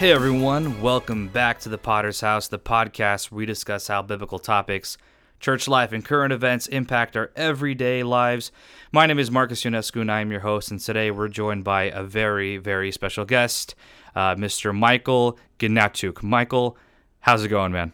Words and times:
Hey 0.00 0.12
everyone, 0.12 0.80
welcome 0.80 1.28
back 1.28 1.60
to 1.60 1.68
the 1.68 1.76
Podders 1.76 2.22
House, 2.22 2.48
the 2.48 2.58
podcast 2.58 3.30
where 3.30 3.36
we 3.36 3.44
discuss 3.44 3.88
how 3.88 4.00
biblical 4.00 4.38
topics, 4.38 4.96
church 5.40 5.68
life, 5.68 5.92
and 5.92 6.02
current 6.02 6.32
events 6.32 6.68
impact 6.68 7.18
our 7.18 7.30
everyday 7.36 8.02
lives. 8.02 8.50
My 8.92 9.04
name 9.04 9.18
is 9.18 9.30
Marcus 9.30 9.62
Ionescu, 9.62 10.00
and 10.00 10.10
I 10.10 10.22
am 10.22 10.30
your 10.30 10.40
host. 10.40 10.70
And 10.70 10.80
today 10.80 11.10
we're 11.10 11.28
joined 11.28 11.64
by 11.64 11.82
a 11.82 12.02
very, 12.02 12.56
very 12.56 12.90
special 12.92 13.26
guest, 13.26 13.74
uh, 14.14 14.36
Mr. 14.36 14.74
Michael 14.74 15.38
Gnatyuk. 15.58 16.22
Michael, 16.22 16.78
how's 17.18 17.44
it 17.44 17.48
going, 17.48 17.72
man? 17.72 17.92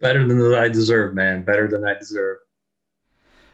Better 0.00 0.24
than 0.24 0.54
I 0.54 0.68
deserve, 0.68 1.14
man. 1.16 1.42
Better 1.42 1.66
than 1.66 1.84
I 1.84 1.94
deserve. 1.94 2.36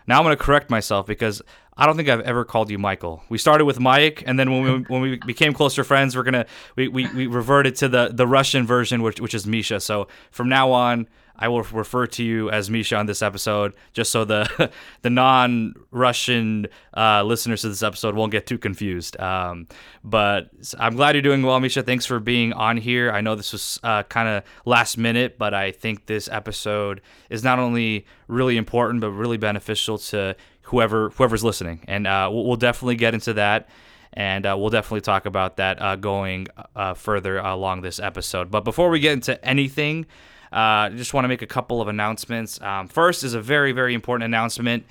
Now 0.07 0.19
I'm 0.19 0.25
going 0.25 0.37
to 0.37 0.43
correct 0.43 0.69
myself 0.69 1.07
because 1.07 1.41
I 1.77 1.87
don't 1.87 1.97
think 1.97 2.09
I've 2.09 2.21
ever 2.21 2.45
called 2.45 2.71
you 2.71 2.79
Michael. 2.79 3.23
We 3.29 3.39
started 3.39 3.65
with 3.65 3.81
Mike, 3.81 4.23
and 4.27 4.39
then 4.39 4.51
when 4.51 4.62
we 4.62 4.79
when 4.89 5.01
we 5.03 5.17
became 5.17 5.55
closer 5.55 5.84
friends, 5.84 6.17
we're 6.17 6.23
gonna 6.23 6.47
we, 6.77 6.89
we, 6.89 7.06
we 7.15 7.27
reverted 7.27 7.77
to 7.77 7.89
the 7.89 8.11
the 8.12 8.27
Russian 8.27 8.67
version, 8.67 9.03
which 9.03 9.20
which 9.20 9.34
is 9.34 9.47
Misha. 9.47 9.81
So 9.81 10.09
from 10.31 10.48
now 10.48 10.73
on, 10.73 11.09
I 11.43 11.48
will 11.48 11.62
refer 11.62 12.06
to 12.06 12.23
you 12.23 12.50
as 12.50 12.70
Misha 12.70 12.97
on 12.97 13.06
this 13.06 13.23
episode, 13.23 13.73
just 13.93 14.12
so 14.12 14.25
the 14.25 14.70
the 15.03 15.11
non 15.11 15.75
Russian 15.91 16.67
uh, 16.97 17.23
listeners 17.25 17.62
to 17.62 17.69
this 17.69 17.83
episode 17.83 18.15
won't 18.15 18.33
get 18.33 18.47
too 18.47 18.59
confused. 18.59 19.19
Um, 19.19 19.67
but 20.05 20.50
I'm 20.78 20.95
glad 20.95 21.15
you're 21.15 21.23
doing 21.23 21.43
well, 21.43 21.59
Misha. 21.59 21.83
Thanks 21.83 22.05
for 22.05 22.20
being 22.20 22.53
on 22.53 22.77
here. 22.77 23.11
I 23.11 23.23
know 23.23 23.34
this 23.34 23.53
was 23.53 23.81
uh, 23.83 24.03
kind 24.05 24.28
of 24.28 24.45
last 24.67 24.98
minute, 24.98 25.39
but 25.39 25.55
I 25.55 25.73
think 25.73 26.06
this 26.06 26.28
episode 26.28 27.00
is 27.31 27.43
not 27.43 27.59
only 27.59 28.06
really 28.28 28.56
important 28.56 29.00
but 29.00 29.11
really 29.11 29.37
beneficial 29.37 29.98
to 29.98 30.37
whoever 30.73 31.11
whoever's 31.11 31.45
listening, 31.45 31.81
and 31.87 32.06
uh, 32.06 32.28
we'll, 32.33 32.56
definitely 32.56 32.97
get 32.97 33.15
into 33.15 33.34
that. 33.34 33.69
And 34.15 34.45
uh, 34.45 34.56
we'll 34.59 34.70
definitely 34.70 35.03
talk 35.03 35.27
about 35.27 35.59
that 35.59 35.81
uh, 35.81 35.97
going 35.97 36.48
uh, 36.75 36.95
further 36.95 37.39
along 37.39 37.83
this 37.83 38.01
episode. 38.01 38.51
But 38.51 38.65
before 38.65 38.91
we 38.91 38.98
get 38.98 39.12
into 39.12 39.43
anything, 39.45 40.06
I 40.50 40.87
uh, 40.87 40.91
just 40.91 41.15
want 41.15 41.25
to 41.25 41.28
make 41.28 41.41
a 41.41 41.47
couple 41.47 41.81
of 41.81 41.89
announcements. 41.89 42.61
Um, 42.61 42.89
first 42.89 43.23
is 43.23 43.34
a 43.34 43.41
very, 43.41 43.73
very 43.73 43.95
important 43.95 44.25
announcement, 44.25 44.84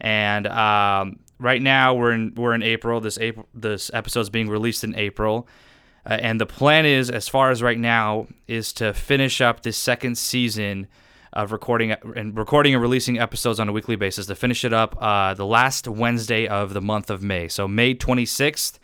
and 0.00 0.46
um, 0.46 1.18
right 1.38 1.60
now 1.60 1.94
we're 1.94 2.12
in 2.12 2.34
we're 2.36 2.54
in 2.54 2.62
April. 2.62 3.00
This 3.00 3.18
April 3.18 3.48
this 3.54 3.90
episode 3.94 4.20
is 4.20 4.30
being 4.30 4.48
released 4.48 4.84
in 4.84 4.94
April, 4.94 5.48
uh, 6.06 6.18
and 6.20 6.38
the 6.38 6.46
plan 6.46 6.84
is, 6.84 7.10
as 7.10 7.28
far 7.28 7.50
as 7.50 7.62
right 7.62 7.78
now, 7.78 8.26
is 8.46 8.74
to 8.74 8.92
finish 8.92 9.40
up 9.40 9.62
this 9.62 9.78
second 9.78 10.18
season 10.18 10.86
of 11.34 11.52
recording 11.52 11.92
and 11.92 12.36
recording 12.36 12.74
and 12.74 12.80
releasing 12.80 13.18
episodes 13.18 13.60
on 13.60 13.68
a 13.68 13.72
weekly 13.72 13.96
basis. 13.96 14.26
To 14.26 14.34
finish 14.34 14.64
it 14.64 14.72
up, 14.72 14.96
uh, 15.00 15.34
the 15.34 15.44
last 15.44 15.86
Wednesday 15.86 16.46
of 16.46 16.72
the 16.72 16.80
month 16.80 17.10
of 17.10 17.22
May, 17.22 17.48
so 17.48 17.68
May 17.68 17.94
twenty 17.94 18.24
sixth. 18.24 18.78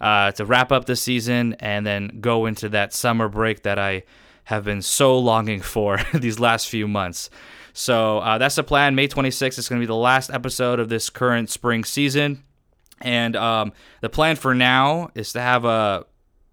Uh, 0.00 0.32
to 0.32 0.46
wrap 0.46 0.72
up 0.72 0.86
the 0.86 0.96
season 0.96 1.54
and 1.60 1.86
then 1.86 2.20
go 2.22 2.46
into 2.46 2.70
that 2.70 2.94
summer 2.94 3.28
break 3.28 3.64
that 3.64 3.78
I 3.78 4.04
have 4.44 4.64
been 4.64 4.80
so 4.80 5.18
longing 5.18 5.60
for 5.60 5.98
these 6.14 6.40
last 6.40 6.70
few 6.70 6.88
months. 6.88 7.28
So 7.74 8.18
uh, 8.18 8.38
that's 8.38 8.54
the 8.54 8.64
plan. 8.64 8.94
May 8.94 9.08
26th 9.08 9.58
is 9.58 9.68
going 9.68 9.78
to 9.78 9.82
be 9.82 9.86
the 9.86 9.94
last 9.94 10.30
episode 10.30 10.80
of 10.80 10.88
this 10.88 11.10
current 11.10 11.50
spring 11.50 11.84
season. 11.84 12.44
And 13.00 13.36
um, 13.36 13.72
the 14.00 14.08
plan 14.08 14.36
for 14.36 14.54
now 14.54 15.10
is 15.14 15.32
to 15.34 15.40
have 15.40 15.64
a 15.66 16.06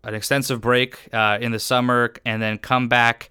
an 0.03 0.13
extensive 0.13 0.61
break 0.61 1.09
uh, 1.11 1.37
in 1.41 1.51
the 1.51 1.59
summer 1.59 2.13
and 2.25 2.41
then 2.41 2.57
come 2.57 2.87
back 2.87 3.29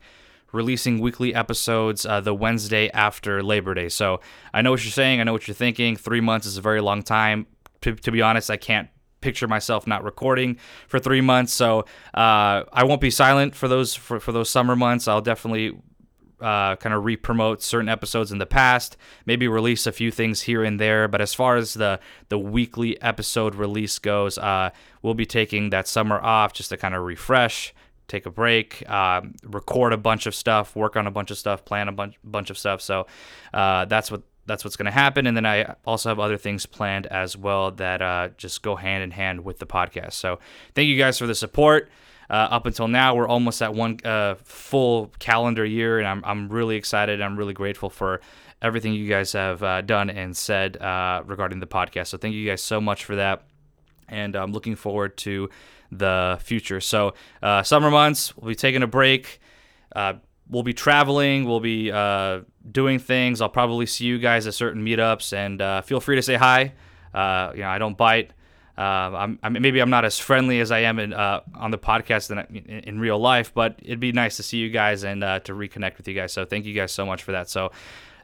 releasing 0.56 0.99
weekly 0.99 1.34
episodes 1.34 2.05
uh, 2.06 2.21
the 2.21 2.34
Wednesday 2.34 2.91
after 2.91 3.43
Labor 3.43 3.75
Day. 3.75 3.89
So 3.89 4.21
I 4.53 4.62
know 4.62 4.72
what 4.72 4.83
you're 4.84 4.91
saying. 4.91 5.21
I 5.21 5.25
know 5.25 5.33
what 5.33 5.47
you're 5.47 5.55
thinking. 5.55 5.97
Three 5.97 6.21
months 6.21 6.47
is 6.47 6.56
a 6.56 6.62
very 6.62 6.81
long 6.81 7.03
time. 7.03 7.47
To, 7.83 7.94
to 7.94 8.11
be 8.11 8.22
honest, 8.22 8.50
I 8.50 8.56
can't 8.56 8.89
picture 9.21 9.49
myself 9.49 9.87
not 9.87 10.05
recording 10.05 10.59
for 10.89 10.99
three 10.99 11.21
months. 11.21 11.53
So 11.53 11.81
uh, 12.15 12.65
I 12.72 12.84
won't 12.84 13.00
be 13.00 13.11
silent 13.11 13.55
for 13.55 13.69
those 13.69 13.94
for, 13.94 14.19
for 14.21 14.33
those 14.33 14.50
summer 14.50 14.77
months. 14.77 15.09
I'll 15.09 15.21
definitely 15.21 15.78
uh, 16.41 16.77
kind 16.77 16.94
of 16.94 17.05
re-promote 17.05 17.62
certain 17.62 17.88
episodes 17.88 18.31
in 18.31 18.38
the 18.38 18.47
past, 18.47 18.97
maybe 19.25 19.49
release 19.49 19.87
a 19.87 19.93
few 19.93 20.11
things 20.11 20.43
here 20.43 20.62
and 20.62 20.78
there. 20.78 21.09
But 21.09 21.21
as 21.21 21.34
far 21.34 21.56
as 21.56 21.75
the 21.75 21.99
the 22.28 22.38
weekly 22.38 23.00
episode 23.03 23.55
release 23.55 23.99
goes, 23.99 24.38
uh, 24.38 24.71
we'll 25.03 25.15
be 25.15 25.27
taking 25.27 25.71
that 25.71 25.88
summer 25.88 26.21
off 26.21 26.53
just 26.53 26.71
to 26.71 26.77
kind 26.77 26.94
of 26.94 27.03
refresh, 27.03 27.75
take 28.09 28.27
a 28.27 28.31
break, 28.31 28.89
um, 28.89 29.34
record 29.44 29.93
a 29.93 29.97
bunch 29.97 30.27
of 30.27 30.34
stuff, 30.34 30.77
work 30.77 30.97
on 30.97 31.06
a 31.06 31.11
bunch 31.11 31.31
of 31.31 31.39
stuff, 31.39 31.65
plan 31.65 31.89
a 31.89 31.93
bunch 31.93 32.17
bunch 32.22 32.50
of 32.50 32.59
stuff. 32.59 32.81
So 32.81 33.06
uh, 33.53 33.84
that's 33.87 34.11
what 34.11 34.22
that's 34.47 34.65
what's 34.65 34.77
going 34.77 34.87
to 34.87 34.93
happen. 34.93 35.27
And 35.27 35.37
then 35.37 35.44
I 35.44 35.75
also 35.84 36.09
have 36.09 36.21
other 36.21 36.37
things 36.37 36.67
planned 36.67 37.06
as 37.06 37.37
well 37.37 37.72
that 37.72 38.00
uh, 38.00 38.28
just 38.37 38.62
go 38.62 38.77
hand 38.77 39.03
in 39.03 39.11
hand 39.11 39.44
with 39.44 39.59
the 39.59 39.67
podcast. 39.67 40.12
So 40.12 40.39
thank 40.75 40.89
you 40.89 40.97
guys 40.97 41.19
for 41.19 41.27
the 41.27 41.34
support. 41.34 41.91
Uh, 42.28 42.49
up 42.50 42.67
until 42.67 42.89
now, 42.89 43.15
we're 43.15 43.28
almost 43.28 43.62
at 43.62 43.72
one 43.72 43.99
uh, 44.05 44.34
full 44.43 45.12
calendar 45.21 45.65
year, 45.65 45.99
and 45.99 46.09
I'm, 46.09 46.25
I'm 46.25 46.49
really 46.49 46.77
excited. 46.77 47.23
I'm 47.23 47.37
really 47.37 47.55
grateful 47.55 47.88
for 47.88 48.21
everything 48.61 48.94
you 48.94 49.09
guys 49.09 49.33
have 49.33 49.62
uh, 49.62 49.81
done 49.83 50.11
and 50.11 50.37
said 50.37 50.77
uh, 50.78 51.23
regarding 51.25 51.61
the 51.61 51.67
podcast. 51.67 52.09
So 52.09 52.19
thank 52.19 52.34
you 52.34 52.47
guys 52.47 52.62
so 52.62 52.81
much 52.81 53.05
for 53.05 53.17
that. 53.17 53.44
And 54.09 54.37
I'm 54.37 54.53
looking 54.53 54.77
forward 54.77 55.17
to 55.19 55.50
the 55.91 56.39
future. 56.41 56.81
So, 56.81 57.15
uh, 57.43 57.62
summer 57.62 57.91
months, 57.91 58.37
we'll 58.37 58.49
be 58.49 58.55
taking 58.55 58.83
a 58.83 58.87
break 58.87 59.41
we'll 60.49 60.62
be 60.62 60.75
traveling. 60.75 61.44
We'll 61.44 61.61
be 61.61 61.91
uh, 61.91 62.41
doing 62.71 62.99
things. 62.99 63.41
I'll 63.41 63.49
probably 63.49 63.87
see 63.87 64.05
you 64.05 64.19
guys 64.19 64.47
at 64.47 64.55
certain 64.55 64.84
meetups, 64.84 65.33
and 65.33 65.61
uh, 65.61 65.83
feel 65.83 66.00
free 66.00 66.17
to 66.17 66.22
say 66.22 66.34
hi. 66.34 66.72
Uh, 67.15 67.53
you 67.55 67.62
know, 67.62 67.69
I 67.69 67.78
don't 67.78 67.97
bite. 67.97 68.33
Uh, 68.78 68.83
I'm, 68.83 69.39
I 69.43 69.49
mean, 69.49 69.62
maybe 69.62 69.81
I'm 69.81 69.89
not 69.89 70.05
as 70.05 70.19
friendly 70.19 70.61
as 70.61 70.71
I 70.71 70.81
am 70.81 70.99
in, 70.99 71.15
uh, 71.15 71.41
on 71.55 71.71
the 71.71 71.78
podcast 71.78 72.28
than 72.28 72.41
in, 72.55 72.81
in, 72.81 73.00
real 73.00 73.19
life, 73.19 73.55
but 73.55 73.78
it'd 73.83 74.00
be 74.00 74.12
nice 74.12 74.37
to 74.37 74.43
see 74.43 74.59
you 74.59 74.69
guys 74.69 75.03
and 75.03 75.25
uh, 75.25 75.41
to 75.41 75.55
reconnect 75.55 75.97
with 75.97 76.06
you 76.06 76.15
guys. 76.15 76.34
So 76.34 76.44
thank 76.44 76.67
you 76.67 76.75
guys 76.75 76.93
so 76.93 77.06
much 77.06 77.23
for 77.23 77.33
that. 77.33 77.49
So 77.49 77.73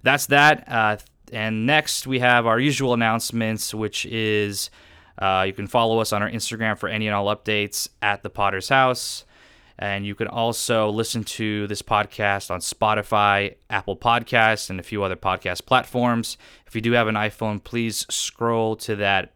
that's 0.03 0.26
that. 0.26 1.03
and 1.32 1.64
next 1.64 2.06
we 2.06 2.19
have 2.19 2.47
our 2.47 2.60
usual 2.60 2.93
announcements, 2.93 3.72
which 3.72 4.04
is 4.04 4.69
you 5.21 5.53
can 5.53 5.67
follow 5.67 5.99
us 6.00 6.12
on 6.12 6.23
our 6.23 6.31
Instagram 6.31 6.78
for 6.78 6.89
any 6.89 7.06
and 7.06 7.15
all 7.15 7.34
updates 7.34 7.89
at 8.00 8.23
the 8.23 8.31
Podders 8.31 8.69
House. 8.69 9.25
And 9.78 10.06
you 10.06 10.15
can 10.15 10.28
also 10.28 10.91
listen 10.91 11.25
to 11.25 11.67
this 11.67 11.83
podcast 11.83 12.50
on 12.50 12.61
Spotify, 12.61 13.56
Apple 13.69 13.97
Podcasts, 13.97 14.71
and 14.71 14.78
a 14.78 14.83
few 14.83 15.03
other 15.03 15.17
podcast 15.17 15.67
platforms. 15.67 16.37
If 16.67 16.75
you 16.75 16.81
do 16.81 16.93
have 16.93 17.09
an 17.09 17.17
iPhone, 17.17 17.62
please 17.62 18.06
scroll 18.09 18.77
to 18.77 18.97
that 18.97 19.34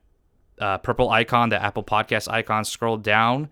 uh, 0.61 0.79
purple 0.79 1.11
icon, 1.11 1.49
the 1.49 1.61
Apple 1.61 1.83
Podcast 1.83 2.31
icon, 2.31 2.65
scroll 2.65 2.97
down 2.97 3.49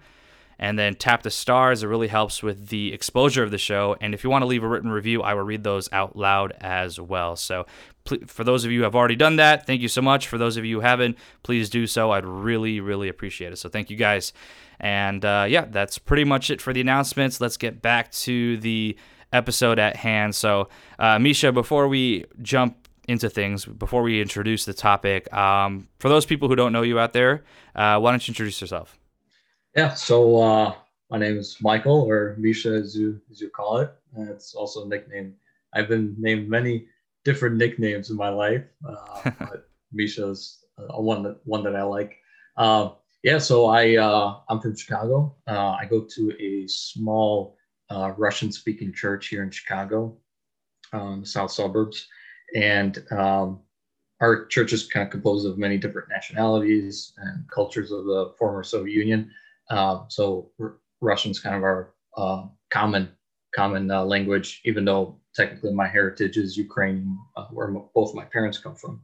and 0.59 0.79
then 0.79 0.95
tap 0.95 1.23
the 1.23 1.31
stars. 1.31 1.83
It 1.83 1.89
really 1.89 2.09
helps 2.09 2.43
with 2.43 2.69
the 2.69 2.93
exposure 2.93 3.43
of 3.43 3.51
the 3.51 3.59
show. 3.59 3.97
And 4.01 4.15
if 4.15 4.23
you 4.25 4.31
want 4.31 4.43
to 4.43 4.47
leave 4.47 4.62
a 4.62 4.69
written 4.69 4.91
review, 4.91 5.23
I 5.23 5.35
will 5.35 5.43
read 5.43 5.65
those 5.65 5.89
out 5.93 6.17
loud 6.17 6.53
as 6.61 7.01
well. 7.01 7.37
So, 7.37 7.67
for 8.26 8.44
those 8.44 8.65
of 8.65 8.70
you 8.70 8.81
who 8.81 8.84
have 8.84 8.94
already 8.94 9.16
done 9.16 9.37
that, 9.37 9.66
thank 9.66 9.81
you 9.81 9.88
so 9.88 10.03
much. 10.03 10.28
For 10.28 10.38
those 10.38 10.56
of 10.56 10.65
you 10.65 10.76
who 10.76 10.81
haven't, 10.81 11.16
please 11.42 11.70
do 11.70 11.87
so. 11.87 12.11
I'd 12.11 12.26
really, 12.26 12.81
really 12.81 13.08
appreciate 13.08 13.52
it. 13.52 13.56
So, 13.56 13.69
thank 13.69 13.90
you 13.90 13.96
guys. 13.96 14.32
And 14.81 15.25
uh, 15.25 15.46
yeah, 15.49 15.67
that's 15.67 15.99
pretty 15.99 16.25
much 16.25 16.50
it 16.50 16.61
for 16.61 16.73
the 16.73 16.81
announcements. 16.81 17.40
Let's 17.40 17.56
get 17.56 17.81
back 17.81 18.11
to 18.12 18.58
the 18.58 18.96
episode 19.32 19.79
at 19.79 19.96
hand. 19.96 20.34
So, 20.34 20.69
uh, 20.99 21.19
Misha, 21.19 21.52
before 21.52 21.88
we 21.88 22.25
jump 22.43 22.88
into 23.08 23.29
things, 23.29 23.64
before 23.64 24.02
we 24.02 24.20
introduce 24.20 24.64
the 24.64 24.75
topic, 24.75 25.32
um, 25.32 25.88
for 25.99 26.08
those 26.08 26.26
people 26.26 26.49
who 26.49 26.56
don't 26.56 26.73
know 26.73 26.82
you 26.82 26.99
out 26.99 27.12
there, 27.12 27.44
uh, 27.75 27.99
why 27.99 28.11
don't 28.11 28.26
you 28.26 28.32
introduce 28.32 28.61
yourself? 28.61 28.99
Yeah, 29.76 29.94
so 29.94 30.40
uh, 30.40 30.75
my 31.11 31.19
name 31.19 31.37
is 31.37 31.56
Michael, 31.61 32.02
or 32.08 32.37
Misha, 32.38 32.75
as 32.75 32.96
you 32.96 33.20
as 33.31 33.40
you 33.40 33.50
call 33.50 33.79
it. 33.79 33.93
it's 34.17 34.55
also 34.55 34.84
a 34.84 34.88
nickname. 34.88 35.34
I've 35.73 35.88
been 35.88 36.14
named 36.19 36.49
many 36.49 36.87
different 37.25 37.56
nicknames 37.56 38.11
in 38.11 38.17
my 38.17 38.29
life, 38.29 38.65
uh, 38.88 39.31
but 39.38 39.69
Misha 39.93 40.29
is 40.29 40.65
uh, 40.79 41.00
one 41.00 41.23
that 41.23 41.41
one 41.44 41.62
that 41.65 41.76
I 41.76 41.82
like. 41.82 42.17
Uh, 42.56 42.91
yeah, 43.23 43.38
so 43.38 43.67
I 43.67 43.97
uh, 43.97 44.41
I'm 44.49 44.61
from 44.61 44.76
Chicago. 44.76 45.37
Uh, 45.49 45.71
I 45.71 45.87
go 45.88 46.06
to 46.17 46.32
a 46.41 46.67
small 46.69 47.56
uh, 47.91 48.12
Russian-speaking 48.17 48.93
church 48.93 49.29
here 49.29 49.43
in 49.43 49.50
Chicago, 49.50 50.17
um, 50.93 51.25
south 51.25 51.50
suburbs, 51.50 52.06
and 52.55 53.03
um, 53.11 53.61
our 54.20 54.47
church 54.47 54.73
is 54.73 54.87
kind 54.87 55.06
of 55.06 55.11
composed 55.11 55.47
of 55.47 55.59
many 55.59 55.79
different 55.79 56.09
nationalities 56.09 57.12
and 57.17 57.44
cultures 57.50 57.91
of 57.91 58.05
the 58.05 58.32
former 58.38 58.62
Soviet 58.62 58.94
Union. 58.94 59.31
Uh, 59.70 60.00
so 60.09 60.50
R- 60.61 60.77
Russian's 61.00 61.41
kind 61.41 61.56
of 61.56 61.62
our 61.62 61.94
uh, 62.17 62.44
common 62.70 63.09
common 63.55 63.91
uh, 63.91 64.05
language, 64.05 64.61
even 64.65 64.85
though 64.85 65.19
technically 65.34 65.72
my 65.72 65.86
heritage 65.86 66.36
is 66.36 66.56
Ukrainian, 66.56 67.19
where 67.50 67.69
m- 67.69 67.88
both 67.94 68.14
my 68.14 68.25
parents 68.25 68.58
come 68.58 68.76
from. 68.76 69.02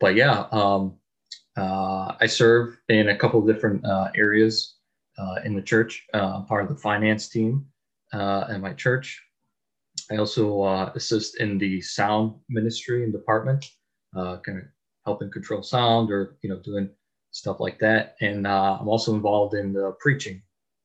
but 0.00 0.14
yeah. 0.14 0.46
Um, 0.52 0.98
uh, 1.56 2.14
I 2.20 2.26
serve 2.26 2.76
in 2.88 3.10
a 3.10 3.16
couple 3.16 3.40
of 3.40 3.46
different 3.46 3.84
uh, 3.84 4.10
areas 4.16 4.76
uh, 5.18 5.36
in 5.44 5.54
the 5.54 5.62
church, 5.62 6.04
uh, 6.12 6.42
part 6.42 6.64
of 6.64 6.68
the 6.68 6.82
finance 6.82 7.28
team 7.28 7.66
uh, 8.12 8.46
at 8.48 8.60
my 8.60 8.72
church. 8.72 9.22
I 10.10 10.16
also 10.16 10.62
uh, 10.62 10.92
assist 10.94 11.40
in 11.40 11.58
the 11.58 11.80
sound 11.80 12.34
ministry 12.48 13.04
and 13.04 13.12
department, 13.12 13.64
kind 14.14 14.58
of 14.58 14.64
helping 15.04 15.30
control 15.30 15.62
sound 15.62 16.10
or 16.10 16.36
you 16.42 16.50
know 16.50 16.58
doing 16.58 16.90
stuff 17.30 17.60
like 17.60 17.78
that. 17.78 18.16
And 18.20 18.46
I'm 18.46 18.88
also 18.88 19.14
involved 19.14 19.54
in 19.54 19.72
the 19.72 19.96
preaching 20.00 20.42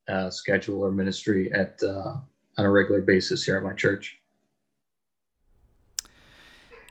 uh, 0.07 0.29
schedule 0.29 0.81
or 0.81 0.91
ministry 0.91 1.51
at 1.53 1.81
uh, 1.83 2.17
on 2.57 2.65
a 2.65 2.69
regular 2.69 3.01
basis 3.01 3.43
here 3.43 3.57
at 3.57 3.63
my 3.63 3.73
church. 3.73 4.18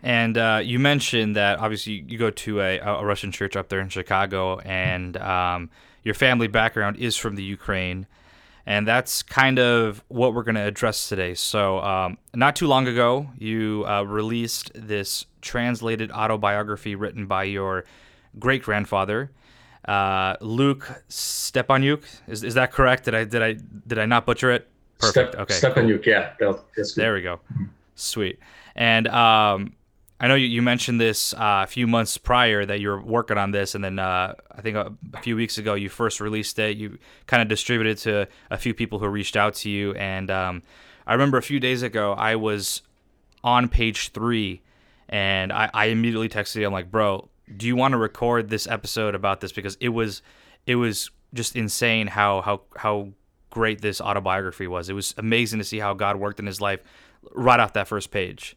And 0.02 0.38
uh, 0.38 0.60
you 0.62 0.78
mentioned 0.78 1.36
that 1.36 1.58
obviously 1.58 2.04
you 2.06 2.18
go 2.18 2.30
to 2.30 2.60
a, 2.60 2.78
a 2.78 3.04
Russian 3.04 3.32
church 3.32 3.56
up 3.56 3.68
there 3.68 3.80
in 3.80 3.88
Chicago, 3.88 4.58
and 4.60 5.16
um, 5.16 5.70
your 6.04 6.14
family 6.14 6.46
background 6.46 6.96
is 6.96 7.16
from 7.16 7.34
the 7.34 7.42
Ukraine. 7.42 8.06
And 8.64 8.86
that's 8.86 9.22
kind 9.22 9.58
of 9.58 10.04
what 10.08 10.34
we're 10.34 10.42
going 10.42 10.54
to 10.56 10.64
address 10.66 11.08
today. 11.08 11.34
So, 11.34 11.78
um, 11.80 12.18
not 12.34 12.54
too 12.54 12.66
long 12.66 12.86
ago, 12.86 13.30
you 13.38 13.84
uh, 13.88 14.02
released 14.02 14.70
this 14.74 15.24
translated 15.40 16.12
autobiography 16.12 16.94
written 16.94 17.26
by 17.26 17.44
your 17.44 17.86
great 18.38 18.62
grandfather, 18.62 19.30
uh, 19.86 20.36
Luke 20.42 20.86
Stepanyuk. 21.08 22.04
Is, 22.26 22.44
is 22.44 22.54
that 22.54 22.70
correct? 22.70 23.04
Did 23.06 23.14
I 23.14 23.24
did 23.24 23.42
I 23.42 23.56
did 23.86 23.98
I 23.98 24.04
not 24.04 24.26
butcher 24.26 24.50
it? 24.50 24.68
Perfect. 24.98 25.32
Step, 25.32 25.40
okay. 25.42 25.54
Stepanyuk, 25.54 26.04
cool. 26.04 26.12
yeah. 26.76 26.84
There 26.94 27.14
we 27.14 27.22
go. 27.22 27.40
Sweet. 27.94 28.38
And 28.76 29.08
um, 29.08 29.72
I 30.20 30.26
know 30.26 30.34
you, 30.34 30.46
you 30.46 30.62
mentioned 30.62 31.00
this 31.00 31.32
uh, 31.34 31.62
a 31.62 31.66
few 31.66 31.86
months 31.86 32.18
prior 32.18 32.66
that 32.66 32.80
you 32.80 32.88
were 32.88 33.00
working 33.00 33.38
on 33.38 33.52
this, 33.52 33.74
and 33.74 33.84
then 33.84 33.98
uh, 33.98 34.34
I 34.50 34.60
think 34.60 34.76
a, 34.76 34.92
a, 35.14 35.22
few 35.22 35.36
weeks 35.36 35.58
ago 35.58 35.74
you 35.74 35.88
first 35.88 36.20
released 36.20 36.58
it. 36.58 36.76
You 36.76 36.98
kind 37.26 37.40
of 37.40 37.48
distributed 37.48 37.98
it 37.98 38.02
to 38.02 38.28
a 38.50 38.58
few 38.58 38.74
people 38.74 38.98
who 38.98 39.06
reached 39.08 39.36
out 39.36 39.54
to 39.56 39.70
you, 39.70 39.94
and 39.94 40.30
um, 40.30 40.62
I 41.06 41.12
remember 41.12 41.38
a 41.38 41.42
few 41.42 41.60
days 41.60 41.82
ago 41.82 42.14
I 42.14 42.34
was 42.34 42.82
on 43.44 43.68
page 43.68 44.10
three, 44.10 44.62
and 45.08 45.52
I, 45.52 45.70
I 45.72 45.86
immediately 45.86 46.28
texted 46.28 46.56
you. 46.56 46.66
I'm 46.66 46.72
like, 46.72 46.90
bro, 46.90 47.28
do 47.56 47.66
you 47.66 47.76
want 47.76 47.92
to 47.92 47.98
record 47.98 48.50
this 48.50 48.66
episode 48.66 49.14
about 49.14 49.40
this 49.40 49.52
because 49.52 49.76
it 49.80 49.90
was 49.90 50.22
it 50.66 50.74
was 50.74 51.10
just 51.32 51.54
insane 51.54 52.08
how 52.08 52.40
how 52.40 52.62
how 52.76 53.08
great 53.50 53.80
this 53.80 54.00
autobiography 54.00 54.66
was. 54.66 54.88
It 54.88 54.94
was 54.94 55.14
amazing 55.16 55.58
to 55.58 55.64
see 55.64 55.78
how 55.78 55.94
God 55.94 56.16
worked 56.16 56.40
in 56.40 56.46
his 56.46 56.60
life 56.60 56.80
right 57.32 57.58
off 57.60 57.72
that 57.74 57.88
first 57.88 58.10
page. 58.10 58.56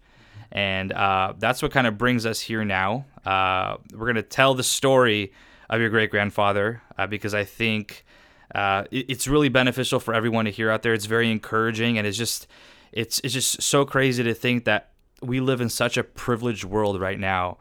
And 0.51 0.91
uh, 0.91 1.33
that's 1.37 1.61
what 1.61 1.71
kind 1.71 1.87
of 1.87 1.97
brings 1.97 2.25
us 2.25 2.41
here 2.41 2.65
now. 2.65 3.05
Uh, 3.25 3.77
we're 3.93 4.05
going 4.05 4.15
to 4.15 4.23
tell 4.23 4.53
the 4.53 4.63
story 4.63 5.31
of 5.69 5.79
your 5.79 5.89
great 5.89 6.11
grandfather 6.11 6.81
uh, 6.97 7.07
because 7.07 7.33
I 7.33 7.45
think 7.45 8.05
uh, 8.53 8.83
it, 8.91 9.05
it's 9.09 9.27
really 9.27 9.49
beneficial 9.49 9.99
for 9.99 10.13
everyone 10.13 10.45
to 10.45 10.51
hear 10.51 10.69
out 10.69 10.81
there. 10.81 10.93
It's 10.93 11.05
very 11.05 11.31
encouraging, 11.31 11.97
and 11.97 12.05
it's 12.05 12.17
just 12.17 12.47
it's 12.91 13.21
it's 13.23 13.33
just 13.33 13.61
so 13.61 13.85
crazy 13.85 14.23
to 14.23 14.33
think 14.33 14.65
that 14.65 14.89
we 15.21 15.39
live 15.39 15.61
in 15.61 15.69
such 15.69 15.97
a 15.97 16.03
privileged 16.03 16.65
world 16.65 16.99
right 16.99 17.19
now. 17.19 17.57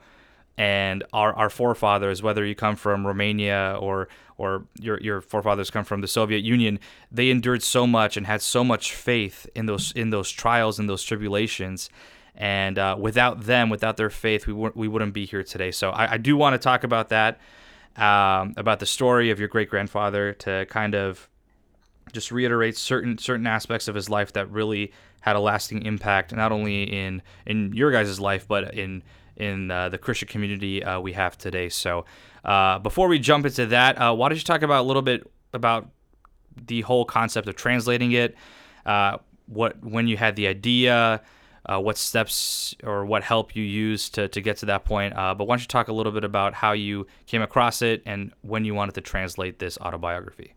And 0.59 1.05
our, 1.13 1.33
our 1.35 1.49
forefathers, 1.49 2.23
whether 2.23 2.45
you 2.45 2.55
come 2.55 2.77
from 2.77 3.07
Romania 3.07 3.79
or 3.81 4.09
or 4.37 4.65
your 4.81 4.99
your 5.01 5.21
forefathers 5.21 5.71
come 5.71 5.85
from 5.85 6.01
the 6.01 6.09
Soviet 6.09 6.43
Union, 6.43 6.81
they 7.13 7.31
endured 7.31 7.63
so 7.63 7.87
much 7.87 8.17
and 8.17 8.27
had 8.27 8.43
so 8.43 8.65
much 8.65 8.93
faith 8.93 9.49
in 9.55 9.67
those 9.67 9.93
in 9.93 10.11
those 10.11 10.31
trials 10.31 10.81
and 10.81 10.89
those 10.89 11.05
tribulations 11.05 11.89
and 12.35 12.79
uh, 12.79 12.97
without 12.99 13.43
them, 13.43 13.71
without 13.71 13.97
their 13.97 14.11
faith, 14.11 14.47
we, 14.47 14.53
w- 14.53 14.73
we 14.75 14.89
wouldn't 14.89 15.13
be 15.13 15.27
here 15.27 15.43
today. 15.43 15.71
So 15.71 15.91
I, 15.91 16.13
I 16.13 16.17
do 16.17 16.37
want 16.37 16.55
to 16.55 16.59
talk 16.59 16.85
about 16.85 17.09
that, 17.09 17.41
um, 17.97 18.55
about 18.57 18.81
the 18.81 18.87
story 18.87 19.31
of 19.31 19.39
your 19.39 19.49
great 19.49 19.69
grandfather, 19.69 20.33
to 20.35 20.67
kind 20.71 20.95
of 20.95 21.29
just 22.13 22.33
reiterate 22.33 22.77
certain 22.77 23.19
certain 23.19 23.47
aspects 23.47 23.89
of 23.89 23.95
his 23.95 24.09
life 24.09 24.33
that 24.33 24.51
really 24.51 24.93
had 25.21 25.37
a 25.37 25.41
lasting 25.41 25.85
impact, 25.85 26.35
not 26.35 26.53
only 26.53 26.83
in 26.85 27.23
in 27.47 27.73
your 27.73 27.91
guys' 27.91 28.19
life, 28.19 28.49
but 28.49 28.75
in 28.75 29.03
in 29.37 29.71
uh, 29.71 29.89
the 29.89 29.99
Christian 29.99 30.29
community 30.29 30.85
uh, 30.85 31.01
we 31.01 31.13
have 31.13 31.37
today. 31.39 31.69
So 31.69 32.05
uh, 32.45 32.79
before 32.79 33.09
we 33.09 33.19
jump 33.19 33.47
into 33.47 33.67
that, 33.67 33.97
uh, 33.97 34.15
why 34.15 34.29
don't 34.29 34.39
you 34.39 34.45
talk 34.45 34.63
about 34.63 34.81
a 34.81 34.87
little 34.87 35.03
bit 35.03 35.31
about 35.53 35.89
the 36.67 36.83
whole 36.83 37.05
concept 37.05 37.49
of 37.49 37.57
translating 37.57 38.13
it? 38.13 38.35
Uh, 38.87 39.19
what 39.47 39.83
when 39.85 40.09
you 40.09 40.17
had 40.17 40.37
the 40.37 40.47
idea? 40.47 41.23
Uh, 41.67 41.79
what 41.79 41.99
steps 41.99 42.75
or 42.85 43.05
what 43.05 43.23
help 43.23 43.55
you 43.55 43.63
used 43.63 44.15
to, 44.15 44.29
to 44.29 44.41
get 44.41 44.57
to 44.59 44.67
that 44.67 44.85
point. 44.85 45.17
Uh, 45.17 45.35
but 45.35 45.47
why 45.47 45.55
don't 45.55 45.63
you 45.63 45.69
talk 45.69 45.89
a 45.89 45.93
little 45.93 46.13
bit 46.13 46.25
about 46.25 46.55
how 46.55 46.73
you 46.73 47.07
came 47.27 47.43
across 47.43 47.83
it 47.83 48.03
and 48.07 48.33
when 48.43 48.65
you 48.65 48.75
wanted 48.75 48.95
to 48.95 49.01
translate 49.01 49.59
this 49.59 49.79
autobiography? 49.79 50.55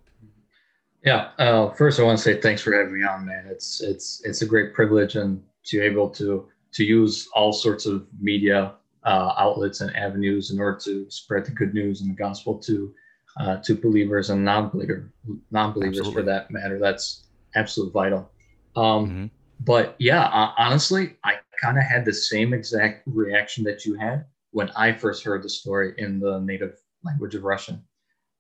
Yeah. 1.04 1.30
Uh, 1.38 1.70
first, 1.72 2.00
I 2.00 2.04
want 2.04 2.18
to 2.18 2.24
say 2.24 2.40
thanks 2.40 2.62
for 2.62 2.74
having 2.74 2.98
me 2.98 3.06
on, 3.06 3.26
man. 3.26 3.46
It's 3.50 3.82
it's 3.82 4.22
it's 4.24 4.42
a 4.42 4.46
great 4.46 4.74
privilege 4.74 5.16
and 5.16 5.44
to 5.66 5.80
be 5.80 5.86
able 5.86 6.10
to 6.12 6.48
to 6.74 6.84
use 6.84 7.28
all 7.36 7.52
sorts 7.52 7.86
of 7.86 8.08
media 8.20 8.74
uh, 9.04 9.34
outlets 9.38 9.82
and 9.82 9.94
avenues 9.98 10.52
in 10.52 10.60
order 10.60 10.80
to 10.86 11.06
spread 11.10 11.46
the 11.46 11.52
good 11.52 11.74
news 11.74 12.02
and 12.02 12.10
the 12.10 12.16
gospel 12.16 12.58
to 12.60 12.94
uh, 13.38 13.58
to 13.58 13.76
believers 13.76 14.30
and 14.30 14.46
non-believer 14.46 15.12
non-believers 15.52 15.98
Absolutely. 15.98 16.22
for 16.22 16.26
that 16.26 16.50
matter. 16.52 16.80
That's 16.80 17.24
absolutely 17.56 17.92
vital. 17.92 18.32
Um, 18.78 18.84
mm-hmm 18.84 19.26
but 19.66 19.96
yeah, 20.00 20.26
uh, 20.26 20.54
honestly, 20.58 21.18
I 21.24 21.36
kind 21.62 21.78
of 21.78 21.84
had 21.84 22.06
the 22.06 22.14
same 22.14 22.54
exact 22.54 23.04
reaction 23.06 23.64
that 23.66 23.86
you 23.86 23.96
had 23.96 24.26
when 24.52 24.70
I 24.72 24.94
first 24.94 25.24
heard 25.24 25.44
the 25.44 25.50
story 25.50 25.94
in 25.98 26.20
the 26.20 26.40
native 26.40 26.80
language 27.04 27.36
of 27.36 27.44
Russian. 27.44 27.84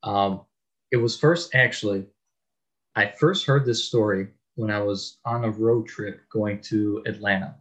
Um, 0.03 0.41
it 0.91 0.97
was 0.97 1.17
first 1.17 1.55
actually, 1.55 2.05
I 2.95 3.07
first 3.19 3.45
heard 3.45 3.65
this 3.65 3.85
story 3.85 4.27
when 4.55 4.69
I 4.69 4.79
was 4.79 5.19
on 5.25 5.45
a 5.45 5.51
road 5.51 5.87
trip 5.87 6.21
going 6.31 6.61
to 6.61 7.03
Atlanta. 7.07 7.55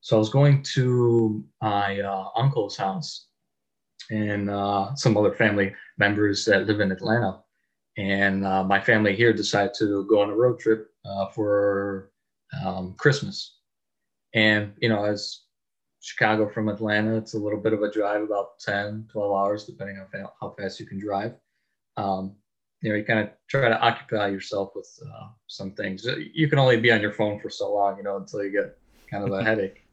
So 0.00 0.16
I 0.16 0.18
was 0.18 0.30
going 0.30 0.62
to 0.74 1.44
my 1.62 2.00
uh, 2.00 2.28
uncle's 2.36 2.76
house 2.76 3.28
and 4.10 4.50
uh, 4.50 4.94
some 4.94 5.16
other 5.16 5.32
family 5.32 5.74
members 5.98 6.44
that 6.44 6.66
live 6.66 6.80
in 6.80 6.92
Atlanta. 6.92 7.40
And 7.96 8.44
uh, 8.44 8.64
my 8.64 8.80
family 8.80 9.16
here 9.16 9.32
decided 9.32 9.72
to 9.78 10.06
go 10.06 10.20
on 10.20 10.30
a 10.30 10.36
road 10.36 10.58
trip 10.58 10.90
uh, 11.04 11.26
for 11.28 12.10
um, 12.64 12.94
Christmas. 12.98 13.58
And, 14.34 14.72
you 14.80 14.88
know, 14.88 15.04
as 15.04 15.40
Chicago 16.00 16.48
from 16.48 16.68
Atlanta, 16.68 17.16
it's 17.16 17.34
a 17.34 17.38
little 17.38 17.60
bit 17.60 17.72
of 17.72 17.82
a 17.82 17.90
drive, 17.90 18.22
about 18.22 18.58
10, 18.60 19.08
12 19.10 19.32
hours, 19.32 19.64
depending 19.64 19.98
on 19.98 20.06
how, 20.12 20.32
how 20.40 20.54
fast 20.58 20.80
you 20.80 20.86
can 20.86 20.98
drive. 20.98 21.34
Um, 21.96 22.36
you 22.82 22.90
know, 22.90 22.96
you 22.96 23.04
kind 23.04 23.20
of 23.20 23.30
try 23.48 23.68
to 23.68 23.80
occupy 23.80 24.28
yourself 24.28 24.72
with 24.74 24.88
uh, 25.06 25.28
some 25.46 25.70
things. 25.70 26.06
You 26.34 26.48
can 26.48 26.58
only 26.58 26.78
be 26.78 26.92
on 26.92 27.00
your 27.00 27.12
phone 27.12 27.40
for 27.40 27.48
so 27.48 27.72
long, 27.72 27.96
you 27.96 28.02
know, 28.02 28.18
until 28.18 28.44
you 28.44 28.50
get 28.50 28.76
kind 29.10 29.24
of 29.24 29.32
a 29.32 29.42
headache. 29.48 29.84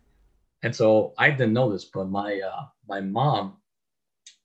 And 0.63 0.75
so 0.75 1.13
I 1.17 1.31
didn't 1.31 1.53
know 1.53 1.71
this, 1.71 1.85
but 1.85 2.09
my 2.09 2.39
uh, 2.39 2.65
my 2.87 2.99
mom 2.99 3.57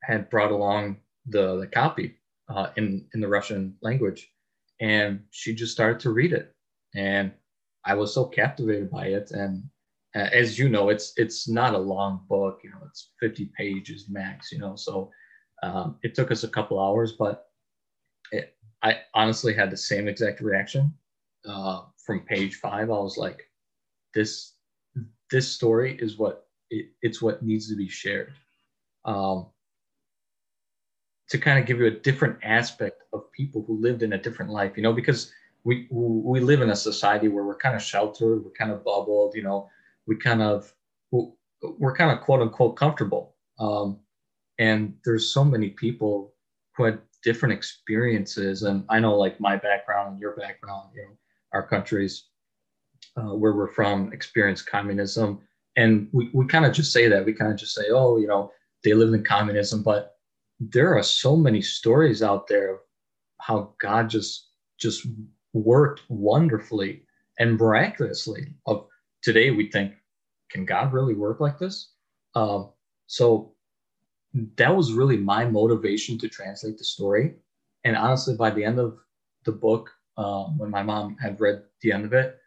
had 0.02 0.30
brought 0.30 0.52
along 0.52 0.98
the 1.26 1.58
the 1.58 1.66
copy 1.66 2.14
uh, 2.48 2.68
in 2.76 3.06
in 3.14 3.20
the 3.20 3.28
Russian 3.28 3.76
language, 3.82 4.30
and 4.80 5.24
she 5.30 5.54
just 5.54 5.72
started 5.72 6.00
to 6.00 6.10
read 6.10 6.32
it. 6.32 6.54
And 6.94 7.32
I 7.86 7.94
was 7.94 8.12
so 8.12 8.26
captivated 8.26 8.90
by 8.90 9.06
it. 9.06 9.30
And 9.30 9.62
uh, 10.14 10.28
as 10.32 10.58
you 10.58 10.68
know, 10.68 10.88
it's 10.88 11.12
it's 11.16 11.48
not 11.48 11.74
a 11.74 11.78
long 11.78 12.20
book. 12.28 12.60
You 12.64 12.70
know, 12.70 12.80
it's 12.86 13.12
50 13.20 13.50
pages 13.56 14.06
max. 14.08 14.50
You 14.52 14.58
know, 14.58 14.74
so 14.76 15.10
um, 15.62 15.96
it 16.02 16.14
took 16.14 16.30
us 16.30 16.44
a 16.44 16.48
couple 16.48 16.80
hours, 16.80 17.12
but 17.12 17.46
it, 18.32 18.56
I 18.82 18.98
honestly 19.14 19.54
had 19.54 19.70
the 19.70 19.76
same 19.76 20.08
exact 20.08 20.40
reaction 20.40 20.92
uh, 21.48 21.82
from 22.04 22.20
page 22.20 22.56
five. 22.56 22.90
I 22.90 22.98
was 22.98 23.16
like, 23.16 23.48
this 24.14 24.54
this 25.30 25.48
story 25.48 25.96
is 26.00 26.18
what 26.18 26.48
it, 26.70 26.86
it's 27.02 27.22
what 27.22 27.42
needs 27.42 27.68
to 27.68 27.76
be 27.76 27.88
shared. 27.88 28.32
Um, 29.04 29.46
to 31.28 31.38
kind 31.38 31.58
of 31.58 31.66
give 31.66 31.78
you 31.78 31.86
a 31.86 31.90
different 31.90 32.38
aspect 32.42 33.02
of 33.12 33.30
people 33.32 33.64
who 33.66 33.80
lived 33.80 34.02
in 34.02 34.12
a 34.12 34.18
different 34.18 34.50
life, 34.50 34.76
you 34.76 34.82
know, 34.82 34.92
because 34.92 35.32
we 35.66 35.88
we 35.90 36.38
live 36.38 36.62
in 36.62 36.70
a 36.70 36.76
society 36.76 37.26
where 37.26 37.44
we're 37.44 37.56
kind 37.56 37.74
of 37.74 37.82
sheltered, 37.82 38.44
we're 38.44 38.52
kind 38.52 38.70
of 38.70 38.84
bubbled, 38.84 39.34
you 39.34 39.42
know, 39.42 39.68
we 40.06 40.16
kind 40.16 40.40
of 40.40 40.72
we're 41.10 41.96
kind 41.96 42.12
of 42.12 42.20
quote 42.20 42.40
unquote 42.40 42.76
comfortable. 42.76 43.34
Um, 43.58 43.98
and 44.60 44.94
there's 45.04 45.32
so 45.32 45.44
many 45.44 45.70
people 45.70 46.34
who 46.76 46.84
had 46.84 47.00
different 47.24 47.52
experiences, 47.52 48.62
and 48.62 48.84
I 48.88 49.00
know 49.00 49.18
like 49.18 49.40
my 49.40 49.56
background 49.56 50.12
and 50.12 50.20
your 50.20 50.36
background, 50.36 50.90
you 50.94 51.02
know, 51.02 51.18
our 51.52 51.66
countries 51.66 52.28
uh, 53.16 53.34
where 53.34 53.54
we're 53.54 53.72
from 53.72 54.12
experienced 54.12 54.66
communism, 54.66 55.40
and 55.74 56.08
we 56.12 56.30
we 56.32 56.46
kind 56.46 56.64
of 56.64 56.74
just 56.74 56.92
say 56.92 57.08
that 57.08 57.26
we 57.26 57.32
kind 57.32 57.50
of 57.50 57.58
just 57.58 57.74
say, 57.74 57.86
oh, 57.90 58.18
you 58.18 58.28
know, 58.28 58.52
they 58.84 58.94
lived 58.94 59.14
in 59.14 59.24
communism, 59.24 59.82
but 59.82 60.12
there 60.60 60.96
are 60.96 61.02
so 61.02 61.34
many 61.34 61.60
stories 61.60 62.22
out 62.22 62.46
there 62.46 62.74
of 62.74 62.80
how 63.40 63.74
God 63.80 64.08
just 64.08 64.50
just 64.78 65.04
worked 65.56 66.02
wonderfully 66.08 67.02
and 67.38 67.58
miraculously. 67.58 68.54
Of 68.66 68.86
today, 69.22 69.50
we 69.50 69.70
think, 69.70 69.94
can 70.50 70.64
God 70.64 70.92
really 70.92 71.14
work 71.14 71.40
like 71.40 71.58
this? 71.58 71.92
Um, 72.34 72.70
so 73.06 73.52
that 74.56 74.74
was 74.74 74.92
really 74.92 75.16
my 75.16 75.44
motivation 75.44 76.18
to 76.18 76.28
translate 76.28 76.78
the 76.78 76.84
story. 76.84 77.34
And 77.84 77.96
honestly, 77.96 78.36
by 78.36 78.50
the 78.50 78.64
end 78.64 78.78
of 78.78 78.98
the 79.44 79.52
book, 79.52 79.90
um, 80.18 80.58
when 80.58 80.70
my 80.70 80.82
mom 80.82 81.16
had 81.16 81.40
read 81.40 81.62
the 81.82 81.92
end 81.92 82.04
of 82.04 82.12
it, 82.12 82.38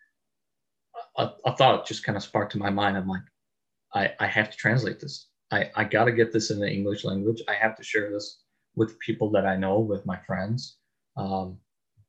a, 1.18 1.32
a 1.46 1.56
thought 1.56 1.88
just 1.88 2.04
kind 2.04 2.18
of 2.18 2.24
sparked 2.24 2.54
in 2.54 2.60
my 2.60 2.70
mind. 2.70 2.98
I'm 2.98 3.08
like, 3.08 3.24
I, 3.94 4.12
I 4.20 4.28
have 4.28 4.50
to 4.52 4.58
translate 4.58 5.00
this. 5.00 5.28
I, 5.52 5.72
I 5.76 5.84
got 5.84 6.06
to 6.06 6.12
get 6.12 6.32
this 6.32 6.52
in 6.52 6.60
the 6.60 6.70
English 6.70 7.04
language. 7.04 7.42
I 7.48 7.54
have 7.54 7.76
to 7.78 7.84
share 7.84 8.12
this 8.12 8.42
with 8.76 9.00
people 9.00 9.32
that 9.32 9.46
I 9.46 9.56
know, 9.56 9.80
with 9.80 10.06
my 10.06 10.18
friends. 10.18 10.78
Um, 11.18 11.58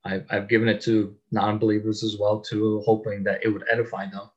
I've, 0.04 0.24
I've 0.30 0.48
given 0.48 0.68
it 0.68 0.80
to 0.82 1.14
non-believers 1.30 2.02
as 2.02 2.16
well 2.18 2.40
too, 2.40 2.82
hoping 2.86 3.22
that 3.24 3.44
it 3.44 3.48
would 3.48 3.64
edify 3.70 4.06
them. 4.06 4.30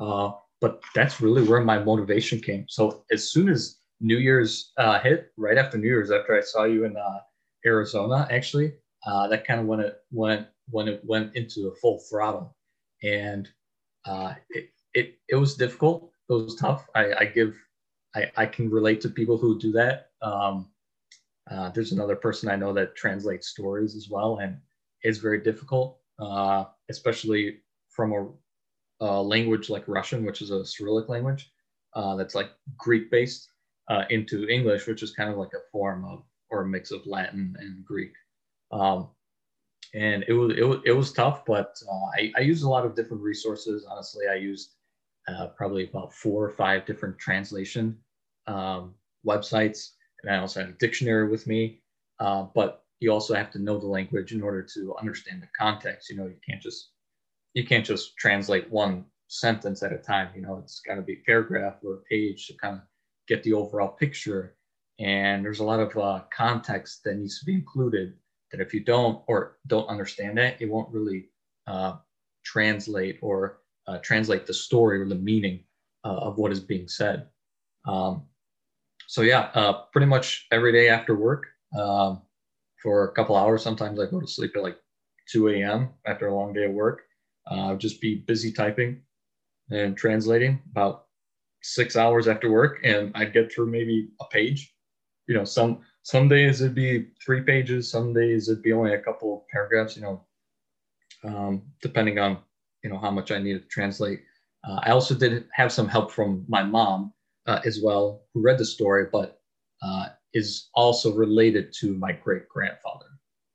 Uh, 0.00 0.32
but 0.60 0.80
that's 0.94 1.20
really 1.20 1.46
where 1.46 1.60
my 1.60 1.78
motivation 1.78 2.40
came. 2.40 2.64
So 2.68 3.04
as 3.12 3.30
soon 3.30 3.48
as 3.48 3.78
New 4.00 4.16
Year's 4.16 4.72
uh, 4.78 4.98
hit, 5.00 5.32
right 5.36 5.58
after 5.58 5.78
New 5.78 5.86
Year's, 5.86 6.10
after 6.10 6.36
I 6.36 6.40
saw 6.40 6.64
you 6.64 6.84
in 6.84 6.96
uh, 6.96 7.18
Arizona, 7.66 8.26
actually, 8.30 8.74
uh, 9.06 9.28
that 9.28 9.46
kind 9.46 9.60
of 9.60 9.66
when 9.66 9.80
it 9.80 9.98
went 10.10 10.46
when 10.70 10.88
it 10.88 11.02
went 11.04 11.36
into 11.36 11.68
a 11.68 11.74
full 11.76 11.98
throttle, 12.08 12.56
and 13.02 13.48
uh, 14.06 14.34
it, 14.50 14.70
it 14.94 15.18
it 15.28 15.36
was 15.36 15.54
difficult. 15.56 16.10
It 16.28 16.32
was 16.32 16.56
tough. 16.56 16.88
I, 16.94 17.12
I 17.20 17.24
give 17.26 17.54
I, 18.14 18.30
I 18.36 18.46
can 18.46 18.70
relate 18.70 19.00
to 19.02 19.08
people 19.10 19.36
who 19.36 19.58
do 19.58 19.72
that. 19.72 20.08
Um, 20.22 20.70
uh, 21.50 21.70
there's 21.70 21.92
another 21.92 22.16
person 22.16 22.48
I 22.48 22.56
know 22.56 22.72
that 22.72 22.96
translates 22.96 23.48
stories 23.48 23.96
as 23.96 24.08
well, 24.08 24.38
and 24.38 24.58
it's 25.02 25.18
very 25.18 25.42
difficult, 25.42 25.98
uh, 26.18 26.64
especially 26.88 27.60
from 27.90 28.12
a, 28.12 29.04
a, 29.04 29.22
language 29.22 29.68
like 29.68 29.86
Russian, 29.86 30.24
which 30.24 30.40
is 30.40 30.50
a 30.50 30.64
Cyrillic 30.64 31.08
language 31.08 31.52
uh, 31.94 32.16
that's 32.16 32.34
like 32.34 32.50
Greek 32.78 33.10
based, 33.10 33.50
uh, 33.88 34.04
into 34.08 34.48
English, 34.48 34.86
which 34.86 35.02
is 35.02 35.12
kind 35.12 35.30
of 35.30 35.36
like 35.36 35.52
a 35.54 35.70
form 35.70 36.04
of 36.06 36.24
or 36.50 36.62
a 36.62 36.66
mix 36.66 36.90
of 36.90 37.06
Latin 37.06 37.56
and 37.58 37.84
Greek. 37.84 38.12
Um, 38.72 39.08
and 39.94 40.24
it 40.26 40.32
was, 40.32 40.56
it 40.56 40.64
was 40.64 40.78
it 40.86 40.92
was 40.92 41.12
tough, 41.12 41.44
but 41.44 41.76
uh, 41.88 42.06
I, 42.18 42.32
I 42.36 42.40
used 42.40 42.64
a 42.64 42.68
lot 42.68 42.86
of 42.86 42.96
different 42.96 43.22
resources. 43.22 43.86
Honestly, 43.88 44.26
I 44.30 44.36
used 44.36 44.74
uh, 45.28 45.48
probably 45.48 45.88
about 45.88 46.12
four 46.12 46.44
or 46.44 46.50
five 46.50 46.86
different 46.86 47.18
translation 47.18 47.98
um, 48.46 48.94
websites 49.26 49.90
and 50.26 50.34
I 50.34 50.40
also 50.40 50.60
had 50.60 50.70
a 50.70 50.72
dictionary 50.72 51.28
with 51.28 51.46
me. 51.46 51.80
Uh, 52.20 52.46
but 52.54 52.84
you 53.00 53.12
also 53.12 53.34
have 53.34 53.50
to 53.52 53.58
know 53.58 53.78
the 53.78 53.86
language 53.86 54.32
in 54.32 54.42
order 54.42 54.62
to 54.74 54.94
understand 54.98 55.42
the 55.42 55.48
context. 55.58 56.08
You 56.08 56.16
know, 56.16 56.26
you 56.26 56.36
can't 56.48 56.62
just 56.62 56.90
you 57.54 57.64
can't 57.64 57.84
just 57.84 58.16
translate 58.16 58.70
one 58.70 59.04
sentence 59.28 59.82
at 59.82 59.92
a 59.92 59.98
time. 59.98 60.30
You 60.34 60.42
know, 60.42 60.58
it's 60.62 60.80
got 60.80 60.96
to 60.96 61.02
be 61.02 61.14
a 61.14 61.26
paragraph 61.26 61.76
or 61.84 61.94
a 61.94 62.02
page 62.10 62.46
to 62.46 62.54
kind 62.54 62.76
of 62.76 62.82
get 63.28 63.42
the 63.42 63.52
overall 63.52 63.88
picture. 63.88 64.56
And 64.98 65.44
there's 65.44 65.60
a 65.60 65.64
lot 65.64 65.80
of 65.80 65.96
uh, 65.96 66.22
context 66.34 67.02
that 67.04 67.16
needs 67.16 67.38
to 67.40 67.44
be 67.44 67.54
included. 67.54 68.14
That 68.52 68.60
if 68.60 68.72
you 68.72 68.80
don't 68.80 69.22
or 69.26 69.58
don't 69.66 69.88
understand 69.88 70.38
it, 70.38 70.56
it 70.60 70.70
won't 70.70 70.92
really 70.92 71.26
uh, 71.66 71.96
translate 72.44 73.18
or 73.20 73.58
uh, 73.86 73.98
translate 73.98 74.46
the 74.46 74.54
story 74.54 75.00
or 75.00 75.08
the 75.08 75.14
meaning 75.14 75.64
uh, 76.04 76.16
of 76.16 76.38
what 76.38 76.52
is 76.52 76.60
being 76.60 76.88
said. 76.88 77.28
Um, 77.86 78.22
so 79.14 79.22
yeah, 79.22 79.48
uh, 79.54 79.84
pretty 79.92 80.08
much 80.08 80.48
every 80.50 80.72
day 80.72 80.88
after 80.88 81.14
work 81.14 81.46
um, 81.78 82.22
for 82.82 83.04
a 83.04 83.12
couple 83.12 83.36
hours. 83.36 83.62
Sometimes 83.62 84.00
I 84.00 84.06
go 84.06 84.20
to 84.20 84.26
sleep 84.26 84.56
at 84.56 84.62
like 84.64 84.76
2 85.30 85.50
a.m. 85.50 85.90
after 86.04 86.26
a 86.26 86.34
long 86.34 86.52
day 86.52 86.64
of 86.64 86.72
work. 86.72 87.02
Uh, 87.48 87.76
just 87.76 88.00
be 88.00 88.16
busy 88.16 88.50
typing 88.50 89.02
and 89.70 89.96
translating 89.96 90.60
about 90.72 91.06
six 91.62 91.94
hours 91.94 92.26
after 92.26 92.50
work, 92.50 92.80
and 92.82 93.12
I'd 93.14 93.32
get 93.32 93.52
through 93.52 93.70
maybe 93.70 94.08
a 94.20 94.24
page. 94.32 94.74
You 95.28 95.36
know, 95.36 95.44
some 95.44 95.82
some 96.02 96.28
days 96.28 96.60
it'd 96.60 96.74
be 96.74 97.10
three 97.24 97.42
pages, 97.42 97.88
some 97.88 98.12
days 98.12 98.48
it'd 98.48 98.64
be 98.64 98.72
only 98.72 98.94
a 98.94 99.00
couple 99.00 99.46
paragraphs. 99.52 99.94
You 99.94 100.02
know, 100.02 100.24
um, 101.22 101.62
depending 101.80 102.18
on 102.18 102.38
you 102.82 102.90
know 102.90 102.98
how 102.98 103.12
much 103.12 103.30
I 103.30 103.38
needed 103.38 103.62
to 103.62 103.68
translate. 103.68 104.22
Uh, 104.64 104.80
I 104.82 104.90
also 104.90 105.14
did 105.14 105.46
have 105.52 105.70
some 105.70 105.86
help 105.86 106.10
from 106.10 106.44
my 106.48 106.64
mom 106.64 107.13
uh, 107.46 107.60
as 107.64 107.80
well, 107.82 108.22
who 108.32 108.42
read 108.42 108.58
the 108.58 108.64
story, 108.64 109.06
but 109.10 109.40
uh, 109.82 110.06
is 110.32 110.68
also 110.74 111.12
related 111.12 111.72
to 111.80 111.94
my 111.94 112.12
great 112.12 112.48
grandfather. 112.48 113.06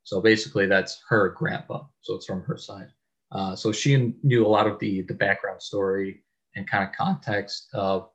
So 0.04 0.22
basically, 0.22 0.66
that's 0.66 1.02
her 1.10 1.30
grandpa. 1.30 1.84
So 2.02 2.16
it's 2.16 2.26
from 2.26 2.42
her 2.44 2.58
side. 2.58 2.88
Uh, 3.32 3.56
so 3.56 3.72
she 3.72 4.14
knew 4.24 4.46
a 4.46 4.48
lot 4.48 4.68
of 4.68 4.80
the 4.80 5.02
the 5.04 5.14
background 5.14 5.62
story 5.62 6.24
and 6.56 6.68
kind 6.68 6.84
of 6.84 6.96
context 6.96 7.68
of 7.74 8.10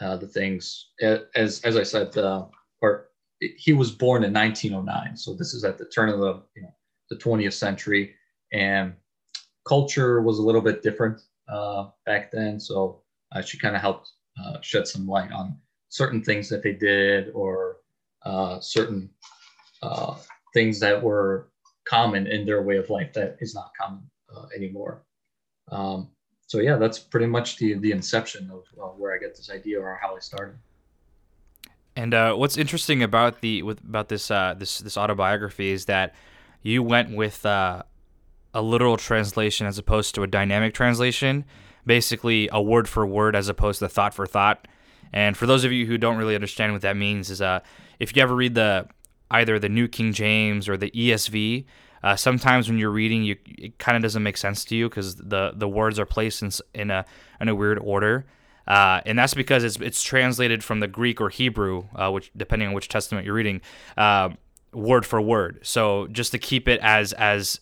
uh, 0.00 0.16
the 0.16 0.26
things. 0.26 0.90
As 1.34 1.60
as 1.64 1.76
I 1.76 1.82
said, 1.82 2.16
uh, 2.16 2.46
or 2.80 3.08
he 3.40 3.72
was 3.72 3.90
born 3.90 4.24
in 4.24 4.32
1909. 4.32 5.16
So 5.16 5.34
this 5.34 5.52
is 5.52 5.64
at 5.64 5.76
the 5.76 5.84
turn 5.84 6.08
of 6.08 6.18
the 6.20 6.42
you 6.56 6.62
know 6.62 6.74
the 7.10 7.16
20th 7.16 7.52
century, 7.52 8.14
and 8.52 8.94
culture 9.68 10.22
was 10.22 10.38
a 10.38 10.42
little 10.42 10.62
bit 10.62 10.82
different 10.82 11.20
uh, 11.48 11.88
back 12.06 12.30
then. 12.32 12.58
So 12.58 13.02
she 13.44 13.58
kind 13.58 13.74
of 13.74 13.82
helped 13.82 14.12
uh, 14.42 14.58
shed 14.60 14.86
some 14.86 15.06
light 15.06 15.32
on 15.32 15.56
certain 15.88 16.22
things 16.22 16.48
that 16.48 16.62
they 16.62 16.72
did 16.72 17.30
or 17.34 17.76
uh, 18.24 18.58
certain 18.60 19.08
uh, 19.82 20.16
things 20.52 20.80
that 20.80 21.00
were 21.00 21.50
common 21.84 22.26
in 22.26 22.44
their 22.44 22.62
way 22.62 22.76
of 22.76 22.90
life 22.90 23.12
that 23.12 23.36
is 23.40 23.54
not 23.54 23.70
common 23.80 24.02
uh, 24.34 24.46
anymore. 24.56 25.04
Um, 25.70 26.08
so 26.46 26.58
yeah, 26.58 26.76
that's 26.76 26.98
pretty 26.98 27.26
much 27.26 27.58
the 27.58 27.74
the 27.74 27.90
inception 27.90 28.50
of 28.50 28.64
uh, 28.80 28.88
where 28.88 29.14
I 29.14 29.18
get 29.18 29.36
this 29.36 29.50
idea 29.50 29.80
or 29.80 29.98
how 30.00 30.16
I 30.16 30.18
started. 30.18 30.56
And 31.96 32.12
what's 32.38 32.56
interesting 32.56 33.02
about 33.02 33.40
the 33.40 33.62
with 33.62 33.80
about 33.80 34.08
this 34.08 34.28
this 34.28 34.78
this 34.78 34.96
autobiography 34.96 35.70
is 35.70 35.84
that 35.84 36.14
you 36.62 36.82
went 36.82 37.14
with 37.14 37.44
a 38.54 38.62
literal 38.62 38.96
translation 38.96 39.66
as 39.66 39.78
opposed 39.78 40.14
to 40.14 40.22
a 40.22 40.26
dynamic 40.26 40.74
translation 40.74 41.44
basically 41.86 42.48
a 42.52 42.62
word 42.62 42.88
for 42.88 43.06
word 43.06 43.36
as 43.36 43.48
opposed 43.48 43.78
to 43.80 43.88
thought 43.88 44.14
for 44.14 44.26
thought. 44.26 44.66
And 45.12 45.36
for 45.36 45.46
those 45.46 45.64
of 45.64 45.72
you 45.72 45.86
who 45.86 45.98
don't 45.98 46.16
really 46.16 46.34
understand 46.34 46.72
what 46.72 46.82
that 46.82 46.96
means, 46.96 47.30
is 47.30 47.40
uh, 47.40 47.60
if 47.98 48.16
you 48.16 48.22
ever 48.22 48.34
read 48.34 48.54
the 48.54 48.88
either 49.30 49.58
the 49.58 49.68
New 49.68 49.88
King 49.88 50.12
James 50.12 50.68
or 50.68 50.76
the 50.76 50.90
ESV, 50.90 51.64
uh, 52.02 52.16
sometimes 52.16 52.68
when 52.68 52.78
you're 52.78 52.90
reading, 52.90 53.22
you 53.22 53.36
it 53.46 53.78
kind 53.78 53.96
of 53.96 54.02
doesn't 54.02 54.22
make 54.22 54.36
sense 54.36 54.64
to 54.66 54.76
you 54.76 54.88
because 54.88 55.16
the 55.16 55.52
the 55.54 55.68
words 55.68 55.98
are 55.98 56.06
placed 56.06 56.42
in 56.42 56.50
in 56.74 56.90
a 56.90 57.04
in 57.40 57.48
a 57.48 57.54
weird 57.54 57.78
order. 57.78 58.26
Uh, 58.66 59.00
and 59.06 59.18
that's 59.18 59.34
because 59.34 59.62
it's 59.62 59.76
it's 59.76 60.02
translated 60.02 60.64
from 60.64 60.80
the 60.80 60.88
Greek 60.88 61.20
or 61.20 61.28
Hebrew, 61.28 61.84
uh, 61.94 62.10
which 62.10 62.30
depending 62.36 62.68
on 62.68 62.74
which 62.74 62.88
testament 62.88 63.24
you're 63.24 63.34
reading, 63.34 63.60
uh, 63.96 64.30
word 64.72 65.06
for 65.06 65.20
word. 65.20 65.60
So 65.62 66.06
just 66.08 66.32
to 66.32 66.38
keep 66.38 66.68
it 66.68 66.80
as 66.82 67.12
as 67.14 67.60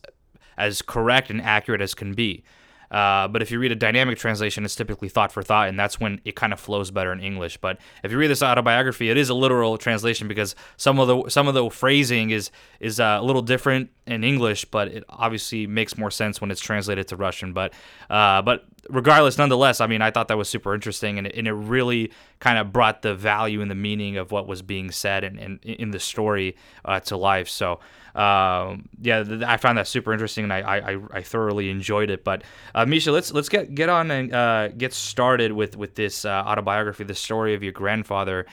as 0.56 0.82
correct 0.82 1.30
and 1.30 1.40
accurate 1.40 1.80
as 1.80 1.94
can 1.94 2.14
be. 2.14 2.44
Uh, 2.92 3.26
but 3.26 3.40
if 3.40 3.50
you 3.50 3.58
read 3.58 3.72
a 3.72 3.76
dynamic 3.76 4.18
translation, 4.18 4.64
it's 4.64 4.76
typically 4.76 5.08
thought 5.08 5.32
for 5.32 5.42
thought, 5.42 5.68
and 5.68 5.80
that's 5.80 5.99
when 5.99 6.20
it 6.25 6.37
kind 6.37 6.52
of 6.52 6.61
flows 6.61 6.90
better 6.90 7.12
in 7.12 7.20
English. 7.20 7.56
But 7.56 7.78
if 8.04 8.12
you 8.12 8.18
read 8.18 8.28
this 8.28 8.42
autobiography, 8.42 9.08
it 9.08 9.16
is 9.16 9.30
a 9.30 9.34
literal 9.34 9.78
translation 9.78 10.28
because 10.28 10.54
some 10.76 10.99
of 10.99 11.08
the 11.08 11.30
some 11.30 11.49
of 11.49 11.54
the 11.54 11.70
phrasing 11.70 12.30
is 12.30 12.50
is 12.80 13.00
uh, 13.00 13.18
a 13.18 13.25
little 13.25 13.40
different 13.42 13.90
in 14.06 14.22
English, 14.25 14.66
but 14.66 14.88
it 14.88 15.04
obviously 15.08 15.66
makes 15.66 15.96
more 15.96 16.11
sense 16.11 16.40
when 16.40 16.50
it's 16.50 16.61
translated 16.61 17.08
to 17.08 17.16
Russian. 17.16 17.54
But 17.54 17.72
uh, 18.11 18.42
but 18.42 18.66
regardless, 18.92 19.38
nonetheless, 19.38 19.80
I 19.80 19.87
mean, 19.87 20.02
I 20.02 20.11
thought 20.11 20.28
that 20.28 20.38
was 20.38 20.49
super 20.49 20.75
interesting, 20.75 21.18
and 21.18 21.26
it, 21.26 21.34
and 21.34 21.49
it 21.49 21.52
really 21.52 22.12
kind 22.38 22.58
of 22.58 22.72
brought 22.72 23.02
the 23.02 23.14
value 23.14 23.61
and 23.61 23.70
the 23.70 23.75
meaning 23.75 24.18
of 24.18 24.30
what 24.30 24.46
was 24.46 24.62
being 24.62 24.90
said 24.92 25.25
and, 25.25 25.38
and 25.38 25.64
in 25.64 25.90
the 25.90 25.99
story 25.99 26.56
uh, 26.84 27.00
to 27.00 27.16
life. 27.16 27.49
So 27.49 27.80
um, 28.14 28.88
yeah, 29.00 29.25
th- 29.25 29.42
I 29.42 29.56
found 29.56 29.78
that 29.78 29.88
super 29.88 30.12
interesting, 30.12 30.44
and 30.44 30.52
I, 30.52 30.61
I, 30.61 30.99
I 31.12 31.22
thoroughly 31.22 31.70
enjoyed 31.70 32.11
it. 32.11 32.25
But 32.25 32.44
uh, 32.75 32.84
Misha, 32.84 33.11
let's 33.11 33.32
let's 33.32 33.49
get 33.49 33.75
get 33.75 33.88
on 33.88 34.11
and 34.11 34.34
uh, 34.34 34.68
get 34.68 34.92
started 34.92 35.52
with 35.52 35.76
with 35.76 35.94
this 35.94 36.25
uh, 36.25 36.28
autobiography, 36.28 37.04
the 37.04 37.14
story 37.14 37.54
of 37.54 37.62
your 37.62 37.72
grandfather, 37.72 38.46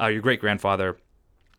uh, 0.00 0.06
your 0.06 0.20
great 0.20 0.40
grandfather. 0.40 0.96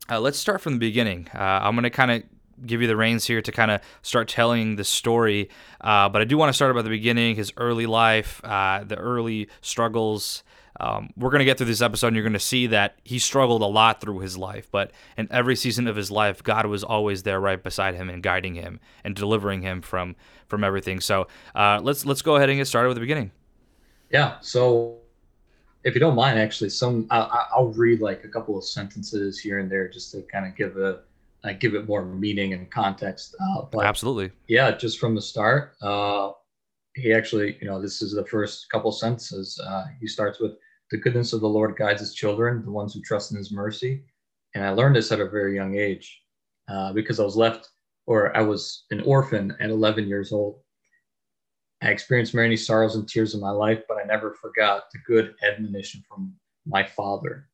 Let's 0.10 0.38
start 0.38 0.62
from 0.62 0.74
the 0.74 0.80
beginning. 0.80 1.28
I'm 1.34 1.76
gonna 1.76 1.90
kind 1.90 2.12
of 2.12 2.24
give 2.66 2.82
you 2.82 2.88
the 2.88 2.96
reins 2.96 3.26
here 3.26 3.42
to 3.42 3.52
kind 3.52 3.72
of 3.72 3.82
start 4.02 4.28
telling 4.28 4.76
the 4.76 4.84
story. 4.84 5.50
Uh, 5.82 6.10
but 6.10 6.22
I 6.22 6.26
do 6.26 6.38
want 6.38 6.50
to 6.50 6.54
start 6.54 6.72
about 6.72 6.84
the 6.84 6.90
beginning, 6.90 7.36
his 7.36 7.52
early 7.58 7.86
life, 7.86 8.44
uh, 8.44 8.84
the 8.84 8.98
early 8.98 9.50
struggles, 9.62 10.44
um, 10.80 11.10
we're 11.18 11.32
going 11.32 11.40
to 11.40 11.46
get 11.46 11.58
through 11.58 11.68
this 11.68 11.82
episode 11.82 12.08
and 12.08 12.16
you're 12.16 12.24
going 12.24 12.34
to 12.34 12.40
see 12.40 12.68
that 12.68 13.00
he 13.04 13.18
struggled 13.18 13.62
a 13.62 13.66
lot 13.66 14.00
through 14.00 14.20
his 14.20 14.38
life, 14.38 14.70
but 14.72 14.92
in 15.18 15.28
every 15.32 15.56
season 15.56 15.88
of 15.88 15.96
his 15.96 16.12
life, 16.12 16.44
God 16.44 16.68
was 16.68 16.84
always 16.84 17.24
there 17.24 17.40
right 17.40 17.62
beside 17.62 17.96
him 17.96 18.10
and 18.10 18.22
guiding 18.22 18.56
him 18.56 18.80
and 19.04 19.16
delivering 19.16 19.62
him 19.62 19.82
from 19.82 20.16
from 20.46 20.64
everything. 20.64 21.00
So 21.00 21.28
uh, 21.56 21.80
let's 21.82 22.06
let's 22.06 22.22
go 22.22 22.36
ahead 22.36 22.50
and 22.50 22.60
get 22.60 22.68
started 22.68 22.90
with 22.90 22.98
the 22.98 23.02
beginning. 23.02 23.32
Yeah. 24.12 24.38
So 24.42 24.98
if 25.84 25.96
you 25.96 26.00
don't 26.00 26.16
mind, 26.16 26.38
actually, 26.38 26.70
some 26.70 27.08
I, 27.10 27.48
will 27.58 27.74
read 27.74 28.00
like 28.00 28.24
a 28.24 28.28
couple 28.28 28.58
of 28.58 28.64
sentences 28.64 29.40
here 29.40 29.60
and 29.60 29.72
there 29.72 29.88
just 29.88 30.12
to 30.12 30.22
kind 30.22 30.46
of 30.46 30.56
give 30.56 30.78
a 30.78 31.00
uh, 31.44 31.54
give 31.54 31.76
it 31.76 31.88
more 31.88 32.06
meaning 32.06 32.54
and 32.54 32.70
context. 32.72 33.36
Uh, 33.40 33.64
but 33.72 33.86
Absolutely. 33.86 34.32
Yeah, 34.48 34.72
just 34.72 35.00
from 35.00 35.16
the 35.16 35.22
start, 35.22 35.76
uh, 35.82 36.32
he 36.96 37.14
actually, 37.14 37.58
you 37.62 37.68
know, 37.68 37.82
this 37.82 38.02
is 38.02 38.14
the 38.14 38.26
first 38.26 38.70
couple 38.72 38.92
sentences. 38.92 39.60
Uh, 39.64 39.86
he 40.00 40.08
starts 40.08 40.40
with, 40.40 40.54
the 40.90 40.98
goodness 40.98 41.34
of 41.34 41.42
the 41.42 41.50
Lord 41.50 41.76
guides 41.76 42.00
his 42.00 42.14
children, 42.14 42.64
the 42.64 42.72
ones 42.72 42.94
who 42.94 43.02
trust 43.02 43.32
in 43.32 43.38
his 43.38 43.52
mercy. 43.52 44.04
And 44.56 44.64
I 44.64 44.70
learned 44.70 44.96
this 44.96 45.12
at 45.12 45.20
a 45.20 45.30
very 45.30 45.56
young 45.56 45.78
age 45.78 46.22
uh, 46.70 46.94
because 46.94 47.20
I 47.20 47.24
was 47.24 47.36
left, 47.36 47.70
or 48.06 48.36
I 48.36 48.42
was 48.42 48.86
an 48.92 49.02
orphan 49.02 49.56
at 49.60 49.70
11 49.70 50.08
years 50.08 50.32
old. 50.32 50.62
I 51.82 51.90
experienced 51.90 52.34
many 52.34 52.58
sorrows 52.58 52.96
and 52.96 53.08
tears 53.08 53.36
in 53.36 53.42
my 53.42 53.52
life, 53.52 53.84
but 53.88 53.98
I 53.98 54.04
never 54.04 54.34
forgot 54.34 54.84
the 54.92 55.00
good 55.06 55.36
admonition 55.48 56.02
from 56.08 56.34
my 56.66 56.84
father. 56.84 57.50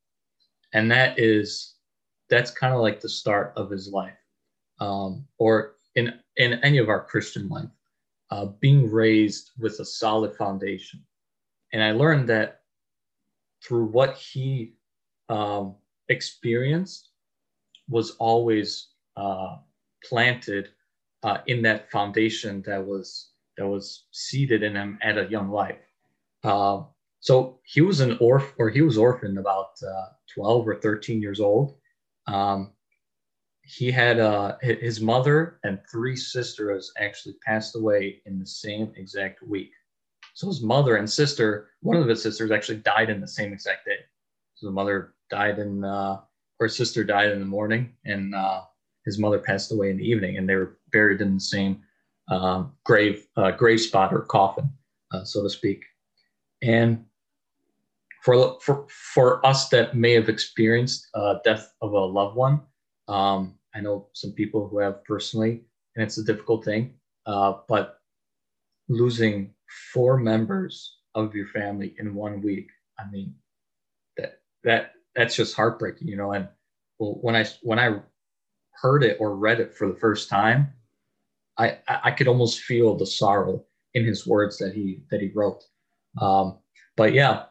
And 0.74 0.90
that 0.92 1.20
is, 1.20 1.73
that's 2.34 2.52
kind 2.52 2.74
of 2.74 2.82
like 2.82 3.00
the 3.00 3.10
start 3.10 3.54
of 3.56 3.70
his 3.70 3.90
life. 3.90 4.18
Um, 4.80 5.28
or 5.38 5.76
in 5.96 6.14
in 6.38 6.54
any 6.64 6.80
of 6.80 6.90
our 6.90 7.04
Christian 7.06 7.48
life, 7.48 7.70
uh, 8.32 8.46
being 8.60 8.90
raised 8.90 9.52
with 9.60 9.80
a 9.80 9.86
solid 9.86 10.36
foundation. 10.36 11.00
And 11.72 11.84
I 11.84 11.92
learned 11.92 12.28
that 12.30 12.62
through 13.64 13.86
what 13.86 14.18
he 14.18 14.74
um, 15.30 15.76
experienced 16.10 17.10
was 17.88 18.12
always 18.18 18.90
uh, 19.16 19.58
planted 20.04 20.70
uh, 21.22 21.38
in 21.48 21.62
that 21.62 21.92
foundation 21.92 22.64
that 22.66 22.84
was 22.84 23.30
that 23.58 23.68
was 23.68 24.06
seeded 24.12 24.64
in 24.64 24.76
him 24.76 24.98
at 25.04 25.20
a 25.20 25.30
young 25.30 25.52
life. 25.52 25.84
Uh, 26.44 26.82
so 27.20 27.60
he 27.64 27.82
was 27.82 28.00
an 28.00 28.18
orphan, 28.20 28.54
or 28.58 28.70
he 28.70 28.82
was 28.82 28.98
orphaned 28.98 29.38
about 29.38 29.72
uh, 29.88 30.08
12 30.34 30.68
or 30.68 30.76
13 30.76 31.22
years 31.22 31.40
old. 31.40 31.76
Um, 32.28 32.72
he 33.64 33.92
had 33.92 34.20
uh, 34.20 34.58
his 34.62 35.00
mother 35.00 35.60
and 35.64 35.80
three 35.90 36.16
sisters 36.16 36.92
actually 36.98 37.36
passed 37.46 37.76
away 37.76 38.22
in 38.26 38.40
the 38.40 38.46
same 38.46 38.92
exact 38.98 39.42
week. 39.42 39.72
So 40.34 40.48
his 40.48 40.62
mother 40.62 40.98
and 40.98 41.10
sister, 41.10 41.70
one 41.82 41.96
of 41.96 42.08
his 42.08 42.22
sisters 42.22 42.52
actually 42.52 42.80
died 42.80 43.10
in 43.10 43.22
the 43.22 43.28
same 43.28 43.54
exact 43.54 43.86
day. 43.86 44.00
So 44.56 44.68
the 44.68 44.74
mother 44.74 45.14
died 45.30 45.60
in, 45.60 45.84
uh, 45.84 46.22
or 46.60 46.68
sister 46.68 47.04
died 47.04 47.32
in 47.32 47.40
the 47.40 47.46
morning, 47.46 47.94
and 48.06 48.36
uh, 48.36 48.62
his 49.06 49.18
mother 49.18 49.40
passed 49.40 49.72
away 49.72 49.92
in 49.92 49.98
the 49.98 50.08
evening, 50.08 50.38
and 50.38 50.48
they 50.48 50.56
were 50.56 50.78
buried 50.92 51.22
in 51.22 51.36
the 51.36 51.40
same 51.40 51.84
um, 52.30 52.74
grave 52.86 53.28
uh, 53.36 53.52
grave 53.52 53.82
spot 53.82 54.14
or 54.14 54.22
coffin, 54.22 54.70
uh, 55.12 55.24
so 55.24 55.44
to 55.44 55.50
speak. 55.50 55.84
And 56.62 57.06
for 58.24 58.58
for 58.62 58.88
for 58.90 59.46
us 59.46 59.68
that 59.70 59.96
may 59.96 60.14
have 60.14 60.30
experienced 60.30 61.08
uh, 61.14 61.36
death 61.44 61.74
of 61.82 61.92
a 61.92 62.00
loved 62.00 62.38
one, 62.38 62.62
um, 63.10 63.56
I 63.76 63.82
know 63.82 64.08
some 64.14 64.32
people 64.32 64.68
who 64.68 64.80
have 64.80 65.04
personally, 65.04 65.62
and 65.96 66.04
it's 66.04 66.18
a 66.18 66.24
difficult 66.24 66.64
thing. 66.64 66.94
Uh, 67.26 67.54
but 67.68 68.00
losing 68.88 69.54
four 69.94 70.18
members 70.18 70.98
of 71.16 71.36
your 71.36 71.48
family 71.48 71.96
in 72.00 72.16
one 72.16 72.42
week, 72.42 72.70
I 72.98 73.10
mean, 73.12 73.36
that 74.18 74.40
that 74.64 74.94
that's 75.16 75.36
just 75.36 75.56
heartbreaking, 75.56 76.08
you 76.08 76.16
know. 76.16 76.32
And 76.32 76.48
when 76.98 77.36
I 77.36 77.46
when 77.62 77.80
I 77.80 78.00
heard 78.82 79.04
it 79.04 79.18
or 79.20 79.36
read 79.36 79.60
it 79.60 79.76
for 79.76 79.88
the 79.88 80.00
first 80.00 80.30
time, 80.30 80.72
I 81.58 81.80
I 81.88 82.12
could 82.12 82.30
almost 82.30 82.62
feel 82.62 82.96
the 82.96 83.06
sorrow 83.06 83.66
in 83.94 84.06
his 84.06 84.26
words 84.26 84.58
that 84.60 84.74
he 84.74 85.04
that 85.12 85.20
he 85.20 85.30
wrote. 85.36 85.64
Um, 86.22 86.60
but 86.96 87.14
yeah, 87.14 87.46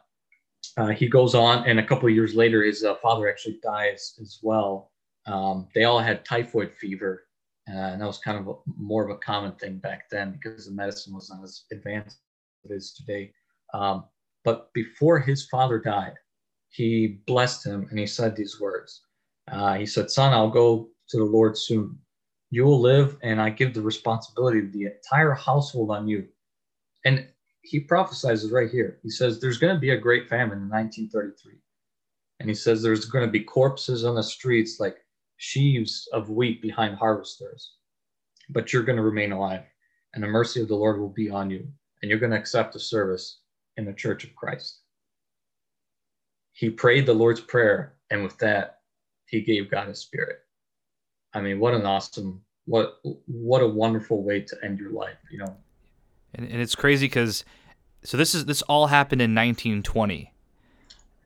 uh, 0.77 0.87
he 0.87 1.07
goes 1.07 1.35
on, 1.35 1.67
and 1.67 1.79
a 1.79 1.85
couple 1.85 2.07
of 2.07 2.15
years 2.15 2.33
later, 2.35 2.63
his 2.63 2.83
uh, 2.83 2.95
father 2.95 3.29
actually 3.29 3.59
dies 3.61 4.15
as 4.19 4.39
well. 4.41 4.91
Um, 5.25 5.67
they 5.75 5.83
all 5.83 5.99
had 5.99 6.25
typhoid 6.25 6.73
fever, 6.73 7.25
uh, 7.69 7.77
and 7.77 8.01
that 8.01 8.07
was 8.07 8.17
kind 8.17 8.37
of 8.37 8.47
a, 8.47 8.53
more 8.77 9.03
of 9.03 9.11
a 9.11 9.19
common 9.19 9.53
thing 9.53 9.77
back 9.77 10.09
then 10.09 10.31
because 10.31 10.65
the 10.65 10.71
medicine 10.71 11.13
was 11.13 11.29
not 11.29 11.43
as 11.43 11.63
advanced 11.71 12.17
as 12.65 12.71
it 12.71 12.73
is 12.73 12.93
today. 12.93 13.31
Um, 13.73 14.05
but 14.43 14.73
before 14.73 15.19
his 15.19 15.47
father 15.47 15.79
died, 15.79 16.15
he 16.69 17.19
blessed 17.27 17.65
him 17.65 17.87
and 17.89 17.99
he 17.99 18.07
said 18.07 18.35
these 18.35 18.59
words. 18.59 19.01
Uh, 19.51 19.75
he 19.75 19.85
said, 19.85 20.09
"Son, 20.09 20.33
I'll 20.33 20.49
go 20.49 20.89
to 21.09 21.17
the 21.17 21.23
Lord 21.23 21.57
soon. 21.57 21.97
You 22.49 22.65
will 22.65 22.81
live, 22.81 23.17
and 23.21 23.39
I 23.39 23.49
give 23.51 23.73
the 23.73 23.81
responsibility 23.81 24.59
of 24.59 24.71
the 24.71 24.85
entire 24.85 25.33
household 25.33 25.91
on 25.91 26.07
you." 26.07 26.27
And 27.05 27.27
he 27.63 27.79
prophesies 27.79 28.51
right 28.51 28.69
here. 28.69 28.99
He 29.01 29.09
says 29.09 29.39
there's 29.39 29.57
going 29.57 29.73
to 29.73 29.79
be 29.79 29.91
a 29.91 29.97
great 29.97 30.29
famine 30.29 30.59
in 30.59 30.69
1933. 30.69 31.53
And 32.39 32.49
he 32.49 32.55
says 32.55 32.81
there's 32.81 33.05
going 33.05 33.25
to 33.25 33.31
be 33.31 33.39
corpses 33.39 34.03
on 34.03 34.15
the 34.15 34.23
streets 34.23 34.79
like 34.79 34.97
sheaves 35.37 36.07
of 36.11 36.29
wheat 36.29 36.61
behind 36.61 36.97
harvesters. 36.97 37.75
But 38.49 38.73
you're 38.73 38.83
going 38.83 38.97
to 38.97 39.03
remain 39.03 39.31
alive, 39.31 39.63
and 40.13 40.21
the 40.21 40.27
mercy 40.27 40.61
of 40.61 40.67
the 40.67 40.75
Lord 40.75 40.99
will 40.99 41.09
be 41.09 41.29
on 41.29 41.49
you, 41.49 41.65
and 42.01 42.09
you're 42.09 42.19
going 42.19 42.33
to 42.33 42.37
accept 42.37 42.73
the 42.73 42.79
service 42.79 43.39
in 43.77 43.85
the 43.85 43.93
church 43.93 44.25
of 44.25 44.35
Christ. 44.35 44.81
He 46.51 46.69
prayed 46.69 47.05
the 47.05 47.13
Lord's 47.13 47.39
Prayer, 47.39 47.95
and 48.11 48.21
with 48.21 48.37
that, 48.39 48.81
he 49.25 49.39
gave 49.39 49.71
God 49.71 49.87
his 49.87 49.99
spirit. 49.99 50.39
I 51.33 51.39
mean, 51.39 51.59
what 51.59 51.73
an 51.73 51.85
awesome, 51.85 52.41
what 52.65 52.99
what 53.25 53.63
a 53.63 53.67
wonderful 53.67 54.21
way 54.21 54.41
to 54.41 54.57
end 54.63 54.77
your 54.77 54.91
life, 54.91 55.17
you 55.31 55.39
know, 55.39 55.55
and, 56.33 56.47
and 56.47 56.61
it's 56.61 56.75
crazy 56.75 57.05
because 57.05 57.45
so 58.03 58.17
this 58.17 58.35
is 58.35 58.45
this 58.45 58.61
all 58.63 58.87
happened 58.87 59.21
in 59.21 59.33
1920 59.35 60.33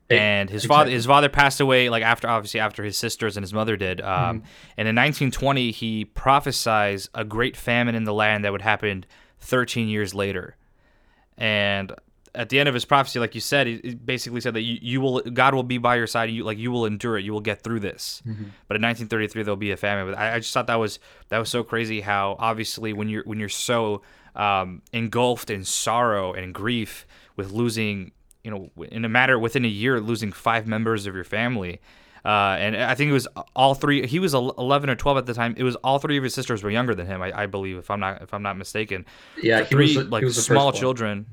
and 0.10 0.50
his 0.50 0.64
exactly. 0.64 0.76
father 0.76 0.92
his 0.92 1.06
father 1.06 1.30
passed 1.30 1.60
away 1.60 1.90
like 1.90 2.04
after 2.04 2.28
obviously 2.28 2.60
after 2.60 2.84
his 2.84 2.98
sisters 2.98 3.36
and 3.36 3.44
his 3.44 3.54
mother 3.54 3.76
did 3.76 4.02
um, 4.02 4.08
mm-hmm. 4.08 4.48
and 4.78 4.88
in 4.88 4.96
1920 4.96 5.72
he 5.72 6.06
prophesies 6.06 7.10
a 7.14 7.26
great 7.26 7.58
famine 7.58 7.96
in 7.96 8.04
the 8.04 8.14
land 8.14 8.46
that 8.46 8.52
would 8.52 8.62
happen 8.62 9.06
13 9.40 9.88
years 9.88 10.14
later 10.14 10.56
and 11.38 11.92
at 12.36 12.50
the 12.50 12.60
end 12.60 12.70
of 12.70 12.74
his 12.74 12.86
prophecy 12.86 13.20
like 13.20 13.36
you 13.36 13.42
said 13.42 13.68
he 13.68 13.96
basically 13.96 14.40
said 14.40 14.54
that 14.54 14.62
you, 14.62 14.78
you 14.82 15.02
will 15.02 15.20
god 15.22 15.54
will 15.54 15.64
be 15.64 15.78
by 15.78 15.96
your 15.96 16.08
side 16.08 16.30
you 16.30 16.44
like 16.44 16.58
you 16.58 16.72
will 16.72 16.86
endure 16.86 17.18
it 17.18 17.26
you 17.26 17.34
will 17.34 17.42
get 17.42 17.62
through 17.62 17.80
this 17.80 18.22
mm-hmm. 18.26 18.46
but 18.68 18.78
in 18.78 18.82
1933 18.82 19.44
there'll 19.44 19.58
be 19.58 19.72
a 19.72 19.78
famine 19.78 20.06
but 20.06 20.18
I, 20.18 20.36
I 20.36 20.40
just 20.40 20.54
thought 20.54 20.68
that 20.68 20.76
was 20.76 21.00
that 21.30 21.38
was 21.38 21.50
so 21.50 21.64
crazy 21.64 22.02
how 22.02 22.36
obviously 22.40 22.94
when 22.94 23.10
you're 23.10 23.24
when 23.24 23.40
you're 23.40 23.50
so 23.50 24.04
um, 24.38 24.82
engulfed 24.94 25.50
in 25.50 25.66
sorrow 25.66 26.32
and 26.32 26.54
grief 26.54 27.06
with 27.36 27.52
losing, 27.52 28.12
you 28.44 28.52
know, 28.52 28.72
in 28.90 29.04
a 29.04 29.10
matter 29.10 29.38
within 29.38 29.66
a 29.66 29.70
year, 29.70 30.00
losing 30.00 30.32
five 30.32 30.68
members 30.68 31.06
of 31.06 31.16
your 31.16 31.24
family. 31.24 31.82
Uh, 32.24 32.56
and 32.60 32.76
I 32.76 32.94
think 32.94 33.10
it 33.10 33.14
was 33.14 33.28
all 33.56 33.74
three. 33.74 34.06
He 34.06 34.20
was 34.20 34.34
11 34.34 34.90
or 34.90 34.96
12 34.96 35.18
at 35.18 35.26
the 35.26 35.34
time. 35.34 35.56
It 35.58 35.64
was 35.64 35.76
all 35.78 36.00
three 36.00 36.18
of 36.18 36.24
his 36.24 36.34
sisters 36.34 36.62
were 36.64 36.70
younger 36.70 36.94
than 36.94 37.08
him, 37.08 37.22
I, 37.22 37.44
I 37.44 37.46
believe, 37.46 37.78
if 37.78 37.90
I'm 37.90 38.00
not 38.00 38.22
if 38.22 38.34
I'm 38.34 38.44
not 38.44 38.58
mistaken. 38.58 39.06
Yeah, 39.42 39.64
three 39.64 39.98
was, 39.98 40.08
like 40.08 40.28
small 40.30 40.72
children, 40.72 41.26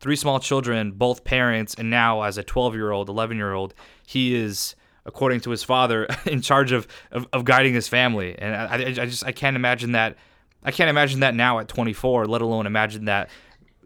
three 0.00 0.16
small 0.16 0.38
children, 0.38 0.92
both 0.92 1.24
parents, 1.24 1.74
and 1.74 1.90
now 1.90 2.22
as 2.22 2.38
a 2.38 2.42
12 2.42 2.74
year 2.74 2.92
old, 2.92 3.08
11 3.08 3.36
year 3.36 3.52
old, 3.52 3.74
he 4.06 4.34
is 4.34 4.76
according 5.04 5.40
to 5.40 5.50
his 5.50 5.64
father 5.64 6.06
in 6.26 6.40
charge 6.40 6.70
of, 6.70 6.86
of, 7.10 7.26
of 7.32 7.44
guiding 7.44 7.74
his 7.74 7.88
family. 7.88 8.38
And 8.38 8.54
I, 8.54 9.02
I 9.02 9.06
just 9.06 9.24
I 9.26 9.32
can't 9.32 9.56
imagine 9.56 9.92
that 9.92 10.16
I 10.62 10.70
can't 10.70 10.90
imagine 10.90 11.20
that 11.20 11.34
now 11.34 11.58
at 11.58 11.68
24, 11.68 12.26
let 12.26 12.42
alone 12.42 12.66
imagine 12.66 13.04
that 13.06 13.30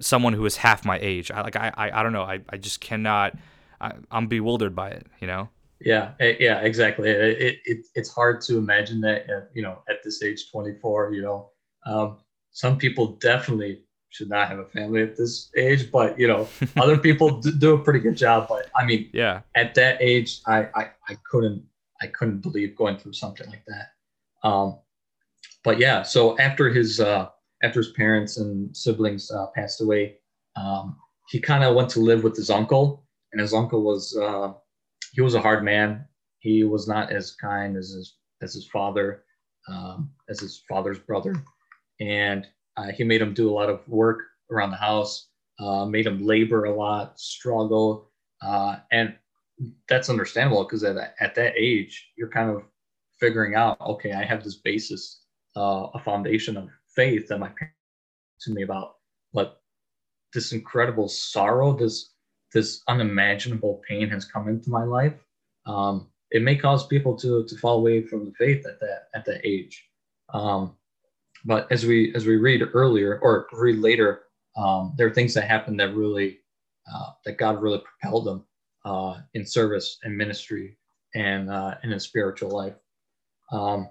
someone 0.00 0.32
who 0.32 0.44
is 0.46 0.56
half 0.56 0.84
my 0.84 0.98
age. 1.00 1.30
I 1.30 1.42
like 1.42 1.56
I 1.56 1.72
I, 1.74 2.00
I 2.00 2.02
don't 2.02 2.12
know. 2.12 2.22
I, 2.22 2.40
I 2.48 2.56
just 2.56 2.80
cannot. 2.80 3.36
I, 3.80 3.92
am 4.10 4.26
bewildered 4.26 4.74
by 4.74 4.90
it. 4.90 5.06
You 5.20 5.26
know. 5.26 5.48
Yeah, 5.80 6.12
eh, 6.20 6.36
yeah, 6.38 6.60
exactly. 6.60 7.10
It, 7.10 7.60
it 7.64 7.86
it's 7.94 8.12
hard 8.12 8.40
to 8.42 8.56
imagine 8.58 9.00
that 9.02 9.28
at, 9.28 9.50
you 9.54 9.62
know 9.62 9.82
at 9.88 10.02
this 10.02 10.22
age, 10.22 10.50
24. 10.50 11.14
You 11.14 11.22
know, 11.22 11.50
um, 11.86 12.18
some 12.52 12.78
people 12.78 13.16
definitely 13.20 13.82
should 14.10 14.28
not 14.28 14.48
have 14.48 14.58
a 14.58 14.66
family 14.66 15.02
at 15.02 15.16
this 15.16 15.50
age, 15.56 15.90
but 15.90 16.18
you 16.18 16.28
know, 16.28 16.48
other 16.76 16.98
people 16.98 17.40
do 17.40 17.74
a 17.74 17.78
pretty 17.78 18.00
good 18.00 18.16
job. 18.16 18.46
But 18.48 18.70
I 18.76 18.84
mean, 18.84 19.10
yeah, 19.12 19.40
at 19.54 19.74
that 19.74 19.98
age, 20.00 20.40
I 20.46 20.68
I, 20.74 20.90
I 21.08 21.16
couldn't 21.30 21.64
I 22.00 22.06
couldn't 22.08 22.40
believe 22.40 22.76
going 22.76 22.98
through 22.98 23.14
something 23.14 23.48
like 23.48 23.64
that. 23.66 24.48
Um, 24.48 24.78
but 25.64 25.78
yeah, 25.78 26.02
so 26.02 26.38
after 26.38 26.68
his 26.70 27.00
uh, 27.00 27.28
after 27.62 27.80
his 27.80 27.92
parents 27.92 28.38
and 28.38 28.76
siblings 28.76 29.30
uh, 29.30 29.46
passed 29.54 29.80
away, 29.80 30.16
um, 30.56 30.96
he 31.28 31.40
kind 31.40 31.64
of 31.64 31.74
went 31.74 31.88
to 31.90 32.00
live 32.00 32.24
with 32.24 32.36
his 32.36 32.50
uncle, 32.50 33.04
and 33.32 33.40
his 33.40 33.54
uncle 33.54 33.82
was 33.82 34.16
uh, 34.16 34.52
he 35.12 35.20
was 35.20 35.34
a 35.34 35.40
hard 35.40 35.64
man. 35.64 36.04
He 36.40 36.64
was 36.64 36.88
not 36.88 37.12
as 37.12 37.32
kind 37.32 37.76
as 37.76 37.90
his 37.90 38.16
as 38.42 38.54
his 38.54 38.66
father, 38.68 39.24
um, 39.68 40.10
as 40.28 40.40
his 40.40 40.62
father's 40.68 40.98
brother, 40.98 41.34
and 42.00 42.46
uh, 42.76 42.90
he 42.90 43.04
made 43.04 43.22
him 43.22 43.34
do 43.34 43.48
a 43.48 43.54
lot 43.54 43.70
of 43.70 43.86
work 43.88 44.22
around 44.50 44.70
the 44.70 44.76
house, 44.76 45.28
uh, 45.60 45.84
made 45.84 46.06
him 46.06 46.26
labor 46.26 46.64
a 46.64 46.74
lot, 46.74 47.18
struggle, 47.20 48.10
uh, 48.42 48.76
and 48.90 49.14
that's 49.88 50.10
understandable 50.10 50.64
because 50.64 50.82
at, 50.82 50.96
at 51.20 51.34
that 51.36 51.54
age 51.56 52.10
you're 52.16 52.28
kind 52.28 52.50
of 52.50 52.64
figuring 53.20 53.54
out, 53.54 53.80
okay, 53.80 54.12
I 54.12 54.24
have 54.24 54.42
this 54.42 54.56
basis 54.56 55.21
uh, 55.56 55.88
a 55.94 55.98
foundation 55.98 56.56
of 56.56 56.68
faith 56.94 57.28
that 57.28 57.38
my 57.38 57.48
parents 57.48 57.76
to 58.42 58.52
me 58.52 58.62
about. 58.62 58.96
But 59.32 59.60
this 60.34 60.52
incredible 60.52 61.08
sorrow 61.08 61.76
this 61.76 62.10
this 62.52 62.82
unimaginable 62.88 63.80
pain 63.88 64.10
has 64.10 64.26
come 64.26 64.48
into 64.48 64.70
my 64.70 64.84
life. 64.84 65.14
Um, 65.64 66.08
it 66.30 66.42
may 66.42 66.56
cause 66.56 66.86
people 66.86 67.16
to 67.18 67.44
to 67.44 67.56
fall 67.58 67.78
away 67.78 68.02
from 68.02 68.24
the 68.24 68.32
faith 68.32 68.66
at 68.66 68.80
that 68.80 69.08
at 69.14 69.24
that 69.26 69.40
age. 69.44 69.88
Um, 70.32 70.76
but 71.44 71.70
as 71.70 71.84
we 71.84 72.14
as 72.14 72.26
we 72.26 72.36
read 72.36 72.62
earlier 72.74 73.18
or 73.22 73.46
read 73.52 73.78
later 73.78 74.24
um, 74.56 74.94
there 74.96 75.06
are 75.06 75.14
things 75.14 75.34
that 75.34 75.48
happen 75.48 75.76
that 75.76 75.94
really 75.94 76.38
uh, 76.92 77.10
that 77.24 77.38
god 77.38 77.60
really 77.60 77.80
propelled 77.80 78.26
them 78.26 78.44
uh, 78.84 79.20
in 79.34 79.46
service 79.46 79.98
and 80.02 80.16
ministry 80.16 80.76
and 81.14 81.50
uh, 81.50 81.74
in 81.82 81.90
his 81.90 82.04
spiritual 82.04 82.50
life. 82.50 82.74
Um, 83.50 83.88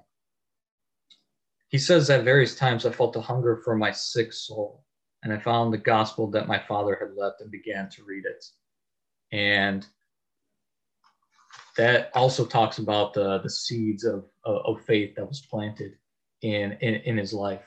he 1.71 1.77
says 1.77 2.09
at 2.09 2.25
various 2.25 2.53
times, 2.53 2.85
I 2.85 2.91
felt 2.91 3.15
a 3.15 3.21
hunger 3.21 3.61
for 3.63 3.75
my 3.75 3.91
sick 3.91 4.33
soul, 4.33 4.83
and 5.23 5.31
I 5.31 5.39
found 5.39 5.73
the 5.73 5.77
gospel 5.77 6.29
that 6.31 6.47
my 6.47 6.59
father 6.59 6.97
had 6.99 7.15
left 7.17 7.39
and 7.39 7.49
began 7.49 7.89
to 7.91 8.03
read 8.03 8.25
it. 8.25 8.45
And 9.31 9.87
that 11.77 12.11
also 12.13 12.45
talks 12.45 12.77
about 12.77 13.13
the, 13.13 13.39
the 13.39 13.49
seeds 13.49 14.03
of, 14.03 14.25
of 14.43 14.83
faith 14.85 15.15
that 15.15 15.27
was 15.27 15.47
planted 15.49 15.93
in 16.41 16.73
in, 16.81 16.95
in 16.95 17.17
his 17.17 17.33
life. 17.33 17.63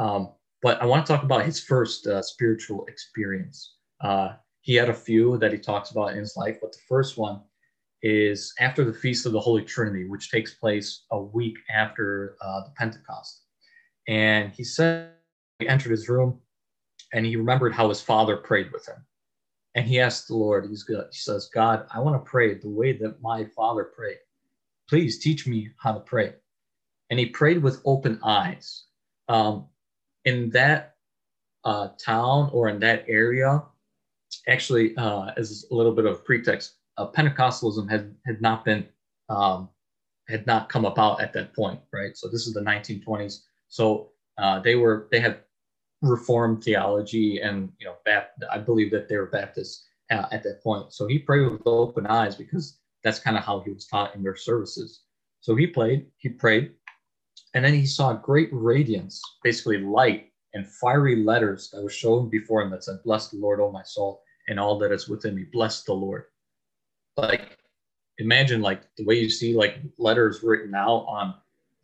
Um, 0.00 0.32
but 0.60 0.82
I 0.82 0.86
want 0.86 1.06
to 1.06 1.12
talk 1.12 1.22
about 1.22 1.44
his 1.44 1.60
first 1.60 2.08
uh, 2.08 2.22
spiritual 2.22 2.84
experience. 2.86 3.76
Uh, 4.00 4.30
he 4.62 4.74
had 4.74 4.88
a 4.88 4.94
few 4.94 5.38
that 5.38 5.52
he 5.52 5.58
talks 5.58 5.92
about 5.92 6.12
in 6.12 6.18
his 6.18 6.36
life, 6.36 6.58
but 6.60 6.72
the 6.72 6.78
first 6.88 7.16
one 7.16 7.40
is 8.02 8.52
after 8.58 8.84
the 8.84 8.92
Feast 8.92 9.26
of 9.26 9.32
the 9.32 9.40
Holy 9.40 9.62
Trinity, 9.62 10.06
which 10.06 10.30
takes 10.30 10.54
place 10.54 11.04
a 11.12 11.20
week 11.20 11.56
after 11.72 12.36
uh, 12.40 12.64
the 12.64 12.72
Pentecost. 12.76 13.43
And 14.08 14.52
he 14.52 14.64
said 14.64 15.10
he 15.58 15.68
entered 15.68 15.90
his 15.90 16.08
room 16.08 16.40
and 17.12 17.24
he 17.24 17.36
remembered 17.36 17.72
how 17.72 17.88
his 17.88 18.00
father 18.00 18.36
prayed 18.36 18.72
with 18.72 18.86
him. 18.86 19.04
And 19.74 19.86
he 19.86 20.00
asked 20.00 20.28
the 20.28 20.36
Lord, 20.36 20.66
he's 20.68 20.84
good. 20.84 21.06
He 21.10 21.18
says, 21.18 21.50
God, 21.52 21.86
I 21.92 22.00
want 22.00 22.22
to 22.22 22.30
pray 22.30 22.54
the 22.54 22.68
way 22.68 22.92
that 22.98 23.20
my 23.20 23.44
father 23.56 23.84
prayed. 23.84 24.18
Please 24.88 25.18
teach 25.18 25.46
me 25.46 25.70
how 25.78 25.92
to 25.92 26.00
pray. 26.00 26.34
And 27.10 27.18
he 27.18 27.26
prayed 27.26 27.62
with 27.62 27.82
open 27.84 28.20
eyes. 28.22 28.84
Um, 29.28 29.66
in 30.24 30.50
that 30.50 30.96
uh, 31.64 31.88
town 31.98 32.50
or 32.52 32.68
in 32.68 32.78
that 32.80 33.04
area, 33.08 33.62
actually, 34.48 34.96
uh, 34.96 35.32
as 35.36 35.66
a 35.70 35.74
little 35.74 35.92
bit 35.92 36.06
of 36.06 36.24
pretext, 36.24 36.74
uh, 36.96 37.10
Pentecostalism 37.10 37.90
had 37.90 38.14
had 38.26 38.40
not 38.40 38.64
been 38.64 38.86
um, 39.28 39.68
had 40.28 40.46
not 40.46 40.68
come 40.68 40.84
about 40.84 41.20
at 41.20 41.32
that 41.32 41.54
point, 41.54 41.80
right? 41.92 42.16
So 42.16 42.28
this 42.28 42.46
is 42.46 42.54
the 42.54 42.60
1920s. 42.60 43.40
So 43.74 44.12
uh, 44.38 44.60
they 44.60 44.76
were 44.76 45.08
they 45.10 45.18
had 45.18 45.40
Reformed 46.00 46.62
theology, 46.62 47.40
and 47.40 47.72
you 47.80 47.86
know, 47.86 47.96
I 48.52 48.58
believe 48.58 48.92
that 48.92 49.08
they 49.08 49.16
were 49.16 49.26
Baptists 49.26 49.88
uh, 50.12 50.26
at 50.30 50.44
that 50.44 50.62
point. 50.62 50.92
So 50.92 51.08
he 51.08 51.18
prayed 51.18 51.50
with 51.50 51.66
open 51.66 52.06
eyes 52.06 52.36
because 52.36 52.78
that's 53.02 53.18
kind 53.18 53.36
of 53.36 53.42
how 53.42 53.60
he 53.60 53.72
was 53.72 53.86
taught 53.86 54.14
in 54.14 54.22
their 54.22 54.36
services. 54.36 55.00
So 55.40 55.56
he 55.56 55.66
played, 55.66 56.06
he 56.18 56.28
prayed, 56.28 56.74
and 57.54 57.64
then 57.64 57.74
he 57.74 57.84
saw 57.84 58.12
great 58.12 58.48
radiance, 58.52 59.20
basically 59.42 59.78
light 59.78 60.30
and 60.52 60.64
fiery 60.68 61.24
letters 61.24 61.70
that 61.70 61.82
were 61.82 61.90
shown 61.90 62.28
before 62.28 62.62
him 62.62 62.70
that 62.70 62.84
said, 62.84 63.02
"Bless 63.02 63.30
the 63.30 63.38
Lord, 63.38 63.58
O 63.58 63.72
my 63.72 63.82
soul, 63.82 64.22
and 64.46 64.60
all 64.60 64.78
that 64.78 64.92
is 64.92 65.08
within 65.08 65.34
me. 65.34 65.46
Bless 65.52 65.82
the 65.82 65.94
Lord." 65.94 66.26
Like, 67.16 67.58
imagine 68.18 68.62
like 68.62 68.82
the 68.96 69.04
way 69.04 69.18
you 69.18 69.30
see 69.30 69.56
like 69.56 69.80
letters 69.98 70.44
written 70.44 70.76
out 70.76 71.06
on 71.08 71.34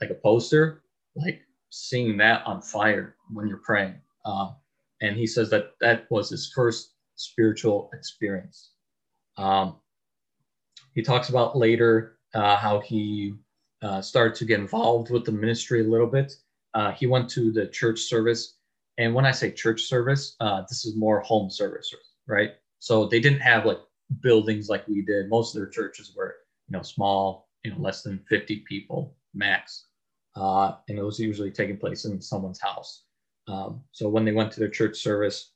like 0.01 0.11
a 0.11 0.15
poster, 0.15 0.83
like 1.17 1.43
seeing 1.71 2.17
that 2.19 2.45
on 2.47 2.61
fire 2.61 3.17
when 3.33 3.47
you're 3.47 3.59
praying. 3.59 3.95
Um, 4.25 4.57
and 5.01 5.17
he 5.17 5.27
says 5.27 5.49
that 5.51 5.73
that 5.81 6.07
was 6.11 6.31
his 6.31 6.53
first 6.55 6.95
spiritual 7.17 7.91
experience. 7.95 8.73
Um, 9.37 9.77
he 10.95 11.03
talks 11.03 11.29
about 11.29 11.57
later 11.57 12.19
uh, 12.35 12.57
how 12.57 12.81
he 12.81 13.35
uh, 13.83 14.03
started 14.03 14.35
to 14.37 14.45
get 14.45 14.61
involved 14.61 15.11
with 15.11 15.25
the 15.25 15.33
ministry 15.33 15.81
a 15.81 15.89
little 15.89 16.07
bit. 16.07 16.33
Uh, 16.75 16.93
he 16.93 17.07
went 17.07 17.29
to 17.31 17.51
the 17.53 17.67
church 17.69 18.01
service. 18.01 18.57
And 18.99 19.15
when 19.15 19.25
I 19.25 19.31
say 19.31 19.51
church 19.51 19.83
service, 19.83 20.37
uh, 20.41 20.63
this 20.69 20.85
is 20.85 20.97
more 20.97 21.21
home 21.21 21.51
service, 21.51 21.95
right? 22.27 22.51
So 22.79 23.07
they 23.07 23.21
didn't 23.21 23.41
have 23.41 23.65
like 23.65 23.79
buildings 24.21 24.69
like 24.69 24.87
we 24.89 25.03
did. 25.03 25.29
Most 25.29 25.55
of 25.55 25.61
their 25.61 25.71
churches 25.71 26.13
were, 26.17 26.37
you 26.69 26.77
know, 26.77 26.83
small, 26.83 27.49
you 27.65 27.71
know, 27.71 27.79
less 27.79 28.03
than 28.03 28.25
50 28.29 28.65
people 28.69 29.17
max. 29.35 29.87
Uh, 30.41 30.77
and 30.89 30.99
it 30.99 31.05
was 31.05 31.21
usually 31.21 31.51
taking 31.51 31.77
place 31.77 32.07
in 32.07 32.21
someone's 32.21 32.61
house. 32.61 33.05
Um, 33.47 33.83
so 33.93 34.09
when 34.09 34.25
they 34.25 34.33
went 34.33 34.51
to 34.53 34.61
their 34.61 34.71
church 34.71 34.99
service, 34.99 35.53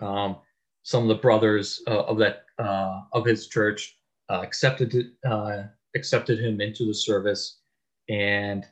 um, 0.00 0.36
some 0.84 1.02
of 1.02 1.08
the 1.08 1.16
brothers 1.16 1.82
uh, 1.86 2.04
of 2.04 2.16
that 2.18 2.44
uh, 2.58 3.02
of 3.12 3.26
his 3.26 3.48
church 3.48 3.98
uh, 4.30 4.40
accepted 4.42 5.12
uh, 5.28 5.64
accepted 5.94 6.38
him 6.38 6.60
into 6.62 6.86
the 6.86 6.94
service, 6.94 7.60
and 8.08 8.66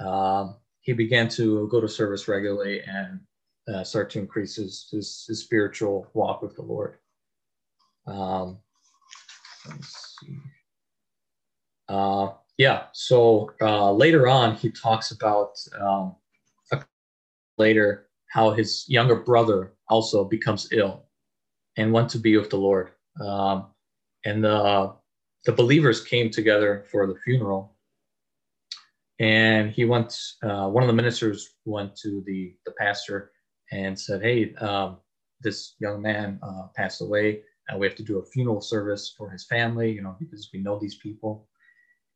um, 0.00 0.56
he 0.80 0.92
began 0.92 1.28
to 1.28 1.68
go 1.68 1.80
to 1.80 1.88
service 1.88 2.26
regularly 2.26 2.80
and 2.82 3.20
uh, 3.72 3.84
start 3.84 4.10
to 4.10 4.18
increase 4.18 4.56
his, 4.56 4.88
his, 4.90 5.24
his 5.28 5.40
spiritual 5.40 6.08
walk 6.14 6.42
with 6.42 6.56
the 6.56 6.62
Lord. 6.62 6.96
Um, 8.06 8.58
let's 9.68 10.16
see. 10.20 10.38
Yeah, 12.62 12.84
so 12.92 13.50
uh, 13.60 13.90
later 13.90 14.28
on, 14.28 14.54
he 14.54 14.70
talks 14.70 15.10
about 15.10 15.58
um, 15.80 16.14
later 17.58 18.06
how 18.28 18.52
his 18.52 18.84
younger 18.88 19.16
brother 19.16 19.72
also 19.88 20.22
becomes 20.22 20.68
ill 20.70 21.06
and 21.76 21.92
went 21.92 22.08
to 22.10 22.18
be 22.18 22.36
with 22.36 22.50
the 22.50 22.58
Lord. 22.58 22.90
Um, 23.20 23.66
and 24.24 24.44
the, 24.44 24.94
the 25.44 25.50
believers 25.50 26.04
came 26.04 26.30
together 26.30 26.84
for 26.88 27.08
the 27.08 27.16
funeral. 27.24 27.74
And 29.18 29.72
he 29.72 29.84
went, 29.84 30.16
uh, 30.44 30.68
one 30.68 30.84
of 30.84 30.86
the 30.86 30.94
ministers 31.02 31.56
went 31.64 31.96
to 31.96 32.22
the, 32.28 32.54
the 32.64 32.74
pastor 32.78 33.32
and 33.72 33.98
said, 33.98 34.22
Hey, 34.22 34.54
um, 34.60 34.98
this 35.40 35.74
young 35.80 36.00
man 36.00 36.38
uh, 36.44 36.68
passed 36.76 37.02
away. 37.02 37.40
And 37.68 37.80
we 37.80 37.88
have 37.88 37.96
to 37.96 38.04
do 38.04 38.20
a 38.20 38.26
funeral 38.26 38.60
service 38.60 39.12
for 39.18 39.30
his 39.30 39.46
family, 39.46 39.90
you 39.90 40.02
know, 40.02 40.14
because 40.20 40.48
we 40.54 40.60
know 40.60 40.78
these 40.78 40.98
people. 40.98 41.48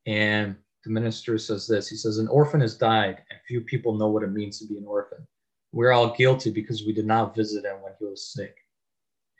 And 0.07 0.57
the 0.85 0.91
minister 0.91 1.37
says 1.39 1.67
this 1.67 1.89
He 1.89 1.97
says, 1.97 2.19
An 2.19 2.29
orphan 2.29 2.61
has 2.61 2.77
died, 2.77 3.23
and 3.31 3.41
few 3.47 3.61
people 3.61 3.97
know 3.97 4.09
what 4.09 4.23
it 4.23 4.33
means 4.33 4.59
to 4.59 4.67
be 4.67 4.79
an 4.79 4.87
orphan. 4.87 5.27
We're 5.73 5.93
all 5.93 6.15
guilty 6.15 6.51
because 6.51 6.87
we 6.87 6.93
did 6.93 7.07
not 7.07 7.35
visit 7.35 7.65
him 7.65 7.83
when 7.83 7.93
he 7.99 8.07
was 8.07 8.33
sick. 8.33 8.57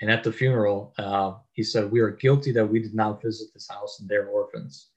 And 0.01 0.11
at 0.11 0.23
the 0.23 0.33
funeral, 0.33 0.93
uh, 0.99 1.35
he 1.53 1.63
said, 1.63 1.91
We 1.91 2.01
are 2.01 2.11
guilty 2.11 2.53
that 2.53 2.67
we 2.67 2.81
did 2.81 2.95
not 2.95 3.23
visit 3.23 3.49
this 3.55 3.69
house 3.71 4.01
and 4.01 4.09
their 4.09 4.27
orphans. 4.27 4.91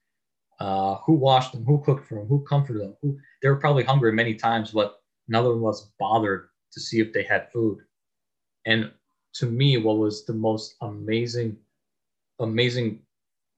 Uh, 0.60 0.96
who 1.06 1.14
washed 1.14 1.54
them? 1.54 1.64
Who 1.64 1.82
cooked 1.84 2.08
for 2.08 2.16
them? 2.16 2.28
Who 2.28 2.44
comforted 2.44 2.82
them? 2.82 2.98
Who 3.02 3.18
they 3.42 3.48
were 3.48 3.56
probably 3.56 3.84
hungry 3.84 4.12
many 4.12 4.36
times, 4.36 4.72
but 4.72 5.02
none 5.30 5.46
of 5.46 5.52
them 5.52 5.62
was 5.62 5.92
bothered 6.00 6.50
to 6.74 6.80
see 6.82 7.00
if 7.00 7.14
they 7.14 7.24
had 7.24 7.52
food. 7.52 7.80
And 8.66 8.92
to 9.36 9.46
me, 9.46 9.78
what 9.78 9.98
was 9.98 10.26
the 10.26 10.34
most 10.34 10.76
amazing, 10.82 11.56
amazing, 12.40 13.00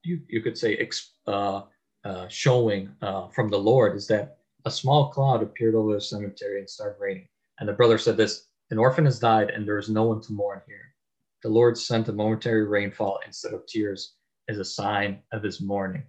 you, 0.04 0.20
you 0.28 0.42
could 0.42 0.56
say, 0.56 0.88
uh, 1.26 1.62
uh, 2.04 2.26
showing 2.28 2.90
uh, 3.02 3.28
from 3.28 3.48
the 3.48 3.58
Lord 3.58 3.96
is 3.96 4.06
that 4.08 4.38
a 4.64 4.70
small 4.70 5.10
cloud 5.10 5.42
appeared 5.42 5.74
over 5.74 5.94
the 5.94 6.00
cemetery 6.00 6.58
and 6.58 6.68
started 6.68 7.00
raining. 7.00 7.28
And 7.58 7.68
the 7.68 7.72
brother 7.72 7.98
said 7.98 8.16
this 8.16 8.48
An 8.70 8.78
orphan 8.78 9.04
has 9.04 9.18
died, 9.18 9.50
and 9.50 9.66
there 9.66 9.78
is 9.78 9.88
no 9.88 10.04
one 10.04 10.20
to 10.22 10.32
mourn 10.32 10.62
here. 10.66 10.94
The 11.42 11.48
Lord 11.48 11.76
sent 11.76 12.08
a 12.08 12.12
momentary 12.12 12.66
rainfall 12.66 13.18
instead 13.26 13.52
of 13.52 13.66
tears 13.66 14.14
as 14.48 14.58
a 14.58 14.64
sign 14.64 15.20
of 15.32 15.42
his 15.42 15.60
mourning. 15.60 16.04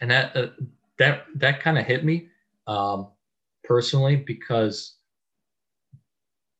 And 0.00 0.10
that, 0.10 0.36
uh, 0.36 0.48
that, 0.98 1.24
that 1.36 1.60
kind 1.60 1.78
of 1.78 1.86
hit 1.86 2.04
me 2.04 2.28
um, 2.66 3.08
personally 3.64 4.16
because 4.16 4.96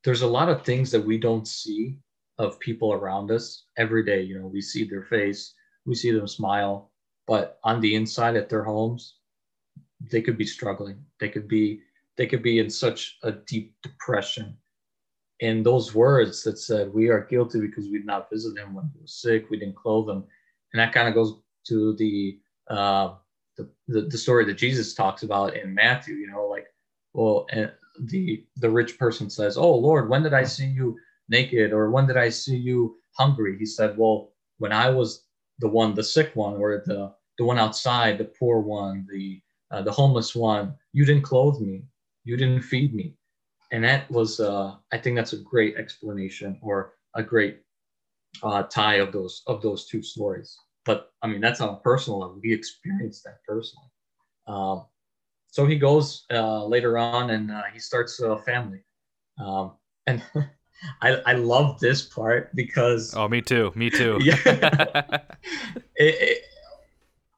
there's 0.04 0.22
a 0.22 0.26
lot 0.26 0.48
of 0.48 0.64
things 0.64 0.90
that 0.92 1.04
we 1.04 1.18
don't 1.18 1.46
see 1.46 1.98
of 2.38 2.58
people 2.60 2.92
around 2.92 3.30
us 3.30 3.64
every 3.76 4.04
day. 4.04 4.22
You 4.22 4.38
know, 4.38 4.46
we 4.46 4.60
see 4.60 4.84
their 4.84 5.04
face, 5.04 5.54
we 5.86 5.94
see 5.94 6.10
them 6.10 6.28
smile, 6.28 6.91
but 7.32 7.58
on 7.64 7.80
the 7.80 7.94
inside 7.94 8.36
at 8.36 8.50
their 8.50 8.62
homes, 8.62 9.14
they 10.10 10.20
could 10.20 10.36
be 10.36 10.44
struggling. 10.44 11.02
They 11.18 11.30
could 11.30 11.48
be 11.48 11.80
they 12.18 12.26
could 12.26 12.42
be 12.42 12.58
in 12.58 12.68
such 12.68 13.16
a 13.22 13.32
deep 13.32 13.74
depression. 13.82 14.54
And 15.40 15.64
those 15.64 15.94
words 15.94 16.42
that 16.42 16.58
said, 16.58 16.92
"We 16.92 17.08
are 17.08 17.24
guilty 17.32 17.58
because 17.60 17.86
we 17.88 17.96
did 17.96 18.06
not 18.06 18.28
visit 18.28 18.58
him 18.58 18.74
when 18.74 18.90
he 18.92 19.00
was 19.00 19.14
sick. 19.14 19.48
We 19.48 19.58
didn't 19.58 19.76
clothe 19.76 20.10
him," 20.10 20.24
and 20.72 20.78
that 20.78 20.92
kind 20.92 21.08
of 21.08 21.14
goes 21.14 21.40
to 21.68 21.96
the, 21.96 22.38
uh, 22.68 23.14
the 23.56 23.66
the 23.88 24.02
the 24.02 24.18
story 24.18 24.44
that 24.44 24.64
Jesus 24.64 24.92
talks 24.92 25.22
about 25.22 25.56
in 25.56 25.74
Matthew. 25.74 26.16
You 26.16 26.26
know, 26.26 26.46
like, 26.48 26.66
well, 27.14 27.46
and 27.48 27.72
the 28.12 28.46
the 28.56 28.68
rich 28.68 28.98
person 28.98 29.30
says, 29.30 29.56
"Oh 29.56 29.74
Lord, 29.74 30.10
when 30.10 30.22
did 30.22 30.34
I 30.34 30.44
see 30.44 30.66
you 30.66 30.98
naked, 31.30 31.72
or 31.72 31.90
when 31.90 32.06
did 32.06 32.18
I 32.18 32.28
see 32.28 32.58
you 32.58 32.98
hungry?" 33.16 33.56
He 33.58 33.64
said, 33.64 33.96
"Well, 33.96 34.34
when 34.58 34.72
I 34.72 34.90
was 34.90 35.24
the 35.60 35.68
one, 35.68 35.94
the 35.94 36.04
sick 36.04 36.36
one, 36.36 36.56
or 36.56 36.82
the 36.84 37.14
the 37.38 37.44
one 37.44 37.58
outside, 37.58 38.18
the 38.18 38.24
poor 38.24 38.60
one, 38.60 39.06
the 39.10 39.40
uh, 39.70 39.82
the 39.82 39.92
homeless 39.92 40.34
one, 40.34 40.74
you 40.92 41.04
didn't 41.04 41.22
clothe 41.22 41.60
me, 41.60 41.82
you 42.24 42.36
didn't 42.36 42.62
feed 42.62 42.94
me." 42.94 43.14
And 43.70 43.82
that 43.84 44.10
was, 44.10 44.38
uh, 44.38 44.74
I 44.92 44.98
think, 44.98 45.16
that's 45.16 45.32
a 45.32 45.38
great 45.38 45.76
explanation 45.76 46.58
or 46.60 46.92
a 47.14 47.22
great 47.22 47.60
uh, 48.42 48.64
tie 48.64 48.96
of 48.96 49.12
those 49.12 49.42
of 49.46 49.62
those 49.62 49.86
two 49.86 50.02
stories. 50.02 50.56
But 50.84 51.12
I 51.22 51.26
mean, 51.26 51.40
that's 51.40 51.60
on 51.60 51.70
a 51.70 51.76
personal 51.76 52.20
level. 52.20 52.40
We 52.42 52.52
experienced 52.52 53.24
that 53.24 53.38
personally. 53.46 53.88
Um, 54.46 54.86
so 55.48 55.66
he 55.66 55.76
goes 55.76 56.24
uh, 56.30 56.64
later 56.64 56.98
on 56.98 57.30
and 57.30 57.50
uh, 57.50 57.62
he 57.72 57.78
starts 57.78 58.20
a 58.20 58.38
family. 58.38 58.80
Um, 59.38 59.72
and 60.06 60.22
I, 61.02 61.16
I 61.26 61.32
love 61.34 61.78
this 61.78 62.02
part 62.02 62.54
because. 62.56 63.14
Oh, 63.14 63.28
me 63.28 63.40
too. 63.40 63.70
Me 63.74 63.90
too. 63.90 64.18
yeah. 64.22 64.36
it, 64.46 65.20
it, 65.96 66.44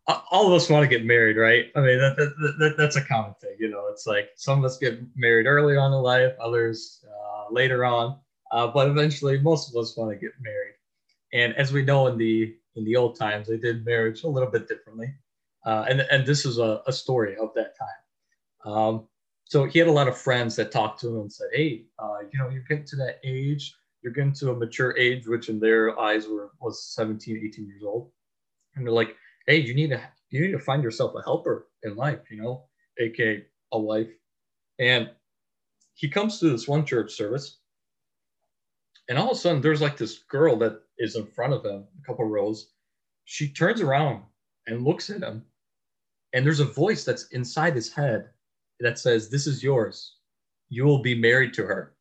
all 0.06 0.46
of 0.46 0.52
us 0.52 0.68
want 0.68 0.82
to 0.82 0.88
get 0.88 1.06
married, 1.06 1.36
right? 1.36 1.66
I 1.74 1.80
mean, 1.80 1.98
that, 1.98 2.16
that, 2.16 2.56
that, 2.58 2.74
that's 2.76 2.96
a 2.96 3.04
common 3.04 3.34
thing. 3.40 3.56
You 3.58 3.70
know, 3.70 3.86
it's 3.90 4.06
like 4.06 4.30
some 4.36 4.58
of 4.58 4.64
us 4.64 4.76
get 4.76 5.00
married 5.16 5.46
early 5.46 5.76
on 5.76 5.92
in 5.92 5.98
life, 5.98 6.32
others 6.40 7.04
uh, 7.08 7.52
later 7.52 7.84
on. 7.84 8.18
Uh, 8.52 8.66
but 8.66 8.88
eventually, 8.88 9.40
most 9.40 9.70
of 9.70 9.80
us 9.80 9.96
want 9.96 10.10
to 10.10 10.16
get 10.16 10.32
married. 10.40 10.74
And 11.32 11.54
as 11.56 11.72
we 11.72 11.82
know 11.84 12.06
in 12.06 12.18
the 12.18 12.54
in 12.76 12.84
the 12.84 12.96
old 12.96 13.18
times, 13.18 13.48
they 13.48 13.56
did 13.56 13.84
marriage 13.84 14.24
a 14.24 14.28
little 14.28 14.50
bit 14.50 14.68
differently. 14.68 15.12
Uh, 15.64 15.86
and 15.88 16.02
and 16.10 16.26
this 16.26 16.44
is 16.44 16.58
a, 16.58 16.82
a 16.86 16.92
story 16.92 17.36
of 17.36 17.52
that 17.54 17.74
time. 17.78 18.72
Um, 18.72 19.08
so 19.44 19.64
he 19.64 19.78
had 19.78 19.88
a 19.88 19.92
lot 19.92 20.08
of 20.08 20.16
friends 20.16 20.54
that 20.56 20.70
talked 20.70 21.00
to 21.00 21.08
him 21.08 21.20
and 21.22 21.32
said, 21.32 21.48
"Hey, 21.52 21.86
uh, 21.98 22.18
you 22.32 22.38
know, 22.38 22.50
you're 22.50 22.64
getting 22.68 22.84
to 22.86 22.96
that 22.96 23.20
age. 23.24 23.74
You're 24.02 24.12
getting 24.12 24.34
to 24.34 24.50
a 24.50 24.54
mature 24.56 24.96
age, 24.98 25.26
which 25.26 25.48
in 25.48 25.58
their 25.58 25.98
eyes 25.98 26.28
were 26.28 26.50
was 26.60 26.84
17, 26.94 27.42
18 27.44 27.66
years 27.66 27.82
old." 27.82 28.10
And 28.76 28.84
they're 28.84 28.92
like, 28.92 29.16
"Hey, 29.46 29.58
you 29.58 29.74
need 29.74 29.90
to 29.90 30.00
you 30.30 30.40
need 30.40 30.52
to 30.52 30.58
find 30.58 30.82
yourself 30.82 31.14
a 31.14 31.22
helper 31.22 31.68
in 31.82 31.96
life, 31.96 32.30
you 32.30 32.42
know, 32.42 32.68
aka 32.98 33.44
a 33.72 33.78
wife." 33.78 34.10
And 34.78 35.10
he 35.94 36.08
comes 36.08 36.38
to 36.40 36.50
this 36.50 36.66
one 36.68 36.84
church 36.84 37.12
service, 37.12 37.58
and 39.08 39.18
all 39.18 39.30
of 39.30 39.36
a 39.36 39.40
sudden, 39.40 39.62
there's 39.62 39.82
like 39.82 39.96
this 39.96 40.18
girl 40.30 40.56
that 40.56 40.82
is 40.98 41.16
in 41.16 41.26
front 41.26 41.52
of 41.52 41.64
him, 41.64 41.86
a 42.02 42.06
couple 42.06 42.24
rows. 42.24 42.72
She 43.24 43.48
turns 43.48 43.80
around 43.80 44.24
and 44.66 44.84
looks 44.84 45.10
at 45.10 45.22
him, 45.22 45.44
and 46.32 46.44
there's 46.44 46.60
a 46.60 46.64
voice 46.64 47.04
that's 47.04 47.28
inside 47.28 47.74
his 47.74 47.92
head 47.92 48.30
that 48.80 48.98
says, 48.98 49.28
This 49.28 49.46
is 49.46 49.62
yours. 49.62 50.16
You 50.68 50.84
will 50.84 51.02
be 51.02 51.14
married 51.14 51.54
to 51.54 51.64
her. 51.64 51.94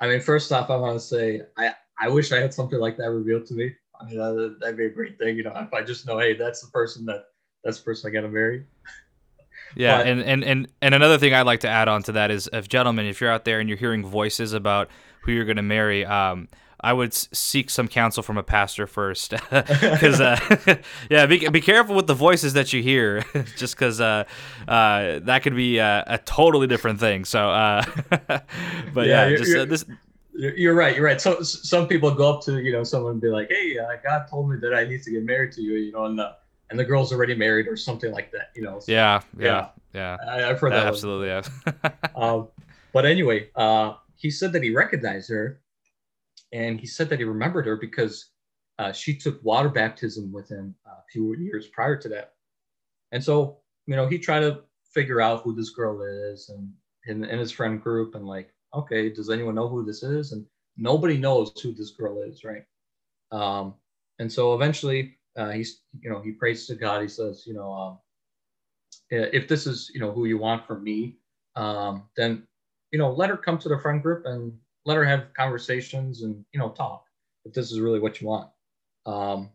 I 0.00 0.08
mean, 0.08 0.20
first 0.20 0.52
off, 0.52 0.70
I 0.70 0.76
want 0.76 0.98
to 0.98 1.04
say, 1.04 1.42
I, 1.56 1.74
I 2.00 2.08
wish 2.08 2.32
I 2.32 2.40
had 2.40 2.54
something 2.54 2.78
like 2.78 2.96
that 2.96 3.10
revealed 3.10 3.46
to 3.46 3.54
me. 3.54 3.74
I 4.00 4.04
mean, 4.04 4.18
that, 4.18 4.56
that'd 4.60 4.76
be 4.76 4.86
a 4.86 4.90
great 4.90 5.18
thing, 5.18 5.36
you 5.36 5.42
know, 5.42 5.52
if 5.56 5.72
I 5.72 5.82
just 5.82 6.06
know, 6.06 6.18
hey, 6.18 6.34
that's 6.34 6.60
the 6.60 6.70
person 6.70 7.04
that 7.06 7.26
that's 7.64 7.78
the 7.78 7.84
person 7.84 8.10
I 8.10 8.12
got 8.12 8.20
to 8.22 8.28
marry. 8.28 8.64
Yeah, 9.74 9.98
but, 9.98 10.06
and, 10.06 10.20
and 10.20 10.44
and 10.44 10.68
and 10.80 10.94
another 10.94 11.18
thing 11.18 11.34
I'd 11.34 11.42
like 11.42 11.60
to 11.60 11.68
add 11.68 11.88
on 11.88 12.02
to 12.04 12.12
that 12.12 12.30
is, 12.30 12.48
if 12.52 12.68
gentlemen, 12.68 13.06
if 13.06 13.20
you're 13.20 13.30
out 13.30 13.44
there 13.44 13.60
and 13.60 13.68
you're 13.68 13.78
hearing 13.78 14.06
voices 14.06 14.52
about 14.52 14.88
who 15.22 15.32
you're 15.32 15.44
going 15.44 15.56
to 15.56 15.62
marry, 15.62 16.06
um, 16.06 16.48
I 16.80 16.92
would 16.92 17.12
seek 17.12 17.70
some 17.70 17.88
counsel 17.88 18.22
from 18.22 18.38
a 18.38 18.42
pastor 18.42 18.86
first, 18.86 19.30
because 19.50 20.20
uh, 20.20 20.38
yeah, 21.10 21.26
be, 21.26 21.48
be 21.48 21.60
careful 21.60 21.96
with 21.96 22.06
the 22.06 22.14
voices 22.14 22.52
that 22.52 22.72
you 22.72 22.82
hear, 22.82 23.24
just 23.56 23.74
because 23.74 24.00
uh, 24.00 24.24
uh, 24.68 25.18
that 25.22 25.42
could 25.42 25.56
be 25.56 25.78
a, 25.78 26.04
a, 26.06 26.18
totally 26.18 26.66
different 26.68 27.00
thing. 27.00 27.24
So, 27.24 27.50
uh, 27.50 27.82
but 28.94 29.06
yeah, 29.06 29.28
yeah 29.28 29.36
just 29.36 29.56
uh, 29.56 29.64
this. 29.64 29.84
You're 30.38 30.74
right. 30.74 30.94
You're 30.94 31.04
right. 31.04 31.20
So 31.20 31.42
some 31.42 31.88
people 31.88 32.12
go 32.12 32.34
up 32.34 32.44
to 32.44 32.60
you 32.60 32.70
know 32.70 32.84
someone 32.84 33.12
and 33.12 33.20
be 33.20 33.28
like, 33.28 33.48
"Hey, 33.50 33.76
uh, 33.76 33.96
God 34.04 34.26
told 34.30 34.48
me 34.48 34.56
that 34.60 34.72
I 34.72 34.84
need 34.84 35.02
to 35.02 35.10
get 35.10 35.24
married 35.24 35.52
to 35.52 35.62
you," 35.62 35.74
you 35.74 35.92
know, 35.92 36.04
and 36.04 36.18
the 36.18 36.36
and 36.70 36.78
the 36.78 36.84
girl's 36.84 37.12
already 37.12 37.34
married 37.34 37.66
or 37.66 37.76
something 37.76 38.12
like 38.12 38.30
that. 38.32 38.50
You 38.54 38.62
know. 38.62 38.78
So, 38.78 38.92
yeah, 38.92 39.20
yeah, 39.36 39.70
yeah. 39.92 40.16
I, 40.28 40.40
have 40.42 40.60
heard 40.60 40.72
that. 40.72 40.86
Absolutely, 40.86 41.28
yeah. 41.28 41.42
um, 42.14 42.48
but 42.92 43.04
anyway, 43.04 43.50
uh, 43.56 43.94
he 44.14 44.30
said 44.30 44.52
that 44.52 44.62
he 44.62 44.70
recognized 44.70 45.28
her 45.30 45.60
and 46.52 46.80
he 46.80 46.86
said 46.86 47.08
that 47.10 47.18
he 47.18 47.24
remembered 47.24 47.66
her 47.66 47.76
because 47.76 48.30
uh, 48.78 48.92
she 48.92 49.16
took 49.16 49.42
water 49.44 49.68
baptism 49.68 50.32
with 50.32 50.48
him 50.48 50.74
a 50.86 51.02
few 51.10 51.34
years 51.36 51.66
prior 51.68 51.96
to 51.96 52.08
that. 52.08 52.34
And 53.12 53.22
so, 53.22 53.58
you 53.86 53.96
know, 53.96 54.06
he 54.06 54.18
tried 54.18 54.40
to 54.40 54.62
figure 54.92 55.20
out 55.20 55.42
who 55.42 55.54
this 55.54 55.70
girl 55.70 56.02
is 56.02 56.48
and 56.48 56.72
in, 57.06 57.24
in 57.28 57.38
his 57.38 57.52
friend 57.52 57.80
group 57.82 58.14
and 58.14 58.26
like, 58.26 58.52
okay, 58.74 59.10
does 59.10 59.30
anyone 59.30 59.54
know 59.54 59.68
who 59.68 59.84
this 59.84 60.02
is? 60.02 60.32
And 60.32 60.44
nobody 60.76 61.16
knows 61.16 61.52
who 61.60 61.72
this 61.72 61.90
girl 61.90 62.22
is, 62.22 62.44
right? 62.44 62.64
Um, 63.32 63.74
and 64.18 64.30
so 64.30 64.54
eventually, 64.54 65.16
uh, 65.36 65.50
he's, 65.50 65.82
you 66.00 66.10
know, 66.10 66.20
he 66.20 66.32
prays 66.32 66.66
to 66.66 66.74
God. 66.74 67.02
He 67.02 67.08
says, 67.08 67.44
you 67.46 67.54
know, 67.54 67.72
um, 67.72 67.98
if 69.10 69.48
this 69.48 69.66
is, 69.66 69.90
you 69.94 70.00
know, 70.00 70.12
who 70.12 70.26
you 70.26 70.38
want 70.38 70.66
from 70.66 70.82
me, 70.82 71.16
um, 71.56 72.08
then, 72.16 72.46
you 72.92 72.98
know, 72.98 73.12
let 73.12 73.30
her 73.30 73.36
come 73.36 73.58
to 73.58 73.68
the 73.68 73.78
friend 73.78 74.02
group 74.02 74.24
and 74.26 74.52
let 74.88 74.96
her 74.96 75.04
have 75.04 75.34
conversations 75.34 76.22
and 76.22 76.42
you 76.52 76.58
know 76.58 76.70
talk 76.70 77.04
if 77.44 77.52
this 77.52 77.70
is 77.70 77.78
really 77.78 78.00
what 78.00 78.20
you 78.20 78.26
want 78.26 78.48
um, 79.04 79.50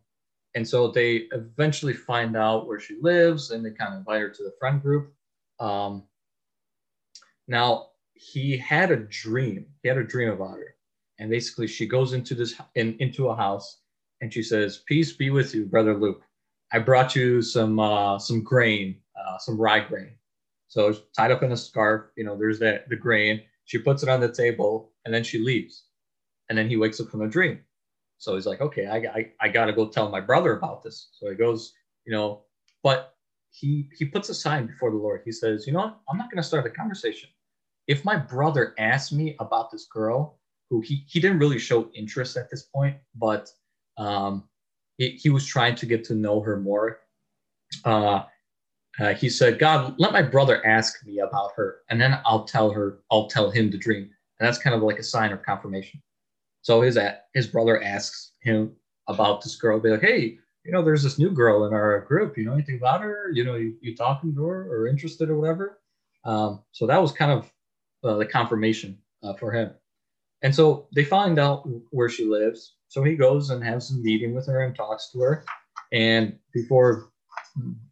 and 0.53 0.65
so 0.65 0.87
they 0.87 1.27
eventually 1.31 1.93
find 1.93 2.37
out 2.37 2.67
where 2.67 2.79
she 2.79 2.97
lives 3.01 3.49
and 3.49 3.65
they 3.65 3.71
kind 3.71 3.93
of 3.93 3.99
invite 3.99 4.21
her 4.21 4.29
to 4.29 4.43
the 4.43 4.53
friend 4.59 4.79
group 4.81 5.11
um, 5.59 6.03
now 7.47 7.87
he 8.13 8.57
had 8.57 8.91
a 8.91 8.97
dream 8.97 9.65
he 9.81 9.89
had 9.89 9.97
a 9.97 10.03
dream 10.03 10.29
about 10.29 10.57
her 10.57 10.75
and 11.19 11.29
basically 11.29 11.67
she 11.67 11.85
goes 11.85 12.13
into 12.13 12.35
this 12.35 12.55
in, 12.75 12.95
into 12.99 13.29
a 13.29 13.35
house 13.35 13.79
and 14.21 14.33
she 14.33 14.43
says 14.43 14.83
peace 14.87 15.13
be 15.13 15.29
with 15.29 15.53
you 15.53 15.65
brother 15.65 15.95
luke 15.95 16.21
i 16.71 16.79
brought 16.79 17.15
you 17.15 17.41
some 17.41 17.79
uh, 17.79 18.17
some 18.17 18.43
grain 18.43 18.95
uh, 19.19 19.37
some 19.37 19.59
rye 19.59 19.79
grain 19.79 20.11
so 20.67 20.95
tied 21.15 21.31
up 21.31 21.43
in 21.43 21.51
a 21.51 21.57
scarf 21.57 22.05
you 22.15 22.23
know 22.23 22.37
there's 22.37 22.59
that 22.59 22.87
the 22.89 22.95
grain 22.95 23.41
she 23.65 23.77
puts 23.77 24.03
it 24.03 24.09
on 24.09 24.19
the 24.19 24.31
table 24.31 24.91
and 25.05 25.13
then 25.13 25.23
she 25.23 25.39
leaves. 25.39 25.85
And 26.49 26.57
then 26.57 26.69
he 26.69 26.77
wakes 26.77 26.99
up 26.99 27.09
from 27.09 27.21
a 27.21 27.27
dream. 27.27 27.59
So 28.17 28.35
he's 28.35 28.45
like, 28.45 28.61
okay, 28.61 28.87
I, 28.87 28.97
I, 28.97 29.31
I 29.41 29.49
got 29.49 29.65
to 29.65 29.73
go 29.73 29.87
tell 29.87 30.09
my 30.09 30.19
brother 30.19 30.57
about 30.57 30.83
this. 30.83 31.09
So 31.13 31.29
he 31.29 31.35
goes, 31.35 31.73
you 32.05 32.13
know, 32.13 32.43
but 32.83 33.15
he 33.49 33.89
he 33.97 34.05
puts 34.05 34.29
a 34.29 34.33
sign 34.33 34.67
before 34.67 34.91
the 34.91 34.97
Lord. 34.97 35.21
He 35.25 35.31
says, 35.31 35.67
you 35.67 35.73
know 35.73 35.79
what? 35.79 35.99
I'm 36.09 36.17
not 36.17 36.29
going 36.29 36.41
to 36.41 36.47
start 36.47 36.65
a 36.65 36.69
conversation. 36.69 37.29
If 37.87 38.05
my 38.05 38.15
brother 38.15 38.73
asked 38.77 39.11
me 39.11 39.35
about 39.39 39.71
this 39.71 39.85
girl, 39.85 40.39
who 40.69 40.81
he, 40.81 41.03
he 41.07 41.19
didn't 41.19 41.39
really 41.39 41.59
show 41.59 41.89
interest 41.93 42.37
at 42.37 42.49
this 42.49 42.63
point, 42.63 42.97
but 43.15 43.49
um, 43.97 44.43
he, 44.97 45.11
he 45.11 45.29
was 45.29 45.45
trying 45.45 45.75
to 45.75 45.85
get 45.85 46.03
to 46.05 46.15
know 46.15 46.39
her 46.41 46.59
more. 46.59 46.99
Uh, 47.85 48.23
uh, 48.99 49.13
he 49.13 49.29
said, 49.29 49.59
God, 49.59 49.95
let 49.97 50.13
my 50.13 50.21
brother 50.21 50.65
ask 50.65 51.05
me 51.05 51.19
about 51.19 51.51
her, 51.55 51.77
and 51.89 51.99
then 51.99 52.19
I'll 52.25 52.45
tell 52.45 52.71
her, 52.71 52.99
I'll 53.11 53.27
tell 53.27 53.49
him 53.49 53.71
the 53.71 53.77
dream. 53.77 54.09
And 54.39 54.47
that's 54.47 54.57
kind 54.57 54.75
of 54.75 54.81
like 54.81 54.99
a 54.99 55.03
sign 55.03 55.31
of 55.31 55.43
confirmation. 55.43 56.01
So 56.61 56.81
his 56.81 56.97
his 57.33 57.47
brother 57.47 57.83
asks 57.83 58.33
him 58.41 58.75
about 59.07 59.41
this 59.41 59.55
girl, 59.55 59.79
be 59.79 59.89
like, 59.89 60.01
hey, 60.01 60.37
you 60.63 60.71
know, 60.71 60.81
there's 60.81 61.03
this 61.03 61.19
new 61.19 61.31
girl 61.31 61.65
in 61.65 61.73
our 61.73 62.01
group. 62.01 62.37
You 62.37 62.45
know 62.45 62.53
anything 62.53 62.77
about 62.77 63.01
her? 63.01 63.29
You 63.33 63.43
know, 63.43 63.55
you, 63.55 63.75
you 63.81 63.95
talking 63.95 64.33
to 64.33 64.45
her 64.45 64.71
or 64.71 64.87
interested 64.87 65.29
or 65.29 65.37
whatever? 65.37 65.81
Um, 66.25 66.63
so 66.71 66.87
that 66.87 67.01
was 67.01 67.11
kind 67.11 67.31
of 67.31 67.51
uh, 68.03 68.15
the 68.15 68.25
confirmation 68.25 68.97
uh, 69.23 69.33
for 69.33 69.51
him. 69.51 69.71
And 70.41 70.53
so 70.53 70.87
they 70.93 71.05
find 71.05 71.39
out 71.39 71.67
where 71.91 72.09
she 72.09 72.25
lives. 72.25 72.75
So 72.89 73.03
he 73.03 73.15
goes 73.15 73.49
and 73.49 73.63
has 73.63 73.91
a 73.91 73.95
meeting 73.95 74.35
with 74.35 74.45
her 74.47 74.61
and 74.61 74.75
talks 74.75 75.09
to 75.11 75.19
her. 75.21 75.45
And 75.91 76.37
before 76.53 77.09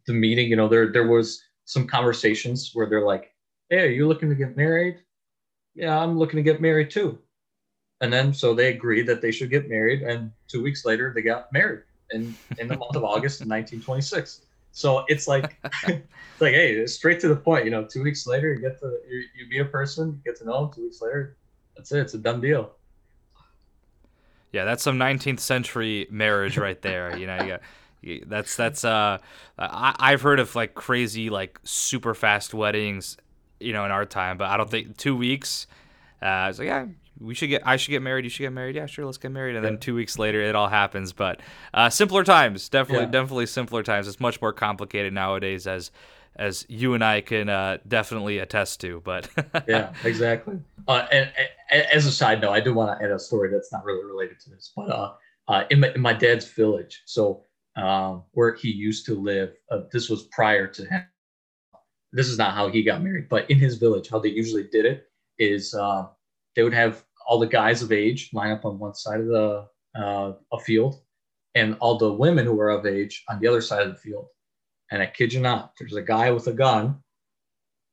the 0.06 0.12
meeting, 0.12 0.48
you 0.48 0.56
know, 0.56 0.68
there 0.68 0.92
there 0.92 1.08
was 1.08 1.42
some 1.64 1.86
conversations 1.86 2.70
where 2.74 2.88
they're 2.88 3.06
like, 3.06 3.32
"Hey, 3.70 3.80
are 3.86 3.90
you 3.90 4.06
looking 4.06 4.28
to 4.28 4.34
get 4.34 4.56
married?" 4.56 4.98
Yeah, 5.74 5.98
I'm 5.98 6.18
looking 6.18 6.36
to 6.36 6.42
get 6.42 6.60
married 6.60 6.90
too. 6.90 7.18
And 8.00 8.12
then 8.12 8.34
so 8.34 8.54
they 8.54 8.68
agreed 8.68 9.06
that 9.06 9.22
they 9.22 9.30
should 9.30 9.50
get 9.50 9.68
married, 9.68 10.02
and 10.02 10.32
two 10.48 10.62
weeks 10.62 10.84
later 10.84 11.12
they 11.14 11.22
got 11.22 11.52
married 11.52 11.82
in 12.10 12.34
in 12.58 12.68
the 12.68 12.76
month 12.76 12.96
of 12.96 13.04
August 13.04 13.40
in 13.40 13.48
1926. 13.48 14.42
So 14.72 15.04
it's 15.08 15.28
like 15.28 15.56
it's 15.84 16.40
like 16.40 16.54
hey, 16.54 16.84
straight 16.86 17.20
to 17.20 17.28
the 17.28 17.36
point. 17.36 17.64
You 17.64 17.70
know, 17.70 17.84
two 17.84 18.02
weeks 18.02 18.26
later 18.26 18.52
you 18.52 18.60
get 18.60 18.80
to 18.80 18.98
you, 19.08 19.22
you 19.36 19.48
meet 19.48 19.60
a 19.60 19.64
person, 19.66 20.20
you 20.24 20.32
get 20.32 20.38
to 20.40 20.44
know 20.44 20.62
them. 20.64 20.74
Two 20.74 20.82
weeks 20.82 21.00
later, 21.00 21.36
that's 21.76 21.92
it. 21.92 22.00
It's 22.00 22.14
a 22.14 22.18
done 22.18 22.40
deal. 22.40 22.72
Yeah, 24.52 24.66
that's 24.66 24.82
some 24.82 24.98
19th 24.98 25.40
century 25.40 26.06
marriage 26.10 26.58
right 26.58 26.80
there. 26.82 27.16
You 27.16 27.26
know, 27.26 27.42
you 27.42 27.48
got 27.48 27.60
that's 28.26 28.56
that's 28.56 28.84
uh, 28.84 29.18
I, 29.58 29.94
I've 29.98 30.22
heard 30.22 30.40
of 30.40 30.54
like 30.54 30.74
crazy 30.74 31.30
like 31.30 31.60
super 31.62 32.14
fast 32.14 32.52
weddings, 32.52 33.16
you 33.60 33.72
know, 33.72 33.84
in 33.84 33.90
our 33.90 34.04
time, 34.04 34.38
but 34.38 34.48
I 34.48 34.56
don't 34.56 34.70
think 34.70 34.96
two 34.96 35.16
weeks. 35.16 35.66
Uh, 36.20 36.26
I 36.26 36.48
was 36.48 36.58
like, 36.58 36.66
yeah, 36.66 36.86
we 37.18 37.34
should 37.34 37.48
get 37.48 37.66
I 37.66 37.76
should 37.76 37.90
get 37.90 38.02
married. 38.02 38.24
You 38.24 38.30
should 38.30 38.42
get 38.42 38.52
married. 38.52 38.76
Yeah, 38.76 38.86
sure, 38.86 39.04
let's 39.04 39.18
get 39.18 39.30
married. 39.30 39.56
And 39.56 39.64
yeah. 39.64 39.70
then 39.70 39.78
two 39.78 39.94
weeks 39.94 40.18
later, 40.18 40.40
it 40.40 40.54
all 40.54 40.68
happens. 40.68 41.12
But 41.12 41.40
uh, 41.74 41.90
simpler 41.90 42.24
times, 42.24 42.68
definitely, 42.68 43.06
yeah. 43.06 43.10
definitely 43.10 43.46
simpler 43.46 43.82
times. 43.82 44.08
It's 44.08 44.20
much 44.20 44.40
more 44.40 44.52
complicated 44.52 45.12
nowadays, 45.12 45.66
as 45.66 45.90
as 46.36 46.64
you 46.68 46.94
and 46.94 47.04
I 47.04 47.20
can 47.20 47.48
uh, 47.48 47.78
definitely 47.86 48.38
attest 48.38 48.80
to. 48.80 49.00
But 49.04 49.28
yeah, 49.68 49.92
exactly. 50.04 50.58
Uh, 50.88 51.06
and, 51.12 51.32
and, 51.70 51.82
as 51.92 52.06
a 52.06 52.12
side 52.12 52.40
note, 52.40 52.52
I 52.52 52.60
do 52.60 52.74
want 52.74 52.98
to 52.98 53.04
add 53.04 53.10
a 53.10 53.18
story 53.18 53.50
that's 53.50 53.72
not 53.72 53.84
really 53.84 54.04
related 54.04 54.40
to 54.40 54.50
this, 54.50 54.72
but 54.74 54.90
uh, 54.90 55.12
uh, 55.48 55.64
in 55.70 55.80
my 55.80 55.92
in 55.94 56.00
my 56.00 56.12
dad's 56.12 56.50
village, 56.50 57.02
so 57.06 57.44
um, 57.76 58.24
where 58.32 58.54
he 58.54 58.70
used 58.70 59.06
to 59.06 59.14
live. 59.14 59.54
Uh, 59.70 59.80
this 59.92 60.08
was 60.08 60.24
prior 60.32 60.66
to 60.66 60.84
him. 60.84 61.04
This 62.12 62.28
is 62.28 62.36
not 62.36 62.54
how 62.54 62.68
he 62.68 62.82
got 62.82 63.02
married, 63.02 63.28
but 63.28 63.50
in 63.50 63.58
his 63.58 63.76
village, 63.76 64.08
how 64.10 64.18
they 64.18 64.28
usually 64.28 64.64
did 64.64 64.84
it 64.84 65.06
is 65.38 65.74
uh, 65.74 66.06
they 66.54 66.62
would 66.62 66.74
have 66.74 67.04
all 67.26 67.38
the 67.38 67.46
guys 67.46 67.82
of 67.82 67.92
age 67.92 68.30
line 68.32 68.50
up 68.50 68.64
on 68.64 68.78
one 68.78 68.94
side 68.94 69.20
of 69.20 69.26
the 69.26 69.68
uh, 69.96 70.32
a 70.52 70.58
field, 70.58 71.02
and 71.54 71.76
all 71.80 71.98
the 71.98 72.12
women 72.12 72.46
who 72.46 72.54
were 72.54 72.70
of 72.70 72.86
age 72.86 73.24
on 73.28 73.40
the 73.40 73.46
other 73.46 73.60
side 73.60 73.86
of 73.86 73.92
the 73.92 74.00
field. 74.00 74.26
And 74.90 75.02
I 75.02 75.06
kid 75.06 75.32
you 75.32 75.40
not, 75.40 75.72
there's 75.78 75.96
a 75.96 76.02
guy 76.02 76.30
with 76.30 76.46
a 76.46 76.52
gun, 76.52 76.98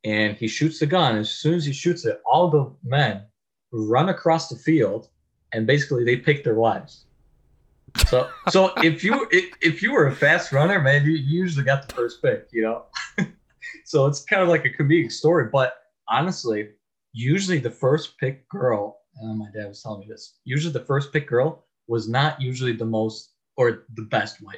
and 0.04 0.36
he 0.36 0.48
shoots 0.48 0.80
the 0.80 0.86
gun. 0.86 1.18
As 1.18 1.32
soon 1.32 1.56
as 1.56 1.66
he 1.66 1.74
shoots 1.74 2.06
it, 2.06 2.22
all 2.26 2.50
the 2.50 2.72
men 2.84 3.24
run 3.72 4.10
across 4.10 4.50
the 4.50 4.56
field, 4.56 5.10
and 5.54 5.68
basically 5.68 6.04
they 6.04 6.18
pick 6.18 6.44
their 6.44 6.56
wives. 6.56 7.06
So 8.08 8.30
so 8.50 8.72
if 8.78 9.04
you 9.04 9.28
if 9.32 9.82
you 9.82 9.94
were 9.94 10.08
a 10.08 10.16
fast 10.16 10.52
runner, 10.52 10.80
man, 10.80 11.06
you, 11.06 11.12
usually 11.12 11.66
got 11.66 11.88
the 11.88 11.94
first 11.94 12.22
pick, 12.22 12.48
you 12.52 12.62
know. 12.62 12.86
so 13.86 14.06
it's 14.06 14.24
kind 14.24 14.42
of 14.42 14.50
like 14.50 14.66
a 14.66 14.70
comedic 14.70 15.12
story, 15.12 15.50
but 15.52 15.74
honestly, 16.08 16.70
usually 17.14 17.60
the 17.60 17.72
first 17.72 18.18
pick 18.18 18.48
girl, 18.50 19.00
my 19.22 19.48
dad 19.54 19.68
was 19.68 19.82
telling 19.82 20.02
me 20.02 20.08
this. 20.10 20.38
Usually 20.46 20.72
the 20.72 20.86
first 20.86 21.12
pick 21.12 21.28
girl 21.28 21.66
was 21.88 22.08
not 22.08 22.42
usually 22.42 22.74
the 22.74 22.86
most 22.86 23.34
or 23.58 23.86
the 23.96 24.04
best 24.04 24.42
wife. 24.42 24.56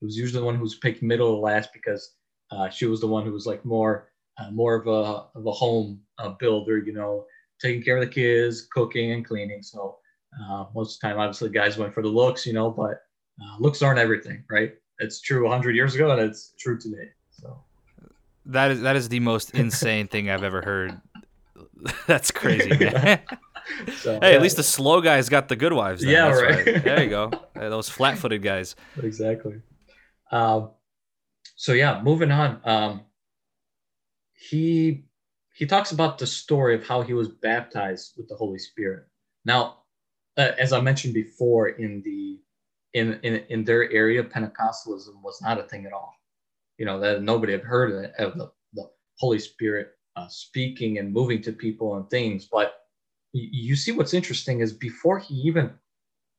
It 0.00 0.04
was 0.04 0.16
usually 0.16 0.40
the 0.40 0.46
one 0.46 0.54
who 0.54 0.62
was 0.62 0.76
picked 0.76 1.02
middle 1.02 1.28
or 1.28 1.40
last 1.40 1.70
because 1.72 2.14
uh, 2.50 2.68
she 2.68 2.86
was 2.86 3.00
the 3.00 3.06
one 3.06 3.24
who 3.24 3.32
was 3.32 3.46
like 3.46 3.64
more 3.64 4.10
uh, 4.38 4.50
more 4.52 4.76
of 4.76 4.86
a 4.86 5.38
of 5.38 5.46
a 5.46 5.50
home 5.50 6.00
uh, 6.18 6.30
builder. 6.30 6.78
You 6.78 6.92
know, 6.92 7.24
taking 7.60 7.82
care 7.82 7.96
of 7.96 8.04
the 8.04 8.10
kids, 8.10 8.68
cooking 8.72 9.12
and 9.12 9.24
cleaning. 9.24 9.62
So 9.62 9.98
uh, 10.40 10.66
most 10.74 10.94
of 10.94 11.00
the 11.00 11.08
time, 11.08 11.18
obviously, 11.18 11.48
guys 11.48 11.76
went 11.76 11.92
for 11.92 12.02
the 12.02 12.08
looks. 12.08 12.46
You 12.46 12.52
know, 12.52 12.70
but 12.70 13.02
uh, 13.42 13.56
looks 13.58 13.82
aren't 13.82 13.98
everything, 13.98 14.44
right? 14.48 14.74
It's 15.00 15.20
true 15.20 15.44
100 15.44 15.74
years 15.74 15.94
ago, 15.94 16.10
and 16.10 16.20
it's 16.20 16.54
true 16.58 16.78
today. 16.78 17.10
So 17.30 17.58
that 18.46 18.70
is 18.70 18.80
that 18.82 18.96
is 18.96 19.08
the 19.08 19.20
most 19.20 19.50
insane 19.50 20.06
thing 20.06 20.30
I've 20.30 20.44
ever 20.44 20.62
heard. 20.62 21.00
That's 22.06 22.30
crazy, 22.30 22.70
man. 22.78 23.20
So, 23.98 24.18
hey, 24.18 24.30
yeah. 24.30 24.36
at 24.36 24.40
least 24.40 24.56
the 24.56 24.62
slow 24.62 25.02
guys 25.02 25.28
got 25.28 25.48
the 25.48 25.54
good 25.54 25.74
wives. 25.74 26.00
Then. 26.00 26.10
Yeah, 26.10 26.30
right. 26.30 26.66
right. 26.66 26.82
There 26.82 27.02
you 27.02 27.10
go. 27.10 27.30
those 27.54 27.90
flat-footed 27.90 28.42
guys. 28.42 28.74
Exactly. 29.02 29.60
Um, 30.32 30.70
so 31.54 31.74
yeah, 31.74 32.00
moving 32.02 32.30
on. 32.30 32.62
Um, 32.64 33.02
he 34.32 35.04
he 35.54 35.66
talks 35.66 35.92
about 35.92 36.16
the 36.16 36.26
story 36.26 36.74
of 36.76 36.86
how 36.86 37.02
he 37.02 37.12
was 37.12 37.28
baptized 37.28 38.14
with 38.16 38.26
the 38.28 38.36
Holy 38.36 38.58
Spirit. 38.58 39.04
Now, 39.44 39.80
uh, 40.38 40.52
as 40.58 40.72
I 40.72 40.80
mentioned 40.80 41.12
before, 41.12 41.68
in 41.68 42.00
the 42.02 42.40
in, 42.94 43.20
in 43.22 43.44
in 43.50 43.64
their 43.64 43.90
area, 43.90 44.24
Pentecostalism 44.24 45.20
was 45.22 45.42
not 45.42 45.60
a 45.60 45.64
thing 45.64 45.84
at 45.84 45.92
all. 45.92 46.14
You 46.78 46.86
know 46.86 47.00
that 47.00 47.22
nobody 47.22 47.52
had 47.52 47.62
heard 47.62 47.92
of, 47.92 48.04
it, 48.04 48.12
of 48.18 48.38
the, 48.38 48.50
the 48.72 48.88
Holy 49.18 49.38
Spirit 49.38 49.97
uh, 50.18 50.28
speaking 50.28 50.98
and 50.98 51.12
moving 51.12 51.42
to 51.42 51.52
people 51.52 51.96
and 51.96 52.08
things. 52.10 52.48
But 52.50 52.74
you 53.32 53.76
see 53.76 53.92
what's 53.92 54.14
interesting 54.14 54.60
is 54.60 54.72
before 54.72 55.18
he 55.18 55.34
even 55.34 55.70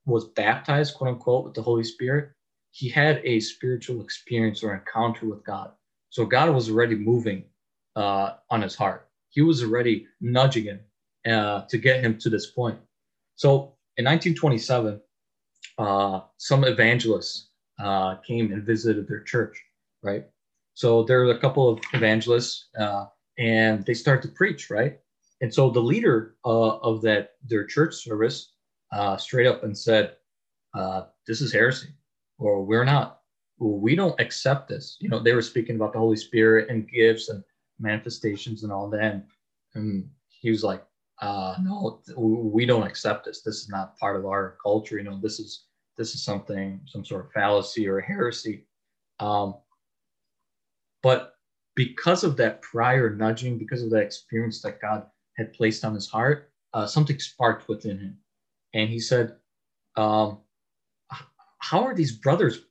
was 0.06 0.26
baptized, 0.26 0.96
quote 0.96 1.12
unquote, 1.12 1.46
with 1.46 1.54
the 1.54 1.62
Holy 1.62 1.84
Spirit, 1.84 2.32
he 2.72 2.90
had 2.90 3.22
a 3.24 3.40
spiritual 3.40 4.02
experience 4.02 4.64
or 4.64 4.74
encounter 4.74 5.28
with 5.28 5.44
God. 5.46 5.72
So 6.10 6.26
God 6.26 6.54
was 6.54 6.70
already 6.70 6.96
moving 6.96 7.44
uh, 7.96 8.34
on 8.50 8.62
his 8.62 8.76
heart. 8.76 9.08
He 9.30 9.42
was 9.42 9.64
already 9.64 10.08
nudging 10.22 10.66
him 10.66 10.80
uh, 11.30 11.62
to 11.70 11.78
get 11.78 12.04
him 12.04 12.18
to 12.20 12.30
this 12.30 12.48
point. 12.48 12.80
So 13.36 13.76
in 13.98 14.06
1927, 14.06 15.00
uh, 15.78 16.22
some 16.38 16.64
evangelists 16.64 17.50
uh, 17.80 18.16
came 18.18 18.52
and 18.52 18.64
visited 18.64 19.08
their 19.08 19.22
church, 19.22 19.62
right? 20.04 20.26
So 20.74 21.04
there 21.04 21.26
were 21.26 21.32
a 21.32 21.40
couple 21.40 21.70
of 21.70 21.80
evangelists, 21.94 22.70
uh, 22.80 23.06
and 23.40 23.86
they 23.86 23.94
start 23.94 24.22
to 24.22 24.28
preach, 24.28 24.70
right? 24.70 25.00
And 25.42 25.52
so 25.52 25.70
the 25.70 25.80
leader 25.80 26.36
uh, 26.46 26.78
of 26.80 27.02
that 27.04 27.32
their 27.48 27.66
church 27.66 27.96
service 27.96 28.54
uh, 28.92 29.18
straight 29.18 29.48
up 29.48 29.64
and 29.64 29.76
said, 29.76 30.18
uh, 30.76 31.04
"This 31.26 31.42
is 31.42 31.54
heresy, 31.54 31.90
or 32.38 32.64
we're 32.64 32.84
not. 32.84 33.22
We 33.58 33.96
don't 33.96 34.20
accept 34.20 34.68
this." 34.68 34.98
You 35.00 35.10
know, 35.10 35.20
they 35.20 35.34
were 35.34 35.42
speaking 35.42 35.78
about 35.78 35.94
the 35.94 36.00
Holy 36.00 36.18
Spirit 36.18 36.70
and 36.70 36.90
gifts 36.90 37.30
and 37.30 37.44
manifestations 37.80 38.64
and 38.64 38.72
all 38.72 38.90
that. 38.90 39.14
And, 39.14 39.24
and 39.76 40.10
he 40.28 40.50
was 40.52 40.64
like, 40.64 40.84
uh, 41.22 41.56
"No, 41.62 42.02
we 42.18 42.66
don't 42.66 42.88
accept 42.88 43.26
this. 43.26 43.42
This 43.42 43.62
is 43.62 43.70
not 43.70 43.98
part 43.98 44.18
of 44.18 44.26
our 44.26 44.58
culture. 44.62 44.98
You 44.98 45.04
know, 45.06 45.20
this 45.22 45.40
is 45.40 45.66
this 45.98 46.14
is 46.16 46.24
something, 46.24 46.82
some 46.86 47.06
sort 47.06 47.26
of 47.26 47.32
fallacy 47.32 47.88
or 47.88 48.02
heresy." 48.02 48.66
Um, 49.22 49.56
but 51.02 51.39
because 51.80 52.26
of 52.26 52.36
that 52.36 52.62
prior 52.62 53.10
nudging, 53.10 53.58
because 53.58 53.82
of 53.82 53.90
that 53.90 54.02
experience 54.02 54.62
that 54.62 54.82
God 54.82 55.06
had 55.38 55.54
placed 55.54 55.86
on 55.86 55.96
his 55.96 56.10
heart, 56.10 56.52
uh, 56.74 56.86
something 56.86 57.18
sparked 57.18 57.70
within 57.70 57.98
him. 57.98 58.18
And 58.74 58.90
he 58.90 59.00
said, 59.00 59.38
um, 59.96 60.40
How 61.60 61.86
are 61.86 61.96
these 61.96 62.12
brothers 62.12 62.66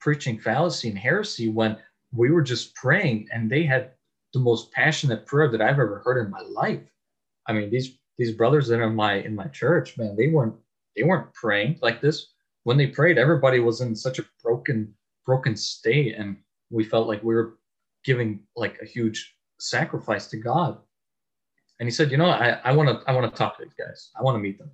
preaching 0.00 0.40
fallacy 0.40 0.88
and 0.88 0.98
heresy 0.98 1.50
when 1.50 1.76
we 2.12 2.32
were 2.32 2.42
just 2.42 2.74
praying 2.74 3.28
and 3.32 3.48
they 3.48 3.62
had 3.62 3.92
the 4.34 4.40
most 4.40 4.72
passionate 4.72 5.24
prayer 5.24 5.48
that 5.48 5.62
I've 5.62 5.78
ever 5.78 6.02
heard 6.04 6.20
in 6.20 6.28
my 6.28 6.40
life? 6.40 6.82
I 7.46 7.52
mean, 7.52 7.70
these 7.70 7.96
these 8.18 8.32
brothers 8.32 8.66
that 8.66 8.80
are 8.80 8.88
in 8.88 8.96
my 8.96 9.18
in 9.20 9.36
my 9.36 9.46
church, 9.46 9.96
man, 9.96 10.16
they 10.16 10.26
weren't 10.26 10.56
they 10.96 11.04
weren't 11.04 11.32
praying 11.32 11.78
like 11.80 12.00
this. 12.00 12.32
When 12.64 12.76
they 12.76 12.88
prayed, 12.88 13.18
everybody 13.18 13.60
was 13.60 13.82
in 13.82 13.94
such 13.94 14.18
a 14.18 14.26
broken 14.42 14.92
broken 15.24 15.54
state, 15.54 16.16
and 16.18 16.38
we 16.70 16.82
felt 16.82 17.06
like 17.06 17.22
we 17.22 17.36
were 17.36 17.58
giving 18.04 18.40
like 18.56 18.78
a 18.82 18.86
huge 18.86 19.34
sacrifice 19.58 20.26
to 20.28 20.36
God 20.36 20.78
and 21.82 21.88
he 21.88 21.90
said, 21.90 22.12
you 22.12 22.16
know, 22.16 22.26
I 22.26 22.70
want 22.70 22.88
to 22.90 23.10
I 23.10 23.12
want 23.12 23.28
to 23.28 23.36
talk 23.36 23.58
to 23.58 23.64
these 23.64 23.74
guys. 23.74 24.10
I 24.16 24.22
want 24.22 24.36
to 24.36 24.38
meet 24.38 24.56
them. 24.56 24.70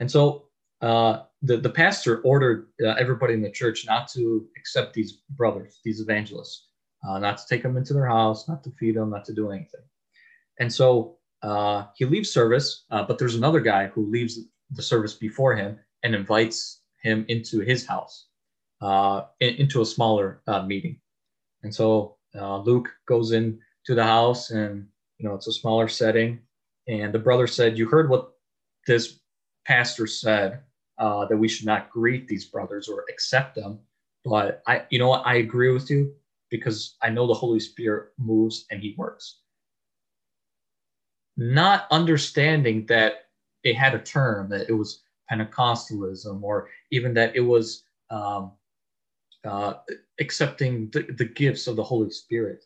And 0.00 0.10
so 0.10 0.46
uh, 0.80 1.24
the 1.42 1.58
the 1.58 1.68
pastor 1.68 2.22
ordered 2.22 2.68
uh, 2.82 2.92
everybody 2.92 3.34
in 3.34 3.42
the 3.42 3.50
church 3.50 3.84
not 3.86 4.08
to 4.12 4.48
accept 4.56 4.94
these 4.94 5.18
brothers, 5.28 5.80
these 5.84 6.00
evangelists, 6.00 6.68
uh, 7.06 7.18
not 7.18 7.36
to 7.36 7.44
take 7.50 7.62
them 7.62 7.76
into 7.76 7.92
their 7.92 8.06
house, 8.06 8.48
not 8.48 8.64
to 8.64 8.70
feed 8.80 8.96
them, 8.96 9.10
not 9.10 9.26
to 9.26 9.34
do 9.34 9.50
anything. 9.50 9.82
And 10.58 10.72
so 10.72 11.18
uh, 11.42 11.88
he 11.96 12.06
leaves 12.06 12.30
service, 12.30 12.86
uh, 12.90 13.02
but 13.02 13.18
there's 13.18 13.34
another 13.34 13.60
guy 13.60 13.88
who 13.88 14.10
leaves 14.10 14.38
the 14.70 14.82
service 14.82 15.12
before 15.12 15.54
him 15.54 15.78
and 16.02 16.14
invites 16.14 16.80
him 17.02 17.26
into 17.28 17.60
his 17.60 17.84
house, 17.84 18.28
uh, 18.80 19.24
in, 19.40 19.56
into 19.56 19.82
a 19.82 19.84
smaller 19.84 20.40
meeting. 20.66 20.98
And 21.62 21.74
so 21.74 22.16
Luke 22.34 22.88
goes 23.06 23.32
in 23.32 23.60
to 23.86 23.94
the 23.94 24.04
house 24.04 24.50
and 24.50 24.86
you 25.22 25.28
know, 25.28 25.36
it's 25.36 25.46
a 25.46 25.52
smaller 25.52 25.88
setting. 25.88 26.40
And 26.88 27.14
the 27.14 27.18
brother 27.18 27.46
said, 27.46 27.78
You 27.78 27.86
heard 27.86 28.10
what 28.10 28.32
this 28.86 29.20
pastor 29.64 30.08
said 30.08 30.60
uh, 30.98 31.26
that 31.26 31.36
we 31.36 31.48
should 31.48 31.66
not 31.66 31.90
greet 31.90 32.26
these 32.26 32.46
brothers 32.46 32.88
or 32.88 33.04
accept 33.08 33.54
them. 33.54 33.78
But 34.24 34.62
I, 34.66 34.82
you 34.90 34.98
know 34.98 35.08
what? 35.08 35.24
I 35.24 35.36
agree 35.36 35.72
with 35.72 35.88
you 35.90 36.12
because 36.50 36.96
I 37.02 37.08
know 37.08 37.26
the 37.26 37.34
Holy 37.34 37.60
Spirit 37.60 38.10
moves 38.18 38.66
and 38.70 38.80
he 38.80 38.96
works. 38.98 39.38
Not 41.36 41.86
understanding 41.92 42.84
that 42.86 43.26
it 43.62 43.76
had 43.76 43.94
a 43.94 44.00
term, 44.00 44.50
that 44.50 44.68
it 44.68 44.72
was 44.72 45.02
Pentecostalism, 45.30 46.42
or 46.42 46.68
even 46.90 47.14
that 47.14 47.34
it 47.36 47.40
was 47.40 47.84
um, 48.10 48.52
uh, 49.44 49.74
accepting 50.20 50.90
the, 50.90 51.02
the 51.18 51.24
gifts 51.24 51.66
of 51.66 51.76
the 51.76 51.82
Holy 51.82 52.10
Spirit. 52.10 52.64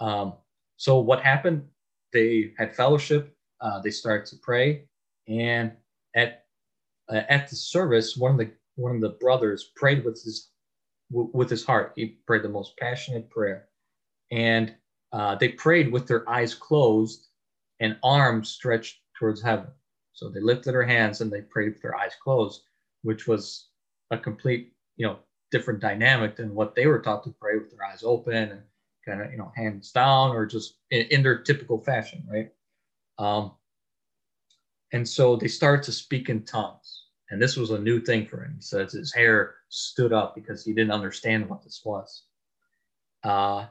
Um, 0.00 0.34
so 0.76 0.98
what 0.98 1.20
happened? 1.20 1.62
they 2.16 2.52
had 2.56 2.74
fellowship. 2.74 3.36
Uh, 3.60 3.80
they 3.80 3.90
started 3.90 4.26
to 4.26 4.36
pray, 4.36 4.84
and 5.28 5.72
at 6.14 6.44
uh, 7.10 7.22
at 7.28 7.48
the 7.48 7.56
service, 7.56 8.16
one 8.16 8.32
of 8.32 8.38
the 8.38 8.50
one 8.76 8.94
of 8.94 9.00
the 9.00 9.16
brothers 9.20 9.72
prayed 9.76 10.04
with 10.04 10.22
his 10.22 10.50
w- 11.10 11.30
with 11.34 11.50
his 11.50 11.64
heart. 11.64 11.92
He 11.96 12.18
prayed 12.26 12.42
the 12.42 12.48
most 12.48 12.76
passionate 12.78 13.28
prayer, 13.30 13.68
and 14.30 14.74
uh, 15.12 15.34
they 15.36 15.50
prayed 15.50 15.92
with 15.92 16.06
their 16.06 16.28
eyes 16.28 16.54
closed 16.54 17.28
and 17.80 17.98
arms 18.02 18.48
stretched 18.48 19.00
towards 19.18 19.42
heaven. 19.42 19.68
So 20.14 20.30
they 20.30 20.40
lifted 20.40 20.72
their 20.72 20.82
hands 20.82 21.20
and 21.20 21.30
they 21.30 21.42
prayed 21.42 21.74
with 21.74 21.82
their 21.82 21.94
eyes 21.94 22.14
closed, 22.22 22.62
which 23.02 23.26
was 23.28 23.68
a 24.10 24.16
complete, 24.16 24.72
you 24.96 25.06
know, 25.06 25.18
different 25.50 25.80
dynamic 25.80 26.36
than 26.36 26.54
what 26.54 26.74
they 26.74 26.86
were 26.86 27.00
taught 27.00 27.24
to 27.24 27.34
pray 27.40 27.56
with 27.56 27.70
their 27.70 27.84
eyes 27.84 28.02
open 28.04 28.50
and 28.50 28.62
kind 29.06 29.22
of 29.22 29.30
you 29.30 29.38
know 29.38 29.52
hands 29.54 29.92
down 29.92 30.30
or 30.30 30.46
just 30.46 30.76
in, 30.90 31.06
in 31.06 31.22
their 31.22 31.38
typical 31.38 31.78
fashion, 31.78 32.26
right? 32.30 32.50
Um, 33.18 33.52
and 34.92 35.08
so 35.08 35.36
they 35.36 35.48
start 35.48 35.82
to 35.84 35.92
speak 35.92 36.28
in 36.28 36.44
tongues, 36.44 37.04
and 37.30 37.40
this 37.40 37.56
was 37.56 37.70
a 37.70 37.78
new 37.78 38.00
thing 38.00 38.26
for 38.26 38.44
him. 38.44 38.54
He 38.56 38.62
says 38.62 38.92
his 38.92 39.12
hair 39.12 39.56
stood 39.68 40.12
up 40.12 40.34
because 40.34 40.64
he 40.64 40.72
didn't 40.72 40.92
understand 40.92 41.48
what 41.48 41.62
this 41.62 41.82
was. 41.84 42.24
Uh, 43.24 43.66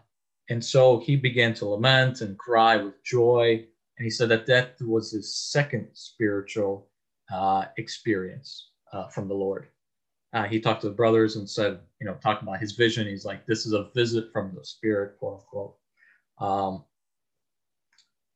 and 0.49 0.63
so 0.63 0.99
he 0.99 1.15
began 1.15 1.53
to 1.55 1.65
lament 1.65 2.21
and 2.21 2.37
cry 2.37 2.77
with 2.77 3.03
joy. 3.03 3.65
And 3.97 4.03
he 4.03 4.09
said 4.09 4.29
that 4.29 4.45
that 4.47 4.75
was 4.81 5.11
his 5.11 5.35
second 5.35 5.87
spiritual 5.93 6.89
uh, 7.33 7.65
experience 7.77 8.71
uh, 8.91 9.07
from 9.07 9.27
the 9.27 9.33
Lord 9.33 9.69
uh, 10.35 10.43
he 10.43 10.59
talked 10.59 10.81
to 10.81 10.89
the 10.89 10.93
brothers 10.93 11.37
and 11.37 11.49
said, 11.49 11.79
you 12.01 12.05
know, 12.05 12.17
talking 12.21 12.45
about 12.45 12.59
his 12.59 12.73
vision. 12.73 13.07
He's 13.07 13.23
like, 13.23 13.45
this 13.45 13.65
is 13.65 13.71
a 13.71 13.89
visit 13.95 14.33
from 14.33 14.53
the 14.53 14.65
spirit, 14.65 15.17
quote 15.17 15.39
unquote. 15.39 15.75
Um, 16.39 16.83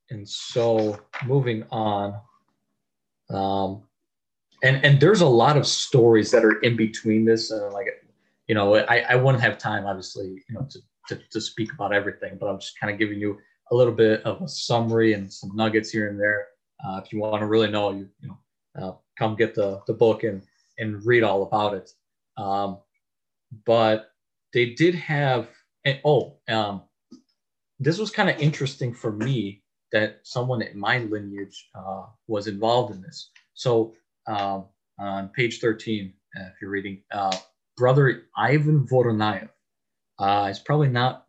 and 0.08 0.26
so 0.26 0.98
moving 1.26 1.62
on, 1.70 2.18
um, 3.28 3.82
and 4.62 4.82
and 4.84 4.98
there's 4.98 5.20
a 5.20 5.26
lot 5.26 5.58
of 5.58 5.66
stories 5.66 6.30
that 6.30 6.42
are 6.42 6.58
in 6.60 6.74
between 6.74 7.26
this, 7.26 7.50
and 7.50 7.70
like, 7.72 7.86
you 8.48 8.54
know, 8.54 8.74
I, 8.76 9.04
I 9.10 9.14
wouldn't 9.14 9.44
have 9.44 9.58
time, 9.58 9.86
obviously, 9.86 10.42
you 10.48 10.54
know, 10.54 10.66
to, 10.70 10.80
to, 11.08 11.22
to 11.30 11.40
speak 11.40 11.72
about 11.74 11.92
everything, 11.92 12.38
but 12.40 12.46
I'm 12.46 12.58
just 12.58 12.80
kind 12.80 12.92
of 12.92 12.98
giving 12.98 13.20
you 13.20 13.38
a 13.70 13.74
little 13.74 13.92
bit 13.92 14.22
of 14.24 14.40
a 14.40 14.48
summary 14.48 15.12
and 15.12 15.30
some 15.30 15.54
nuggets 15.54 15.90
here 15.90 16.08
and 16.08 16.18
there. 16.18 16.48
Uh, 16.84 17.00
if 17.04 17.12
you 17.12 17.20
want 17.20 17.42
to 17.42 17.46
really 17.46 17.70
know, 17.70 17.92
you 17.92 18.08
you 18.20 18.28
know, 18.28 18.38
uh, 18.82 18.92
come 19.18 19.36
get 19.36 19.54
the 19.54 19.82
the 19.86 19.92
book 19.92 20.24
and 20.24 20.42
and 20.80 21.04
read 21.04 21.22
all 21.22 21.42
about 21.42 21.74
it. 21.74 21.90
Um, 22.36 22.78
but 23.66 24.10
they 24.52 24.70
did 24.70 24.94
have, 24.94 25.48
oh, 26.04 26.38
um, 26.48 26.82
this 27.78 27.98
was 27.98 28.10
kind 28.10 28.28
of 28.28 28.38
interesting 28.38 28.92
for 28.92 29.12
me 29.12 29.62
that 29.92 30.20
someone 30.22 30.62
in 30.62 30.78
my 30.78 30.98
lineage 30.98 31.68
uh, 31.74 32.04
was 32.26 32.46
involved 32.46 32.94
in 32.94 33.02
this. 33.02 33.30
So 33.54 33.94
um, 34.26 34.66
on 34.98 35.28
page 35.28 35.60
13, 35.60 36.12
uh, 36.36 36.44
if 36.44 36.54
you're 36.60 36.70
reading, 36.70 37.02
uh, 37.12 37.36
brother 37.76 38.24
Ivan 38.36 38.86
Voronayev 38.86 39.48
uh, 40.18 40.48
is 40.50 40.58
probably 40.58 40.88
not 40.88 41.24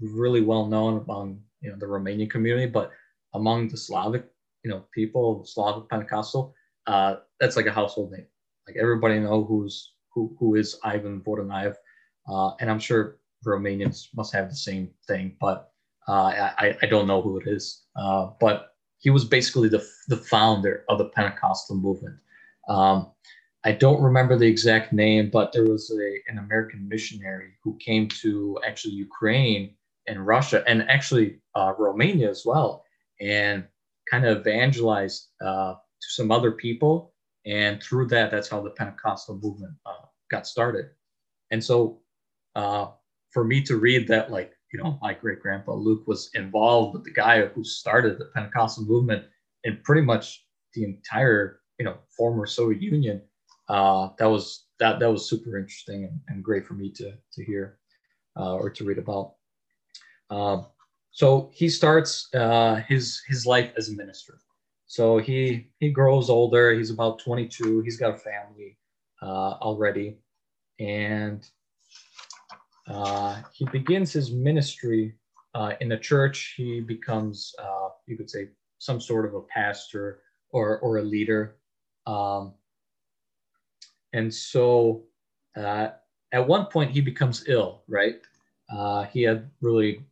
really 0.00 0.40
well 0.40 0.66
known 0.66 1.02
among 1.02 1.40
you 1.60 1.70
know 1.70 1.76
the 1.76 1.86
Romanian 1.86 2.30
community, 2.30 2.66
but 2.66 2.92
among 3.34 3.68
the 3.68 3.76
Slavic 3.76 4.24
you 4.64 4.70
know 4.70 4.84
people 4.94 5.44
Slavic 5.44 5.88
Pentecostal, 5.88 6.54
uh, 6.86 7.16
that's 7.40 7.56
like 7.56 7.66
a 7.66 7.72
household 7.72 8.12
name. 8.12 8.26
Like 8.68 8.76
everybody 8.76 9.18
know 9.18 9.44
who's 9.44 9.94
who 10.12 10.36
who 10.38 10.54
is 10.54 10.78
Ivan 10.84 11.22
Voronayev, 11.22 11.74
uh, 12.28 12.50
and 12.60 12.70
I'm 12.70 12.78
sure 12.78 13.18
Romanians 13.46 14.08
must 14.14 14.34
have 14.34 14.50
the 14.50 14.56
same 14.56 14.90
thing, 15.06 15.36
but 15.40 15.72
uh, 16.06 16.52
I 16.58 16.76
I 16.82 16.86
don't 16.86 17.06
know 17.06 17.22
who 17.22 17.38
it 17.38 17.46
is. 17.46 17.84
Uh, 17.96 18.28
but 18.38 18.74
he 18.98 19.08
was 19.08 19.24
basically 19.24 19.70
the 19.70 19.82
the 20.08 20.18
founder 20.18 20.84
of 20.90 20.98
the 20.98 21.06
Pentecostal 21.06 21.76
movement. 21.76 22.16
Um, 22.68 23.10
I 23.64 23.72
don't 23.72 24.02
remember 24.02 24.36
the 24.36 24.46
exact 24.46 24.92
name, 24.92 25.30
but 25.30 25.52
there 25.52 25.64
was 25.64 25.90
a, 25.90 26.30
an 26.30 26.38
American 26.38 26.88
missionary 26.88 27.52
who 27.64 27.76
came 27.78 28.06
to 28.22 28.58
actually 28.66 28.94
Ukraine 28.94 29.74
and 30.06 30.26
Russia 30.26 30.62
and 30.66 30.82
actually 30.90 31.40
uh, 31.54 31.72
Romania 31.78 32.28
as 32.28 32.44
well, 32.44 32.84
and 33.20 33.64
kind 34.10 34.26
of 34.26 34.40
evangelized 34.40 35.28
uh, 35.42 35.72
to 35.74 36.08
some 36.10 36.30
other 36.30 36.52
people. 36.52 37.14
And 37.46 37.82
through 37.82 38.08
that, 38.08 38.30
that's 38.30 38.48
how 38.48 38.60
the 38.60 38.70
Pentecostal 38.70 39.38
movement 39.42 39.74
uh, 39.86 40.06
got 40.30 40.46
started. 40.46 40.86
And 41.50 41.62
so 41.62 42.00
uh, 42.54 42.88
for 43.30 43.44
me 43.44 43.62
to 43.62 43.76
read 43.76 44.08
that, 44.08 44.30
like, 44.30 44.52
you 44.72 44.82
know, 44.82 44.98
my 45.00 45.14
great 45.14 45.40
grandpa 45.40 45.72
Luke 45.72 46.06
was 46.06 46.30
involved 46.34 46.94
with 46.94 47.04
the 47.04 47.12
guy 47.12 47.46
who 47.46 47.64
started 47.64 48.18
the 48.18 48.26
Pentecostal 48.34 48.84
movement 48.84 49.24
in 49.64 49.78
pretty 49.82 50.02
much 50.02 50.44
the 50.74 50.84
entire, 50.84 51.60
you 51.78 51.86
know, 51.86 51.96
former 52.14 52.44
Soviet 52.44 52.82
Union 52.82 53.22
uh, 53.68 54.08
that 54.18 54.26
was 54.26 54.66
that 54.78 54.98
that 54.98 55.10
was 55.10 55.28
super 55.28 55.58
interesting 55.58 56.04
and, 56.04 56.20
and 56.28 56.44
great 56.44 56.66
for 56.66 56.74
me 56.74 56.90
to 56.90 57.12
to 57.32 57.44
hear 57.44 57.78
uh, 58.38 58.54
or 58.54 58.70
to 58.70 58.84
read 58.84 58.98
about. 58.98 59.34
Um, 60.30 60.66
so 61.10 61.50
he 61.52 61.68
starts 61.68 62.28
uh, 62.34 62.76
his 62.88 63.22
his 63.28 63.46
life 63.46 63.72
as 63.76 63.88
a 63.88 63.92
minister. 63.92 64.40
So 64.88 65.18
he 65.18 65.68
he 65.80 65.90
grows 65.90 66.30
older. 66.30 66.72
He's 66.72 66.90
about 66.90 67.18
22. 67.18 67.82
He's 67.82 67.98
got 67.98 68.14
a 68.14 68.18
family 68.18 68.78
uh, 69.20 69.60
already, 69.60 70.16
and 70.80 71.46
uh, 72.88 73.42
he 73.52 73.66
begins 73.66 74.12
his 74.12 74.32
ministry 74.32 75.14
uh, 75.54 75.72
in 75.82 75.90
the 75.90 75.98
church. 75.98 76.54
He 76.56 76.80
becomes, 76.80 77.54
uh, 77.62 77.90
you 78.06 78.16
could 78.16 78.30
say, 78.30 78.48
some 78.78 78.98
sort 78.98 79.26
of 79.26 79.34
a 79.34 79.42
pastor 79.42 80.20
or 80.50 80.78
or 80.78 80.98
a 80.98 81.02
leader. 81.02 81.56
Um, 82.06 82.54
and 84.14 84.32
so 84.32 85.04
uh, 85.54 85.88
at 86.32 86.48
one 86.48 86.64
point, 86.64 86.92
he 86.92 87.02
becomes 87.02 87.44
ill, 87.46 87.82
right? 87.88 88.22
Uh, 88.72 89.04
he 89.04 89.22
had 89.22 89.50
really 89.60 90.02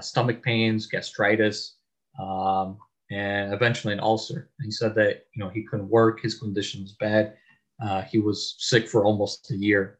stomach 0.00 0.42
pains, 0.42 0.86
gastritis, 0.86 1.74
um, 2.18 2.78
and 3.10 3.52
eventually 3.52 3.92
an 3.92 4.00
ulcer. 4.00 4.50
He 4.62 4.70
said 4.70 4.94
that 4.96 5.24
you 5.34 5.42
know 5.42 5.50
he 5.50 5.64
couldn't 5.64 5.88
work, 5.88 6.20
his 6.20 6.38
condition 6.38 6.82
was 6.82 6.92
bad. 6.92 7.34
Uh, 7.82 8.02
he 8.02 8.18
was 8.18 8.56
sick 8.58 8.88
for 8.88 9.04
almost 9.04 9.50
a 9.50 9.56
year, 9.56 9.98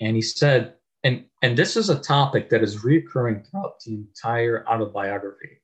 and 0.00 0.14
he 0.14 0.22
said, 0.22 0.74
and 1.02 1.24
and 1.42 1.56
this 1.56 1.76
is 1.76 1.90
a 1.90 2.00
topic 2.00 2.50
that 2.50 2.62
is 2.62 2.84
recurring 2.84 3.42
throughout 3.42 3.80
the 3.84 3.94
entire 3.94 4.66
autobiography, 4.68 5.60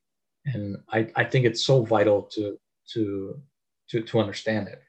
and 0.46 0.76
I, 0.92 1.10
I 1.16 1.24
think 1.24 1.44
it's 1.44 1.64
so 1.64 1.84
vital 1.84 2.22
to 2.34 2.58
to 2.94 3.40
to 3.90 4.02
to 4.02 4.20
understand 4.20 4.68
it. 4.68 4.82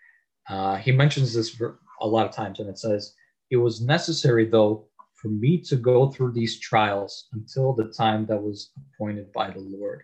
Uh, 0.50 0.76
he 0.78 0.92
mentions 0.92 1.34
this 1.34 1.60
a 2.02 2.08
lot 2.08 2.28
of 2.28 2.36
times, 2.36 2.60
and 2.60 2.70
it 2.70 2.78
says, 2.78 3.14
It 3.50 3.58
was 3.58 3.82
necessary, 3.82 4.46
though, 4.46 4.88
for 5.16 5.30
me 5.30 5.58
to 5.62 5.76
go 5.76 6.10
through 6.10 6.34
these 6.34 6.60
trials 6.60 7.28
until 7.34 7.74
the 7.74 7.94
time 7.98 8.26
that 8.26 8.42
was 8.42 8.72
appointed 8.94 9.32
by 9.32 9.52
the 9.52 9.60
Lord. 9.60 10.04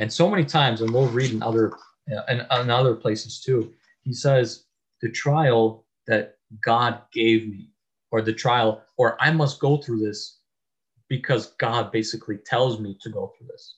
And 0.00 0.10
so 0.10 0.30
many 0.30 0.44
times, 0.44 0.80
and 0.80 0.90
we'll 0.90 1.08
read 1.08 1.30
in 1.30 1.42
other 1.42 1.74
uh, 2.10 2.22
in, 2.28 2.40
in 2.40 2.70
other 2.70 2.94
places 2.94 3.40
too, 3.40 3.72
he 4.02 4.12
says, 4.14 4.64
The 5.02 5.10
trial 5.10 5.84
that 6.06 6.38
God 6.64 7.02
gave 7.12 7.46
me, 7.46 7.68
or 8.10 8.22
the 8.22 8.32
trial, 8.32 8.82
or 8.96 9.16
I 9.20 9.30
must 9.30 9.60
go 9.60 9.76
through 9.76 10.00
this 10.00 10.38
because 11.08 11.52
God 11.58 11.92
basically 11.92 12.38
tells 12.38 12.80
me 12.80 12.96
to 13.02 13.10
go 13.10 13.32
through 13.36 13.48
this. 13.48 13.76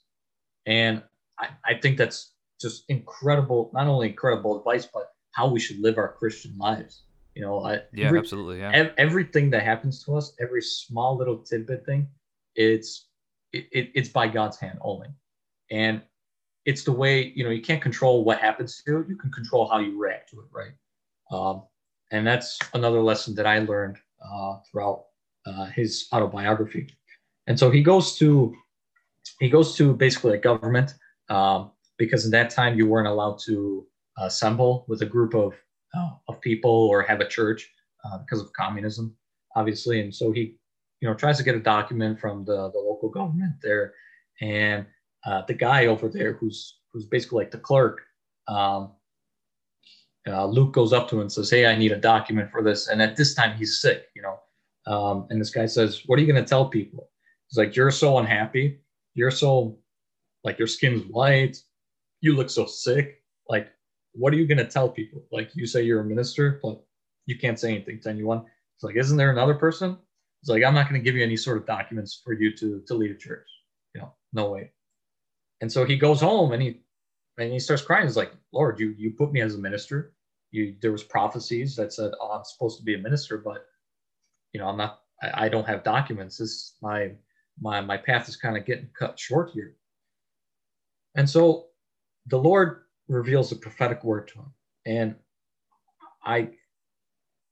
And 0.64 1.02
I, 1.40 1.48
I 1.64 1.74
think 1.74 1.98
that's 1.98 2.32
just 2.60 2.84
incredible, 2.88 3.70
not 3.74 3.88
only 3.88 4.10
incredible 4.10 4.56
advice, 4.56 4.86
but 4.86 5.12
how 5.32 5.48
we 5.48 5.58
should 5.58 5.80
live 5.80 5.98
our 5.98 6.12
Christian 6.12 6.56
lives. 6.56 7.02
You 7.34 7.42
know, 7.42 7.64
I, 7.64 7.80
yeah, 7.92 8.06
every, 8.06 8.20
absolutely, 8.20 8.60
yeah. 8.60 8.70
Ev- 8.72 8.94
everything 8.96 9.50
that 9.50 9.64
happens 9.64 10.04
to 10.04 10.16
us, 10.16 10.34
every 10.40 10.62
small 10.62 11.16
little 11.16 11.38
tidbit 11.38 11.84
thing, 11.84 12.06
it's 12.54 13.08
it, 13.52 13.66
it, 13.72 13.90
it's 13.94 14.08
by 14.08 14.28
God's 14.28 14.58
hand 14.58 14.78
only, 14.82 15.08
and 15.70 16.02
it's 16.64 16.84
the 16.84 16.92
way 16.92 17.32
you 17.34 17.44
know 17.44 17.50
you 17.50 17.62
can't 17.62 17.82
control 17.82 18.24
what 18.24 18.38
happens 18.38 18.82
to 18.82 18.90
you. 18.90 19.06
You 19.08 19.16
can 19.16 19.30
control 19.30 19.68
how 19.68 19.78
you 19.78 19.98
react 19.98 20.30
to 20.30 20.40
it, 20.40 20.46
right? 20.52 20.72
Um, 21.30 21.62
and 22.10 22.26
that's 22.26 22.58
another 22.74 23.00
lesson 23.00 23.34
that 23.36 23.46
I 23.46 23.60
learned 23.60 23.96
uh, 24.24 24.58
throughout 24.70 25.04
uh, 25.46 25.66
his 25.66 26.06
autobiography. 26.12 26.88
And 27.46 27.58
so 27.58 27.70
he 27.70 27.82
goes 27.82 28.16
to 28.18 28.54
he 29.40 29.48
goes 29.48 29.76
to 29.76 29.94
basically 29.94 30.34
a 30.34 30.38
government 30.38 30.94
um, 31.28 31.72
because 31.98 32.24
in 32.24 32.30
that 32.32 32.50
time 32.50 32.76
you 32.76 32.86
weren't 32.86 33.08
allowed 33.08 33.38
to 33.46 33.86
assemble 34.18 34.84
with 34.88 35.02
a 35.02 35.06
group 35.06 35.34
of 35.34 35.54
uh, 35.94 36.10
of 36.28 36.40
people 36.40 36.70
or 36.70 37.02
have 37.02 37.20
a 37.20 37.28
church 37.28 37.70
uh, 38.04 38.18
because 38.18 38.40
of 38.40 38.52
communism, 38.52 39.14
obviously. 39.56 40.00
And 40.00 40.14
so 40.14 40.32
he, 40.32 40.56
you 41.00 41.08
know, 41.08 41.14
tries 41.14 41.38
to 41.38 41.44
get 41.44 41.54
a 41.54 41.60
document 41.60 42.20
from 42.20 42.44
the, 42.44 42.70
the 42.70 42.78
local 42.78 43.08
government 43.08 43.54
there. 43.62 43.94
And 44.40 44.86
uh, 45.26 45.42
the 45.46 45.54
guy 45.54 45.86
over 45.86 46.08
there 46.08 46.34
who's 46.34 46.78
who's 46.92 47.06
basically 47.06 47.44
like 47.44 47.50
the 47.50 47.58
clerk, 47.58 48.02
um, 48.48 48.92
uh, 50.28 50.46
Luke 50.46 50.72
goes 50.72 50.92
up 50.92 51.08
to 51.08 51.16
him 51.16 51.22
and 51.22 51.32
says, 51.32 51.50
"Hey, 51.50 51.66
I 51.66 51.76
need 51.76 51.92
a 51.92 51.96
document 51.96 52.50
for 52.50 52.62
this." 52.62 52.88
And 52.88 53.02
at 53.02 53.16
this 53.16 53.34
time, 53.34 53.56
he's 53.56 53.80
sick, 53.80 54.06
you 54.14 54.22
know. 54.22 54.38
Um, 54.86 55.26
and 55.30 55.40
this 55.40 55.50
guy 55.50 55.66
says, 55.66 56.02
"What 56.06 56.18
are 56.18 56.22
you 56.22 56.32
going 56.32 56.42
to 56.42 56.48
tell 56.48 56.68
people?" 56.68 57.10
He's 57.48 57.58
like, 57.58 57.76
"You're 57.76 57.90
so 57.90 58.18
unhappy. 58.18 58.80
You're 59.14 59.30
so 59.30 59.78
like 60.44 60.58
your 60.58 60.68
skin's 60.68 61.04
white. 61.10 61.62
You 62.20 62.34
look 62.34 62.50
so 62.50 62.66
sick. 62.66 63.22
Like 63.48 63.68
what 64.12 64.32
are 64.32 64.36
you 64.36 64.46
going 64.46 64.58
to 64.58 64.64
tell 64.64 64.88
people? 64.88 65.22
Like 65.32 65.50
you 65.54 65.66
say 65.66 65.82
you're 65.82 66.00
a 66.00 66.04
minister, 66.04 66.60
but 66.62 66.82
you 67.26 67.38
can't 67.38 67.58
say 67.58 67.70
anything 67.70 68.00
to 68.00 68.10
anyone. 68.10 68.44
It's 68.76 68.84
like, 68.84 68.96
isn't 68.96 69.16
there 69.16 69.30
another 69.30 69.54
person? 69.54 69.96
It's 70.42 70.50
like, 70.50 70.64
I'm 70.64 70.74
not 70.74 70.88
going 70.88 71.00
to 71.00 71.04
give 71.04 71.16
you 71.16 71.22
any 71.22 71.36
sort 71.36 71.56
of 71.56 71.66
documents 71.66 72.20
for 72.24 72.32
you 72.32 72.54
to, 72.56 72.82
to 72.86 72.94
lead 72.94 73.10
a 73.10 73.16
church. 73.16 73.46
You 73.94 74.02
know, 74.02 74.12
no 74.32 74.50
way. 74.50 74.72
And 75.62 75.72
so 75.72 75.86
he 75.86 75.96
goes 75.96 76.20
home 76.20 76.52
and 76.52 76.62
he, 76.62 76.82
and 77.38 77.50
he 77.50 77.58
starts 77.58 77.82
crying. 77.82 78.06
He's 78.06 78.16
like, 78.16 78.32
Lord, 78.52 78.78
you, 78.78 78.94
you 78.98 79.12
put 79.12 79.32
me 79.32 79.40
as 79.40 79.54
a 79.54 79.58
minister. 79.58 80.12
You, 80.50 80.76
there 80.82 80.92
was 80.92 81.02
prophecies 81.02 81.74
that 81.76 81.94
said, 81.94 82.12
oh, 82.20 82.32
I'm 82.32 82.44
supposed 82.44 82.78
to 82.78 82.84
be 82.84 82.94
a 82.94 82.98
minister, 82.98 83.38
but 83.38 83.64
you 84.52 84.60
know, 84.60 84.68
I'm 84.68 84.76
not, 84.76 85.00
I, 85.22 85.46
I 85.46 85.48
don't 85.48 85.66
have 85.66 85.84
documents. 85.84 86.36
This, 86.36 86.74
my, 86.82 87.12
my, 87.60 87.80
my 87.80 87.96
path 87.96 88.28
is 88.28 88.36
kind 88.36 88.58
of 88.58 88.66
getting 88.66 88.90
cut 88.98 89.18
short 89.18 89.50
here. 89.54 89.76
And 91.14 91.28
so 91.28 91.68
the 92.26 92.38
Lord 92.38 92.82
reveals 93.08 93.52
a 93.52 93.56
prophetic 93.56 94.04
word 94.04 94.28
to 94.28 94.40
him. 94.40 94.52
And 94.84 95.16
I, 96.24 96.50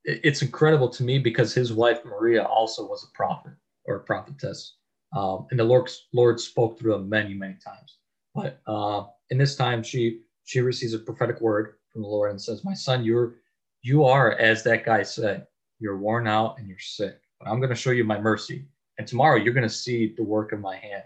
it's 0.05 0.43
incredible 0.43 0.89
to 0.89 1.03
me 1.03 1.19
because 1.19 1.55
his 1.55 1.73
wife 1.73 2.05
Maria 2.05 2.45
also 2.45 2.87
was 2.87 3.05
a 3.05 3.17
prophet 3.17 3.53
or 3.85 3.97
a 3.97 4.01
prophetess, 4.01 4.77
um, 5.17 5.47
and 5.51 5.61
the 5.61 5.65
Lord 5.65 5.91
Lord 6.13 6.41
spoke 6.41 6.79
through 6.79 6.95
him 6.95 7.09
many 7.09 7.35
many 7.35 7.57
times. 7.65 7.99
But 8.35 8.61
uh, 8.67 9.05
in 9.31 9.39
this 9.39 9.57
time, 9.57 9.83
she 9.83 10.23
she 10.45 10.61
receives 10.61 10.95
a 10.95 10.99
prophetic 10.99 11.41
word 11.41 11.75
from 11.93 12.03
the 12.03 12.09
Lord 12.09 12.31
and 12.31 12.41
says, 12.41 12.65
"My 12.65 12.75
son, 12.75 13.05
you're 13.05 13.37
you 13.83 14.05
are 14.05 14.33
as 14.33 14.63
that 14.65 14.85
guy 14.85 15.03
said. 15.03 15.47
You're 15.79 15.99
worn 15.99 16.27
out 16.27 16.59
and 16.59 16.69
you're 16.69 16.79
sick. 16.79 17.21
But 17.39 17.49
I'm 17.49 17.59
going 17.59 17.71
to 17.71 17.77
show 17.77 17.91
you 17.91 18.05
my 18.05 18.21
mercy, 18.21 18.67
and 18.99 19.07
tomorrow 19.07 19.37
you're 19.37 19.55
going 19.55 19.69
to 19.69 19.75
see 19.75 20.15
the 20.17 20.23
work 20.23 20.53
of 20.53 20.61
my 20.61 20.77
hand. 20.77 21.05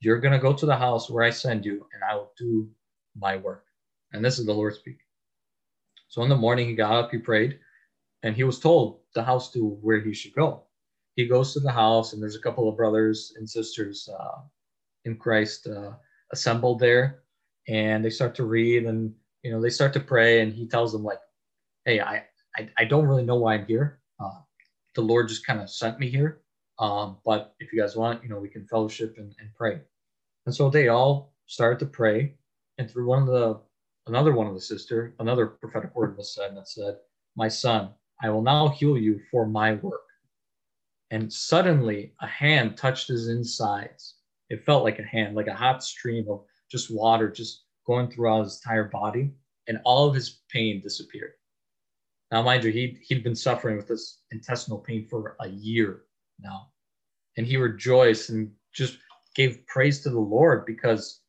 You're 0.00 0.20
going 0.20 0.32
to 0.32 0.38
go 0.38 0.52
to 0.52 0.66
the 0.66 0.76
house 0.76 1.10
where 1.10 1.24
I 1.24 1.30
send 1.30 1.64
you, 1.64 1.86
and 1.94 2.02
I 2.02 2.14
will 2.14 2.32
do 2.38 2.68
my 3.14 3.36
work." 3.36 3.64
And 4.12 4.24
this 4.24 4.38
is 4.38 4.46
the 4.46 4.54
Lord 4.54 4.74
speak. 4.74 4.98
So 6.08 6.22
in 6.22 6.28
the 6.28 6.36
morning, 6.36 6.68
he 6.68 6.74
got 6.74 6.92
up, 6.92 7.10
he 7.10 7.18
prayed, 7.18 7.58
and 8.22 8.34
he 8.34 8.44
was 8.44 8.58
told 8.58 9.00
the 9.14 9.22
house 9.22 9.52
to 9.52 9.68
where 9.82 10.00
he 10.00 10.14
should 10.14 10.34
go. 10.34 10.62
He 11.16 11.26
goes 11.26 11.52
to 11.52 11.60
the 11.60 11.72
house, 11.72 12.12
and 12.12 12.22
there's 12.22 12.36
a 12.36 12.40
couple 12.40 12.68
of 12.68 12.76
brothers 12.76 13.34
and 13.36 13.48
sisters 13.48 14.08
uh, 14.08 14.40
in 15.04 15.16
Christ 15.16 15.66
uh, 15.66 15.92
assembled 16.32 16.78
there, 16.78 17.22
and 17.68 18.04
they 18.04 18.10
start 18.10 18.34
to 18.36 18.44
read, 18.44 18.86
and 18.86 19.14
you 19.42 19.50
know 19.50 19.60
they 19.60 19.70
start 19.70 19.92
to 19.94 20.00
pray, 20.00 20.40
and 20.40 20.52
he 20.52 20.66
tells 20.66 20.92
them 20.92 21.04
like, 21.04 21.20
"Hey, 21.84 22.00
I 22.00 22.24
I, 22.56 22.68
I 22.78 22.84
don't 22.84 23.06
really 23.06 23.24
know 23.24 23.36
why 23.36 23.54
I'm 23.54 23.66
here. 23.66 24.00
Uh, 24.20 24.40
the 24.94 25.02
Lord 25.02 25.28
just 25.28 25.46
kind 25.46 25.60
of 25.60 25.70
sent 25.70 25.98
me 25.98 26.08
here, 26.08 26.40
um, 26.78 27.18
but 27.24 27.54
if 27.60 27.72
you 27.72 27.80
guys 27.80 27.96
want, 27.96 28.22
you 28.22 28.28
know, 28.28 28.38
we 28.38 28.48
can 28.48 28.66
fellowship 28.66 29.16
and, 29.18 29.34
and 29.40 29.54
pray." 29.54 29.80
And 30.46 30.54
so 30.54 30.70
they 30.70 30.88
all 30.88 31.34
started 31.46 31.78
to 31.80 31.86
pray, 31.86 32.34
and 32.78 32.90
through 32.90 33.06
one 33.06 33.22
of 33.22 33.28
the 33.28 33.60
another 34.06 34.32
one 34.32 34.46
of 34.46 34.54
the 34.54 34.60
sister, 34.60 35.14
another 35.18 35.46
prophetic 35.46 35.94
word 35.94 36.16
was 36.16 36.34
said 36.34 36.56
that 36.56 36.68
said, 36.68 36.96
My 37.36 37.48
son, 37.48 37.90
I 38.22 38.30
will 38.30 38.42
now 38.42 38.68
heal 38.68 38.96
you 38.96 39.20
for 39.30 39.46
my 39.46 39.74
work. 39.74 40.02
And 41.10 41.32
suddenly 41.32 42.12
a 42.20 42.26
hand 42.26 42.76
touched 42.76 43.08
his 43.08 43.28
insides, 43.28 44.15
it 44.48 44.64
felt 44.64 44.84
like 44.84 44.98
a 44.98 45.02
hand, 45.02 45.34
like 45.34 45.46
a 45.46 45.54
hot 45.54 45.82
stream 45.82 46.26
of 46.28 46.44
just 46.70 46.90
water 46.90 47.30
just 47.30 47.64
going 47.86 48.10
throughout 48.10 48.44
his 48.44 48.60
entire 48.64 48.84
body, 48.84 49.32
and 49.68 49.80
all 49.84 50.08
of 50.08 50.14
his 50.14 50.40
pain 50.50 50.80
disappeared. 50.80 51.32
Now, 52.30 52.42
mind 52.42 52.64
you, 52.64 52.72
he 52.72 52.98
he'd 53.02 53.22
been 53.22 53.36
suffering 53.36 53.76
with 53.76 53.88
this 53.88 54.20
intestinal 54.32 54.78
pain 54.78 55.06
for 55.08 55.36
a 55.40 55.48
year 55.48 56.02
now, 56.40 56.68
and 57.36 57.46
he 57.46 57.56
rejoiced 57.56 58.30
and 58.30 58.50
just 58.72 58.98
gave 59.34 59.64
praise 59.66 60.00
to 60.02 60.10
the 60.10 60.18
Lord 60.18 60.66
because, 60.66 61.20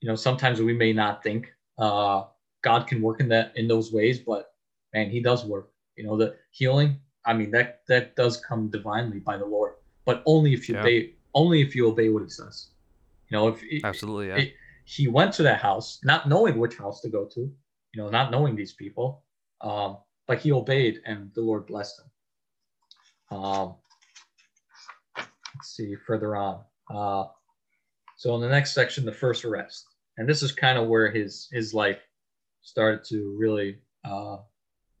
you 0.00 0.08
know, 0.08 0.16
sometimes 0.16 0.60
we 0.60 0.74
may 0.74 0.92
not 0.92 1.22
think 1.22 1.52
uh, 1.78 2.24
God 2.62 2.86
can 2.86 3.00
work 3.00 3.20
in 3.20 3.28
that 3.28 3.56
in 3.56 3.68
those 3.68 3.92
ways, 3.92 4.18
but 4.18 4.54
man, 4.92 5.10
He 5.10 5.20
does 5.20 5.44
work. 5.44 5.70
You 5.96 6.04
know, 6.04 6.16
the 6.16 6.36
healing. 6.50 6.98
I 7.24 7.32
mean, 7.32 7.50
that 7.52 7.82
that 7.88 8.16
does 8.16 8.38
come 8.38 8.68
divinely 8.68 9.20
by 9.20 9.36
the 9.36 9.46
Lord, 9.46 9.74
but 10.04 10.22
only 10.26 10.52
if 10.52 10.68
you 10.68 10.74
yeah. 10.74 10.80
obey. 10.82 11.14
Only 11.34 11.62
if 11.62 11.74
you 11.74 11.88
obey 11.88 12.08
what 12.08 12.22
He 12.22 12.28
says. 12.28 12.68
You 13.28 13.38
know, 13.38 13.48
if 13.48 13.62
absolutely, 13.84 14.28
yeah. 14.28 14.36
It, 14.36 14.54
he 14.84 15.08
went 15.08 15.32
to 15.34 15.42
that 15.44 15.60
house, 15.60 16.00
not 16.04 16.28
knowing 16.28 16.58
which 16.58 16.76
house 16.76 17.00
to 17.02 17.08
go 17.08 17.24
to. 17.24 17.40
You 17.40 18.02
know, 18.02 18.08
not 18.08 18.30
knowing 18.30 18.56
these 18.56 18.72
people. 18.72 19.22
Um, 19.60 19.98
but 20.26 20.38
he 20.38 20.52
obeyed, 20.52 21.00
and 21.04 21.32
the 21.34 21.40
Lord 21.40 21.66
blessed 21.66 22.00
him. 22.00 23.38
Um, 23.38 23.74
let's 25.16 25.76
see 25.76 25.94
further 26.06 26.36
on. 26.36 26.60
Uh, 26.90 27.24
so 28.16 28.34
in 28.34 28.40
the 28.40 28.48
next 28.48 28.72
section, 28.72 29.04
the 29.04 29.12
first 29.12 29.44
arrest, 29.44 29.86
and 30.18 30.28
this 30.28 30.42
is 30.42 30.52
kind 30.52 30.78
of 30.78 30.88
where 30.88 31.10
his 31.10 31.48
his 31.50 31.74
life 31.74 32.00
started 32.62 33.04
to 33.04 33.36
really 33.38 33.78
uh, 34.04 34.38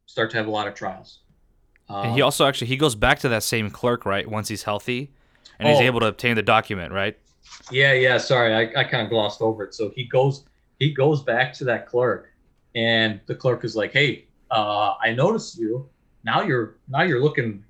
start 0.06 0.30
to 0.30 0.36
have 0.36 0.46
a 0.46 0.50
lot 0.50 0.66
of 0.66 0.74
trials. 0.74 1.20
Um, 1.88 2.06
and 2.06 2.14
he 2.14 2.22
um, 2.22 2.26
also 2.26 2.46
actually 2.46 2.68
he 2.68 2.76
goes 2.76 2.94
back 2.94 3.18
to 3.20 3.28
that 3.28 3.42
same 3.42 3.70
clerk 3.70 4.06
right 4.06 4.28
once 4.28 4.48
he's 4.48 4.62
healthy, 4.64 5.12
and 5.58 5.68
oh, 5.68 5.72
he's 5.72 5.80
able 5.80 6.00
to 6.00 6.06
obtain 6.06 6.36
the 6.36 6.42
document 6.42 6.92
right. 6.92 7.18
Yeah, 7.70 7.92
yeah. 7.92 8.18
Sorry, 8.18 8.54
I, 8.54 8.80
I 8.80 8.84
kind 8.84 9.02
of 9.02 9.10
glossed 9.10 9.40
over 9.40 9.64
it. 9.64 9.74
So 9.74 9.92
he 9.94 10.04
goes 10.04 10.44
he 10.78 10.92
goes 10.92 11.22
back 11.22 11.52
to 11.54 11.64
that 11.64 11.86
clerk, 11.86 12.30
and 12.74 13.20
the 13.26 13.34
clerk 13.34 13.64
is 13.64 13.76
like, 13.76 13.92
"Hey, 13.92 14.26
uh, 14.52 14.94
I 15.00 15.12
noticed 15.12 15.58
you. 15.58 15.88
Now 16.24 16.42
you're 16.42 16.76
now 16.88 17.02
you're 17.02 17.22
looking, 17.22 17.64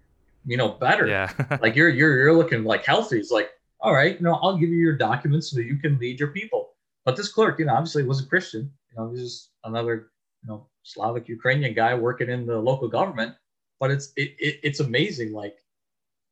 you 0.45 0.57
know, 0.57 0.69
better. 0.69 1.07
Yeah. 1.07 1.31
like 1.63 1.77
you're 1.77 1.89
you're 1.89 2.17
you're 2.19 2.37
looking 2.37 2.65
like 2.65 2.85
healthy. 2.85 3.19
It's 3.19 3.31
like, 3.31 3.51
all 3.81 3.95
right, 3.95 4.19
you 4.19 4.25
know, 4.25 4.35
I'll 4.43 4.59
give 4.59 4.69
you 4.69 4.79
your 4.79 4.97
documents 4.97 5.51
so 5.51 5.57
that 5.57 5.65
you 5.65 5.77
can 5.77 5.99
lead 5.99 6.21
your 6.21 6.31
people. 6.31 6.75
But 7.05 7.17
this 7.17 7.33
clerk, 7.33 7.59
you 7.59 7.65
know, 7.65 7.75
obviously 7.75 8.05
was 8.05 8.23
a 8.23 8.27
Christian. 8.27 8.71
You 8.91 8.97
know, 8.97 9.11
he's 9.11 9.23
just 9.23 9.51
another, 9.65 10.11
you 10.43 10.49
know, 10.49 10.67
Slavic 10.83 11.29
Ukrainian 11.29 11.75
guy 11.75 11.95
working 11.95 12.29
in 12.29 12.47
the 12.47 12.59
local 12.59 12.89
government. 12.89 13.35
But 13.81 13.91
it's 13.91 14.13
it, 14.17 14.35
it 14.39 14.61
it's 14.63 14.81
amazing, 14.81 15.33
like 15.33 15.57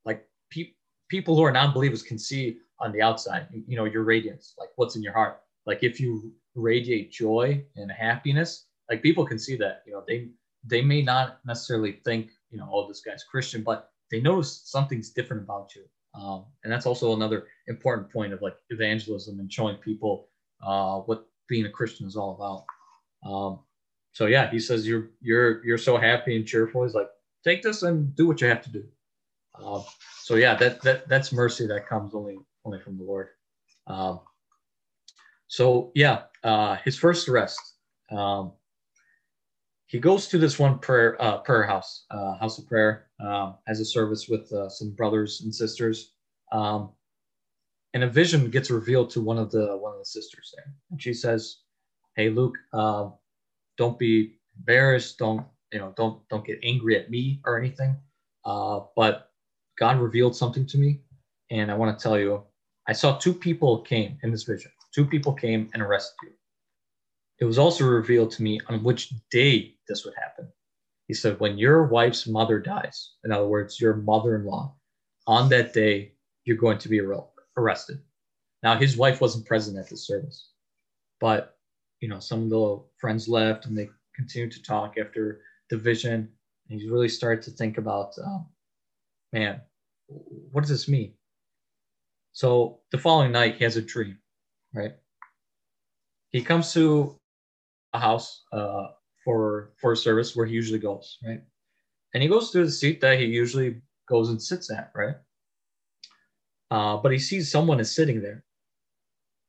like 0.05 0.27
pe- 0.51 0.75
people 1.11 1.37
who 1.37 1.43
are 1.43 1.53
non-believers 1.53 2.03
can 2.03 2.19
see 2.19 2.59
on 2.79 2.93
the 2.93 3.03
outside, 3.03 3.47
you 3.67 3.77
know, 3.77 3.85
your 3.85 4.05
radiance, 4.05 4.55
like 4.59 4.71
what's 4.77 4.97
in 4.97 5.03
your 5.03 5.13
heart. 5.13 5.43
Like 5.67 5.83
if 5.83 6.01
you 6.01 6.33
radiate 6.55 7.13
joy 7.13 7.63
and 7.77 7.91
happiness, 7.91 8.67
like 8.89 9.03
people 9.03 9.27
can 9.27 9.39
see 9.39 9.57
that. 9.57 9.83
You 9.87 9.93
know, 9.93 10.05
they 10.07 10.29
they 10.65 10.81
may 10.83 11.03
not 11.03 11.41
necessarily 11.45 12.01
think, 12.05 12.31
you 12.51 12.59
know, 12.59 12.69
oh, 12.73 12.89
this 12.89 13.03
guy's 13.03 13.25
Christian, 13.25 13.63
but 13.63 13.91
they 14.11 14.21
notice 14.21 14.63
something's 14.65 15.11
different 15.11 15.43
about 15.43 15.75
you. 15.75 15.83
Um, 16.15 16.47
and 16.65 16.73
that's 16.73 16.87
also 16.87 17.15
another 17.15 17.47
important 17.69 18.11
point 18.11 18.33
of 18.33 18.43
like 18.43 18.57
evangelism 18.71 19.39
and 19.41 19.53
showing 19.53 19.77
people 19.77 20.29
uh, 20.65 20.99
what 21.01 21.27
being 21.49 21.67
a 21.67 21.71
Christian 21.71 22.07
is 22.07 22.17
all 22.17 22.35
about. 22.35 23.31
Um, 23.31 23.61
so 24.13 24.27
yeah, 24.27 24.51
he 24.51 24.59
says 24.59 24.87
you're 24.87 25.11
you're 25.21 25.65
you're 25.65 25.79
so 25.79 25.97
happy 25.97 26.37
and 26.37 26.47
cheerful. 26.47 26.83
He's 26.83 26.95
like, 26.95 27.11
take 27.45 27.63
this 27.63 27.83
and 27.83 28.15
do 28.17 28.27
what 28.27 28.41
you 28.41 28.49
have 28.49 28.63
to 28.63 28.71
do. 28.71 28.85
Uh, 29.55 29.83
so 30.31 30.37
yeah, 30.37 30.55
that 30.55 30.81
that 30.83 31.09
that's 31.09 31.33
mercy 31.33 31.67
that 31.67 31.89
comes 31.89 32.15
only 32.15 32.39
only 32.65 32.79
from 32.79 32.97
the 32.97 33.03
Lord. 33.03 33.31
Um, 33.89 34.21
so 35.49 35.91
yeah, 35.97 36.23
uh, 36.45 36.77
his 36.85 36.97
first 36.97 37.29
arrest. 37.29 37.61
Um, 38.13 38.53
he 39.87 39.99
goes 39.99 40.29
to 40.29 40.39
this 40.39 40.57
one 40.57 40.79
prayer 40.79 41.21
uh, 41.21 41.39
prayer 41.39 41.65
house, 41.65 42.05
uh, 42.13 42.37
house 42.37 42.59
of 42.59 42.69
prayer, 42.69 43.09
um, 43.19 43.57
as 43.67 43.81
a 43.81 43.85
service 43.85 44.29
with 44.29 44.53
uh, 44.53 44.69
some 44.69 44.93
brothers 44.93 45.41
and 45.41 45.53
sisters, 45.53 46.13
um, 46.53 46.91
and 47.95 48.05
a 48.05 48.09
vision 48.09 48.51
gets 48.51 48.71
revealed 48.71 49.11
to 49.11 49.21
one 49.21 49.37
of 49.37 49.51
the 49.51 49.77
one 49.79 49.95
of 49.95 49.99
the 49.99 50.05
sisters 50.05 50.55
there, 50.55 50.73
and 50.93 51.03
she 51.03 51.13
says, 51.13 51.57
"Hey, 52.15 52.31
Luke, 52.31 52.55
um, 52.73 53.15
don't 53.77 53.99
be 53.99 54.37
embarrassed. 54.57 55.19
Don't 55.19 55.45
you 55.73 55.81
know? 55.81 55.93
Don't 55.97 56.23
don't 56.29 56.47
get 56.47 56.61
angry 56.63 56.97
at 56.97 57.11
me 57.11 57.41
or 57.45 57.59
anything. 57.59 57.97
Uh, 58.45 58.83
but 58.95 59.30
God 59.81 59.99
revealed 59.99 60.37
something 60.37 60.67
to 60.67 60.79
me, 60.79 61.01
and 61.51 61.71
I 61.71 61.75
want 61.75 61.99
to 61.99 62.03
tell 62.03 62.19
you. 62.19 62.45
I 62.87 62.93
saw 62.93 63.17
two 63.17 63.35
people 63.35 63.83
came 63.83 64.19
in 64.23 64.31
this 64.31 64.45
vision. 64.45 64.71
Two 64.95 65.07
people 65.07 65.33
came 65.33 65.71
and 65.75 65.83
arrested 65.83 66.17
you." 66.23 66.33
It 67.41 67.47
was 67.47 67.59
also 67.59 67.87
revealed 67.87 68.31
to 68.33 68.43
me 68.43 68.61
on 68.69 68.85
which 68.85 69.13
day 69.31 69.77
this 69.89 70.05
would 70.05 70.15
happen. 70.15 70.53
He 71.09 71.15
said, 71.15 71.41
When 71.41 71.59
your 71.59 71.87
wife's 71.87 72.27
mother 72.27 72.61
dies, 72.61 73.15
in 73.25 73.33
other 73.33 73.49
words, 73.49 73.81
your 73.81 73.97
mother 73.97 74.37
in 74.37 74.45
law, 74.45 74.77
on 75.27 75.49
that 75.49 75.73
day, 75.73 76.13
you're 76.45 76.57
going 76.57 76.79
to 76.79 76.89
be 76.89 77.01
arrested. 77.57 78.01
Now, 78.63 78.77
his 78.77 78.97
wife 78.97 79.21
wasn't 79.21 79.47
present 79.47 79.79
at 79.79 79.89
the 79.89 79.97
service, 79.97 80.51
but 81.19 81.57
you 82.01 82.09
know, 82.09 82.19
some 82.19 82.45
of 82.45 82.51
the 82.51 82.83
friends 82.99 83.29
left 83.29 83.67
and 83.67 83.77
they 83.77 83.89
continued 84.15 84.53
to 84.53 84.63
talk 84.63 84.99
after 84.99 85.41
the 85.71 85.77
vision. 85.77 86.29
And 86.69 86.81
he 86.81 86.89
really 86.89 87.09
started 87.09 87.43
to 87.45 87.51
think 87.51 87.79
about, 87.79 88.13
um, 88.25 88.47
man, 89.33 89.61
what 90.53 90.63
does 90.63 90.71
this 90.71 90.89
mean? 90.89 91.15
So 92.33 92.81
the 92.91 92.99
following 92.99 93.33
night, 93.33 93.57
he 93.57 93.65
has 93.65 93.77
a 93.77 93.83
dream, 93.83 94.19
right? 94.75 94.93
He 96.31 96.43
comes 96.43 96.73
to 96.75 97.17
a 97.93 97.99
house 97.99 98.45
uh, 98.53 98.89
for 99.25 99.73
for 99.81 99.93
a 99.93 99.97
service 99.97 100.37
where 100.37 100.47
he 100.47 100.55
usually 100.55 100.79
goes, 100.79 101.19
right? 101.27 101.43
And 102.15 102.23
he 102.23 102.29
goes 102.29 102.51
to 102.51 102.65
the 102.65 102.71
seat 102.71 103.01
that 103.01 103.19
he 103.19 103.27
usually 103.27 103.83
goes 104.09 104.31
and 104.31 104.43
sits 104.43 104.71
at, 104.71 104.91
right? 104.95 105.17
Uh, 106.71 106.97
but 106.97 107.13
he 107.13 107.19
sees 107.19 107.51
someone 107.51 107.81
is 107.81 107.95
sitting 107.95 108.21
there, 108.23 108.45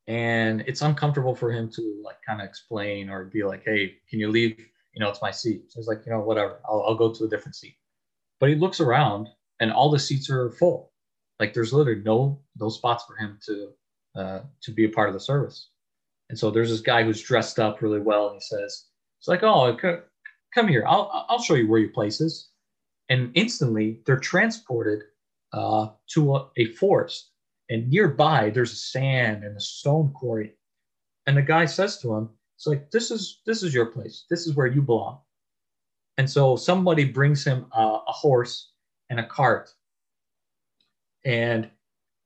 and 0.08 0.62
it's 0.62 0.82
uncomfortable 0.82 1.36
for 1.36 1.52
him 1.52 1.70
to 1.72 2.02
like 2.04 2.18
kind 2.26 2.42
of 2.42 2.48
explain 2.48 3.10
or 3.10 3.26
be 3.26 3.44
like, 3.44 3.64
"Hey, 3.64 3.98
can 4.10 4.20
you 4.20 4.30
leave? 4.30 4.58
You 4.94 5.00
know, 5.00 5.10
it's 5.10 5.22
my 5.22 5.32
seat." 5.32 5.72
So 5.72 5.80
he's 5.80 5.88
like, 5.88 6.02
"You 6.06 6.14
know, 6.14 6.22
whatever. 6.22 6.60
I'll, 6.66 6.84
I'll 6.88 6.96
go 6.96 7.14
to 7.14 7.26
a 7.26 7.30
different 7.30 7.56
seat." 7.56 7.76
But 8.40 8.50
he 8.50 8.56
looks 8.56 8.80
around, 8.80 9.30
and 9.62 9.72
all 9.72 9.90
the 9.90 10.00
seats 10.00 10.30
are 10.30 10.52
full. 10.52 10.92
Like 11.40 11.54
there's 11.54 11.72
literally 11.72 12.02
no 12.02 12.42
no 12.60 12.68
spots 12.68 13.06
for 13.06 13.16
him 13.16 13.40
to 13.46 13.70
uh, 14.16 14.40
to 14.62 14.72
be 14.72 14.86
a 14.86 14.90
part 14.90 15.08
of 15.08 15.14
the 15.14 15.20
service. 15.20 15.70
And 16.30 16.38
so 16.38 16.52
there's 16.52 16.70
this 16.70 16.82
guy 16.82 17.04
who's 17.04 17.22
dressed 17.22 17.60
up 17.60 17.82
really 17.82 18.00
well, 18.00 18.28
and 18.28 18.36
he 18.36 18.42
says, 18.42 18.88
"It's 19.20 19.28
like, 19.28 19.44
oh, 19.44 19.78
come 20.54 20.68
here. 20.68 20.84
I'll 20.86 21.26
I'll 21.30 21.42
show 21.42 21.56
you 21.56 21.70
where 21.70 21.80
your 21.80 21.92
place 21.92 22.20
is." 22.20 22.50
And 23.10 23.32
instantly, 23.36 24.02
they're 24.06 24.18
transported 24.20 25.04
uh, 25.54 25.90
to 26.14 26.36
a, 26.36 26.50
a 26.58 26.66
forest, 26.74 27.32
and 27.70 27.90
nearby 27.90 28.50
there's 28.50 28.74
a 28.74 28.76
sand 28.76 29.44
and 29.44 29.56
a 29.58 29.62
stone 29.62 30.12
quarry. 30.14 30.54
And 31.28 31.38
the 31.38 31.42
guy 31.42 31.66
says 31.66 32.00
to 32.00 32.14
him, 32.16 32.30
"It's 32.58 32.68
like 32.68 32.92
this 32.92 33.12
is 33.12 33.42
this 33.46 33.64
is 33.64 33.74
your 33.74 33.88
place. 33.88 34.26
This 34.30 34.48
is 34.48 34.56
where 34.56 34.68
you 34.68 34.82
belong." 34.82 35.20
And 36.18 36.30
so 36.30 36.56
somebody 36.56 37.06
brings 37.06 37.44
him 37.44 37.66
a, 37.74 38.00
a 38.08 38.12
horse 38.12 38.71
and 39.12 39.20
a 39.20 39.28
cart, 39.28 39.72
and 41.24 41.70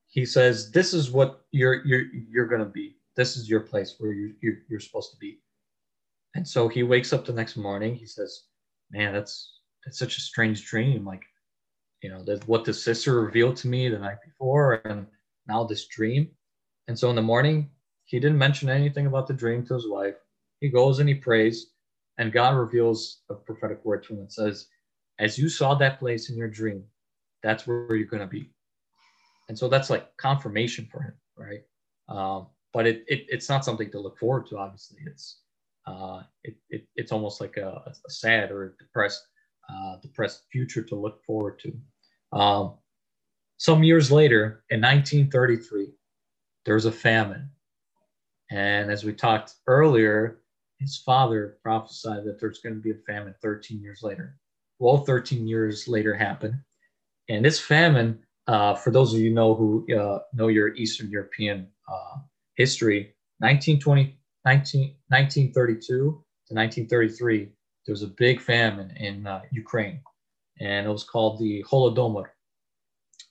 he 0.07 0.25
says, 0.25 0.71
"This 0.71 0.93
is 0.93 1.11
what 1.11 1.41
you're 1.51 1.86
you're 1.86 2.05
you're 2.31 2.47
gonna 2.47 2.63
be." 2.63 2.95
this 3.15 3.38
is 3.38 3.49
your 3.49 3.61
place 3.61 3.95
where 3.97 4.11
you, 4.11 4.33
you 4.41 4.57
you're 4.69 4.79
supposed 4.79 5.11
to 5.11 5.17
be. 5.17 5.39
And 6.36 6.47
so 6.47 6.67
he 6.67 6.83
wakes 6.83 7.13
up 7.13 7.25
the 7.25 7.33
next 7.33 7.55
morning. 7.55 7.95
He 7.95 8.05
says 8.05 8.43
man 8.91 9.13
that's 9.13 9.59
that's 9.86 9.99
such 9.99 10.17
a 10.17 10.21
strange 10.21 10.65
dream. 10.65 11.05
Like 11.05 11.23
you 12.01 12.09
know 12.09 12.23
that 12.23 12.47
what 12.47 12.65
the 12.65 12.73
sister 12.73 13.21
revealed 13.21 13.55
to 13.57 13.67
me 13.67 13.89
the 13.89 13.99
night 13.99 14.17
before 14.23 14.81
and 14.86 15.07
now 15.47 15.63
this 15.63 15.88
dream. 15.88 16.29
And 16.88 16.97
so 16.97 17.09
in 17.09 17.15
the 17.15 17.21
morning 17.21 17.69
he 18.05 18.19
didn't 18.19 18.38
mention 18.38 18.69
anything 18.69 19.07
about 19.07 19.27
the 19.27 19.33
dream 19.33 19.65
to 19.65 19.73
his 19.75 19.88
wife. 19.88 20.15
He 20.59 20.69
goes 20.69 20.99
and 20.99 21.09
he 21.09 21.15
prays 21.15 21.67
and 22.17 22.31
god 22.31 22.55
reveals 22.55 23.21
a 23.29 23.36
prophetic 23.36 23.83
word 23.83 24.03
to 24.03 24.13
him 24.13 24.19
and 24.19 24.31
says 24.31 24.67
as 25.20 25.38
you 25.38 25.49
saw 25.49 25.76
that 25.76 25.99
place 25.99 26.30
in 26.30 26.38
your 26.38 26.49
dream 26.49 26.84
that's 27.43 27.68
where 27.68 27.95
you're 27.95 28.07
going 28.07 28.22
to 28.22 28.28
be 28.28 28.51
and 29.49 29.57
so 29.57 29.68
that's 29.68 29.89
like 29.89 30.16
confirmation 30.18 30.88
for 30.91 31.01
him 31.01 31.13
right 31.38 31.63
um, 32.07 32.47
but 32.76 32.86
it, 32.86 33.05
it 33.07 33.26
it's 33.30 33.47
not 33.47 33.63
something 33.63 33.89
to 33.89 33.99
look 33.99 34.20
forward 34.20 34.45
to. 34.47 34.57
Obviously, 34.57 34.97
it's 35.05 35.39
uh, 35.88 36.24
it, 36.43 36.55
it 36.70 36.86
it's 36.95 37.13
almost 37.13 37.39
like 37.39 37.55
a, 37.55 37.93
a 38.05 38.09
sad 38.09 38.51
or 38.51 38.66
a 38.66 38.84
depressed 38.84 39.26
uh, 39.70 39.95
depressed 40.01 40.43
future 40.51 40.84
to 40.84 40.95
look 40.95 41.24
forward 41.24 41.57
to. 41.59 42.38
Um, 42.38 42.74
some 43.57 43.82
years 43.82 44.11
later, 44.11 44.66
in 44.70 44.82
1933, 44.82 45.93
there's 46.66 46.84
a 46.84 46.91
famine, 46.91 47.49
and 48.51 48.91
as 48.91 49.05
we 49.05 49.13
talked 49.13 49.53
earlier, 49.68 50.41
his 50.80 50.97
father 50.97 51.57
prophesied 51.63 52.26
that 52.26 52.41
there's 52.41 52.59
going 52.59 52.76
to 52.76 52.82
be 52.82 52.91
a 52.91 53.03
famine 53.07 53.34
13 53.41 53.82
years 53.82 54.01
later. 54.03 54.38
Well, 54.80 55.05
13 55.05 55.47
years 55.47 55.88
later 55.88 56.13
happened, 56.13 56.55
and 57.30 57.43
this 57.43 57.59
famine 57.59 58.19
uh, 58.47 58.76
for 58.76 58.91
those 58.91 59.13
of 59.13 59.19
you 59.19 59.32
know 59.32 59.55
who 59.55 59.86
uh, 59.95 60.19
know 60.34 60.47
your 60.47 60.76
Eastern 60.76 61.09
European 61.09 61.67
uh, 61.88 62.17
history, 62.55 63.15
1920, 63.39 64.17
19, 64.45 64.95
1932 65.07 65.88
to 65.88 66.53
1933, 66.53 67.49
there 67.86 67.93
was 67.93 68.03
a 68.03 68.07
big 68.07 68.39
famine 68.39 68.91
in 68.97 69.26
uh, 69.26 69.41
Ukraine, 69.51 69.99
and 70.59 70.86
it 70.86 70.89
was 70.89 71.03
called 71.03 71.39
the 71.39 71.63
Holodomor. 71.63 72.26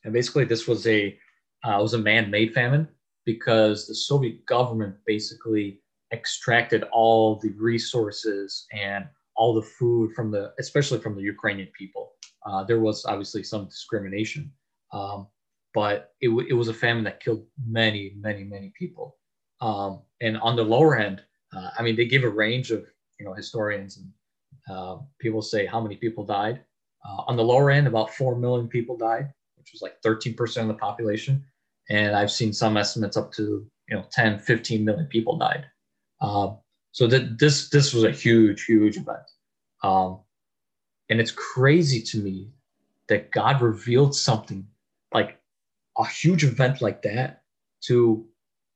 And 0.05 0.13
basically, 0.13 0.45
this 0.45 0.67
was 0.67 0.87
a 0.87 1.17
uh, 1.65 1.79
was 1.81 1.95
a 1.95 1.99
man-made 1.99 2.53
famine 2.53 2.89
because 3.25 3.87
the 3.87 3.95
Soviet 3.95 4.45
government 4.47 4.97
basically 5.07 5.81
extracted 6.13 6.85
all 6.93 7.37
the 7.37 7.51
resources 7.57 8.67
and 8.73 9.07
all 9.37 9.55
the 9.55 9.63
food 9.63 10.13
from 10.15 10.31
the, 10.31 10.53
especially 10.59 10.99
from 10.99 11.17
the 11.17 11.23
Ukrainian 11.23 11.69
people. 11.77 12.13
Uh, 12.47 12.63
there 12.65 12.81
was 12.81 13.05
obviously 13.07 13.43
some 13.43 13.67
discrimination, 13.67 14.53
um, 14.93 15.27
but 15.73 16.13
it, 16.21 16.29
w- 16.29 16.47
it 16.49 16.53
was 16.53 16.69
a 16.69 16.75
famine 16.75 17.05
that 17.05 17.21
killed 17.21 17.47
many, 17.67 18.13
many, 18.19 18.45
many 18.45 18.73
people. 18.79 19.17
Um, 19.61 20.03
and 20.21 20.37
on 20.39 20.57
the 20.57 20.63
lower 20.63 20.97
end, 20.99 21.23
uh, 21.55 21.71
I 21.79 21.83
mean, 21.83 21.97
they 21.97 22.05
give 22.05 22.25
a 22.25 22.29
range 22.29 22.71
of, 22.71 22.85
you 23.19 23.25
know, 23.25 23.33
historians 23.33 23.99
and 23.99 24.11
uh, 24.69 24.99
people 25.21 25.43
say 25.43 25.67
how 25.67 25.81
many 25.81 25.97
people 25.97 26.25
died. 26.25 26.61
Uh, 27.07 27.23
on 27.27 27.37
the 27.37 27.45
lower 27.45 27.71
end, 27.71 27.87
about 27.87 28.15
4 28.15 28.37
million 28.37 28.69
people 28.69 28.97
died, 28.97 29.33
which 29.57 29.71
was 29.73 29.83
like 29.83 30.01
13% 30.03 30.63
of 30.63 30.69
the 30.69 30.75
population. 30.75 31.45
And 31.91 32.17
I've 32.17 32.31
seen 32.31 32.53
some 32.53 32.77
estimates 32.77 33.17
up 33.17 33.33
to, 33.33 33.67
you 33.89 33.97
know, 33.97 34.05
10, 34.13 34.39
15 34.39 34.85
million 34.85 35.07
people 35.07 35.37
died. 35.37 35.67
So 36.95 37.09
that 37.09 37.41
this 37.41 37.71
this 37.71 37.93
was 37.93 38.05
a 38.05 38.13
huge, 38.13 38.67
huge 38.67 38.97
event. 38.97 39.29
Um, 39.83 40.21
and 41.11 41.21
it's 41.21 41.33
crazy 41.33 42.01
to 42.01 42.19
me 42.19 42.53
that 43.09 43.33
God 43.33 43.61
revealed 43.61 44.15
something 44.15 44.65
like 45.13 45.41
a 45.99 46.07
huge 46.07 46.45
event 46.45 46.81
like 46.81 47.03
that 47.03 47.43
to 47.87 48.25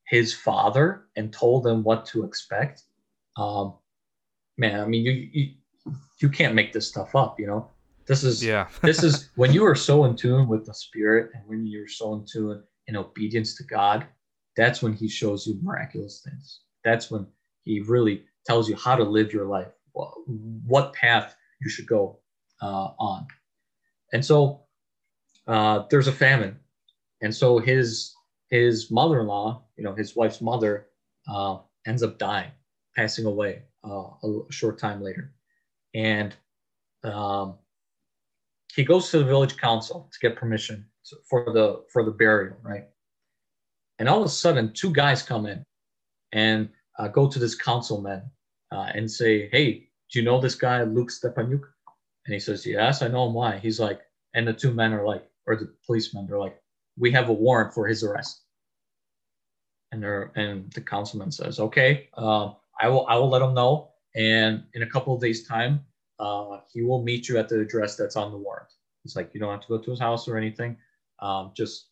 his 0.08 0.34
father 0.34 1.04
and 1.14 1.32
told 1.32 1.64
him 1.64 1.84
what 1.84 2.06
to 2.06 2.24
expect. 2.24 2.82
Um, 3.36 3.74
man, 4.56 4.80
I 4.80 4.86
mean, 4.86 5.06
you, 5.06 5.12
you 5.32 5.92
you 6.20 6.28
can't 6.28 6.56
make 6.56 6.72
this 6.72 6.88
stuff 6.88 7.14
up, 7.14 7.38
you 7.38 7.46
know. 7.46 7.70
This 8.08 8.24
is 8.24 8.44
yeah. 8.44 8.66
this 8.82 9.04
is 9.04 9.30
when 9.36 9.52
you 9.52 9.64
are 9.64 9.76
so 9.76 10.06
in 10.06 10.16
tune 10.16 10.48
with 10.48 10.66
the 10.66 10.74
spirit 10.74 11.30
and 11.34 11.46
when 11.46 11.68
you're 11.68 11.86
so 11.86 12.14
in 12.14 12.26
tune 12.26 12.64
in 12.88 12.96
obedience 12.96 13.54
to 13.58 13.62
God, 13.62 14.08
that's 14.56 14.82
when 14.82 14.92
he 14.92 15.08
shows 15.08 15.46
you 15.46 15.56
miraculous 15.62 16.20
things. 16.24 16.62
That's 16.82 17.12
when 17.12 17.28
he 17.68 17.80
really 17.80 18.24
tells 18.46 18.68
you 18.68 18.76
how 18.76 18.96
to 18.96 19.04
live 19.04 19.32
your 19.32 19.44
life, 19.44 19.68
what 19.92 20.94
path 20.94 21.36
you 21.60 21.68
should 21.68 21.86
go 21.86 22.18
uh, 22.62 22.90
on. 22.98 23.26
And 24.12 24.24
so 24.24 24.62
uh, 25.46 25.84
there's 25.90 26.08
a 26.08 26.12
famine, 26.12 26.58
and 27.20 27.34
so 27.34 27.58
his 27.58 28.14
his 28.50 28.90
mother-in-law, 28.90 29.62
you 29.76 29.84
know, 29.84 29.94
his 29.94 30.16
wife's 30.16 30.40
mother, 30.40 30.86
uh, 31.30 31.58
ends 31.86 32.02
up 32.02 32.18
dying, 32.18 32.50
passing 32.96 33.26
away 33.26 33.62
uh, 33.84 34.08
a 34.24 34.40
short 34.50 34.78
time 34.78 35.02
later, 35.02 35.34
and 35.94 36.34
um, 37.04 37.58
he 38.74 38.82
goes 38.82 39.10
to 39.10 39.18
the 39.18 39.24
village 39.24 39.58
council 39.58 40.08
to 40.10 40.18
get 40.20 40.38
permission 40.38 40.86
to, 41.04 41.16
for 41.28 41.52
the 41.52 41.84
for 41.92 42.02
the 42.02 42.10
burial, 42.10 42.56
right? 42.62 42.86
And 43.98 44.08
all 44.08 44.20
of 44.20 44.26
a 44.26 44.30
sudden, 44.30 44.72
two 44.72 44.92
guys 44.92 45.22
come 45.22 45.44
in 45.44 45.64
and 46.32 46.70
uh, 46.98 47.08
go 47.08 47.28
to 47.28 47.38
this 47.38 47.54
councilman 47.54 48.22
uh, 48.72 48.90
and 48.94 49.10
say, 49.10 49.48
"Hey, 49.50 49.88
do 50.10 50.18
you 50.18 50.24
know 50.24 50.40
this 50.40 50.54
guy, 50.54 50.82
Luke 50.82 51.10
Stepanyuk?" 51.10 51.64
And 52.26 52.34
he 52.34 52.40
says, 52.40 52.66
"Yes, 52.66 53.02
I 53.02 53.08
know 53.08 53.26
him. 53.26 53.34
Why?" 53.34 53.58
He's 53.58 53.80
like, 53.80 54.00
and 54.34 54.46
the 54.46 54.52
two 54.52 54.72
men 54.72 54.92
are 54.92 55.04
like, 55.04 55.24
or 55.46 55.56
the 55.56 55.72
policemen, 55.86 56.26
they're 56.26 56.38
like, 56.38 56.60
"We 56.96 57.10
have 57.12 57.28
a 57.28 57.32
warrant 57.32 57.72
for 57.72 57.86
his 57.86 58.02
arrest." 58.02 58.42
And 59.92 60.02
they're 60.02 60.32
and 60.36 60.70
the 60.72 60.82
councilman 60.82 61.30
says, 61.32 61.60
"Okay, 61.60 62.08
uh, 62.14 62.52
I 62.80 62.88
will 62.88 63.06
I 63.06 63.16
will 63.16 63.30
let 63.30 63.42
him 63.42 63.54
know, 63.54 63.92
and 64.14 64.64
in 64.74 64.82
a 64.82 64.86
couple 64.90 65.14
of 65.14 65.20
days' 65.20 65.46
time, 65.46 65.84
uh, 66.18 66.60
he 66.72 66.82
will 66.82 67.02
meet 67.02 67.28
you 67.28 67.38
at 67.38 67.48
the 67.48 67.60
address 67.60 67.96
that's 67.96 68.16
on 68.16 68.32
the 68.32 68.38
warrant." 68.38 68.68
He's 69.02 69.16
like, 69.16 69.32
"You 69.32 69.40
don't 69.40 69.52
have 69.52 69.62
to 69.62 69.68
go 69.68 69.78
to 69.78 69.90
his 69.90 70.00
house 70.00 70.28
or 70.28 70.36
anything. 70.36 70.76
Um, 71.20 71.52
just 71.54 71.86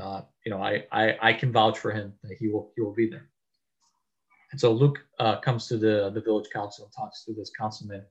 uh, 0.00 0.22
you 0.44 0.50
know, 0.50 0.62
I, 0.62 0.86
I 0.92 1.18
I 1.20 1.32
can 1.34 1.52
vouch 1.52 1.78
for 1.78 1.90
him 1.92 2.14
that 2.22 2.36
he 2.38 2.48
will 2.48 2.72
he 2.76 2.82
will 2.82 2.94
be 2.94 3.10
there." 3.10 3.28
And 4.50 4.60
so 4.60 4.72
Luke 4.72 5.04
uh, 5.18 5.40
comes 5.40 5.66
to 5.68 5.76
the, 5.76 6.10
the 6.10 6.20
village 6.20 6.48
council 6.52 6.84
and 6.84 6.92
talks 6.94 7.24
to 7.24 7.32
this 7.34 7.50
councilman. 7.50 8.02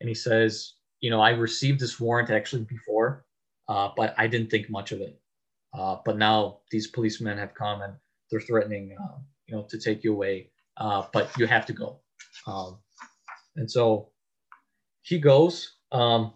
And 0.00 0.08
he 0.08 0.14
says, 0.14 0.74
You 1.00 1.10
know, 1.10 1.20
I 1.20 1.30
received 1.30 1.80
this 1.80 1.98
warrant 1.98 2.30
actually 2.30 2.62
before, 2.62 3.24
uh, 3.68 3.90
but 3.96 4.14
I 4.16 4.26
didn't 4.26 4.50
think 4.50 4.70
much 4.70 4.92
of 4.92 5.00
it. 5.00 5.20
Uh, 5.76 5.96
but 6.04 6.16
now 6.16 6.58
these 6.70 6.88
policemen 6.88 7.38
have 7.38 7.54
come 7.54 7.82
and 7.82 7.94
they're 8.30 8.40
threatening, 8.40 8.96
uh, 9.00 9.18
you 9.46 9.56
know, 9.56 9.62
to 9.68 9.78
take 9.78 10.04
you 10.04 10.12
away. 10.12 10.50
Uh, 10.76 11.04
but 11.12 11.30
you 11.36 11.46
have 11.46 11.66
to 11.66 11.72
go. 11.72 11.98
Um, 12.46 12.78
and 13.56 13.70
so 13.70 14.08
he 15.02 15.18
goes 15.18 15.76
um, 15.92 16.32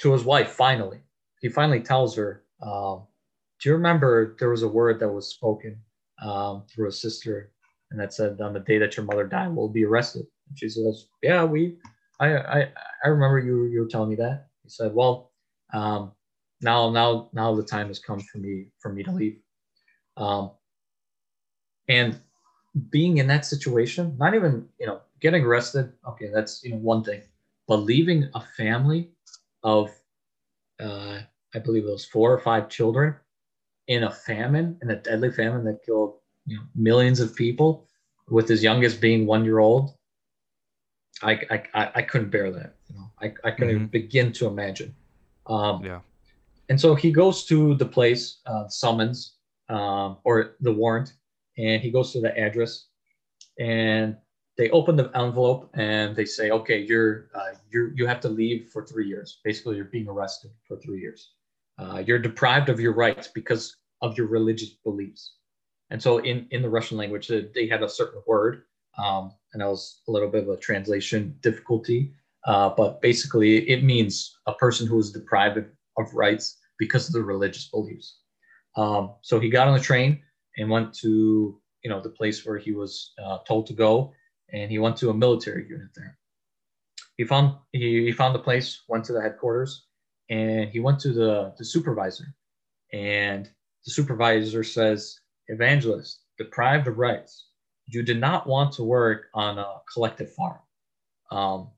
to 0.00 0.12
his 0.12 0.24
wife 0.24 0.50
finally. 0.50 1.00
He 1.40 1.48
finally 1.48 1.80
tells 1.80 2.16
her, 2.16 2.44
um, 2.62 3.06
Do 3.60 3.68
you 3.68 3.74
remember 3.74 4.36
there 4.38 4.50
was 4.50 4.62
a 4.62 4.68
word 4.68 4.98
that 5.00 5.08
was 5.08 5.28
spoken 5.28 5.80
um, 6.22 6.64
through 6.68 6.88
a 6.88 6.92
sister 6.92 7.52
and 7.90 8.00
that 8.00 8.12
said 8.12 8.40
on 8.40 8.52
the 8.52 8.60
day 8.60 8.78
that 8.78 8.96
your 8.96 9.06
mother 9.06 9.24
died 9.24 9.54
we'll 9.54 9.68
be 9.68 9.84
arrested. 9.84 10.26
And 10.48 10.58
she 10.58 10.68
says 10.68 11.06
yeah 11.22 11.44
we 11.44 11.78
i 12.20 12.36
i, 12.36 12.72
I 13.04 13.08
remember 13.08 13.38
you 13.38 13.66
you 13.66 13.80
were 13.80 13.88
telling 13.88 14.10
me 14.10 14.16
that. 14.16 14.48
He 14.62 14.70
said 14.70 14.94
well 14.94 15.32
um, 15.72 16.12
now 16.60 16.90
now 16.90 17.28
now 17.32 17.54
the 17.54 17.62
time 17.62 17.88
has 17.88 17.98
come 17.98 18.20
for 18.20 18.38
me 18.38 18.66
for 18.80 18.92
me 18.92 19.02
to 19.02 19.12
leave. 19.12 19.38
Um, 20.16 20.50
and 21.88 22.20
being 22.90 23.18
in 23.18 23.26
that 23.26 23.44
situation 23.44 24.14
not 24.18 24.34
even 24.34 24.68
you 24.78 24.86
know 24.86 25.00
getting 25.20 25.44
arrested 25.44 25.92
okay 26.06 26.30
that's 26.32 26.62
you 26.62 26.70
know 26.70 26.76
one 26.76 27.02
thing 27.02 27.22
but 27.66 27.76
leaving 27.78 28.28
a 28.34 28.40
family 28.56 29.10
of 29.62 29.90
uh, 30.80 31.20
i 31.54 31.58
believe 31.58 31.84
it 31.84 31.90
was 31.90 32.04
four 32.04 32.32
or 32.32 32.38
five 32.38 32.68
children 32.68 33.14
in 33.88 34.04
a 34.04 34.10
famine 34.10 34.78
in 34.82 34.90
a 34.90 34.96
deadly 34.96 35.30
famine 35.32 35.64
that 35.64 35.82
killed 35.84 36.18
you 36.48 36.56
know, 36.56 36.62
millions 36.74 37.20
of 37.20 37.34
people, 37.36 37.88
with 38.30 38.48
his 38.48 38.62
youngest 38.62 39.00
being 39.00 39.26
one 39.26 39.44
year 39.44 39.58
old. 39.58 39.94
I, 41.22 41.40
I, 41.74 41.90
I 41.96 42.02
couldn't 42.02 42.30
bear 42.30 42.50
that. 42.52 42.76
You 42.88 42.96
know, 42.96 43.10
I, 43.20 43.32
I 43.44 43.50
couldn't 43.50 43.76
mm-hmm. 43.76 43.86
begin 43.86 44.32
to 44.34 44.46
imagine. 44.46 44.94
Um, 45.46 45.84
yeah. 45.84 46.00
And 46.68 46.80
so 46.80 46.94
he 46.94 47.10
goes 47.10 47.44
to 47.46 47.74
the 47.74 47.86
place, 47.86 48.40
uh, 48.46 48.68
summons 48.68 49.36
um, 49.68 50.18
or 50.24 50.56
the 50.60 50.72
warrant, 50.72 51.14
and 51.56 51.82
he 51.82 51.90
goes 51.90 52.12
to 52.12 52.20
the 52.20 52.36
address, 52.38 52.86
and 53.58 54.16
they 54.56 54.70
open 54.70 54.96
the 54.96 55.10
envelope 55.16 55.70
and 55.74 56.14
they 56.14 56.24
say, 56.24 56.50
okay, 56.50 56.80
you're 56.80 57.30
uh, 57.34 57.54
you're 57.70 57.94
you 57.94 58.06
have 58.06 58.20
to 58.20 58.28
leave 58.28 58.68
for 58.70 58.84
three 58.84 59.08
years. 59.08 59.40
Basically, 59.44 59.76
you're 59.76 59.86
being 59.86 60.08
arrested 60.08 60.50
for 60.66 60.76
three 60.76 61.00
years. 61.00 61.32
Uh, 61.78 62.02
you're 62.04 62.18
deprived 62.18 62.68
of 62.68 62.80
your 62.80 62.92
rights 62.92 63.28
because 63.28 63.76
of 64.02 64.18
your 64.18 64.26
religious 64.26 64.70
beliefs. 64.84 65.37
And 65.90 66.02
so 66.02 66.18
in, 66.18 66.46
in 66.50 66.62
the 66.62 66.68
Russian 66.68 66.98
language, 66.98 67.28
they 67.28 67.66
had 67.66 67.82
a 67.82 67.88
certain 67.88 68.22
word, 68.26 68.62
um, 68.98 69.32
and 69.52 69.62
that 69.62 69.68
was 69.68 70.02
a 70.08 70.10
little 70.10 70.28
bit 70.28 70.42
of 70.42 70.50
a 70.50 70.56
translation 70.56 71.36
difficulty. 71.40 72.12
Uh, 72.46 72.70
but 72.70 73.00
basically, 73.00 73.68
it 73.68 73.82
means 73.84 74.38
a 74.46 74.54
person 74.54 74.86
who 74.86 74.98
is 74.98 75.12
deprived 75.12 75.58
of, 75.58 75.66
rights 76.14 76.58
because 76.78 77.08
of 77.08 77.12
their 77.12 77.24
religious 77.24 77.68
beliefs. 77.68 78.20
Um, 78.76 79.14
so 79.22 79.40
he 79.40 79.50
got 79.50 79.66
on 79.66 79.76
the 79.76 79.82
train 79.82 80.22
and 80.56 80.70
went 80.70 80.94
to 80.94 81.60
you 81.82 81.90
know 81.90 82.00
the 82.00 82.10
place 82.10 82.46
where 82.46 82.58
he 82.58 82.72
was 82.72 83.12
uh, 83.22 83.38
told 83.46 83.66
to 83.66 83.72
go, 83.72 84.12
and 84.52 84.70
he 84.70 84.78
went 84.78 84.96
to 84.98 85.10
a 85.10 85.14
military 85.14 85.66
unit 85.68 85.88
there. 85.96 86.16
He 87.16 87.24
found 87.24 87.56
he, 87.72 88.04
he 88.04 88.12
found 88.12 88.34
the 88.34 88.38
place, 88.38 88.82
went 88.88 89.04
to 89.06 89.12
the 89.12 89.20
headquarters, 89.20 89.86
and 90.30 90.70
he 90.70 90.78
went 90.78 91.00
to 91.00 91.12
the 91.12 91.52
the 91.58 91.64
supervisor, 91.64 92.26
and 92.92 93.50
the 93.84 93.90
supervisor 93.90 94.62
says, 94.62 95.18
evangelist, 95.48 96.20
deprived 96.36 96.86
of 96.86 96.98
rights, 96.98 97.46
you 97.86 98.02
did 98.02 98.20
not 98.20 98.46
want 98.46 98.72
to 98.74 98.84
work 98.84 99.26
on 99.34 99.58
a 99.58 99.76
collective 99.92 100.32
farm. 100.32 100.58
Um, 101.30 101.68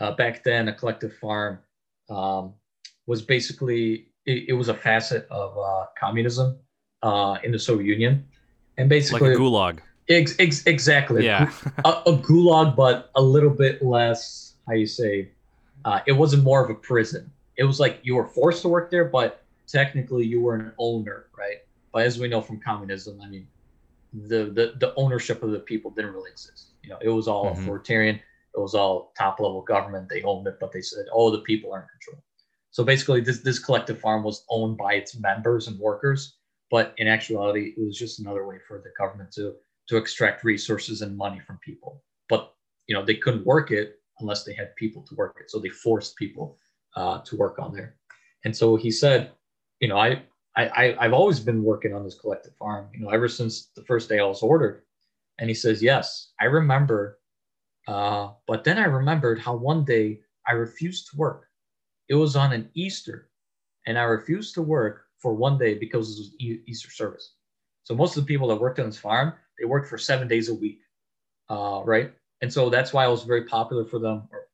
uh, 0.00 0.12
back 0.12 0.42
then, 0.44 0.68
a 0.68 0.72
collective 0.72 1.16
farm 1.16 1.58
um, 2.10 2.54
was 3.06 3.22
basically 3.22 4.08
it, 4.26 4.48
it, 4.48 4.52
was 4.52 4.68
a 4.68 4.74
facet 4.74 5.26
of 5.30 5.56
uh, 5.56 5.86
communism 5.98 6.58
uh, 7.02 7.38
in 7.44 7.52
the 7.52 7.58
Soviet 7.58 7.86
Union, 7.86 8.26
and 8.76 8.88
basically 8.88 9.30
like 9.30 9.38
a 9.38 9.40
gulag. 9.40 9.78
Ex- 10.08 10.36
ex- 10.38 10.66
exactly. 10.66 11.24
Yeah. 11.24 11.50
a, 11.84 11.88
a, 11.88 12.18
gulag, 12.18 12.76
but 12.76 13.10
a 13.14 13.22
little 13.22 13.50
bit 13.50 13.82
less. 13.82 14.56
How 14.66 14.74
you 14.74 14.86
say? 14.86 15.30
Uh, 15.84 16.00
it 16.06 16.12
wasn't 16.12 16.42
more 16.42 16.64
of 16.64 16.70
a 16.70 16.74
prison. 16.74 17.30
It 17.56 17.64
was 17.64 17.78
like 17.78 18.00
you 18.02 18.16
were 18.16 18.26
forced 18.26 18.62
to 18.62 18.68
work 18.68 18.90
there, 18.90 19.04
but 19.04 19.44
technically 19.66 20.26
you 20.26 20.40
were 20.40 20.54
an 20.54 20.72
owner, 20.78 21.26
right? 21.36 21.58
But 21.94 22.06
as 22.06 22.18
we 22.18 22.26
know 22.26 22.42
from 22.42 22.60
communism, 22.60 23.20
I 23.22 23.28
mean, 23.28 23.46
the 24.12 24.46
the, 24.46 24.74
the 24.80 24.92
ownership 24.96 25.42
of 25.44 25.52
the 25.52 25.60
people 25.60 25.92
didn't 25.92 26.12
really 26.12 26.32
exist. 26.32 26.72
You 26.82 26.90
know, 26.90 26.98
it 27.00 27.08
was 27.08 27.28
all 27.28 27.46
mm-hmm. 27.46 27.62
authoritarian. 27.62 28.16
It 28.16 28.60
was 28.60 28.74
all 28.74 29.12
top 29.16 29.38
level 29.40 29.62
government. 29.62 30.08
They 30.08 30.22
owned 30.24 30.46
it, 30.48 30.58
but 30.60 30.72
they 30.72 30.82
said, 30.82 31.06
"Oh, 31.12 31.30
the 31.30 31.42
people 31.42 31.72
are 31.72 31.82
in 31.82 31.88
control." 31.88 32.22
So 32.72 32.82
basically, 32.82 33.20
this 33.20 33.38
this 33.38 33.60
collective 33.60 34.00
farm 34.00 34.24
was 34.24 34.44
owned 34.50 34.76
by 34.76 34.94
its 34.94 35.16
members 35.16 35.68
and 35.68 35.78
workers, 35.78 36.36
but 36.68 36.94
in 36.98 37.06
actuality, 37.06 37.74
it 37.76 37.84
was 37.86 37.96
just 37.96 38.18
another 38.18 38.44
way 38.44 38.58
for 38.66 38.78
the 38.82 38.90
government 38.98 39.30
to 39.32 39.54
to 39.88 39.96
extract 39.96 40.42
resources 40.42 41.00
and 41.02 41.16
money 41.16 41.40
from 41.46 41.58
people. 41.58 42.02
But 42.28 42.54
you 42.88 42.94
know, 42.96 43.04
they 43.04 43.14
couldn't 43.14 43.46
work 43.46 43.70
it 43.70 44.00
unless 44.18 44.42
they 44.42 44.54
had 44.54 44.74
people 44.74 45.02
to 45.02 45.14
work 45.14 45.36
it. 45.40 45.48
So 45.48 45.60
they 45.60 45.68
forced 45.68 46.16
people 46.16 46.58
uh, 46.96 47.20
to 47.20 47.36
work 47.36 47.60
on 47.60 47.72
there. 47.72 47.94
And 48.44 48.56
so 48.56 48.76
he 48.76 48.90
said, 48.90 49.30
you 49.80 49.88
know, 49.88 49.96
I, 49.96 50.22
I, 50.56 50.96
I've 51.00 51.12
always 51.12 51.40
been 51.40 51.64
working 51.64 51.94
on 51.94 52.04
this 52.04 52.14
collective 52.14 52.54
farm, 52.56 52.88
you 52.94 53.00
know, 53.00 53.10
ever 53.10 53.28
since 53.28 53.70
the 53.74 53.82
first 53.82 54.08
day 54.08 54.20
I 54.20 54.24
was 54.24 54.42
ordered. 54.42 54.82
And 55.38 55.50
he 55.50 55.54
says, 55.54 55.82
yes, 55.82 56.32
I 56.40 56.44
remember. 56.44 57.18
Uh, 57.88 58.30
but 58.46 58.62
then 58.62 58.78
I 58.78 58.84
remembered 58.84 59.40
how 59.40 59.56
one 59.56 59.84
day 59.84 60.20
I 60.46 60.52
refused 60.52 61.10
to 61.10 61.16
work. 61.16 61.48
It 62.08 62.14
was 62.14 62.36
on 62.36 62.52
an 62.52 62.70
Easter, 62.74 63.30
and 63.86 63.98
I 63.98 64.02
refused 64.02 64.54
to 64.54 64.62
work 64.62 65.06
for 65.18 65.34
one 65.34 65.58
day 65.58 65.74
because 65.74 66.18
it 66.18 66.20
was 66.20 66.34
Easter 66.38 66.90
service. 66.90 67.34
So 67.82 67.94
most 67.94 68.16
of 68.16 68.24
the 68.24 68.28
people 68.28 68.48
that 68.48 68.56
worked 68.56 68.78
on 68.78 68.86
this 68.86 68.98
farm, 68.98 69.34
they 69.58 69.64
worked 69.64 69.88
for 69.88 69.98
seven 69.98 70.28
days 70.28 70.48
a 70.48 70.54
week, 70.54 70.80
uh, 71.50 71.82
right? 71.84 72.12
And 72.42 72.52
so 72.52 72.70
that's 72.70 72.92
why 72.92 73.06
it 73.06 73.10
was 73.10 73.24
very 73.24 73.44
popular 73.44 73.84
for 73.84 73.98
them, 73.98 74.28
or 74.30 74.46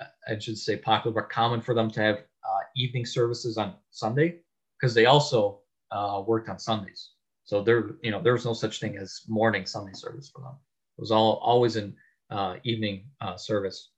uh, 0.00 0.06
I 0.28 0.38
should 0.38 0.58
say 0.58 0.76
popular, 0.76 1.14
but 1.14 1.30
common 1.30 1.60
for 1.60 1.74
them 1.74 1.90
to 1.92 2.00
have 2.00 2.16
uh, 2.16 2.60
evening 2.76 3.06
services 3.06 3.56
on 3.56 3.74
Sunday 3.90 4.40
because 4.78 4.94
they 4.94 5.06
also 5.06 5.60
uh, 5.90 6.22
worked 6.26 6.48
on 6.48 6.58
Sundays. 6.58 7.10
So 7.44 7.62
there, 7.62 7.96
you 8.02 8.10
know, 8.10 8.22
there 8.22 8.32
was 8.32 8.44
no 8.44 8.54
such 8.54 8.80
thing 8.80 8.96
as 8.96 9.22
morning 9.28 9.66
Sunday 9.66 9.92
service 9.92 10.30
for 10.34 10.42
them. 10.42 10.54
It 10.98 11.00
was 11.00 11.10
all 11.10 11.34
always 11.42 11.76
in 11.76 11.94
uh, 12.30 12.56
evening 12.64 13.06
uh, 13.20 13.36
service. 13.36 13.90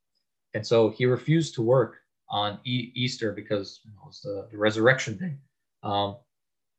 And 0.55 0.67
so 0.67 0.91
he 0.91 1.07
refused 1.07 1.55
to 1.55 1.63
work 1.63 1.99
on 2.29 2.59
e- 2.65 2.93
Easter 2.95 3.33
because 3.33 3.81
you 3.85 3.93
know, 3.93 4.03
it 4.03 4.07
was 4.07 4.21
the, 4.21 4.49
the 4.51 4.59
resurrection 4.59 5.17
day. 5.17 5.37
Um, 5.83 6.17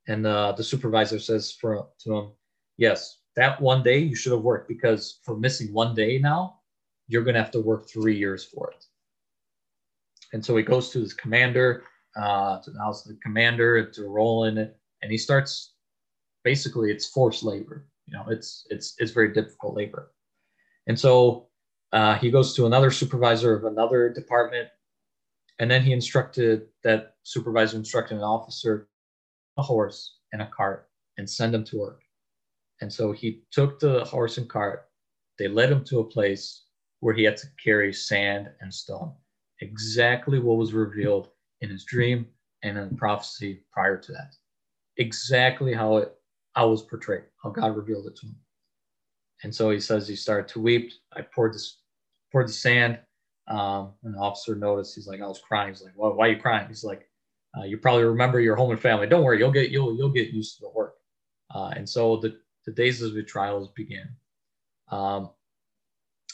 and 0.07 0.25
uh, 0.25 0.53
the 0.53 0.63
supervisor 0.63 1.19
says 1.19 1.51
for, 1.51 1.87
to 1.99 2.17
him, 2.17 2.31
yes, 2.77 3.19
that 3.35 3.61
one 3.61 3.83
day 3.83 3.99
you 3.99 4.15
should 4.15 4.31
have 4.31 4.41
worked 4.41 4.67
because 4.67 5.19
for 5.23 5.37
missing 5.37 5.71
one 5.73 5.93
day 5.95 6.17
now, 6.17 6.59
you're 7.07 7.23
going 7.23 7.35
to 7.35 7.41
have 7.41 7.51
to 7.51 7.61
work 7.61 7.87
three 7.87 8.17
years 8.17 8.43
for 8.43 8.71
it. 8.71 8.85
And 10.33 10.43
so 10.43 10.57
he 10.57 10.63
goes 10.63 10.89
to 10.89 10.99
his 10.99 11.13
commander, 11.13 11.83
uh, 12.17 12.59
to 12.61 12.71
house 12.79 13.03
the 13.03 13.17
commander 13.23 13.85
to 13.85 14.03
roll 14.03 14.45
in 14.45 14.57
it, 14.57 14.77
and 15.01 15.11
he 15.11 15.17
starts. 15.17 15.73
Basically, 16.43 16.91
it's 16.91 17.07
forced 17.07 17.43
labor. 17.43 17.87
You 18.05 18.13
know, 18.13 18.25
it's 18.29 18.65
it's 18.69 18.95
it's 18.99 19.11
very 19.11 19.33
difficult 19.33 19.75
labor, 19.75 20.13
and 20.87 20.97
so 20.97 21.47
uh, 21.91 22.15
he 22.15 22.31
goes 22.31 22.55
to 22.55 22.65
another 22.65 22.91
supervisor 22.91 23.53
of 23.55 23.65
another 23.65 24.09
department, 24.09 24.69
and 25.59 25.69
then 25.69 25.81
he 25.81 25.91
instructed 25.91 26.67
that 26.83 27.15
supervisor 27.23 27.77
instructed 27.77 28.15
an 28.15 28.23
officer 28.23 28.87
a 29.57 29.61
horse 29.61 30.17
and 30.31 30.41
a 30.41 30.49
cart 30.55 30.87
and 31.17 31.29
send 31.29 31.53
him 31.53 31.63
to 31.65 31.79
work. 31.79 32.01
And 32.81 32.91
so 32.91 33.11
he 33.11 33.41
took 33.51 33.79
the 33.79 34.05
horse 34.05 34.37
and 34.37 34.47
cart. 34.47 34.87
They 35.39 35.47
led 35.47 35.71
him 35.71 35.83
to 35.85 35.99
a 35.99 36.03
place 36.03 36.63
where 36.99 37.13
he 37.13 37.23
had 37.23 37.37
to 37.37 37.47
carry 37.63 37.91
sand 37.91 38.49
and 38.61 38.73
stone, 38.73 39.13
exactly 39.61 40.39
what 40.39 40.57
was 40.57 40.73
revealed 40.73 41.29
in 41.61 41.69
his 41.69 41.85
dream 41.85 42.27
and 42.63 42.77
in 42.77 42.97
prophecy 42.97 43.63
prior 43.71 43.97
to 43.97 44.11
that. 44.11 44.35
Exactly 44.97 45.73
how 45.73 45.97
it 45.97 46.13
it 46.55 46.65
was 46.65 46.81
portrayed, 46.81 47.23
how 47.43 47.51
God 47.51 47.75
revealed 47.75 48.07
it 48.07 48.15
to 48.17 48.25
him. 48.25 48.35
And 49.43 49.53
so 49.53 49.69
he 49.69 49.79
says 49.79 50.07
he 50.07 50.15
started 50.15 50.47
to 50.49 50.59
weep. 50.59 50.91
I 51.13 51.21
poured 51.21 51.53
this 51.53 51.77
poured 52.31 52.47
the 52.47 52.53
sand. 52.53 52.99
Um, 53.47 53.93
the 54.03 54.17
officer 54.17 54.55
noticed. 54.55 54.95
He's 54.95 55.07
like, 55.07 55.21
I 55.21 55.27
was 55.27 55.39
crying. 55.39 55.69
He's 55.69 55.83
like, 55.83 55.93
well, 55.95 56.13
why 56.13 56.27
are 56.27 56.31
you 56.31 56.41
crying? 56.41 56.67
He's 56.67 56.83
like, 56.83 57.07
uh, 57.57 57.63
you 57.63 57.77
probably 57.77 58.03
remember 58.03 58.39
your 58.39 58.55
home 58.55 58.71
and 58.71 58.79
family. 58.79 59.07
Don't 59.07 59.23
worry, 59.23 59.39
you'll 59.39 59.51
get 59.51 59.69
you'll 59.69 59.95
you'll 59.95 60.09
get 60.09 60.29
used 60.29 60.57
to 60.57 60.61
the 60.63 60.69
work. 60.69 60.95
Uh, 61.53 61.71
and 61.75 61.87
so 61.87 62.17
the 62.17 62.37
the 62.65 62.71
days 62.71 63.01
of 63.01 63.13
the 63.13 63.23
trials 63.23 63.69
began. 63.75 64.09
Um, 64.91 65.29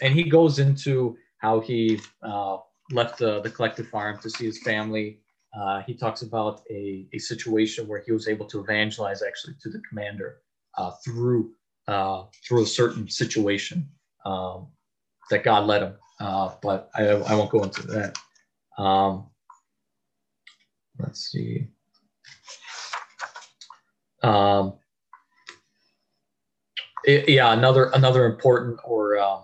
and 0.02 0.14
he 0.14 0.24
goes 0.24 0.60
into 0.60 1.18
how 1.38 1.60
he 1.60 2.00
uh, 2.24 2.58
left 2.94 3.18
the, 3.18 3.42
the 3.42 3.50
collective 3.50 3.88
farm 3.88 4.20
to 4.20 4.30
see 4.30 4.46
his 4.46 4.62
family. 4.62 5.20
Uh, 5.58 5.82
he 5.84 5.94
talks 5.94 6.22
about 6.24 6.62
a, 6.70 7.06
a 7.14 7.20
situation 7.20 7.88
where 7.88 8.02
he 8.06 8.12
was 8.12 8.28
able 8.28 8.46
to 8.48 8.60
evangelize 8.60 9.22
actually 9.22 9.54
to 9.62 9.70
the 9.70 9.82
commander 9.88 10.38
uh, 10.78 10.92
through 11.04 11.52
uh, 11.88 12.24
through 12.48 12.64
a 12.64 12.66
certain 12.66 13.10
situation 13.10 13.88
um, 14.26 14.68
that 15.30 15.44
God 15.44 15.68
led 15.68 15.84
him. 15.84 15.94
Uh, 16.20 16.56
but 16.62 16.90
I, 16.96 17.08
I 17.08 17.36
won't 17.36 17.52
go 17.52 17.64
into 17.64 17.86
that. 17.88 18.18
Um, 18.78 19.28
let's 21.00 21.32
see. 21.32 21.68
Um, 24.24 24.74
it, 27.04 27.28
yeah, 27.28 27.52
another 27.52 27.92
another 27.94 28.26
important 28.26 28.80
or 28.86 29.18
uh, 29.18 29.42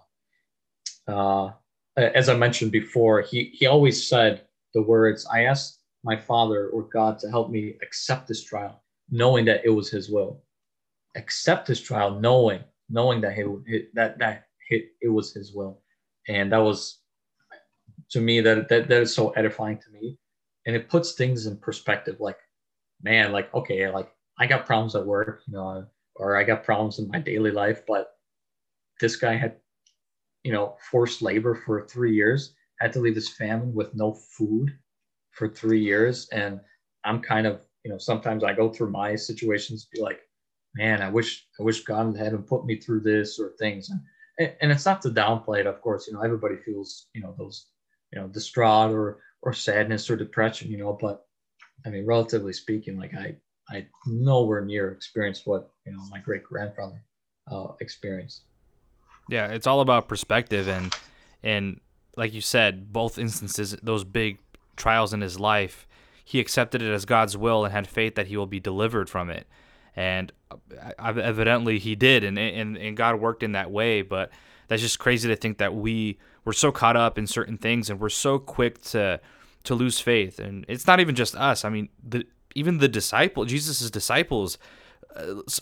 uh, 1.08 1.52
Uh, 2.00 2.12
as 2.16 2.30
I 2.30 2.36
mentioned 2.36 2.72
before, 2.72 3.22
he 3.22 3.52
he 3.54 3.66
always 3.66 4.08
said 4.08 4.48
the 4.74 4.82
words, 4.82 5.28
"I 5.32 5.44
asked 5.44 5.82
my 6.04 6.16
Father 6.16 6.70
or 6.70 6.84
God 6.84 7.20
to 7.20 7.30
help 7.30 7.50
me 7.50 7.76
accept 7.82 8.28
this 8.28 8.44
trial, 8.44 8.82
knowing 9.10 9.46
that 9.46 9.62
it 9.66 9.70
was 9.70 9.90
His 9.90 10.10
will. 10.10 10.42
Accept 11.16 11.68
this 11.68 11.82
trial, 11.82 12.20
knowing 12.20 12.64
knowing 12.90 13.22
that 13.22 13.34
he, 13.34 13.44
that 13.94 14.18
that 14.20 14.48
it, 14.70 14.94
it 15.02 15.10
was 15.10 15.34
His 15.34 15.54
will." 15.54 15.82
And 16.28 16.52
that 16.54 16.60
was 16.60 17.00
to 18.12 18.22
me 18.22 18.42
that, 18.42 18.70
that 18.70 18.88
that 18.88 19.02
is 19.02 19.14
so 19.14 19.32
edifying 19.32 19.80
to 19.80 19.90
me, 19.92 20.18
and 20.66 20.76
it 20.76 20.90
puts 20.90 21.14
things 21.14 21.48
in 21.48 21.58
perspective. 21.58 22.18
Like, 22.20 22.40
man, 23.04 23.32
like 23.32 23.54
okay, 23.54 23.90
like 23.90 24.10
I 24.40 24.48
got 24.48 24.66
problems 24.66 24.96
at 24.96 25.06
work, 25.06 25.42
you 25.48 25.54
know 25.54 25.86
or 26.20 26.36
I 26.36 26.44
got 26.44 26.64
problems 26.64 27.00
in 27.00 27.08
my 27.08 27.20
daily 27.20 27.50
life, 27.50 27.84
but 27.88 28.18
this 29.00 29.16
guy 29.16 29.36
had, 29.36 29.56
you 30.50 30.56
know, 30.56 30.76
forced 30.90 31.22
labor 31.22 31.54
for 31.54 31.86
three 31.86 32.16
years, 32.16 32.56
had 32.80 32.92
to 32.94 33.00
leave 33.00 33.14
his 33.14 33.30
family 33.30 33.70
with 33.72 33.94
no 33.94 34.14
food 34.14 34.76
for 35.30 35.48
three 35.48 35.80
years. 35.80 36.28
And 36.30 36.60
I'm 37.06 37.22
kind 37.22 37.46
of, 37.46 37.62
you 37.86 37.92
know, 37.92 38.00
sometimes 38.00 38.44
I 38.44 38.54
go 38.54 38.74
through 38.74 38.90
my 38.90 39.16
situations, 39.16 39.86
be 39.94 40.02
like, 40.02 40.22
man, 40.74 41.04
I 41.04 41.10
wish, 41.12 41.46
I 41.60 41.62
wish 41.62 41.84
God 41.84 42.18
hadn't 42.18 42.48
put 42.48 42.66
me 42.66 42.80
through 42.80 43.02
this 43.02 43.38
or 43.38 43.52
things. 43.60 43.92
And, 44.40 44.52
and 44.60 44.72
it's 44.72 44.88
not 44.88 45.04
to 45.04 45.12
downplay 45.12 45.60
it, 45.60 45.68
of 45.68 45.82
course, 45.82 46.08
you 46.08 46.14
know, 46.14 46.22
everybody 46.22 46.56
feels, 46.56 47.06
you 47.14 47.22
know, 47.22 47.36
those, 47.38 47.68
you 48.12 48.20
know, 48.20 48.28
distraught 48.28 48.92
or, 48.92 49.20
or 49.44 49.54
sadness 49.54 50.10
or 50.10 50.16
depression, 50.16 50.72
you 50.72 50.80
know, 50.80 50.98
but 51.00 51.28
I 51.86 51.90
mean, 51.90 52.08
relatively 52.08 52.54
speaking, 52.54 52.98
like 52.98 53.14
I, 53.14 53.36
I 53.70 53.86
nowhere 54.08 54.66
near 54.66 54.94
experienced 54.94 55.46
what 55.46 55.70
you 55.86 55.92
know 55.92 56.02
my 56.10 56.18
great 56.18 56.44
grandfather 56.44 57.04
uh, 57.52 57.68
experienced. 57.82 58.46
Yeah, 59.30 59.48
it's 59.48 59.68
all 59.68 59.82
about 59.82 60.08
perspective, 60.08 60.68
and 60.68 60.94
and 61.44 61.80
like 62.18 62.34
you 62.34 62.42
said, 62.42 62.92
both 62.92 63.18
instances, 63.18 63.76
those 63.82 64.04
big 64.04 64.40
trials 64.76 65.14
in 65.14 65.22
his 65.22 65.40
life, 65.40 65.88
he 66.26 66.40
accepted 66.40 66.82
it 66.82 66.92
as 66.92 67.06
God's 67.06 67.38
will 67.38 67.64
and 67.64 67.72
had 67.72 67.88
faith 67.88 68.16
that 68.16 68.28
he 68.28 68.38
will 68.38 68.48
be 68.48 68.60
delivered 68.60 69.10
from 69.10 69.30
it, 69.30 69.48
and 69.96 70.32
uh, 70.52 70.92
evidently 71.00 71.80
he 71.80 71.96
did, 71.96 72.24
and 72.24 72.38
and 72.40 72.78
and 72.78 72.98
God 72.98 73.20
worked 73.20 73.44
in 73.44 73.52
that 73.54 73.72
way. 73.72 74.02
But 74.02 74.32
that's 74.68 74.82
just 74.82 75.00
crazy 75.00 75.28
to 75.30 75.36
think 75.36 75.60
that 75.60 75.76
we 75.76 76.18
we're 76.44 76.54
so 76.54 76.72
caught 76.72 76.96
up 76.96 77.18
in 77.18 77.28
certain 77.28 77.58
things, 77.58 77.90
and 77.90 78.00
we're 78.00 78.10
so 78.10 78.40
quick 78.40 78.82
to 78.84 79.22
to 79.66 79.76
lose 79.76 80.00
faith, 80.00 80.40
and 80.40 80.66
it's 80.68 80.88
not 80.88 81.00
even 81.00 81.16
just 81.16 81.36
us. 81.36 81.64
I 81.64 81.70
mean, 81.70 81.90
the 82.04 82.26
even 82.56 82.80
the 82.80 82.88
disciple 82.88 83.46
Jesus' 83.46 83.92
disciples 83.92 84.58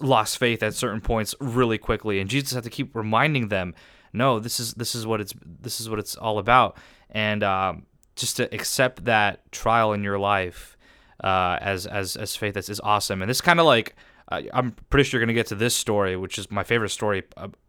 lost 0.01 0.37
faith 0.37 0.61
at 0.61 0.73
certain 0.73 1.01
points 1.01 1.33
really 1.39 1.77
quickly 1.77 2.19
and 2.19 2.29
Jesus 2.29 2.53
had 2.53 2.63
to 2.63 2.69
keep 2.69 2.95
reminding 2.95 3.47
them 3.47 3.73
no 4.13 4.39
this 4.39 4.59
is 4.59 4.73
this 4.73 4.95
is 4.95 5.05
what 5.05 5.21
it's 5.21 5.33
this 5.43 5.79
is 5.79 5.89
what 5.89 5.99
it's 5.99 6.15
all 6.15 6.39
about. 6.39 6.77
And 7.09 7.43
um, 7.43 7.85
just 8.15 8.37
to 8.37 8.53
accept 8.53 9.05
that 9.05 9.49
trial 9.51 9.93
in 9.93 10.03
your 10.03 10.19
life 10.19 10.77
uh, 11.23 11.57
as 11.61 11.85
as 11.85 12.15
as 12.15 12.35
faith 12.35 12.57
is, 12.57 12.69
is 12.69 12.79
awesome. 12.81 13.21
And 13.21 13.29
this 13.29 13.41
kind 13.41 13.59
of 13.59 13.65
like 13.65 13.95
uh, 14.29 14.41
I'm 14.53 14.71
pretty 14.89 15.09
sure 15.09 15.19
you're 15.19 15.25
gonna 15.25 15.33
get 15.33 15.47
to 15.47 15.55
this 15.55 15.75
story 15.75 16.17
which 16.17 16.37
is 16.37 16.51
my 16.51 16.63
favorite 16.63 16.89
story 16.89 17.23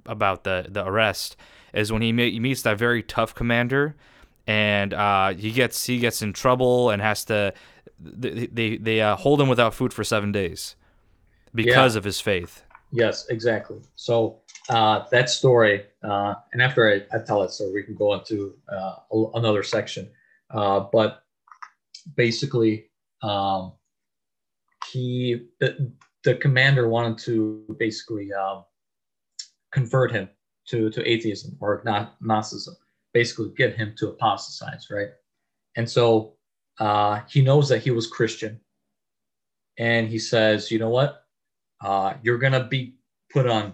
about 0.07 0.45
the 0.45 0.66
the 0.68 0.85
arrest 0.85 1.37
is 1.74 1.93
when 1.93 2.03
he, 2.03 2.12
he 2.31 2.41
meets 2.41 2.62
that 2.62 2.79
very 2.79 3.03
tough 3.03 3.35
commander 3.35 3.95
and 4.47 4.95
uh, 4.95 5.35
he 5.35 5.53
gets 5.53 5.85
he 5.85 5.99
gets 5.99 6.22
in 6.22 6.33
trouble 6.33 6.91
and 6.91 7.03
has 7.03 7.24
to 7.26 7.53
they 8.01 8.47
they, 8.47 8.76
they 8.76 9.01
uh, 9.01 9.16
hold 9.16 9.41
him 9.41 9.49
without 9.49 9.74
food 9.74 9.93
for 9.93 10.03
seven 10.03 10.33
days 10.33 10.74
because 11.55 11.94
yeah. 11.94 11.99
of 11.99 12.05
his 12.05 12.20
faith. 12.20 12.64
Yes, 12.90 13.26
exactly. 13.28 13.78
So 13.96 14.40
uh, 14.68 15.05
that 15.11 15.28
story, 15.28 15.84
uh, 16.03 16.34
and 16.53 16.62
after 16.62 16.90
I, 16.90 17.16
I, 17.16 17.20
tell 17.20 17.42
it, 17.42 17.51
so 17.51 17.70
we 17.72 17.82
can 17.82 17.94
go 17.94 18.14
into 18.14 18.55
uh, 18.70 18.94
another 19.34 19.62
section. 19.62 20.09
Uh, 20.51 20.80
but 20.92 21.22
basically, 22.16 22.86
um, 23.22 23.72
he 24.90 25.49
the, 25.61 25.92
the, 26.24 26.34
commander 26.36 26.88
wanted 26.88 27.18
to 27.18 27.76
basically 27.78 28.32
um, 28.32 28.64
convert 29.72 30.11
him 30.11 30.30
to 30.68 30.88
to 30.90 31.07
atheism 31.07 31.57
or 31.61 31.82
not 31.84 32.16
Gnosticism, 32.22 32.76
basically 33.12 33.51
get 33.57 33.76
him 33.76 33.94
to 33.99 34.09
apostatize, 34.09 34.88
right? 34.90 35.09
And 35.76 35.88
so 35.88 36.34
uh, 36.80 37.20
he 37.28 37.42
knows 37.42 37.68
that 37.68 37.82
he 37.82 37.90
was 37.90 38.07
Christian. 38.07 38.61
And 39.78 40.09
he 40.09 40.18
says, 40.18 40.70
you 40.70 40.78
know 40.78 40.90
what? 40.90 41.24
Uh, 41.81 42.14
you're 42.22 42.39
going 42.39 42.53
to 42.53 42.64
be 42.64 42.95
put 43.33 43.47
on 43.47 43.72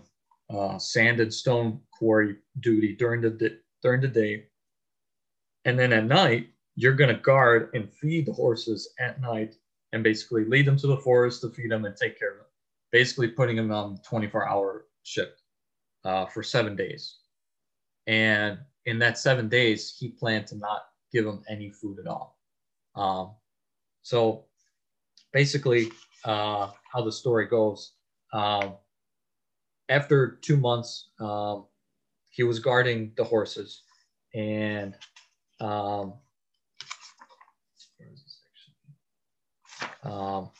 uh, 0.51 0.79
sand 0.79 1.21
and 1.21 1.33
stone 1.33 1.81
quarry 1.93 2.37
duty 2.61 2.95
during 2.95 3.21
the, 3.21 3.59
during 3.83 4.01
the 4.01 4.09
day. 4.09 4.45
And 5.65 5.79
then 5.79 5.93
at 5.93 6.05
night, 6.05 6.49
you're 6.77 6.95
going 6.95 7.15
to 7.15 7.21
guard 7.21 7.71
and 7.75 7.91
feed 7.91 8.27
the 8.27 8.33
horses 8.33 8.93
at 8.99 9.21
night 9.21 9.55
and 9.93 10.03
basically 10.03 10.45
lead 10.45 10.67
them 10.67 10.77
to 10.77 10.87
the 10.87 10.97
forest 10.97 11.41
to 11.41 11.51
feed 11.51 11.71
them 11.71 11.85
and 11.85 11.97
take 11.97 12.19
care 12.19 12.33
of 12.33 12.37
them. 12.39 12.47
Basically, 12.91 13.29
putting 13.29 13.57
them 13.57 13.73
on 13.73 13.99
24 13.99 14.49
hour 14.49 14.87
shift 15.03 15.43
uh, 16.05 16.27
for 16.27 16.43
seven 16.43 16.77
days. 16.77 17.17
And 18.07 18.59
in 18.87 18.99
that 18.99 19.19
seven 19.19 19.49
days, 19.49 19.97
he 19.99 20.09
planned 20.09 20.47
to 20.49 20.57
not 20.57 20.83
give 21.13 21.25
them 21.25 21.43
any 21.49 21.71
food 21.71 21.99
at 22.01 22.07
all. 22.07 22.39
Um, 22.95 23.33
so 24.03 24.45
basically, 25.33 25.91
uh, 26.25 26.71
how 26.93 27.03
the 27.03 27.13
story 27.13 27.47
goes 27.47 27.93
um, 28.33 28.75
after 29.89 30.39
two 30.43 30.57
months, 30.57 31.11
um, 31.21 31.67
he 32.31 32.43
was 32.43 32.59
guarding 32.59 33.13
the 33.17 33.25
horses 33.25 33.83
and 34.35 34.97
um, 35.61 36.15
um, 40.03 40.51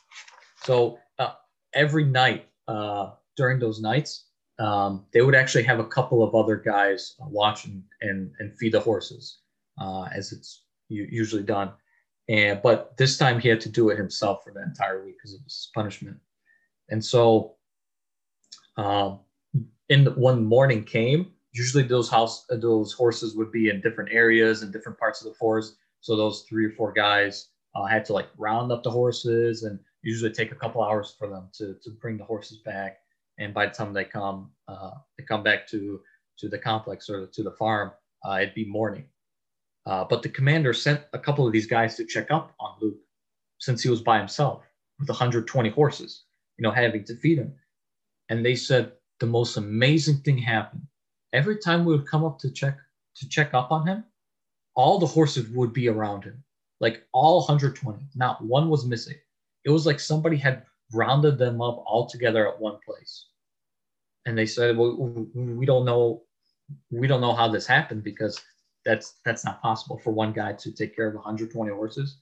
so 0.63 0.99
uh, 1.19 1.33
every 1.75 2.05
night 2.05 2.49
uh, 2.69 3.11
during 3.37 3.59
those 3.59 3.81
nights, 3.81 4.27
um, 4.61 5.05
they 5.13 5.21
would 5.21 5.35
actually 5.35 5.65
have 5.65 5.81
a 5.81 5.85
couple 5.85 6.23
of 6.23 6.35
other 6.35 6.57
guys 6.57 7.17
watch 7.19 7.65
and, 7.65 7.83
and, 8.01 8.31
and 8.39 8.57
feed 8.57 8.73
the 8.73 8.81
horses 8.81 9.41
uh, 9.81 10.05
as 10.15 10.31
it's 10.33 10.63
usually 10.89 11.43
done. 11.43 11.73
And 12.29 12.61
but 12.63 12.97
this 12.97 13.19
time 13.19 13.39
he 13.39 13.49
had 13.49 13.61
to 13.63 13.69
do 13.69 13.91
it 13.91 13.99
himself 13.99 14.45
for 14.45 14.53
the 14.53 14.63
entire 14.63 15.05
week 15.05 15.17
because 15.19 15.35
it 15.35 15.41
was 15.45 15.71
punishment. 15.75 16.17
And 16.89 17.05
so, 17.05 17.57
um, 18.77 19.21
in 19.89 20.05
the, 20.05 20.11
when 20.13 20.45
morning 20.45 20.85
came, 20.85 21.33
usually 21.53 21.85
those 21.85 22.09
house 22.09 22.47
those 22.49 22.93
horses 22.93 23.37
would 23.37 23.53
be 23.53 23.69
in 23.69 23.81
different 23.81 24.11
areas 24.13 24.63
and 24.63 24.73
different 24.73 24.99
parts 24.99 25.23
of 25.23 25.31
the 25.31 25.39
forest. 25.39 25.77
So 26.01 26.17
those 26.17 26.43
three 26.49 26.67
or 26.67 26.71
four 26.71 26.93
guys 26.93 27.49
uh, 27.75 27.85
had 27.85 28.05
to 28.07 28.13
like 28.13 28.29
round 28.39 28.73
up 28.73 28.83
the 28.83 28.91
horses 28.91 29.63
and 29.63 29.79
usually 30.03 30.33
take 30.33 30.53
a 30.53 30.57
couple 30.57 30.83
hours 30.83 31.15
for 31.19 31.29
them 31.29 31.49
to 31.55 31.75
to 31.83 31.91
bring 31.91 32.17
the 32.17 32.25
horses 32.25 32.59
back. 32.65 32.99
And 33.39 33.53
by 33.53 33.67
the 33.67 33.73
time 33.73 33.93
they 33.93 34.05
come 34.05 34.51
uh, 34.67 34.93
they 35.19 35.25
come 35.25 35.43
back 35.43 35.69
to 35.69 36.01
to 36.39 36.49
the 36.49 36.59
complex 36.59 37.11
or 37.11 37.27
to 37.27 37.43
the 37.43 37.53
farm, 37.53 37.93
uh, 38.27 38.39
it'd 38.41 38.55
be 38.55 38.65
morning. 38.65 39.05
Uh, 39.87 40.05
but 40.05 40.23
the 40.23 40.29
commander 40.29 40.73
sent 40.73 41.03
a 41.13 41.19
couple 41.19 41.47
of 41.47 41.53
these 41.53 41.67
guys 41.67 41.97
to 41.97 42.05
check 42.05 42.31
up 42.31 42.55
on 42.59 42.77
Luke 42.81 42.97
since 43.59 43.83
he 43.83 43.91
was 43.91 44.01
by 44.01 44.19
himself 44.19 44.65
with 44.99 45.09
120 45.09 45.69
horses, 45.71 46.25
you 46.57 46.63
know, 46.63 46.71
having 46.71 47.05
to 47.05 47.17
feed 47.17 47.39
him. 47.39 47.55
And 48.29 48.45
they 48.45 48.55
said 48.55 48.93
the 49.21 49.27
most 49.27 49.57
amazing 49.57 50.19
thing 50.19 50.39
happened. 50.39 50.83
Every 51.33 51.59
time 51.59 51.85
we 51.85 51.97
would 51.97 52.07
come 52.07 52.25
up 52.25 52.39
to 52.41 52.51
check 52.51 52.79
to 53.17 53.29
check 53.29 53.55
up 53.55 53.71
on 53.71 53.87
him, 53.87 54.05
all 54.75 54.99
the 54.99 55.07
horses 55.07 55.49
would 55.51 55.73
be 55.73 55.89
around 55.89 56.25
him, 56.25 56.43
like 56.81 57.07
all 57.13 57.41
120. 57.41 58.07
Not 58.15 58.45
one 58.45 58.69
was 58.69 58.87
missing. 58.87 59.17
It 59.65 59.71
was 59.71 59.87
like 59.87 60.01
somebody 60.01 60.37
had 60.37 60.65
rounded 60.93 61.39
them 61.39 61.61
up 61.61 61.83
all 61.87 62.07
together 62.09 62.49
at 62.49 62.61
one 62.61 62.79
place. 62.85 63.27
And 64.27 64.37
they 64.37 64.47
said, 64.47 64.77
"Well, 64.77 64.97
we 65.35 65.67
don't 65.67 65.85
know, 65.85 66.23
we 66.91 67.07
don't 67.07 67.21
know 67.21 67.35
how 67.35 67.49
this 67.49 67.67
happened 67.67 68.03
because 68.03 68.41
that's 68.85 69.15
that's 69.25 69.45
not 69.45 69.63
possible 69.63 69.99
for 69.99 70.13
one 70.13 70.33
guy 70.33 70.53
to 70.53 70.73
take 70.73 70.95
care 70.95 71.09
of 71.09 71.15
120 71.15 71.71
horses. 71.73 72.19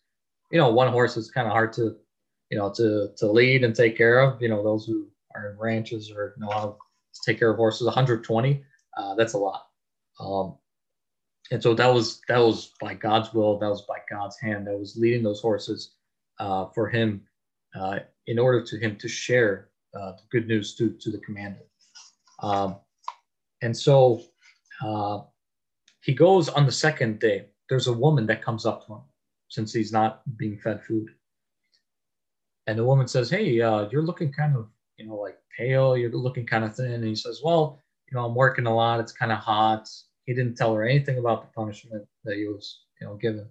You 0.50 0.58
know, 0.58 0.70
one 0.70 0.92
horse 0.92 1.16
is 1.16 1.30
kind 1.30 1.46
of 1.46 1.52
hard 1.52 1.72
to, 1.74 1.96
you 2.50 2.58
know, 2.58 2.72
to 2.74 3.10
to 3.16 3.26
lead 3.26 3.64
and 3.64 3.74
take 3.74 3.96
care 3.96 4.20
of. 4.20 4.40
You 4.40 4.48
know, 4.48 4.62
those 4.62 4.86
who 4.86 5.08
are 5.34 5.50
in 5.50 5.58
ranches 5.58 6.10
or 6.10 6.34
know 6.38 6.50
how 6.50 6.78
to 7.14 7.20
take 7.24 7.38
care 7.38 7.50
of 7.50 7.56
horses. 7.56 7.86
120, 7.86 8.62
uh, 8.96 9.14
that's 9.14 9.32
a 9.32 9.38
lot. 9.38 9.66
Um, 10.20 10.56
and 11.50 11.62
so 11.62 11.74
that 11.74 11.92
was 11.92 12.20
that 12.28 12.38
was 12.38 12.72
by 12.80 12.94
God's 12.94 13.32
will. 13.34 13.58
That 13.58 13.68
was 13.68 13.82
by 13.82 13.98
God's 14.10 14.38
hand. 14.38 14.66
That 14.66 14.78
was 14.78 14.96
leading 14.96 15.22
those 15.22 15.40
horses 15.40 15.94
uh, 16.38 16.66
for 16.74 16.88
him 16.88 17.22
uh, 17.74 18.00
in 18.26 18.38
order 18.38 18.62
to 18.64 18.78
him 18.78 18.96
to 18.96 19.08
share 19.08 19.68
uh, 19.94 20.12
the 20.12 20.22
good 20.30 20.46
news 20.46 20.74
to 20.76 20.90
to 20.90 21.10
the 21.10 21.18
commander. 21.18 21.62
Um, 22.42 22.76
and 23.62 23.76
so 23.76 24.22
uh, 24.84 25.20
he 26.02 26.12
goes 26.12 26.48
on 26.48 26.66
the 26.66 26.72
second 26.72 27.20
day. 27.20 27.46
There's 27.68 27.86
a 27.86 27.92
woman 27.92 28.26
that 28.26 28.42
comes 28.42 28.66
up 28.66 28.86
to 28.86 28.94
him 28.94 29.00
since 29.48 29.72
he's 29.72 29.92
not 29.92 30.22
being 30.36 30.58
fed 30.58 30.84
food. 30.84 31.08
And 32.66 32.78
the 32.78 32.84
woman 32.84 33.08
says, 33.08 33.30
Hey, 33.30 33.60
uh, 33.60 33.88
you're 33.90 34.02
looking 34.02 34.32
kind 34.32 34.56
of, 34.56 34.68
you 34.96 35.06
know, 35.06 35.16
like 35.16 35.38
pale. 35.56 35.96
You're 35.96 36.10
looking 36.12 36.46
kind 36.46 36.64
of 36.64 36.74
thin. 36.74 36.92
And 36.92 37.04
he 37.04 37.14
says, 37.14 37.40
Well, 37.42 37.80
you 38.10 38.16
know, 38.16 38.26
I'm 38.26 38.34
working 38.34 38.66
a 38.66 38.74
lot. 38.74 39.00
It's 39.00 39.12
kind 39.12 39.32
of 39.32 39.38
hot. 39.38 39.88
He 40.26 40.34
didn't 40.34 40.56
tell 40.56 40.74
her 40.74 40.84
anything 40.84 41.18
about 41.18 41.42
the 41.42 41.48
punishment 41.54 42.04
that 42.24 42.36
he 42.36 42.46
was, 42.46 42.82
you 43.00 43.06
know, 43.06 43.14
given. 43.14 43.48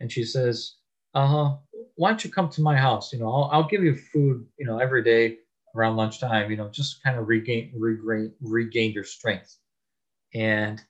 And 0.00 0.10
she 0.10 0.24
says, 0.24 0.76
Uh 1.14 1.26
huh. 1.26 1.56
Why 1.96 2.10
don't 2.10 2.24
you 2.24 2.30
come 2.30 2.48
to 2.50 2.62
my 2.62 2.76
house? 2.76 3.12
You 3.12 3.18
know, 3.18 3.30
I'll, 3.30 3.50
I'll 3.52 3.68
give 3.68 3.84
you 3.84 3.94
food, 3.94 4.46
you 4.58 4.64
know, 4.64 4.78
every 4.78 5.04
day 5.04 5.38
around 5.76 5.96
lunchtime, 5.96 6.50
you 6.50 6.56
know, 6.56 6.68
just 6.68 7.02
kind 7.02 7.18
of 7.18 7.28
regain, 7.28 7.72
regain, 7.76 8.32
regain 8.40 8.92
your 8.92 9.04
strength. 9.04 9.56
And 10.34 10.82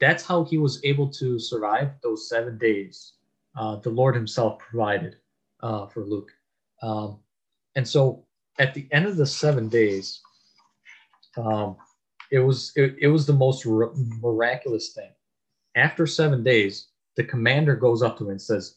that's 0.00 0.24
how 0.24 0.44
he 0.44 0.58
was 0.58 0.80
able 0.84 1.08
to 1.08 1.38
survive 1.38 1.90
those 2.02 2.28
seven 2.28 2.58
days. 2.58 3.12
Uh, 3.56 3.76
the 3.76 3.90
Lord 3.90 4.14
Himself 4.14 4.58
provided 4.58 5.16
uh, 5.60 5.86
for 5.86 6.04
Luke. 6.04 6.30
Um, 6.82 7.18
and 7.76 7.86
so 7.86 8.24
at 8.58 8.74
the 8.74 8.88
end 8.92 9.06
of 9.06 9.16
the 9.16 9.26
seven 9.26 9.68
days, 9.68 10.20
um, 11.36 11.76
it 12.30 12.38
was 12.38 12.72
it, 12.76 12.96
it 13.00 13.08
was 13.08 13.26
the 13.26 13.32
most 13.32 13.66
miraculous 13.66 14.92
thing. 14.92 15.10
After 15.76 16.06
seven 16.06 16.42
days, 16.42 16.88
the 17.16 17.24
commander 17.24 17.76
goes 17.76 18.02
up 18.02 18.18
to 18.18 18.24
him 18.24 18.30
and 18.30 18.42
says, 18.42 18.76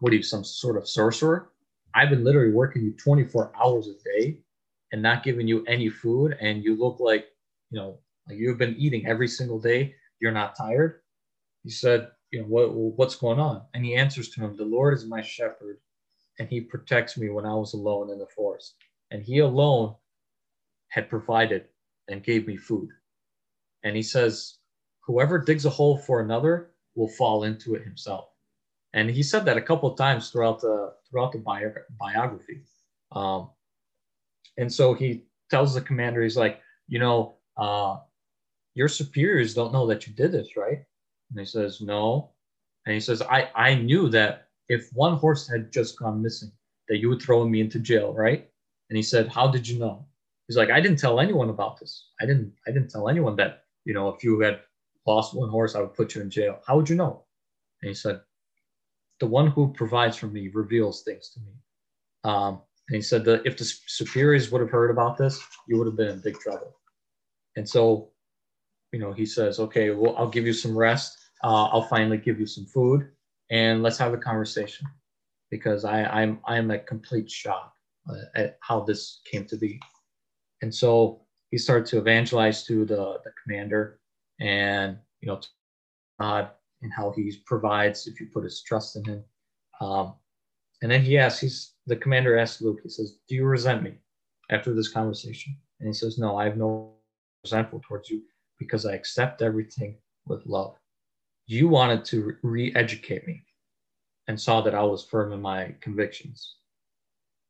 "What 0.00 0.12
are 0.12 0.16
you, 0.16 0.22
some 0.22 0.44
sort 0.44 0.76
of 0.76 0.88
sorcerer? 0.88 1.50
I've 1.94 2.10
been 2.10 2.24
literally 2.24 2.52
working 2.52 2.82
you 2.82 2.92
24 2.92 3.52
hours 3.62 3.88
a 3.88 3.94
day 4.18 4.38
and 4.92 5.02
not 5.02 5.22
giving 5.22 5.46
you 5.46 5.64
any 5.66 5.88
food, 5.88 6.36
and 6.40 6.64
you 6.64 6.76
look 6.76 6.98
like 7.00 7.28
you 7.70 7.78
know 7.78 7.98
like 8.28 8.38
you've 8.38 8.58
been 8.58 8.76
eating 8.76 9.06
every 9.06 9.28
single 9.28 9.58
day 9.58 9.94
you're 10.24 10.32
not 10.32 10.56
tired? 10.56 11.02
He 11.64 11.70
said, 11.70 12.08
You 12.32 12.40
know, 12.40 12.46
what, 12.46 12.72
what's 12.72 13.14
going 13.14 13.38
on? 13.38 13.62
And 13.74 13.84
he 13.84 13.94
answers 13.94 14.30
to 14.30 14.40
him, 14.40 14.56
The 14.56 14.64
Lord 14.64 14.94
is 14.94 15.04
my 15.04 15.20
shepherd, 15.20 15.78
and 16.38 16.48
he 16.48 16.62
protects 16.62 17.18
me 17.18 17.28
when 17.28 17.44
I 17.44 17.54
was 17.54 17.74
alone 17.74 18.10
in 18.10 18.18
the 18.18 18.26
forest. 18.26 18.74
And 19.10 19.22
he 19.22 19.40
alone 19.40 19.94
had 20.88 21.10
provided 21.10 21.66
and 22.08 22.24
gave 22.24 22.46
me 22.46 22.56
food. 22.56 22.88
And 23.84 23.94
he 23.94 24.02
says, 24.02 24.56
Whoever 25.06 25.38
digs 25.38 25.66
a 25.66 25.70
hole 25.70 25.98
for 25.98 26.22
another 26.22 26.70
will 26.94 27.08
fall 27.08 27.44
into 27.44 27.74
it 27.74 27.84
himself. 27.84 28.30
And 28.94 29.10
he 29.10 29.22
said 29.22 29.44
that 29.44 29.58
a 29.58 29.62
couple 29.62 29.90
of 29.90 29.98
times 29.98 30.30
throughout 30.30 30.60
the 30.62 30.94
throughout 31.10 31.32
the 31.32 31.38
bio, 31.38 31.70
biography. 32.00 32.62
Um, 33.12 33.50
and 34.56 34.72
so 34.72 34.94
he 34.94 35.26
tells 35.50 35.74
the 35.74 35.82
commander, 35.82 36.22
he's 36.22 36.36
like, 36.38 36.62
you 36.88 36.98
know, 36.98 37.34
uh, 37.58 37.98
your 38.74 38.88
superiors 38.88 39.54
don't 39.54 39.72
know 39.72 39.86
that 39.86 40.06
you 40.06 40.12
did 40.12 40.32
this, 40.32 40.56
right? 40.56 40.84
And 41.30 41.38
he 41.38 41.44
says, 41.44 41.80
no. 41.80 42.30
And 42.86 42.94
he 42.94 43.00
says, 43.00 43.22
I, 43.22 43.50
I 43.54 43.74
knew 43.74 44.08
that 44.10 44.48
if 44.68 44.90
one 44.92 45.16
horse 45.16 45.48
had 45.48 45.72
just 45.72 45.98
gone 45.98 46.22
missing, 46.22 46.52
that 46.88 46.98
you 46.98 47.08
would 47.08 47.22
throw 47.22 47.46
me 47.46 47.60
into 47.60 47.78
jail, 47.78 48.12
right? 48.12 48.48
And 48.90 48.96
he 48.96 49.02
said, 49.02 49.28
how 49.28 49.48
did 49.48 49.66
you 49.66 49.78
know? 49.78 50.06
He's 50.48 50.56
like, 50.56 50.70
I 50.70 50.80
didn't 50.80 50.98
tell 50.98 51.20
anyone 51.20 51.48
about 51.48 51.80
this. 51.80 52.10
I 52.20 52.26
didn't, 52.26 52.52
I 52.66 52.70
didn't 52.70 52.90
tell 52.90 53.08
anyone 53.08 53.36
that, 53.36 53.64
you 53.84 53.94
know, 53.94 54.10
if 54.10 54.22
you 54.22 54.40
had 54.40 54.60
lost 55.06 55.34
one 55.34 55.48
horse, 55.48 55.74
I 55.74 55.80
would 55.80 55.94
put 55.94 56.14
you 56.14 56.20
in 56.20 56.30
jail. 56.30 56.60
How 56.66 56.76
would 56.76 56.88
you 56.88 56.96
know? 56.96 57.24
And 57.80 57.88
he 57.88 57.94
said, 57.94 58.20
the 59.20 59.26
one 59.26 59.46
who 59.46 59.72
provides 59.72 60.16
for 60.16 60.26
me 60.26 60.48
reveals 60.48 61.02
things 61.02 61.30
to 61.30 61.40
me. 61.40 61.52
Um, 62.24 62.60
and 62.88 62.96
he 62.96 63.02
said 63.02 63.24
that 63.24 63.46
if 63.46 63.56
the 63.56 63.64
superiors 63.86 64.50
would 64.50 64.60
have 64.60 64.70
heard 64.70 64.90
about 64.90 65.16
this, 65.16 65.42
you 65.68 65.78
would 65.78 65.86
have 65.86 65.96
been 65.96 66.08
in 66.08 66.20
big 66.20 66.38
trouble. 66.38 66.76
And 67.56 67.66
so 67.66 68.10
you 68.94 69.00
know, 69.00 69.12
he 69.12 69.26
says, 69.26 69.58
okay, 69.58 69.90
well, 69.90 70.14
I'll 70.16 70.28
give 70.28 70.46
you 70.46 70.52
some 70.52 70.78
rest. 70.78 71.18
Uh, 71.42 71.64
I'll 71.64 71.88
finally 71.88 72.16
give 72.16 72.38
you 72.38 72.46
some 72.46 72.64
food 72.64 73.08
and 73.50 73.82
let's 73.82 73.98
have 73.98 74.14
a 74.14 74.18
conversation 74.18 74.86
because 75.50 75.84
I, 75.84 76.04
I'm, 76.04 76.38
I'm 76.46 76.70
a 76.70 76.78
complete 76.78 77.28
shock 77.28 77.72
uh, 78.08 78.14
at 78.36 78.56
how 78.60 78.84
this 78.84 79.20
came 79.28 79.46
to 79.46 79.56
be. 79.56 79.80
And 80.62 80.72
so 80.72 81.22
he 81.50 81.58
started 81.58 81.86
to 81.86 81.98
evangelize 81.98 82.62
to 82.66 82.84
the, 82.84 83.18
the 83.24 83.32
commander 83.42 83.98
and, 84.40 84.96
you 85.20 85.26
know, 85.26 85.40
God 86.20 86.50
and 86.82 86.92
how 86.96 87.12
he 87.16 87.36
provides 87.46 88.06
if 88.06 88.20
you 88.20 88.28
put 88.32 88.44
his 88.44 88.62
trust 88.62 88.94
in 88.94 89.04
him. 89.04 89.24
Um, 89.80 90.14
and 90.82 90.92
then 90.92 91.02
he 91.02 91.18
asks, 91.18 91.40
he's 91.40 91.72
the 91.88 91.96
commander 91.96 92.38
asks 92.38 92.62
Luke, 92.62 92.78
he 92.84 92.88
says, 92.88 93.18
Do 93.28 93.34
you 93.34 93.44
resent 93.44 93.82
me 93.82 93.94
after 94.50 94.72
this 94.72 94.88
conversation? 94.88 95.56
And 95.80 95.88
he 95.88 95.92
says, 95.92 96.16
No, 96.16 96.36
I 96.36 96.44
have 96.44 96.56
no 96.56 96.92
resentful 97.42 97.82
towards 97.84 98.08
you 98.08 98.22
because 98.58 98.86
I 98.86 98.94
accept 98.94 99.42
everything 99.42 99.96
with 100.26 100.46
love. 100.46 100.76
You 101.46 101.68
wanted 101.68 102.04
to 102.06 102.36
re 102.42 102.72
educate 102.76 103.26
me. 103.26 103.44
and 104.28 104.40
saw 104.40 104.60
that 104.62 104.74
I 104.74 104.82
was 104.82 105.04
firm 105.04 105.32
in 105.32 105.42
my 105.42 105.74
convictions. 105.80 106.56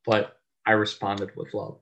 But 0.06 0.38
I 0.66 0.72
responded 0.72 1.30
with 1.36 1.54
love. 1.54 1.78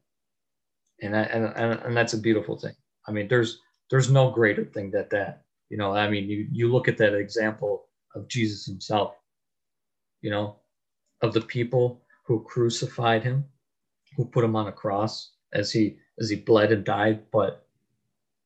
And, 1.03 1.15
and, 1.17 1.47
and, 1.57 1.81
and 1.81 1.97
that's 1.97 2.15
a 2.15 2.19
beautiful 2.19 2.59
thing. 2.59 2.75
I 3.09 3.13
mean, 3.13 3.29
there's 3.29 3.61
there's 3.91 4.11
no 4.11 4.31
greater 4.31 4.65
thing 4.65 4.91
that 4.93 5.11
that. 5.11 5.45
You 5.71 5.79
know, 5.79 5.95
I 5.95 6.09
mean, 6.11 6.29
you 6.31 6.49
you 6.53 6.73
look 6.73 6.89
at 6.89 6.99
that 6.99 7.15
example 7.15 7.89
of 8.15 8.29
Jesus 8.29 8.67
himself, 8.67 9.15
you 10.23 10.31
know, 10.31 10.57
of 11.23 11.35
the 11.35 11.41
people 11.43 12.03
who 12.27 12.45
crucified 12.45 13.25
him, 13.25 13.47
who 14.17 14.25
put 14.27 14.45
him 14.45 14.57
on 14.57 14.69
a 14.69 14.73
cross 14.73 15.33
as 15.55 15.73
he 15.73 15.99
as 16.21 16.31
he 16.31 16.37
bled 16.37 16.73
and 16.73 16.85
died, 16.85 17.25
but 17.33 17.67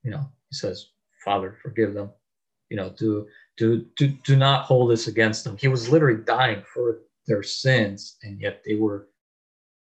you 0.04 0.10
know, 0.12 0.28
says, 0.56 0.88
Father, 1.24 1.56
forgive 1.62 1.94
them. 1.94 2.10
You 2.70 2.76
know, 2.76 2.90
do 2.98 3.26
do 3.56 3.86
do 3.96 4.08
do 4.08 4.36
not 4.36 4.64
hold 4.64 4.90
this 4.90 5.06
against 5.06 5.44
them. 5.44 5.56
He 5.56 5.68
was 5.68 5.88
literally 5.88 6.22
dying 6.24 6.62
for 6.72 6.98
their 7.26 7.42
sins, 7.42 8.16
and 8.22 8.40
yet 8.40 8.62
they 8.64 8.74
were 8.74 9.08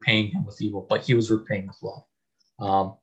paying 0.02 0.30
him 0.30 0.44
with 0.44 0.60
evil, 0.60 0.86
but 0.88 1.02
he 1.02 1.14
was 1.14 1.30
repaying 1.30 1.68
with 1.68 1.76
love. 1.82 2.04
Um, 2.58 2.96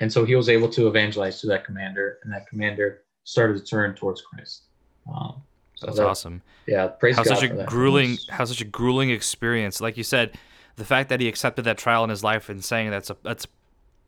and 0.00 0.12
so 0.12 0.24
he 0.24 0.36
was 0.36 0.48
able 0.48 0.68
to 0.70 0.86
evangelize 0.88 1.40
to 1.40 1.46
that 1.48 1.64
commander, 1.64 2.18
and 2.22 2.32
that 2.32 2.46
commander 2.48 3.02
started 3.24 3.58
to 3.58 3.64
turn 3.64 3.94
towards 3.94 4.20
Christ. 4.22 4.64
Um, 5.12 5.42
so 5.74 5.86
That's 5.86 5.98
that, 5.98 6.06
awesome. 6.06 6.42
Yeah, 6.66 6.88
praise 6.88 7.16
how 7.16 7.24
God 7.24 7.38
such 7.38 7.50
a 7.50 7.64
grueling, 7.64 8.18
how 8.30 8.44
such 8.44 8.60
a 8.60 8.64
grueling 8.64 9.10
experience. 9.10 9.80
Like 9.80 9.96
you 9.96 10.04
said, 10.04 10.36
the 10.76 10.84
fact 10.84 11.08
that 11.08 11.20
he 11.20 11.28
accepted 11.28 11.64
that 11.66 11.78
trial 11.78 12.04
in 12.04 12.10
his 12.10 12.24
life 12.24 12.48
and 12.48 12.64
saying 12.64 12.90
that's 12.90 13.10
a 13.10 13.16
that's 13.22 13.46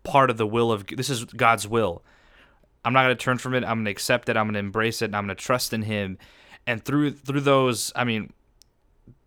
part 0.02 0.30
of 0.30 0.36
the 0.36 0.46
will 0.46 0.72
of 0.72 0.86
this 0.86 1.10
is 1.10 1.24
God's 1.24 1.68
will. 1.68 2.02
I'm 2.84 2.92
not 2.92 3.04
going 3.04 3.16
to 3.16 3.22
turn 3.22 3.38
from 3.38 3.54
it. 3.54 3.64
I'm 3.64 3.78
going 3.78 3.84
to 3.86 3.90
accept 3.90 4.28
it. 4.28 4.36
I'm 4.36 4.46
going 4.46 4.54
to 4.54 4.60
embrace 4.60 5.02
it. 5.02 5.06
And 5.06 5.16
I'm 5.16 5.26
going 5.26 5.36
to 5.36 5.42
trust 5.42 5.72
in 5.72 5.82
Him. 5.82 6.18
And 6.66 6.84
through 6.84 7.12
through 7.12 7.40
those, 7.40 7.92
I 7.94 8.04
mean, 8.04 8.32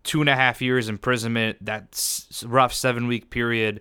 two 0.02 0.20
and 0.20 0.28
a 0.28 0.36
half 0.36 0.62
years 0.62 0.88
imprisonment, 0.88 1.64
that 1.64 1.98
rough 2.46 2.72
seven 2.72 3.06
week 3.06 3.30
period, 3.30 3.80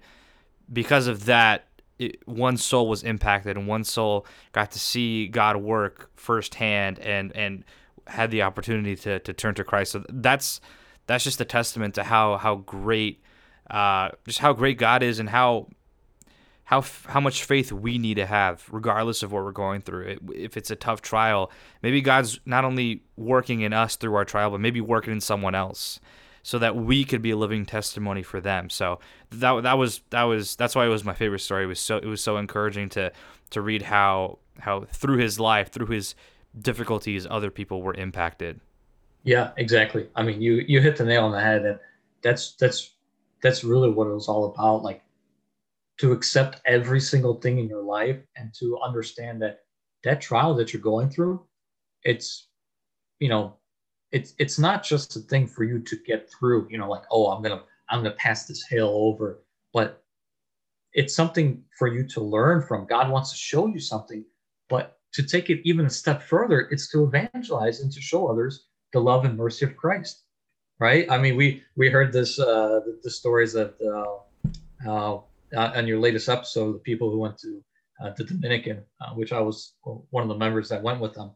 because 0.72 1.08
of 1.08 1.26
that, 1.26 1.68
it, 2.00 2.28
one 2.28 2.58
soul 2.58 2.88
was 2.88 3.04
impacted, 3.04 3.58
and 3.58 3.68
one 3.68 3.84
soul 3.84 4.26
got 4.52 4.72
to 4.72 4.80
see 4.80 5.28
God 5.28 5.58
work 5.58 6.10
firsthand, 6.16 7.00
and 7.00 7.36
and 7.36 7.64
had 8.08 8.32
the 8.32 8.42
opportunity 8.42 8.96
to 8.96 9.20
to 9.20 9.34
turn 9.34 9.54
to 9.56 9.64
Christ. 9.64 9.92
So 9.92 10.04
that's 10.10 10.60
that's 11.06 11.24
just 11.24 11.40
a 11.42 11.46
testament 11.46 11.96
to 11.96 12.04
how 12.04 12.38
how 12.38 12.56
great, 12.56 13.22
uh, 13.70 14.10
just 14.26 14.40
how 14.40 14.54
great 14.54 14.78
God 14.78 15.04
is, 15.04 15.20
and 15.20 15.30
how 15.30 15.68
how 16.74 17.12
how 17.12 17.20
much 17.20 17.44
faith 17.44 17.72
we 17.72 17.98
need 17.98 18.16
to 18.16 18.26
have 18.26 18.66
regardless 18.72 19.22
of 19.24 19.32
what 19.32 19.44
we're 19.44 19.52
going 19.52 19.82
through. 19.82 20.18
If 20.34 20.58
it's 20.58 20.72
a 20.72 20.76
tough 20.76 21.02
trial 21.02 21.52
maybe 21.82 22.02
god's 22.02 22.40
not 22.46 22.66
only 22.66 23.04
working 23.16 23.62
in 23.62 23.74
us 23.74 23.96
through 23.96 24.16
our 24.16 24.26
trial 24.26 24.50
but 24.50 24.60
maybe 24.60 24.82
working 24.82 25.14
in 25.14 25.22
someone 25.22 25.56
else 25.56 26.00
so 26.42 26.60
that 26.60 26.76
we 26.76 27.06
could 27.06 27.22
be 27.22 27.32
a 27.32 27.38
living 27.38 27.66
testimony 27.66 28.22
for 28.22 28.42
them. 28.42 28.70
So 28.70 29.00
that 29.32 29.64
that 29.64 29.78
was 29.78 30.02
that 30.10 30.24
was 30.24 30.56
that's 30.56 30.76
why 30.76 30.86
it 30.86 30.90
was 30.90 31.04
my 31.04 31.14
favorite 31.14 31.40
story. 31.40 31.64
It 31.64 31.68
was 31.68 31.80
so 31.80 31.98
it 31.98 32.06
was 32.06 32.22
so 32.22 32.38
encouraging 32.38 32.90
to 32.90 33.12
to 33.52 33.62
read 33.62 33.84
how 33.84 34.40
how 34.60 34.86
through 34.92 35.18
his 35.18 35.40
life 35.40 35.72
through 35.72 35.88
his 35.88 36.16
difficulties 36.60 37.28
other 37.30 37.52
people 37.52 37.82
were 37.82 37.94
impacted. 37.94 38.60
Yeah 39.24 39.52
exactly. 39.58 40.10
I 40.16 40.24
mean 40.24 40.42
you 40.42 40.64
you 40.68 40.82
hit 40.82 40.98
the 40.98 41.06
nail 41.06 41.24
on 41.26 41.32
the 41.32 41.42
head 41.42 41.66
and 41.66 41.80
that's 42.24 42.54
that's 42.54 42.92
that's 43.44 43.64
really 43.64 43.90
what 43.90 44.08
it 44.08 44.14
was 44.14 44.28
all 44.28 44.46
about. 44.46 44.84
Like 44.84 45.03
to 46.00 46.12
accept 46.12 46.62
every 46.66 47.00
single 47.00 47.36
thing 47.36 47.60
in 47.60 47.68
your 47.68 47.84
life 47.84 48.20
and 48.36 48.54
to 48.60 48.80
understand 48.80 49.42
that 49.42 49.60
that 50.04 50.22
trial 50.22 50.54
that 50.56 50.74
you're 50.74 50.82
going 50.82 51.10
through 51.10 51.44
it's 52.04 52.48
you 53.20 53.30
know 53.30 53.56
it's 54.12 54.34
it's 54.38 54.60
not 54.60 54.84
just 54.84 55.16
a 55.16 55.20
thing 55.20 55.48
for 55.48 55.64
you 55.64 55.80
to 55.80 55.96
get 56.06 56.30
through 56.32 56.68
you 56.70 56.78
know 56.78 56.90
like 56.90 57.04
oh 57.12 57.28
i'm 57.32 57.42
gonna 57.42 57.62
i'm 57.90 58.04
gonna 58.04 58.16
pass 58.16 58.46
this 58.46 58.66
hill 58.68 58.90
over 58.94 59.44
but 59.74 60.04
it's 60.94 61.16
something 61.16 61.64
for 61.80 61.88
you 61.88 62.08
to 62.08 62.22
learn 62.22 62.62
from. 62.62 62.86
God 62.86 63.10
wants 63.10 63.32
to 63.32 63.38
show 63.38 63.68
you 63.68 63.80
something 63.80 64.24
but 64.70 65.00
to 65.14 65.24
take 65.24 65.50
it 65.50 65.62
even 65.64 65.86
a 65.86 65.90
step 65.90 66.22
further 66.22 66.68
it's 66.72 66.90
to 66.92 67.04
evangelize 67.04 67.82
and 67.82 67.92
to 67.92 68.02
show 68.02 68.28
others 68.28 68.68
the 68.94 69.00
love 69.00 69.26
and 69.26 69.38
mercy 69.38 69.66
of 69.66 69.76
christ 69.76 70.24
right? 70.80 71.10
I 71.10 71.18
mean 71.18 71.36
we 71.36 71.64
we 71.76 71.90
heard 71.90 72.12
this 72.12 72.40
uh 72.40 72.82
the, 72.86 73.00
the 73.04 73.10
stories 73.10 73.54
that 73.54 73.74
uh, 73.82 74.90
uh 74.90 75.22
uh, 75.56 75.72
on 75.76 75.88
your 75.88 76.00
latest 76.00 76.30
episode, 76.30 76.74
the 76.74 76.80
people 76.80 77.10
who 77.12 77.20
went 77.20 77.38
to 77.40 77.64
uh, 78.04 78.12
the 78.18 78.24
Dominican, 78.24 78.84
uh, 79.02 79.14
which 79.14 79.32
I 79.32 79.40
was 79.40 79.76
one 79.84 80.24
of 80.24 80.30
the 80.30 80.38
members 80.38 80.70
that 80.70 80.84
went 80.84 81.00
with 81.00 81.14
them, 81.14 81.32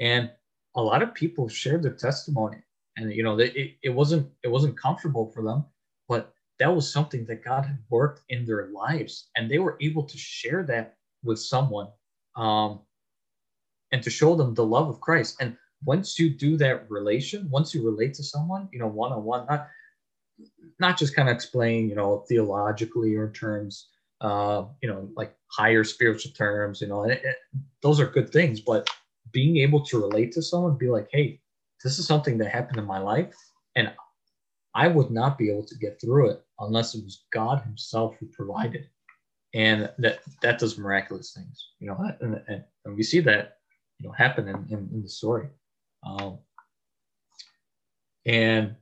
and 0.00 0.30
a 0.74 0.82
lot 0.82 1.02
of 1.02 1.14
people 1.14 1.48
shared 1.48 1.82
their 1.82 1.92
testimony, 1.94 2.58
and 2.96 3.12
you 3.12 3.22
know, 3.22 3.36
they, 3.36 3.50
it, 3.50 3.76
it 3.82 3.90
wasn't 3.90 4.30
it 4.42 4.48
wasn't 4.48 4.78
comfortable 4.78 5.30
for 5.32 5.42
them, 5.42 5.64
but 6.08 6.32
that 6.58 6.74
was 6.74 6.92
something 6.92 7.24
that 7.26 7.44
God 7.44 7.64
had 7.64 7.78
worked 7.90 8.22
in 8.28 8.44
their 8.44 8.68
lives, 8.68 9.28
and 9.36 9.50
they 9.50 9.58
were 9.58 9.76
able 9.80 10.04
to 10.04 10.18
share 10.18 10.62
that 10.64 10.96
with 11.22 11.38
someone, 11.38 11.88
um, 12.36 12.80
and 13.92 14.02
to 14.02 14.10
show 14.10 14.34
them 14.34 14.54
the 14.54 14.64
love 14.64 14.88
of 14.88 15.00
Christ. 15.00 15.36
And 15.40 15.56
once 15.84 16.18
you 16.18 16.30
do 16.30 16.56
that 16.56 16.90
relation, 16.90 17.48
once 17.50 17.74
you 17.74 17.84
relate 17.84 18.14
to 18.14 18.22
someone, 18.22 18.68
you 18.72 18.78
know, 18.78 18.88
one 18.88 19.12
on 19.12 19.24
one, 19.24 19.46
not 20.78 20.98
just 20.98 21.14
kind 21.14 21.28
of 21.28 21.34
explain, 21.34 21.88
you 21.88 21.94
know, 21.94 22.24
theologically 22.28 23.14
or 23.14 23.26
in 23.26 23.32
terms, 23.32 23.88
uh, 24.20 24.64
you 24.82 24.88
know, 24.88 25.08
like 25.16 25.34
higher 25.48 25.84
spiritual 25.84 26.32
terms, 26.32 26.80
you 26.80 26.86
know, 26.86 27.04
it, 27.04 27.20
it, 27.24 27.36
those 27.82 28.00
are 28.00 28.06
good 28.06 28.30
things, 28.30 28.60
but 28.60 28.88
being 29.32 29.58
able 29.58 29.84
to 29.84 30.00
relate 30.00 30.32
to 30.32 30.42
someone, 30.42 30.76
be 30.76 30.88
like, 30.88 31.08
hey, 31.12 31.40
this 31.84 31.98
is 31.98 32.06
something 32.06 32.38
that 32.38 32.50
happened 32.50 32.78
in 32.78 32.84
my 32.84 32.98
life, 32.98 33.34
and 33.76 33.92
I 34.74 34.88
would 34.88 35.10
not 35.10 35.38
be 35.38 35.50
able 35.50 35.64
to 35.64 35.74
get 35.76 36.00
through 36.00 36.30
it 36.30 36.44
unless 36.60 36.94
it 36.94 37.04
was 37.04 37.24
God 37.32 37.62
Himself 37.62 38.16
who 38.18 38.26
provided, 38.26 38.88
and 39.54 39.90
that 39.98 40.20
that 40.42 40.58
does 40.58 40.78
miraculous 40.78 41.32
things, 41.32 41.70
you 41.78 41.88
know, 41.88 41.98
and, 42.20 42.40
and, 42.48 42.64
and 42.84 42.96
we 42.96 43.02
see 43.02 43.20
that, 43.20 43.58
you 43.98 44.06
know, 44.06 44.12
happen 44.12 44.48
in, 44.48 44.56
in, 44.70 44.88
in 44.92 45.02
the 45.02 45.08
story. 45.08 45.48
Um, 46.04 46.38
and 48.26 48.76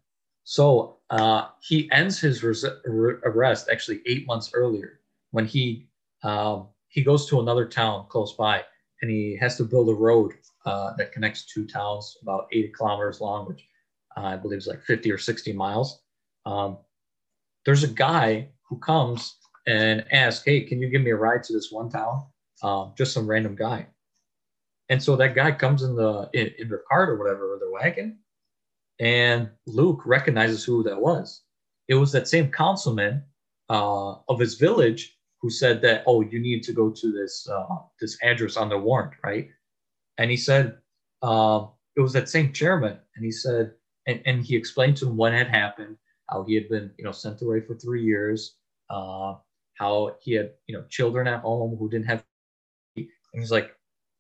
so 0.45 0.96
uh, 1.11 1.49
he 1.61 1.91
ends 1.93 2.19
his 2.19 2.43
res- 2.43 2.65
arrest 2.65 3.69
actually 3.71 4.01
eight 4.07 4.27
months 4.27 4.51
earlier 4.55 5.01
when 5.31 5.47
he 5.47 5.89
um, 6.23 6.69
he 6.89 7.03
goes 7.03 7.27
to 7.29 7.41
another 7.41 7.67
town 7.67 8.07
close 8.09 8.33
by 8.33 8.63
and 9.03 9.11
he 9.11 9.37
has 9.41 9.57
to 9.57 9.65
build 9.65 9.89
a 9.89 9.95
road 9.95 10.33
uh, 10.65 10.95
that 10.97 11.13
connects 11.13 11.45
two 11.45 11.67
towns 11.67 12.17
about 12.23 12.49
80 12.53 12.69
kilometers 12.77 13.21
long, 13.21 13.47
which 13.47 13.65
uh, 14.17 14.23
I 14.23 14.37
believe 14.37 14.59
is 14.59 14.67
like 14.67 14.83
50 14.83 15.13
or 15.13 15.19
60 15.19 15.53
miles. 15.53 16.01
Um, 16.45 16.79
there's 17.65 17.85
a 17.85 17.89
guy 17.89 18.49
who 18.69 18.79
comes 18.79 19.37
and 19.67 20.05
asks, 20.13 20.45
"Hey, 20.45 20.63
can 20.63 20.81
you 20.81 20.89
give 20.89 21.03
me 21.03 21.11
a 21.11 21.17
ride 21.17 21.43
to 21.45 21.53
this 21.53 21.71
one 21.71 21.91
town?" 21.91 22.27
Um, 22.63 22.95
just 22.97 23.13
some 23.13 23.27
random 23.27 23.55
guy. 23.55 23.87
And 24.89 25.03
so 25.03 25.17
that 25.17 25.35
guy 25.35 25.53
comes 25.53 25.83
in 25.83 25.97
the 25.97 26.31
in, 26.33 26.53
in 26.59 26.69
their 26.69 26.83
cart 26.89 27.11
or 27.11 27.17
whatever, 27.17 27.55
or 27.55 27.59
their 27.59 27.71
wagon, 27.71 28.19
and 29.01 29.51
Luke 29.67 30.03
recognizes 30.07 30.65
who 30.65 30.83
that 30.85 31.01
was. 31.01 31.43
It 31.89 31.95
was 31.95 32.13
that 32.13 32.29
same 32.29 32.51
councilman 32.51 33.23
uh, 33.69 34.15
of 34.29 34.41
his 34.41 34.55
village 34.55 35.17
who 35.41 35.51
said 35.51 35.83
that, 35.83 36.03
oh, 36.07 36.23
you 36.23 36.39
need 36.41 36.63
to 36.65 36.73
go 36.73 36.91
to 36.91 37.13
this 37.13 37.49
uh, 37.49 37.77
this 38.01 38.17
address 38.23 38.57
on 38.57 38.69
the 38.69 38.79
warrant, 38.79 39.13
right? 39.23 39.49
And 40.19 40.31
he 40.31 40.37
said 40.37 40.79
uh, 41.23 41.67
it 41.97 42.01
was 42.01 42.13
that 42.15 42.29
same 42.29 42.53
chairman, 42.53 42.99
and 43.15 43.25
he 43.25 43.31
said, 43.31 43.73
and, 44.07 44.23
and 44.27 44.45
he 44.45 44.57
explained 44.57 44.97
to 44.99 45.07
him 45.07 45.17
what 45.17 45.33
had 45.33 45.49
happened, 45.49 45.97
how 46.31 46.45
he 46.45 46.55
had 46.55 46.69
been, 46.69 46.91
you 46.99 47.05
know, 47.05 47.13
sent 47.13 47.43
away 47.43 47.61
for 47.61 47.75
three 47.75 48.03
years, 48.03 48.57
uh, 48.91 49.35
how 49.75 50.17
he 50.21 50.33
had, 50.33 50.53
you 50.67 50.77
know, 50.77 50.85
children 50.89 51.27
at 51.27 51.41
home 51.41 51.77
who 51.79 51.91
didn't 51.91 52.07
have, 52.07 52.25
and 52.97 53.07
he's 53.35 53.51
like, 53.53 53.77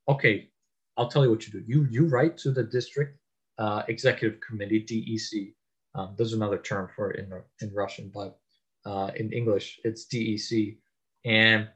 okay, 0.09 0.51
I'll 0.97 1.09
tell 1.09 1.25
you 1.25 1.31
what 1.31 1.47
you 1.47 1.53
do. 1.53 1.65
You 1.67 1.87
you 1.91 2.07
write 2.07 2.37
to 2.39 2.51
the 2.51 2.63
district 2.63 3.19
uh, 3.59 3.83
executive 3.89 4.41
committee, 4.41 4.85
DEC. 4.85 5.53
Um, 5.95 6.15
there's 6.17 6.35
another 6.35 6.59
term 6.59 6.89
for 6.95 7.11
it 7.11 7.21
in, 7.21 7.33
in 7.67 7.75
Russian, 7.75 8.11
but 8.13 8.39
uh, 8.85 9.11
in 9.17 9.33
English, 9.33 9.81
it's 9.85 10.07
DEC. 10.07 10.77
And 11.25 11.69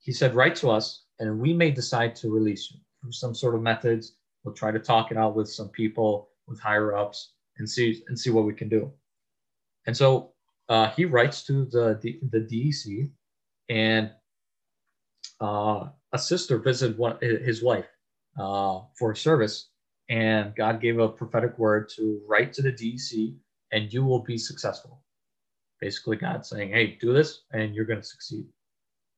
he 0.00 0.12
said, 0.12 0.34
write 0.34 0.56
to 0.56 0.70
us, 0.70 1.04
and 1.18 1.38
we 1.38 1.52
may 1.52 1.70
decide 1.70 2.14
to 2.16 2.30
release 2.30 2.70
you 2.70 2.80
through 3.00 3.12
some 3.12 3.34
sort 3.34 3.54
of 3.54 3.62
methods. 3.62 4.16
We'll 4.44 4.54
try 4.54 4.70
to 4.70 4.78
talk 4.78 5.10
it 5.10 5.16
out 5.16 5.34
with 5.34 5.48
some 5.48 5.68
people, 5.68 6.30
with 6.46 6.60
higher 6.60 6.96
ups, 6.96 7.32
and 7.58 7.68
see 7.68 8.02
and 8.08 8.18
see 8.18 8.30
what 8.30 8.44
we 8.44 8.54
can 8.54 8.68
do. 8.68 8.92
And 9.86 9.96
so 9.96 10.32
uh, 10.68 10.90
he 10.90 11.04
writes 11.04 11.42
to 11.44 11.64
the 11.66 11.98
the, 12.00 12.20
the 12.30 12.40
DEC, 12.40 13.10
and 13.68 14.10
uh, 15.40 15.88
a 16.12 16.18
sister 16.18 16.58
visited 16.58 16.98
one, 16.98 17.18
his 17.20 17.62
wife 17.62 17.88
uh, 18.38 18.80
for 18.98 19.14
service, 19.14 19.70
and 20.08 20.54
God 20.56 20.80
gave 20.80 20.98
a 20.98 21.08
prophetic 21.08 21.58
word 21.58 21.88
to 21.96 22.20
write 22.26 22.52
to 22.54 22.62
the 22.62 22.72
DEC, 22.72 23.34
and 23.72 23.92
you 23.92 24.04
will 24.04 24.20
be 24.20 24.38
successful. 24.38 25.02
Basically, 25.80 26.16
God 26.16 26.44
saying, 26.46 26.70
"Hey, 26.70 26.96
do 27.00 27.12
this, 27.12 27.42
and 27.52 27.74
you're 27.74 27.84
going 27.84 28.00
to 28.00 28.06
succeed." 28.06 28.46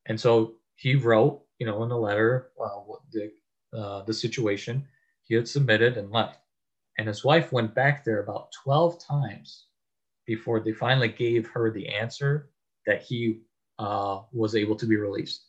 And 0.06 0.20
so 0.20 0.54
he 0.76 0.94
wrote, 0.94 1.42
you 1.58 1.66
know, 1.66 1.82
in 1.82 1.88
the 1.88 1.96
letter 1.96 2.50
uh, 2.62 2.80
the 3.12 3.32
uh, 3.76 4.02
the 4.02 4.14
situation 4.14 4.86
he 5.22 5.34
had 5.34 5.46
submitted 5.46 5.96
and 5.96 6.10
left. 6.10 6.40
And 6.98 7.06
his 7.06 7.24
wife 7.24 7.52
went 7.52 7.74
back 7.74 8.04
there 8.04 8.22
about 8.22 8.50
12 8.64 8.98
times 9.02 9.66
before 10.26 10.60
they 10.60 10.72
finally 10.72 11.08
gave 11.08 11.46
her 11.48 11.70
the 11.70 11.88
answer 11.88 12.50
that 12.86 13.02
he 13.02 13.42
uh, 13.78 14.22
was 14.32 14.56
able 14.56 14.76
to 14.76 14.86
be 14.86 14.96
released. 14.96 15.46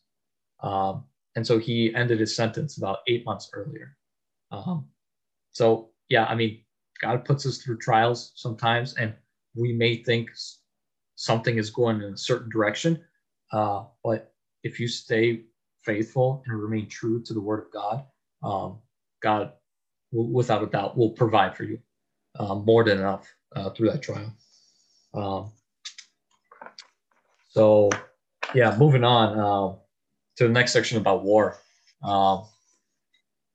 Um, 0.61 1.05
and 1.35 1.45
so 1.45 1.57
he 1.57 1.93
ended 1.95 2.19
his 2.19 2.35
sentence 2.35 2.77
about 2.77 2.99
eight 3.07 3.25
months 3.25 3.49
earlier. 3.53 3.97
Um, 4.51 4.87
so, 5.51 5.89
yeah, 6.09 6.25
I 6.25 6.35
mean, 6.35 6.61
God 7.01 7.25
puts 7.25 7.45
us 7.45 7.57
through 7.57 7.77
trials 7.79 8.31
sometimes, 8.35 8.95
and 8.95 9.13
we 9.55 9.73
may 9.73 10.03
think 10.03 10.29
something 11.15 11.57
is 11.57 11.69
going 11.69 12.01
in 12.01 12.13
a 12.13 12.17
certain 12.17 12.49
direction. 12.49 13.03
Uh, 13.51 13.83
but 14.03 14.33
if 14.63 14.79
you 14.79 14.87
stay 14.87 15.43
faithful 15.83 16.43
and 16.45 16.61
remain 16.61 16.87
true 16.87 17.21
to 17.23 17.33
the 17.33 17.41
word 17.41 17.65
of 17.65 17.71
God, 17.71 18.05
um, 18.43 18.79
God, 19.21 19.53
will, 20.11 20.27
without 20.27 20.63
a 20.63 20.67
doubt, 20.67 20.97
will 20.97 21.11
provide 21.11 21.55
for 21.55 21.63
you 21.63 21.79
uh, 22.39 22.55
more 22.55 22.83
than 22.83 22.99
enough 22.99 23.27
uh, 23.55 23.69
through 23.71 23.91
that 23.91 24.01
trial. 24.01 24.33
Um, 25.13 25.51
so, 27.49 27.89
yeah, 28.55 28.77
moving 28.77 29.03
on 29.03 29.37
uh, 29.37 29.75
to 30.37 30.47
the 30.47 30.53
next 30.53 30.71
section 30.71 30.97
about 30.97 31.23
war. 31.23 31.57
Um, 32.03 32.45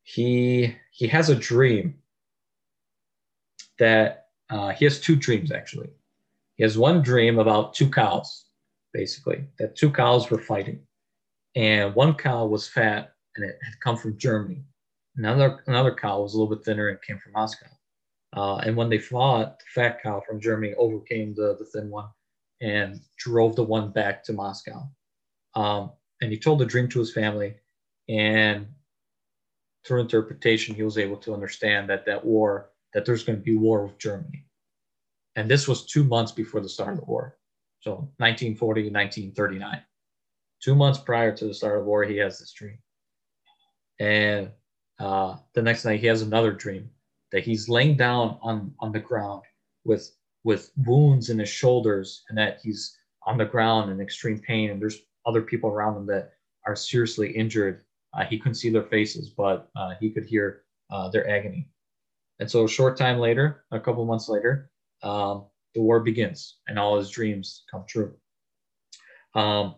he 0.07 0.73
he 0.93 1.09
has 1.09 1.31
a 1.31 1.35
dream 1.35 1.97
that 3.81 4.29
uh, 4.51 4.71
he 4.71 4.85
has 4.85 5.01
two 5.01 5.17
dreams 5.17 5.51
actually. 5.51 5.91
He 6.55 6.63
has 6.63 6.79
one 6.79 7.03
dream 7.03 7.41
about 7.41 7.75
two 7.75 7.91
cows, 7.91 8.45
basically 8.93 9.45
that 9.59 9.75
two 9.75 9.91
cows 9.91 10.31
were 10.31 10.39
fighting, 10.39 10.79
and 11.57 11.93
one 11.97 12.15
cow 12.15 12.47
was 12.47 12.69
fat 12.69 13.15
and 13.35 13.45
it 13.45 13.59
had 13.65 13.81
come 13.83 13.97
from 13.97 14.17
Germany. 14.17 14.63
Another 15.17 15.65
another 15.67 15.93
cow 15.93 16.23
was 16.23 16.35
a 16.35 16.39
little 16.39 16.55
bit 16.55 16.65
thinner 16.65 16.89
and 16.89 17.03
came 17.03 17.19
from 17.19 17.33
Moscow. 17.33 17.67
Uh, 18.37 18.59
and 18.59 18.77
when 18.77 18.89
they 18.89 18.99
fought, 18.99 19.59
the 19.59 19.65
fat 19.75 20.01
cow 20.01 20.23
from 20.25 20.41
Germany 20.41 20.73
overcame 20.79 21.35
the, 21.35 21.57
the 21.59 21.65
thin 21.65 21.91
one 21.91 22.09
and 22.61 23.01
drove 23.19 23.57
the 23.57 23.65
one 23.65 23.91
back 23.91 24.23
to 24.23 24.33
Moscow. 24.33 24.89
Um, 25.57 25.91
and 26.23 26.31
he 26.31 26.39
told 26.39 26.61
the 26.61 26.67
dream 26.67 26.89
to 26.91 27.01
his 27.01 27.13
family, 27.13 27.57
and 28.09 28.69
through 29.87 30.01
interpretation, 30.01 30.75
he 30.75 30.83
was 30.83 30.99
able 30.99 31.17
to 31.19 31.33
understand 31.33 31.89
that 31.89 32.05
that 32.07 32.25
war, 32.25 32.71
that 32.93 33.05
there's 33.05 33.25
going 33.25 33.39
to 33.39 33.45
be 33.45 33.57
war 33.57 33.85
with 33.87 33.99
Germany. 33.99 34.45
And 35.37 35.51
this 35.51 35.69
was 35.69 35.87
two 35.87 36.03
months 36.03 36.33
before 36.33 36.61
the 36.61 36.69
start 36.69 36.95
of 36.95 37.01
the 37.01 37.05
war. 37.05 37.37
So 37.81 37.93
1940, 38.19 38.91
1939. 38.91 39.83
Two 40.61 40.75
months 40.75 40.99
prior 40.99 41.37
to 41.37 41.45
the 41.47 41.55
start 41.55 41.79
of 41.79 41.85
the 41.85 41.89
war, 41.89 42.03
he 42.05 42.17
has 42.17 42.39
this 42.39 42.53
dream. 42.53 42.79
And 44.01 44.51
uh, 44.99 45.37
the 45.55 45.63
next 45.63 45.85
night, 45.85 46.01
he 46.01 46.07
has 46.07 46.23
another 46.23 46.53
dream 46.53 46.91
that 47.33 47.45
he's 47.45 47.69
laying 47.69 47.97
down 47.97 48.39
on, 48.43 48.75
on 48.81 48.93
the 48.93 48.99
ground 48.99 49.43
with, 49.85 50.11
with 50.43 50.73
wounds 50.85 51.31
in 51.31 51.39
his 51.39 51.49
shoulders 51.49 52.25
and 52.29 52.39
that 52.39 52.61
he's 52.63 52.97
on 53.27 53.39
the 53.39 53.45
ground 53.45 53.91
in 53.91 54.01
extreme 54.01 54.39
pain. 54.39 54.71
And 54.71 54.81
there's 54.81 55.03
other 55.27 55.43
people 55.43 55.71
around 55.71 55.97
him 55.97 56.07
that 56.07 56.33
are 56.67 56.77
seriously 56.77 57.31
injured. 57.31 57.85
Uh, 58.17 58.25
he 58.25 58.39
couldn't 58.39 58.55
see 58.55 58.71
their 58.71 58.85
faces, 58.85 59.29
but 59.29 59.69
uh, 59.77 59.93
he 60.01 60.11
could 60.11 60.25
hear 60.25 60.63
uh, 60.91 61.09
their 61.11 61.29
agony. 61.29 61.69
And 62.39 62.51
so, 62.51 62.65
a 62.65 62.69
short 62.69 62.97
time 62.97 63.19
later, 63.19 63.65
a 63.71 63.81
couple 63.81 64.05
months 64.05 64.29
later, 64.29 64.71
um, 65.03 65.47
the 65.75 65.83
war 65.83 66.01
begins 66.01 66.59
and 66.69 66.79
all 66.79 66.97
his 66.97 67.11
dreams 67.11 67.65
come 67.71 67.85
true. 67.87 68.15
Um, 69.35 69.77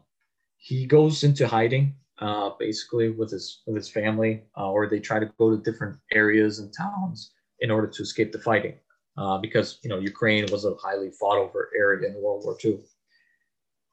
he 0.56 0.86
goes 0.86 1.24
into 1.24 1.46
hiding 1.46 1.94
uh, 2.20 2.50
basically 2.58 3.10
with 3.10 3.30
his 3.30 3.62
with 3.66 3.76
his 3.76 3.88
family, 3.88 4.42
uh, 4.56 4.70
or 4.70 4.88
they 4.88 4.98
try 4.98 5.18
to 5.18 5.30
go 5.38 5.50
to 5.50 5.62
different 5.62 5.96
areas 6.12 6.58
and 6.58 6.72
towns 6.72 7.32
in 7.60 7.70
order 7.70 7.86
to 7.86 8.02
escape 8.02 8.32
the 8.32 8.38
fighting, 8.38 8.74
uh, 9.16 9.38
because 9.38 9.78
you 9.82 9.90
know 9.90 9.98
Ukraine 9.98 10.46
was 10.50 10.64
a 10.64 10.74
highly 10.76 11.10
fought 11.10 11.38
over 11.38 11.70
area 11.76 12.08
in 12.08 12.20
World 12.20 12.44
War 12.44 12.56
II, 12.64 12.78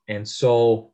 and 0.07 0.27
so 0.27 0.91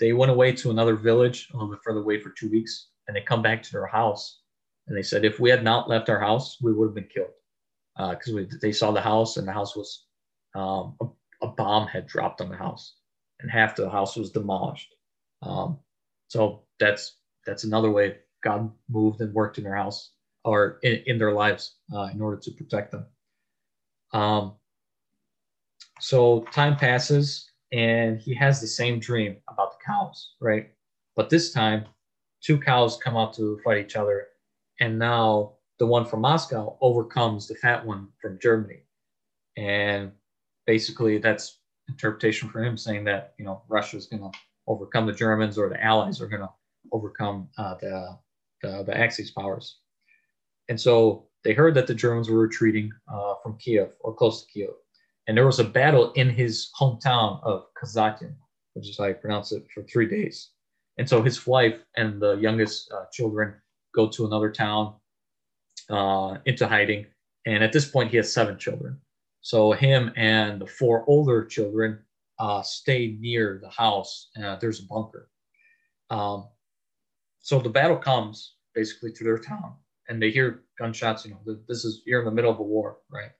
they 0.00 0.12
went 0.12 0.30
away 0.30 0.52
to 0.52 0.70
another 0.70 0.96
village 0.96 1.48
a 1.52 1.56
little 1.56 1.70
bit 1.70 1.80
further 1.84 2.00
away 2.00 2.20
for 2.20 2.30
two 2.30 2.50
weeks, 2.50 2.88
and 3.06 3.16
they 3.16 3.20
come 3.20 3.42
back 3.42 3.62
to 3.62 3.72
their 3.72 3.86
house, 3.86 4.40
and 4.86 4.96
they 4.96 5.02
said 5.02 5.24
if 5.24 5.40
we 5.40 5.50
had 5.50 5.64
not 5.64 5.88
left 5.88 6.08
our 6.08 6.20
house, 6.20 6.58
we 6.60 6.72
would 6.72 6.86
have 6.86 6.94
been 6.94 7.08
killed 7.12 7.28
because 7.96 8.34
uh, 8.34 8.56
they 8.60 8.72
saw 8.72 8.90
the 8.90 9.00
house 9.00 9.36
and 9.36 9.46
the 9.46 9.52
house 9.52 9.76
was 9.76 10.04
um, 10.54 10.96
a, 11.00 11.06
a, 11.42 11.48
bomb 11.48 11.86
had 11.86 12.06
dropped 12.06 12.40
on 12.40 12.48
the 12.48 12.56
house 12.56 12.96
and 13.40 13.50
half 13.50 13.76
the 13.76 13.88
house 13.88 14.16
was 14.16 14.30
demolished. 14.30 14.94
Um, 15.42 15.78
so 16.28 16.64
that's 16.80 17.16
that's 17.46 17.64
another 17.64 17.90
way 17.90 18.16
God 18.42 18.70
moved 18.88 19.20
and 19.20 19.32
worked 19.32 19.58
in 19.58 19.64
their 19.64 19.76
house 19.76 20.10
or 20.44 20.78
in, 20.82 21.02
in 21.06 21.18
their 21.18 21.32
lives 21.32 21.76
uh, 21.94 22.08
in 22.12 22.20
order 22.20 22.36
to 22.36 22.50
protect 22.50 22.92
them. 22.92 23.06
Um, 24.12 24.54
so 26.00 26.40
time 26.52 26.76
passes 26.76 27.50
and 27.74 28.20
he 28.20 28.34
has 28.34 28.60
the 28.60 28.66
same 28.68 29.00
dream 29.00 29.36
about 29.48 29.72
the 29.72 29.84
cows, 29.84 30.34
right? 30.40 30.70
But 31.16 31.28
this 31.28 31.52
time, 31.52 31.86
two 32.40 32.58
cows 32.58 32.96
come 33.02 33.16
out 33.16 33.34
to 33.34 33.58
fight 33.64 33.78
each 33.78 33.96
other, 33.96 34.28
and 34.80 34.98
now 34.98 35.54
the 35.80 35.86
one 35.86 36.04
from 36.04 36.20
Moscow 36.20 36.78
overcomes 36.80 37.48
the 37.48 37.56
fat 37.56 37.84
one 37.84 38.08
from 38.22 38.38
Germany. 38.40 38.82
And 39.56 40.12
basically, 40.66 41.18
that's 41.18 41.58
interpretation 41.88 42.48
for 42.48 42.62
him 42.62 42.76
saying 42.76 43.04
that, 43.04 43.34
you 43.38 43.44
know, 43.44 43.62
Russia's 43.68 44.06
going 44.06 44.22
to 44.22 44.38
overcome 44.68 45.06
the 45.06 45.12
Germans 45.12 45.58
or 45.58 45.68
the 45.68 45.82
Allies 45.82 46.20
are 46.20 46.28
going 46.28 46.42
to 46.42 46.50
overcome 46.92 47.48
uh, 47.58 47.74
the, 47.80 48.18
the, 48.62 48.84
the 48.84 48.96
Axis 48.96 49.32
powers. 49.32 49.78
And 50.68 50.80
so 50.80 51.26
they 51.42 51.52
heard 51.52 51.74
that 51.74 51.86
the 51.86 51.94
Germans 51.94 52.30
were 52.30 52.38
retreating 52.38 52.92
uh, 53.12 53.34
from 53.42 53.58
Kiev 53.58 53.90
or 54.00 54.14
close 54.14 54.44
to 54.44 54.52
Kiev. 54.52 54.70
And 55.26 55.36
there 55.36 55.46
was 55.46 55.58
a 55.58 55.64
battle 55.64 56.12
in 56.12 56.28
his 56.28 56.70
hometown 56.78 57.42
of 57.42 57.66
Kazakin, 57.74 58.34
which 58.74 58.88
is 58.88 58.98
how 58.98 59.06
you 59.06 59.14
pronounce 59.14 59.52
it, 59.52 59.64
for 59.72 59.82
three 59.82 60.08
days. 60.08 60.50
And 60.98 61.08
so 61.08 61.22
his 61.22 61.46
wife 61.46 61.80
and 61.96 62.20
the 62.20 62.36
youngest 62.36 62.92
uh, 62.92 63.06
children 63.12 63.54
go 63.94 64.08
to 64.08 64.26
another 64.26 64.50
town 64.50 64.94
uh, 65.90 66.38
into 66.44 66.66
hiding. 66.66 67.06
And 67.46 67.64
at 67.64 67.72
this 67.72 67.88
point, 67.90 68.10
he 68.10 68.16
has 68.18 68.32
seven 68.32 68.58
children. 68.58 69.00
So 69.40 69.72
him 69.72 70.12
and 70.16 70.60
the 70.60 70.66
four 70.66 71.04
older 71.06 71.44
children 71.44 71.98
uh, 72.38 72.62
stay 72.62 73.16
near 73.20 73.60
the 73.62 73.70
house. 73.70 74.30
Uh, 74.42 74.56
there's 74.56 74.80
a 74.80 74.86
bunker. 74.86 75.28
Um, 76.10 76.48
so 77.40 77.58
the 77.58 77.68
battle 77.68 77.96
comes 77.96 78.54
basically 78.74 79.12
to 79.12 79.24
their 79.24 79.38
town, 79.38 79.74
and 80.08 80.20
they 80.20 80.30
hear 80.30 80.62
gunshots. 80.78 81.24
You 81.24 81.32
know, 81.32 81.58
this 81.68 81.84
is 81.84 82.02
you're 82.06 82.20
in 82.20 82.24
the 82.24 82.32
middle 82.32 82.50
of 82.50 82.58
a 82.58 82.62
war, 82.62 82.98
right? 83.10 83.30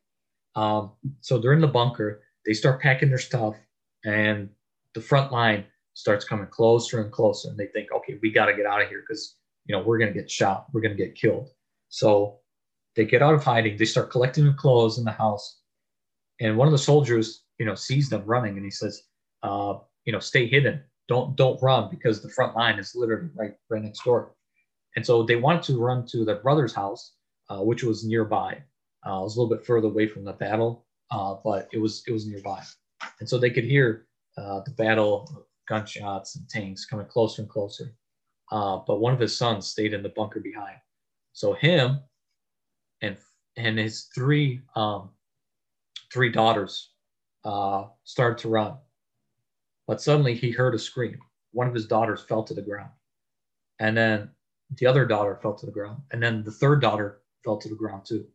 Um, 0.57 0.93
so 1.21 1.39
they're 1.39 1.53
in 1.53 1.61
the 1.61 1.67
bunker. 1.67 2.23
They 2.47 2.53
start 2.53 2.81
packing 2.81 3.09
their 3.09 3.19
stuff, 3.19 3.57
and 4.05 4.49
the 4.95 5.01
front 5.01 5.33
line 5.33 5.65
starts 5.95 6.25
coming 6.25 6.47
closer 6.47 7.01
and 7.01 7.11
closer. 7.13 7.49
And 7.49 7.59
they 7.59 7.67
think, 7.69 7.89
okay, 7.93 8.19
we 8.23 8.31
got 8.31 8.47
to 8.47 8.55
get 8.55 8.67
out 8.67 8.83
of 8.83 8.89
here 8.89 9.03
because 9.07 9.37
you 9.67 9.75
know 9.75 9.83
we're 9.83 9.99
gonna 9.99 10.13
get 10.13 10.31
shot, 10.31 10.67
we're 10.73 10.81
gonna 10.81 10.95
get 10.95 11.15
killed. 11.15 11.51
So 11.89 12.41
they 12.97 13.05
get 13.05 13.23
out 13.23 13.35
of 13.35 13.43
hiding. 13.43 13.77
They 13.77 13.85
start 13.85 14.11
collecting 14.11 14.45
their 14.45 14.55
clothes 14.55 14.99
in 14.99 15.05
the 15.05 15.13
house. 15.13 15.61
And 16.41 16.57
one 16.57 16.69
of 16.69 16.73
the 16.73 16.79
soldiers, 16.79 17.45
you 17.59 17.67
know, 17.67 17.75
sees 17.75 18.09
them 18.09 18.25
running 18.25 18.57
and 18.57 18.65
he 18.65 18.71
says, 18.71 19.03
uh, 19.43 19.75
you 20.05 20.13
know, 20.13 20.19
stay 20.19 20.47
hidden. 20.47 20.83
Don't 21.09 21.37
don't 21.37 21.61
run 21.63 21.91
because 21.91 22.23
the 22.23 22.31
front 22.31 22.57
line 22.57 22.79
is 22.79 22.95
literally 22.95 23.29
right 23.35 23.55
right 23.69 23.83
next 23.83 24.05
door. 24.05 24.35
And 24.97 25.05
so 25.05 25.23
they 25.23 25.37
wanted 25.37 25.63
to 25.65 25.79
run 25.79 26.07
to 26.09 26.25
their 26.25 26.41
brother's 26.41 26.75
house, 26.75 27.15
uh, 27.51 27.59
which 27.59 27.83
was 27.83 28.05
nearby. 28.05 28.63
Uh, 29.07 29.21
it 29.21 29.23
was 29.23 29.37
a 29.37 29.41
little 29.41 29.55
bit 29.55 29.67
further 29.67 29.89
away 29.89 30.07
from 30.07 30.25
the 30.25 30.33
battle, 30.33 30.87
uh, 31.11 31.37
but 31.45 31.69
it 31.73 31.79
was 31.79 32.03
it 32.07 32.13
was 32.13 32.27
nearby. 32.27 32.63
And 33.21 33.29
so 33.29 33.39
they 33.39 33.51
could 33.51 33.65
hear 33.65 34.07
uh, 34.39 34.61
the 34.65 34.73
battle, 34.73 35.47
gunshots 35.69 36.37
and 36.37 36.49
tanks 36.49 36.85
coming 36.87 37.07
closer 37.07 37.43
and 37.43 37.51
closer. 37.51 37.95
Uh, 38.51 38.79
but 38.87 39.01
one 39.01 39.15
of 39.15 39.21
his 39.21 39.37
sons 39.37 39.67
stayed 39.67 39.95
in 39.95 40.03
the 40.03 40.11
bunker 40.11 40.41
behind. 40.41 40.77
So 41.33 41.53
him 41.55 42.01
and 43.03 43.17
and 43.57 43.79
his 43.79 44.09
three 44.15 44.63
um, 44.77 45.11
three 46.13 46.31
daughters 46.31 46.93
uh, 47.45 47.87
started 48.05 48.39
to 48.39 48.49
run, 48.49 48.77
but 49.87 50.01
suddenly 50.01 50.35
he 50.35 50.51
heard 50.51 50.75
a 50.75 50.79
scream. 50.79 51.19
One 51.53 51.69
of 51.69 51.75
his 51.75 51.87
daughters 51.87 52.23
fell 52.23 52.43
to 52.45 52.55
the 52.55 52.63
ground, 52.63 52.91
and 53.81 53.97
then 53.97 54.31
the 54.77 54.87
other 54.87 55.07
daughter 55.07 55.39
fell 55.43 55.55
to 55.55 55.67
the 55.67 55.73
ground, 55.73 56.03
and 56.11 56.23
then 56.23 56.43
the 56.43 56.53
third 56.53 56.81
daughter 56.81 57.23
fell 57.45 57.59
to 57.59 57.69
the 57.69 57.75
ground 57.75 58.05
too, 58.07 58.27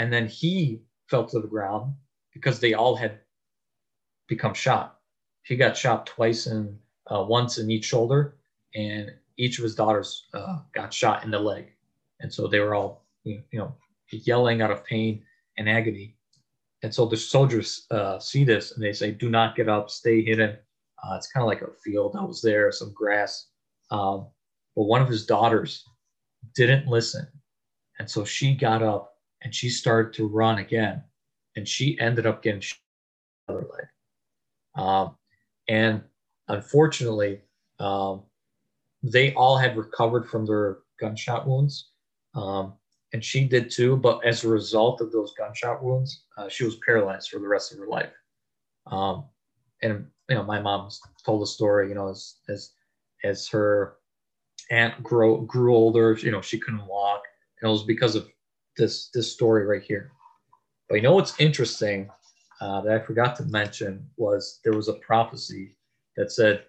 and 0.00 0.10
then 0.10 0.26
he 0.26 0.80
fell 1.08 1.26
to 1.26 1.40
the 1.40 1.46
ground 1.46 1.94
because 2.32 2.58
they 2.58 2.72
all 2.72 2.96
had 2.96 3.18
become 4.28 4.54
shot. 4.54 4.98
He 5.42 5.56
got 5.56 5.76
shot 5.76 6.06
twice 6.06 6.46
and 6.46 6.78
uh, 7.12 7.22
once 7.28 7.58
in 7.58 7.70
each 7.70 7.84
shoulder, 7.84 8.38
and 8.74 9.10
each 9.36 9.58
of 9.58 9.62
his 9.62 9.74
daughters 9.74 10.26
uh, 10.32 10.60
got 10.72 10.94
shot 10.94 11.22
in 11.24 11.30
the 11.30 11.38
leg. 11.38 11.72
And 12.20 12.32
so 12.32 12.46
they 12.46 12.60
were 12.60 12.74
all 12.74 13.04
you 13.24 13.42
know 13.52 13.74
yelling 14.10 14.62
out 14.62 14.70
of 14.70 14.84
pain 14.86 15.22
and 15.58 15.68
agony. 15.68 16.16
And 16.82 16.94
so 16.94 17.04
the 17.04 17.18
soldiers 17.18 17.86
uh, 17.90 18.18
see 18.18 18.42
this 18.42 18.72
and 18.72 18.82
they 18.82 18.94
say 18.94 19.10
do 19.10 19.28
not 19.28 19.54
get 19.54 19.68
up 19.68 19.90
stay 19.90 20.24
hidden. 20.24 20.56
Uh, 21.02 21.16
it's 21.16 21.30
kind 21.30 21.42
of 21.42 21.48
like 21.48 21.60
a 21.60 21.74
field 21.84 22.14
that 22.14 22.26
was 22.26 22.40
there 22.40 22.72
some 22.72 22.94
grass. 22.94 23.48
Um, 23.90 24.28
but 24.74 24.84
one 24.84 25.02
of 25.02 25.08
his 25.08 25.26
daughters 25.26 25.84
didn't 26.54 26.86
listen. 26.86 27.26
And 27.98 28.08
so 28.08 28.24
she 28.24 28.54
got 28.54 28.82
up 28.82 29.09
and 29.42 29.54
she 29.54 29.68
started 29.68 30.12
to 30.14 30.28
run 30.28 30.58
again, 30.58 31.02
and 31.56 31.66
she 31.66 31.98
ended 31.98 32.26
up 32.26 32.42
getting 32.42 32.62
other 33.48 33.60
leg. 33.60 33.86
Um, 34.74 35.16
and 35.68 36.02
unfortunately, 36.48 37.40
um, 37.78 38.22
they 39.02 39.32
all 39.34 39.56
had 39.56 39.76
recovered 39.76 40.28
from 40.28 40.46
their 40.46 40.78
gunshot 40.98 41.46
wounds. 41.46 41.90
Um, 42.34 42.74
and 43.12 43.24
she 43.24 43.44
did 43.44 43.70
too. 43.70 43.96
But 43.96 44.24
as 44.24 44.44
a 44.44 44.48
result 44.48 45.00
of 45.00 45.12
those 45.12 45.32
gunshot 45.36 45.82
wounds, 45.82 46.24
uh, 46.36 46.48
she 46.48 46.64
was 46.64 46.76
paralyzed 46.76 47.30
for 47.30 47.38
the 47.38 47.48
rest 47.48 47.72
of 47.72 47.78
her 47.78 47.86
life. 47.86 48.12
Um, 48.86 49.24
and 49.82 50.06
you 50.28 50.36
know, 50.36 50.44
my 50.44 50.60
mom 50.60 50.90
told 51.24 51.42
the 51.42 51.46
story. 51.46 51.88
You 51.88 51.94
know, 51.94 52.08
as 52.08 52.36
as 52.48 52.72
as 53.24 53.48
her 53.48 53.96
aunt 54.70 55.02
grew 55.02 55.44
grew 55.46 55.74
older, 55.74 56.16
you 56.20 56.30
know, 56.30 56.40
she 56.40 56.58
couldn't 56.58 56.86
walk, 56.86 57.22
and 57.60 57.68
it 57.68 57.72
was 57.72 57.82
because 57.82 58.14
of 58.14 58.28
this 58.76 59.10
this 59.12 59.32
story 59.32 59.66
right 59.66 59.82
here. 59.82 60.12
But 60.88 60.96
you 60.96 61.02
know 61.02 61.14
what's 61.14 61.38
interesting 61.40 62.10
uh, 62.60 62.80
that 62.82 63.00
I 63.00 63.04
forgot 63.04 63.36
to 63.36 63.44
mention 63.44 64.06
was 64.16 64.60
there 64.64 64.74
was 64.74 64.88
a 64.88 64.94
prophecy 64.94 65.76
that 66.16 66.32
said 66.32 66.64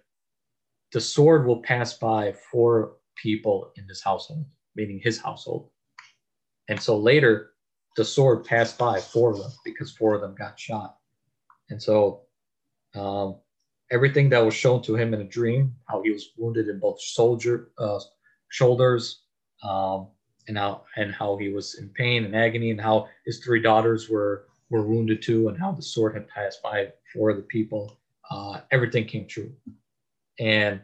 the 0.92 1.00
sword 1.00 1.46
will 1.46 1.60
pass 1.60 1.94
by 1.94 2.32
four 2.32 2.96
people 3.16 3.72
in 3.76 3.86
this 3.86 4.02
household, 4.02 4.44
meaning 4.76 5.00
his 5.02 5.18
household. 5.18 5.70
And 6.68 6.80
so 6.80 6.96
later, 6.96 7.50
the 7.96 8.04
sword 8.04 8.44
passed 8.44 8.78
by 8.78 9.00
four 9.00 9.32
of 9.32 9.38
them 9.38 9.52
because 9.64 9.92
four 9.92 10.14
of 10.14 10.20
them 10.20 10.34
got 10.34 10.58
shot. 10.58 10.96
And 11.70 11.82
so 11.82 12.22
um, 12.94 13.36
everything 13.90 14.28
that 14.30 14.44
was 14.44 14.54
shown 14.54 14.82
to 14.82 14.96
him 14.96 15.12
in 15.14 15.20
a 15.20 15.24
dream, 15.24 15.74
how 15.88 16.02
he 16.02 16.10
was 16.10 16.30
wounded 16.36 16.68
in 16.68 16.78
both 16.78 17.00
soldier 17.00 17.70
uh, 17.78 18.00
shoulders, 18.48 19.24
um, 19.62 20.08
and 20.48 20.58
how 20.58 20.84
and 20.96 21.12
how 21.12 21.36
he 21.36 21.48
was 21.48 21.76
in 21.76 21.88
pain 21.90 22.24
and 22.24 22.34
agony, 22.36 22.70
and 22.70 22.80
how 22.80 23.08
his 23.24 23.38
three 23.38 23.60
daughters 23.60 24.08
were 24.08 24.46
were 24.70 24.86
wounded 24.86 25.22
too, 25.22 25.48
and 25.48 25.58
how 25.58 25.72
the 25.72 25.82
sword 25.82 26.14
had 26.14 26.28
passed 26.28 26.62
by 26.62 26.88
four 27.12 27.30
of 27.30 27.36
the 27.36 27.42
people. 27.42 27.98
Uh, 28.30 28.60
everything 28.70 29.04
came 29.04 29.26
true. 29.26 29.52
And 30.40 30.80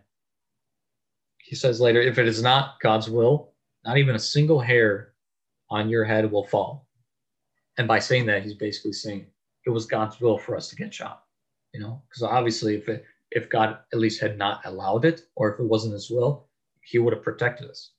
he 1.38 1.56
says 1.56 1.80
later, 1.80 2.00
if 2.00 2.18
it 2.18 2.28
is 2.28 2.42
not 2.42 2.78
God's 2.80 3.08
will, 3.08 3.52
not 3.84 3.96
even 3.96 4.14
a 4.14 4.18
single 4.18 4.60
hair 4.60 5.14
on 5.70 5.88
your 5.88 6.04
head 6.04 6.30
will 6.30 6.46
fall. 6.46 6.86
And 7.78 7.88
by 7.88 8.00
saying 8.00 8.26
that, 8.26 8.42
he's 8.42 8.54
basically 8.54 8.92
saying 8.92 9.26
it 9.64 9.70
was 9.70 9.86
God's 9.86 10.20
will 10.20 10.38
for 10.38 10.56
us 10.56 10.68
to 10.68 10.76
get 10.76 10.92
shot. 10.92 11.24
You 11.72 11.80
know, 11.80 12.02
because 12.08 12.22
obviously, 12.22 12.76
if 12.76 12.88
it, 12.88 13.04
if 13.30 13.50
God 13.50 13.78
at 13.92 13.98
least 13.98 14.20
had 14.20 14.38
not 14.38 14.64
allowed 14.64 15.04
it, 15.04 15.22
or 15.36 15.52
if 15.52 15.60
it 15.60 15.64
wasn't 15.64 15.92
His 15.92 16.10
will, 16.10 16.48
He 16.82 16.98
would 16.98 17.12
have 17.12 17.22
protected 17.22 17.70
us. 17.70 17.92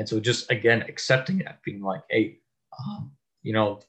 And 0.00 0.08
so, 0.08 0.18
just 0.18 0.50
again 0.50 0.80
accepting 0.88 1.40
it, 1.40 1.48
being 1.62 1.82
like, 1.82 2.00
hey, 2.08 2.38
um, 2.78 3.12
you 3.42 3.52
know, 3.52 3.80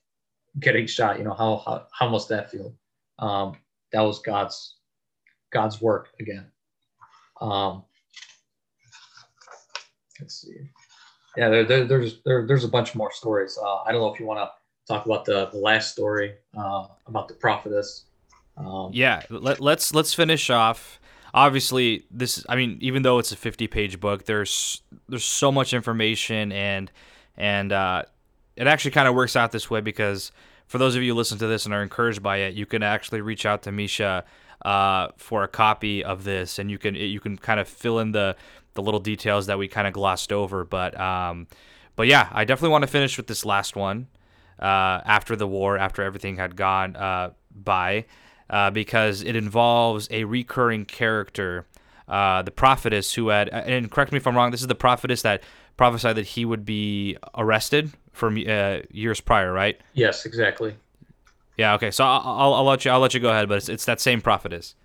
getting 0.60 0.86
shot, 0.86 1.18
you 1.18 1.24
know, 1.24 1.34
how 1.34 1.64
how 1.66 1.88
how 1.98 2.10
must 2.10 2.28
that 2.28 2.52
feel? 2.52 2.76
Um, 3.18 3.56
that 3.94 4.02
was 4.02 4.20
God's 4.20 4.76
God's 5.54 5.82
work 5.82 6.10
again. 6.20 6.52
Um, 7.40 7.86
let's 10.20 10.42
see. 10.42 10.54
Yeah, 11.38 11.48
there, 11.48 11.64
there, 11.64 11.86
there's 11.86 12.22
there, 12.26 12.46
there's 12.46 12.66
a 12.66 12.68
bunch 12.68 12.94
more 12.94 13.14
stories. 13.14 13.58
Uh, 13.58 13.78
I 13.84 13.94
don't 13.94 14.02
know 14.02 14.14
if 14.14 14.20
you 14.20 14.26
want 14.26 14.40
to 14.42 14.94
talk 14.94 15.06
about 15.06 15.24
the, 15.24 15.46
the 15.46 15.60
last 15.60 15.94
story 15.94 16.34
uh, 16.58 16.88
about 17.08 17.30
the 17.30 17.36
prophetess. 17.36 18.04
Um, 18.58 18.90
yeah, 18.92 19.24
let, 19.30 19.62
let's 19.62 19.94
let's 19.94 20.14
finish 20.14 20.50
off. 20.50 21.00
Obviously, 21.34 22.06
this. 22.12 22.46
I 22.50 22.56
mean, 22.56 22.78
even 22.82 23.04
though 23.04 23.20
it's 23.20 23.32
a 23.32 23.38
50 23.38 23.68
page 23.68 24.00
book, 24.00 24.26
there's 24.26 24.82
there's 25.08 25.26
so 25.26 25.52
much 25.52 25.74
information 25.74 26.52
and 26.52 26.92
and 27.38 27.72
uh, 27.72 28.04
it 28.56 28.68
actually 28.68 28.92
kind 28.92 29.08
of 29.08 29.16
works 29.16 29.36
out 29.36 29.52
this 29.52 29.70
way 29.70 29.82
because 29.82 30.32
for 30.68 30.78
those 30.78 30.96
of 30.96 31.04
you 31.04 31.14
who 31.14 31.18
listen 31.18 31.38
to 31.38 31.48
this 31.48 31.66
and 31.66 31.74
are 31.74 31.84
encouraged 31.84 32.22
by 32.24 32.38
it, 32.38 32.54
you 32.54 32.66
can 32.66 32.84
actually 32.84 33.22
reach 33.22 33.46
out 33.46 33.64
to 33.64 33.72
Misha 33.72 34.24
uh, 34.64 35.10
for 35.18 35.44
a 35.44 35.48
copy 35.48 36.04
of 36.04 36.24
this, 36.24 36.60
and 36.60 36.70
you 36.70 36.78
can 36.78 36.96
you 36.96 37.20
can 37.20 37.38
kind 37.38 37.60
of 37.60 37.68
fill 37.68 38.00
in 38.00 38.12
the 38.12 38.36
the 38.74 38.82
little 38.82 39.00
details 39.00 39.48
that 39.48 39.58
we 39.58 39.68
kind 39.68 39.88
of 39.88 39.94
glossed 39.94 40.32
over. 40.32 40.64
But 40.64 41.00
um, 41.00 41.48
but 41.96 42.08
yeah, 42.08 42.30
I 42.32 42.46
definitely 42.46 42.72
want 42.72 42.84
to 42.84 42.88
finish 42.88 43.18
with 43.18 43.28
this 43.28 43.46
last 43.46 43.76
one 43.76 44.08
uh, 44.60 45.02
after 45.06 45.36
the 45.36 45.48
war, 45.48 45.78
after 45.78 46.04
everything 46.04 46.38
had 46.38 46.56
gone 46.56 46.96
uh, 46.96 47.32
by, 47.54 48.06
uh, 48.52 48.70
because 48.70 49.24
it 49.24 49.36
involves 49.36 50.08
a 50.12 50.26
recurring 50.26 50.86
character, 50.86 51.66
uh, 52.08 52.42
the 52.44 52.52
prophetess 52.52 53.14
who 53.14 53.30
had, 53.30 53.50
and 53.50 53.90
correct 53.90 54.12
me 54.12 54.18
if 54.18 54.28
I'm 54.28 54.36
wrong, 54.36 54.52
this 54.52 54.62
is 54.62 54.68
the 54.68 54.76
prophetess 54.76 55.22
that 55.24 55.42
prophesied 55.78 56.18
that 56.18 56.28
he 56.28 56.46
would 56.46 56.66
be 56.66 57.18
arrested 57.36 57.92
from 58.12 58.38
uh, 58.48 58.80
years 58.92 59.22
prior, 59.22 59.54
right? 59.54 59.80
Yes, 59.94 60.26
exactly. 60.26 60.76
Yeah. 61.58 61.76
Okay. 61.76 61.92
So 61.92 62.04
I'll, 62.04 62.54
I'll, 62.54 62.64
let 62.66 62.86
you 62.86 62.92
I'll 62.92 63.00
let 63.00 63.14
you 63.14 63.20
go 63.20 63.30
ahead, 63.30 63.48
but 63.48 63.58
it's, 63.58 63.70
it's 63.70 63.86
that 63.86 64.02
same 64.02 64.22
prophetess. 64.22 64.76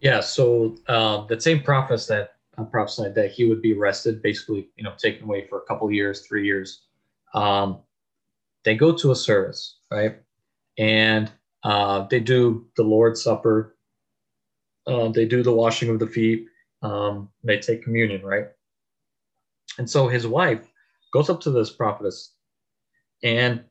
Yeah. 0.00 0.20
So 0.20 0.76
uh, 0.86 1.26
that 1.26 1.42
same 1.42 1.62
prophetess 1.62 2.06
that 2.06 2.34
uh, 2.58 2.64
prophesied 2.64 3.14
that 3.16 3.32
he 3.32 3.44
would 3.44 3.60
be 3.60 3.72
arrested, 3.74 4.22
basically, 4.22 4.68
you 4.76 4.84
know, 4.84 4.94
taken 4.96 5.24
away 5.24 5.46
for 5.48 5.58
a 5.58 5.62
couple 5.62 5.90
years, 5.90 6.26
three 6.26 6.46
years. 6.46 6.82
Um, 7.34 7.80
they 8.64 8.74
go 8.74 8.92
to 8.96 9.10
a 9.10 9.16
service, 9.16 9.78
right? 9.90 10.16
And 10.78 11.30
uh, 11.62 12.06
they 12.10 12.20
do 12.20 12.66
the 12.76 12.82
Lord's 12.82 13.22
Supper. 13.22 13.76
Uh, 14.86 15.08
they 15.08 15.24
do 15.26 15.42
the 15.42 15.52
washing 15.52 15.90
of 15.90 15.98
the 15.98 16.06
feet. 16.06 16.46
Um, 16.82 17.28
they 17.44 17.58
take 17.58 17.84
communion, 17.84 18.22
right? 18.24 18.46
And 19.78 19.88
so 19.88 20.08
his 20.08 20.26
wife 20.26 20.66
goes 21.12 21.28
up 21.28 21.40
to 21.42 21.50
this 21.50 21.70
prophetess, 21.70 22.34
and 23.22 23.62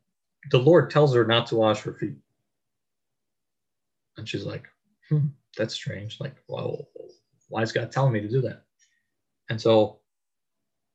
the 0.51 0.59
Lord 0.59 0.89
tells 0.89 1.13
her 1.15 1.25
not 1.25 1.47
to 1.47 1.55
wash 1.55 1.81
her 1.81 1.93
feet. 1.93 2.15
And 4.17 4.27
she's 4.27 4.45
like, 4.45 4.67
hmm, 5.09 5.27
that's 5.57 5.73
strange. 5.73 6.19
Like, 6.19 6.35
well, 6.47 6.87
why 7.49 7.63
is 7.63 7.71
God 7.71 7.91
telling 7.91 8.13
me 8.13 8.21
to 8.21 8.29
do 8.29 8.41
that? 8.41 8.63
And 9.49 9.59
so 9.59 9.99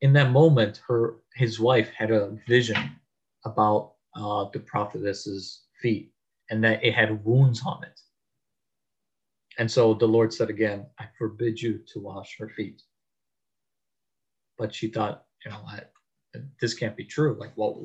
in 0.01 0.13
that 0.13 0.31
moment, 0.31 0.81
her 0.87 1.15
his 1.33 1.59
wife 1.59 1.89
had 1.89 2.11
a 2.11 2.37
vision 2.47 2.77
about 3.43 3.93
uh, 4.15 4.45
the 4.53 4.59
prophetess's 4.59 5.63
feet 5.81 6.13
and 6.49 6.63
that 6.63 6.83
it 6.83 6.93
had 6.93 7.23
wounds 7.25 7.61
on 7.65 7.83
it. 7.83 7.99
And 9.57 9.69
so 9.71 9.93
the 9.93 10.07
Lord 10.07 10.33
said 10.33 10.49
again, 10.49 10.85
I 10.99 11.05
forbid 11.17 11.61
you 11.61 11.79
to 11.93 11.99
wash 11.99 12.37
her 12.39 12.49
feet. 12.49 12.83
But 14.57 14.73
she 14.73 14.89
thought, 14.89 15.25
you 15.45 15.51
know, 15.51 15.61
I, 15.67 15.81
this 16.59 16.73
can't 16.73 16.97
be 16.97 17.05
true. 17.05 17.37
Like, 17.39 17.53
what? 17.55 17.75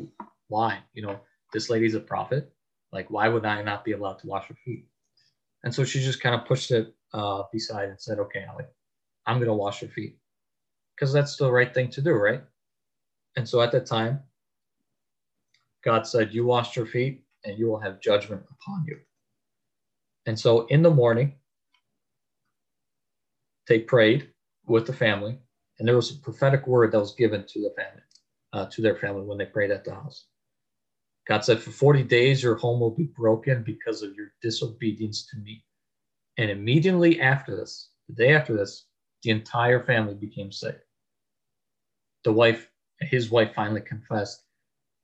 Why? 0.49 0.81
You 0.95 1.03
know, 1.03 1.21
this 1.53 1.71
lady's 1.71 1.95
a 1.95 2.01
prophet. 2.01 2.53
Like, 2.93 3.11
why 3.11 3.29
would 3.29 3.47
I 3.47 3.63
not 3.63 3.85
be 3.85 3.93
allowed 3.93 4.19
to 4.21 4.27
wash 4.27 4.49
her 4.49 4.57
feet? 4.65 4.87
And 5.63 5.75
so 5.75 5.85
she 5.85 6.01
just 6.01 6.21
kind 6.21 6.35
of 6.35 6.47
pushed 6.47 6.71
it 6.71 6.95
uh, 7.13 7.45
beside 7.53 7.89
and 7.89 8.01
said, 8.01 8.19
okay, 8.19 8.45
I'm 9.27 9.37
going 9.39 9.49
to 9.49 9.55
wash 9.55 9.81
her 9.81 9.89
feet 9.89 10.17
because 10.97 11.13
that's 11.13 11.37
the 11.37 11.51
right 11.51 11.73
thing 11.73 11.89
to 11.91 12.03
do, 12.03 12.13
right? 12.13 12.43
And 13.37 13.49
so 13.49 13.61
at 13.61 13.73
that 13.73 13.87
time, 13.87 14.21
God 15.85 16.07
said, 16.07 16.35
You 16.35 16.45
washed 16.45 16.77
your 16.77 16.87
feet 16.87 17.25
and 17.45 17.59
you 17.59 17.67
will 17.69 17.81
have 17.81 18.01
judgment 18.01 18.43
upon 18.51 18.85
you. 18.87 18.99
And 20.27 20.39
so 20.39 20.67
in 20.67 20.83
the 20.83 20.91
morning, 20.91 21.35
they 23.67 23.79
prayed 23.79 24.31
with 24.67 24.87
the 24.87 24.93
family, 24.93 25.39
and 25.79 25.89
there 25.89 25.97
was 25.97 26.11
a 26.11 26.19
prophetic 26.19 26.67
word 26.67 26.93
that 26.93 27.01
was 27.01 27.15
given 27.15 27.45
to 27.47 27.61
the 27.61 27.75
family, 27.77 28.03
uh, 28.53 28.67
to 28.67 28.83
their 28.83 28.97
family 28.97 29.23
when 29.23 29.39
they 29.39 29.47
prayed 29.47 29.71
at 29.71 29.85
the 29.85 29.95
house. 29.95 30.27
God 31.27 31.45
said, 31.45 31.61
For 31.61 31.71
40 31.71 32.03
days 32.05 32.43
your 32.43 32.57
home 32.57 32.81
will 32.81 32.91
be 32.91 33.05
broken 33.17 33.63
because 33.63 34.03
of 34.03 34.15
your 34.15 34.33
disobedience 34.43 35.27
to 35.27 35.37
me. 35.39 35.65
And 36.39 36.51
immediately 36.51 37.21
after 37.21 37.57
this, 37.57 37.91
the 38.09 38.15
day 38.15 38.35
after 38.35 38.57
this, 38.57 38.87
the 39.23 39.31
entire 39.31 39.85
family 39.85 40.15
became 40.15 40.51
sick. 40.51 40.79
The 42.25 42.33
wife, 42.33 42.71
his 43.01 43.31
wife 43.31 43.55
finally 43.55 43.83
confessed, 43.83 44.43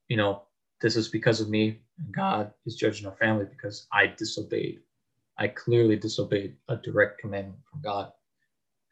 you 0.08 0.16
know, 0.16 0.42
this 0.80 0.96
is 0.96 1.08
because 1.08 1.40
of 1.40 1.48
me, 1.48 1.80
and 1.98 2.14
God 2.14 2.52
is 2.66 2.76
judging 2.76 3.06
our 3.06 3.16
family 3.16 3.46
because 3.48 3.86
I 3.92 4.06
disobeyed. 4.06 4.80
I 5.38 5.48
clearly 5.48 5.96
disobeyed 5.96 6.56
a 6.68 6.76
direct 6.76 7.20
commandment 7.20 7.60
from 7.70 7.82
God. 7.82 8.12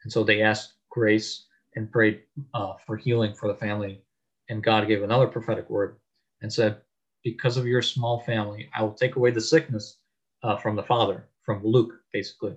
And 0.03 0.11
so 0.11 0.23
they 0.23 0.41
asked 0.41 0.73
grace 0.89 1.45
and 1.75 1.91
prayed 1.91 2.21
uh, 2.53 2.73
for 2.85 2.97
healing 2.97 3.33
for 3.33 3.47
the 3.47 3.59
family. 3.59 4.01
And 4.49 4.63
God 4.63 4.87
gave 4.87 5.03
another 5.03 5.27
prophetic 5.27 5.69
word 5.69 5.97
and 6.41 6.51
said, 6.51 6.81
because 7.23 7.57
of 7.57 7.65
your 7.65 7.81
small 7.81 8.19
family, 8.19 8.69
I 8.75 8.83
will 8.83 8.93
take 8.93 9.15
away 9.15 9.31
the 9.31 9.41
sickness 9.41 9.97
uh, 10.43 10.57
from 10.57 10.75
the 10.75 10.83
father, 10.83 11.27
from 11.43 11.63
Luke, 11.63 11.93
basically. 12.13 12.53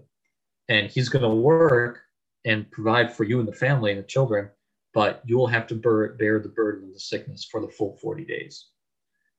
And 0.68 0.90
he's 0.90 1.08
going 1.08 1.22
to 1.22 1.34
work 1.34 2.00
and 2.44 2.70
provide 2.70 3.12
for 3.12 3.24
you 3.24 3.40
and 3.40 3.48
the 3.48 3.52
family 3.52 3.90
and 3.90 3.98
the 3.98 4.06
children, 4.06 4.50
but 4.92 5.22
you 5.24 5.38
will 5.38 5.46
have 5.46 5.66
to 5.68 5.74
bear, 5.74 6.14
bear 6.14 6.38
the 6.38 6.50
burden 6.50 6.88
of 6.88 6.94
the 6.94 7.00
sickness 7.00 7.44
for 7.44 7.62
the 7.62 7.68
full 7.68 7.96
40 7.96 8.24
days. 8.26 8.66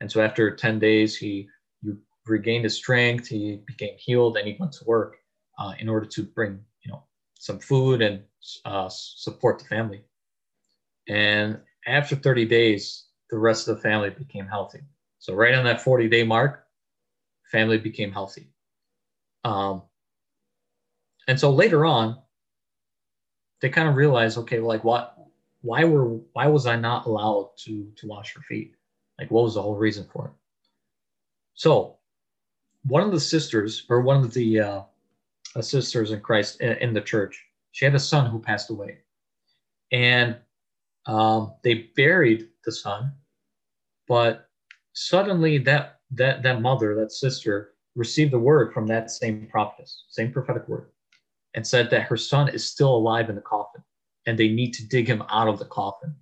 And 0.02 0.12
so 0.12 0.22
after 0.22 0.56
10 0.56 0.80
days, 0.80 1.18
he 1.18 1.50
you 1.82 2.00
regained 2.28 2.64
his 2.66 2.76
strength, 2.76 3.28
he 3.28 3.62
became 3.66 3.98
healed, 3.98 4.38
and 4.38 4.48
he 4.48 4.58
went 4.60 4.74
to 4.74 4.86
work 4.86 5.18
uh, 5.58 5.74
in 5.80 5.90
order 5.90 6.06
to 6.08 6.24
bring, 6.24 6.60
you 6.84 6.92
know, 6.92 7.04
some 7.40 7.60
food 7.60 8.02
and 8.02 8.24
uh, 8.66 8.90
support 8.90 9.60
the 9.60 9.66
family. 9.66 10.04
And 11.08 11.60
after 11.88 12.16
30 12.16 12.46
days, 12.46 13.08
the 13.30 13.38
rest 13.38 13.68
of 13.68 13.76
the 13.76 13.82
family 13.82 14.10
became 14.10 14.48
healthy 14.48 14.82
So 15.20 15.34
right 15.36 15.54
on 15.54 15.66
that 15.66 15.82
40 15.82 16.08
day 16.10 16.24
mark, 16.24 16.66
family 17.52 17.78
became 17.78 18.12
healthy. 18.12 18.50
Um, 19.44 19.84
and 21.28 21.40
so 21.40 21.52
later 21.52 21.86
on, 21.86 22.22
they 23.62 23.70
kind 23.70 23.88
of 23.90 23.96
realized, 23.96 24.38
okay, 24.40 24.60
like 24.60 24.84
what, 24.84 25.16
why 25.62 25.84
were, 25.84 26.16
why 26.34 26.48
was 26.48 26.66
I 26.66 26.76
not 26.78 27.06
allowed 27.06 27.52
to 27.66 27.92
to 27.98 28.08
wash 28.08 28.34
her 28.36 28.42
feet? 28.42 28.76
Like, 29.20 29.32
what 29.32 29.44
was 29.44 29.56
the 29.56 29.62
whole 29.62 29.76
reason 29.76 30.08
for 30.12 30.28
it? 30.28 30.32
So, 31.54 31.98
one 32.84 33.04
of 33.04 33.12
the 33.12 33.20
sisters, 33.20 33.86
or 33.90 34.02
one 34.02 34.24
of 34.24 34.34
the 34.34 34.60
uh, 34.60 34.82
sisters 35.62 36.12
in 36.12 36.22
Christ 36.22 36.62
in, 36.62 36.94
the 36.94 37.02
church, 37.02 37.44
she 37.72 37.84
had 37.84 37.96
a 37.96 38.00
son 38.00 38.32
who 38.32 38.40
passed 38.40 38.70
away, 38.70 39.00
and 39.91 40.38
um, 41.06 41.54
they 41.64 41.90
buried 41.98 42.48
the 42.64 42.72
son, 42.72 43.12
but 44.08 44.50
suddenly 44.94 45.58
that 45.58 46.00
that 46.12 46.41
that 46.44 46.62
mother, 46.62 46.96
that 46.96 47.12
sister, 47.12 47.74
received 47.96 48.34
a 48.34 48.40
word 48.40 48.74
from 48.74 48.88
that 48.88 49.12
same 49.12 49.48
prophetess, 49.52 50.06
same 50.08 50.32
prophetic 50.32 50.68
word, 50.70 50.91
and 51.56 51.68
said 51.68 51.90
that 51.90 52.04
her 52.04 52.18
son 52.18 52.48
is 52.48 52.66
still 52.66 52.96
alive 52.96 53.30
in 53.30 53.36
the 53.36 53.41
coffin, 53.41 53.84
and 54.26 54.40
they 54.40 54.48
need 54.48 54.72
to 54.76 54.88
dig 54.88 55.08
him 55.08 55.24
out 55.30 55.50
of 55.50 55.60
the 55.60 55.66
coffin. 55.66 56.16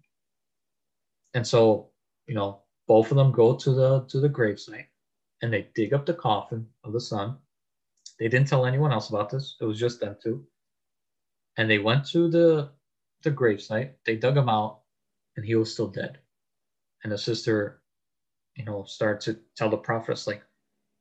And 1.36 1.46
so, 1.46 1.92
you 2.26 2.34
know, 2.34 2.62
both 2.88 3.12
of 3.12 3.18
them 3.18 3.32
go 3.32 3.56
to 3.56 3.74
the 3.74 4.02
to 4.10 4.20
the 4.20 4.30
gravesite, 4.30 4.88
and 5.42 5.54
they 5.54 5.70
dig 5.76 5.94
up 5.94 6.06
the 6.06 6.14
coffin 6.14 6.68
of 6.84 6.94
the 6.94 7.02
son. 7.02 7.38
They 8.20 8.28
didn't 8.30 8.48
tell 8.50 8.66
anyone 8.66 8.94
else 8.94 9.10
about 9.10 9.30
this. 9.30 9.58
It 9.62 9.66
was 9.66 9.80
just 9.80 10.00
them 10.02 10.18
two. 10.24 10.46
And 11.58 11.70
they 11.70 11.80
went 11.80 12.08
to 12.10 12.30
the 12.30 12.72
the 13.24 13.32
gravesite. 13.32 13.94
They 14.06 14.16
dug 14.18 14.38
him 14.38 14.50
out, 14.50 14.82
and 15.38 15.46
he 15.46 15.56
was 15.56 15.74
still 15.74 15.88
dead. 15.90 16.20
And 17.04 17.12
the 17.12 17.18
sister 17.18 17.78
you 18.56 18.66
know, 18.66 18.84
start 18.86 19.22
to 19.22 19.40
tell 19.56 19.70
the 19.70 19.78
prophets 19.78 20.28
like, 20.28 20.44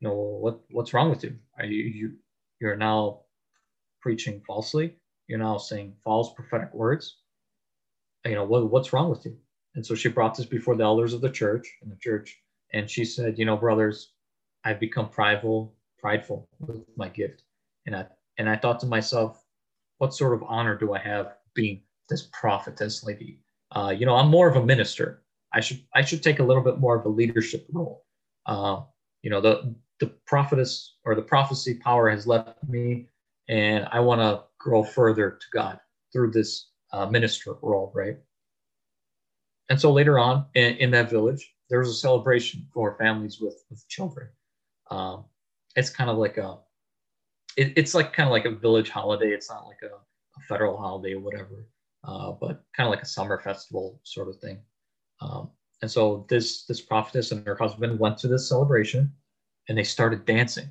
you 0.00 0.08
know, 0.08 0.14
what 0.14 0.60
what's 0.70 0.94
wrong 0.94 1.10
with 1.10 1.24
you? 1.24 1.36
Are 1.58 1.66
you 1.66 1.84
you 1.84 2.12
you're 2.60 2.76
now 2.76 3.22
preaching 4.00 4.42
falsely? 4.46 4.96
You're 5.28 5.38
now 5.38 5.58
saying 5.58 5.94
false 6.04 6.32
prophetic 6.34 6.74
words. 6.74 7.18
You 8.24 8.34
know, 8.34 8.44
what 8.44 8.70
what's 8.70 8.92
wrong 8.92 9.10
with 9.10 9.24
you? 9.26 9.38
And 9.76 9.84
so 9.84 9.94
she 9.94 10.08
brought 10.08 10.34
this 10.34 10.46
before 10.46 10.74
the 10.74 10.84
elders 10.84 11.12
of 11.12 11.20
the 11.20 11.30
church 11.30 11.70
and 11.82 11.92
the 11.92 11.96
church, 11.96 12.40
and 12.72 12.90
she 12.90 13.04
said, 13.04 13.38
you 13.38 13.44
know, 13.44 13.58
brothers, 13.58 14.12
I've 14.64 14.80
become 14.80 15.10
prideful, 15.10 15.74
prideful 15.98 16.48
with 16.58 16.78
my 16.96 17.10
gift. 17.10 17.42
And 17.84 17.94
I 17.94 18.06
and 18.38 18.48
I 18.48 18.56
thought 18.56 18.80
to 18.80 18.86
myself, 18.86 19.44
what 19.98 20.14
sort 20.14 20.32
of 20.34 20.42
honor 20.48 20.76
do 20.76 20.94
I 20.94 20.98
have 20.98 21.34
being 21.54 21.82
this 22.08 22.28
prophetess 22.32 23.04
lady? 23.04 23.38
Uh, 23.70 23.94
you 23.96 24.06
know, 24.06 24.16
I'm 24.16 24.28
more 24.28 24.48
of 24.48 24.56
a 24.56 24.64
minister. 24.64 25.22
I 25.52 25.60
should 25.60 25.82
I 25.94 26.02
should 26.02 26.22
take 26.22 26.38
a 26.38 26.44
little 26.44 26.62
bit 26.62 26.78
more 26.78 26.98
of 26.98 27.04
a 27.04 27.10
leadership 27.10 27.66
role. 27.70 28.04
Uh, 28.46 28.80
you 29.22 29.30
know, 29.30 29.42
the 29.42 29.74
the 30.00 30.06
prophetess 30.26 30.96
or 31.04 31.14
the 31.14 31.22
prophecy 31.22 31.74
power 31.74 32.08
has 32.08 32.26
left 32.26 32.58
me, 32.66 33.08
and 33.48 33.86
I 33.92 34.00
want 34.00 34.22
to 34.22 34.44
grow 34.58 34.82
further 34.82 35.32
to 35.32 35.46
God 35.52 35.78
through 36.14 36.30
this 36.30 36.70
uh, 36.92 37.06
minister 37.06 37.56
role, 37.60 37.92
right? 37.94 38.16
And 39.68 39.80
so 39.80 39.92
later 39.92 40.18
on 40.18 40.46
in, 40.54 40.76
in, 40.76 40.90
that 40.92 41.10
village, 41.10 41.54
there 41.68 41.80
was 41.80 41.88
a 41.88 41.94
celebration 41.94 42.66
for 42.72 42.96
families 42.98 43.40
with 43.40 43.64
with 43.68 43.86
children. 43.88 44.28
Um, 44.90 45.24
it's 45.74 45.90
kind 45.90 46.08
of 46.08 46.18
like 46.18 46.38
a, 46.38 46.58
it, 47.56 47.72
it's 47.76 47.94
like 47.94 48.12
kind 48.12 48.28
of 48.28 48.32
like 48.32 48.44
a 48.44 48.50
village 48.50 48.90
holiday. 48.90 49.30
It's 49.30 49.50
not 49.50 49.66
like 49.66 49.82
a, 49.82 49.94
a 49.94 50.40
federal 50.48 50.76
holiday 50.76 51.14
or 51.14 51.20
whatever, 51.20 51.66
uh, 52.04 52.32
but 52.32 52.62
kind 52.76 52.86
of 52.86 52.90
like 52.90 53.02
a 53.02 53.06
summer 53.06 53.40
festival 53.40 54.00
sort 54.04 54.28
of 54.28 54.38
thing. 54.38 54.58
Um, 55.20 55.50
and 55.82 55.90
so 55.90 56.26
this 56.28 56.64
this 56.64 56.80
prophetess 56.80 57.32
and 57.32 57.44
her 57.46 57.56
husband 57.56 57.98
went 57.98 58.18
to 58.18 58.28
this 58.28 58.48
celebration, 58.48 59.12
and 59.68 59.76
they 59.76 59.84
started 59.84 60.24
dancing. 60.24 60.68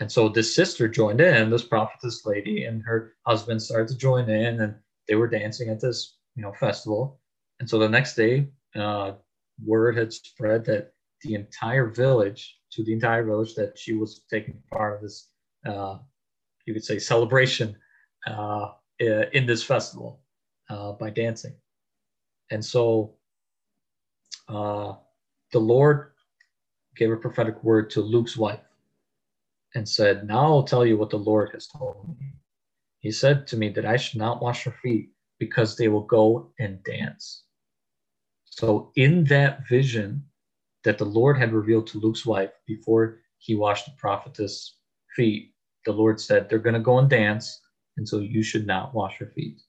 And 0.00 0.10
so 0.10 0.28
this 0.28 0.54
sister 0.54 0.88
joined 0.88 1.20
in, 1.20 1.50
this 1.50 1.64
prophetess 1.64 2.26
lady 2.26 2.64
and 2.64 2.82
her 2.82 3.14
husband 3.26 3.62
started 3.62 3.88
to 3.88 3.96
join 3.96 4.28
in, 4.28 4.60
and 4.60 4.74
they 5.08 5.14
were 5.14 5.28
dancing 5.28 5.68
at 5.68 5.80
this 5.80 6.16
you 6.36 6.42
know 6.42 6.52
festival. 6.52 7.20
And 7.64 7.70
so 7.70 7.78
the 7.78 7.88
next 7.88 8.14
day, 8.14 8.48
uh, 8.76 9.12
word 9.64 9.96
had 9.96 10.12
spread 10.12 10.66
that 10.66 10.92
the 11.22 11.32
entire 11.32 11.86
village, 11.86 12.58
to 12.72 12.84
the 12.84 12.92
entire 12.92 13.24
village, 13.24 13.54
that 13.54 13.78
she 13.78 13.94
was 13.94 14.20
taking 14.28 14.62
part 14.70 14.96
of 14.96 15.00
this, 15.00 15.30
uh, 15.64 15.96
you 16.66 16.74
could 16.74 16.84
say, 16.84 16.98
celebration 16.98 17.74
uh, 18.26 18.72
in 19.00 19.46
this 19.46 19.62
festival 19.62 20.20
uh, 20.68 20.92
by 20.92 21.08
dancing. 21.08 21.54
And 22.50 22.62
so 22.62 23.14
uh, 24.46 24.96
the 25.50 25.58
Lord 25.58 26.10
gave 26.96 27.12
a 27.12 27.16
prophetic 27.16 27.64
word 27.64 27.88
to 27.92 28.02
Luke's 28.02 28.36
wife 28.36 28.60
and 29.74 29.88
said, 29.88 30.26
Now 30.26 30.44
I'll 30.44 30.64
tell 30.64 30.84
you 30.84 30.98
what 30.98 31.08
the 31.08 31.16
Lord 31.16 31.48
has 31.54 31.66
told 31.66 32.14
me. 32.20 32.34
He 32.98 33.10
said 33.10 33.46
to 33.46 33.56
me 33.56 33.70
that 33.70 33.86
I 33.86 33.96
should 33.96 34.18
not 34.18 34.42
wash 34.42 34.64
her 34.64 34.74
feet 34.82 35.12
because 35.38 35.78
they 35.78 35.88
will 35.88 36.04
go 36.04 36.52
and 36.58 36.84
dance. 36.84 37.43
So, 38.56 38.92
in 38.94 39.24
that 39.24 39.66
vision 39.66 40.24
that 40.84 40.96
the 40.96 41.04
Lord 41.04 41.36
had 41.36 41.52
revealed 41.52 41.88
to 41.88 41.98
Luke's 41.98 42.24
wife 42.24 42.50
before 42.68 43.18
he 43.38 43.56
washed 43.56 43.86
the 43.86 43.92
prophetess' 43.98 44.76
feet, 45.16 45.54
the 45.86 45.92
Lord 45.92 46.20
said, 46.20 46.48
They're 46.48 46.60
going 46.60 46.74
to 46.74 46.80
go 46.80 47.00
and 47.00 47.10
dance, 47.10 47.60
and 47.96 48.08
so 48.08 48.20
you 48.20 48.44
should 48.44 48.64
not 48.64 48.94
wash 48.94 49.18
her 49.18 49.26
feet. 49.26 49.60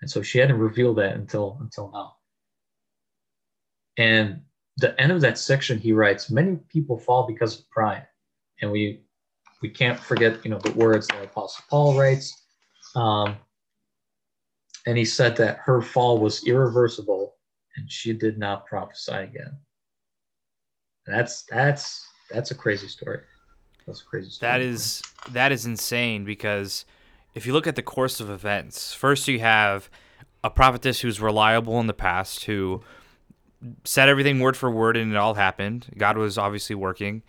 And 0.00 0.10
so 0.10 0.22
she 0.22 0.38
hadn't 0.38 0.58
revealed 0.58 0.96
that 0.96 1.16
until 1.16 1.58
until 1.60 1.90
now. 1.92 2.16
And 3.98 4.40
the 4.78 4.98
end 4.98 5.12
of 5.12 5.20
that 5.20 5.36
section, 5.36 5.78
he 5.78 5.92
writes, 5.92 6.30
many 6.30 6.56
people 6.70 6.98
fall 6.98 7.26
because 7.26 7.58
of 7.58 7.68
pride. 7.68 8.06
And 8.62 8.70
we 8.70 9.02
we 9.60 9.68
can't 9.68 10.00
forget, 10.00 10.42
you 10.46 10.50
know, 10.50 10.58
the 10.58 10.72
words 10.72 11.08
that 11.08 11.24
Apostle 11.24 11.64
Paul 11.68 11.98
writes. 11.98 12.32
Um, 12.96 13.36
and 14.86 14.96
he 14.96 15.04
said 15.04 15.36
that 15.36 15.58
her 15.58 15.82
fall 15.82 16.18
was 16.18 16.46
irreversible 16.46 17.33
and 17.76 17.90
she 17.90 18.12
did 18.12 18.38
not 18.38 18.66
prophesy 18.66 19.12
again. 19.12 19.56
That's 21.06 21.44
that's 21.50 22.06
that's 22.30 22.50
a 22.50 22.54
crazy 22.54 22.88
story. 22.88 23.20
That's 23.86 24.00
a 24.00 24.04
crazy 24.04 24.30
story. 24.30 24.50
That 24.50 24.60
is 24.60 25.02
that 25.30 25.52
is 25.52 25.66
insane 25.66 26.24
because 26.24 26.84
if 27.34 27.46
you 27.46 27.52
look 27.52 27.66
at 27.66 27.76
the 27.76 27.82
course 27.82 28.20
of 28.20 28.30
events, 28.30 28.94
first 28.94 29.28
you 29.28 29.40
have 29.40 29.90
a 30.42 30.50
prophetess 30.50 31.00
who's 31.00 31.20
reliable 31.20 31.80
in 31.80 31.86
the 31.86 31.94
past, 31.94 32.44
who 32.44 32.82
said 33.84 34.08
everything 34.08 34.40
word 34.40 34.56
for 34.56 34.70
word, 34.70 34.96
and 34.96 35.12
it 35.12 35.16
all 35.16 35.34
happened. 35.34 35.86
God 35.96 36.16
was 36.16 36.38
obviously 36.38 36.76
working. 36.76 37.22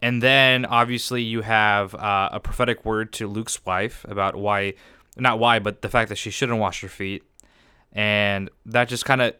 And 0.00 0.22
then 0.22 0.64
obviously 0.66 1.22
you 1.22 1.40
have 1.40 1.94
uh, 1.94 2.28
a 2.32 2.40
prophetic 2.40 2.84
word 2.84 3.12
to 3.14 3.26
Luke's 3.26 3.64
wife 3.64 4.04
about 4.08 4.36
why, 4.36 4.74
not 5.16 5.38
why, 5.38 5.58
but 5.58 5.82
the 5.82 5.88
fact 5.88 6.10
that 6.10 6.16
she 6.16 6.30
shouldn't 6.30 6.58
wash 6.58 6.82
her 6.82 6.88
feet. 6.88 7.24
And 7.92 8.50
that 8.66 8.88
just 8.88 9.04
kind 9.04 9.22
of, 9.22 9.34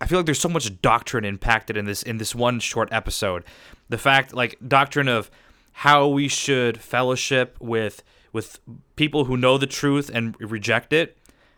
I 0.00 0.06
feel 0.06 0.18
like 0.18 0.26
there's 0.26 0.40
so 0.40 0.48
much 0.48 0.80
doctrine 0.82 1.24
impacted 1.24 1.76
in 1.76 1.86
this 1.86 2.02
in 2.02 2.18
this 2.18 2.34
one 2.34 2.60
short 2.60 2.88
episode. 2.92 3.44
The 3.88 3.98
fact, 3.98 4.34
like 4.34 4.56
doctrine 4.66 5.08
of 5.08 5.30
how 5.72 6.08
we 6.08 6.28
should 6.28 6.80
fellowship 6.80 7.56
with 7.60 8.02
with 8.32 8.58
people 8.96 9.24
who 9.24 9.36
know 9.36 9.58
the 9.58 9.66
truth 9.66 10.10
and 10.12 10.36
reject 10.40 10.92
it 10.92 11.16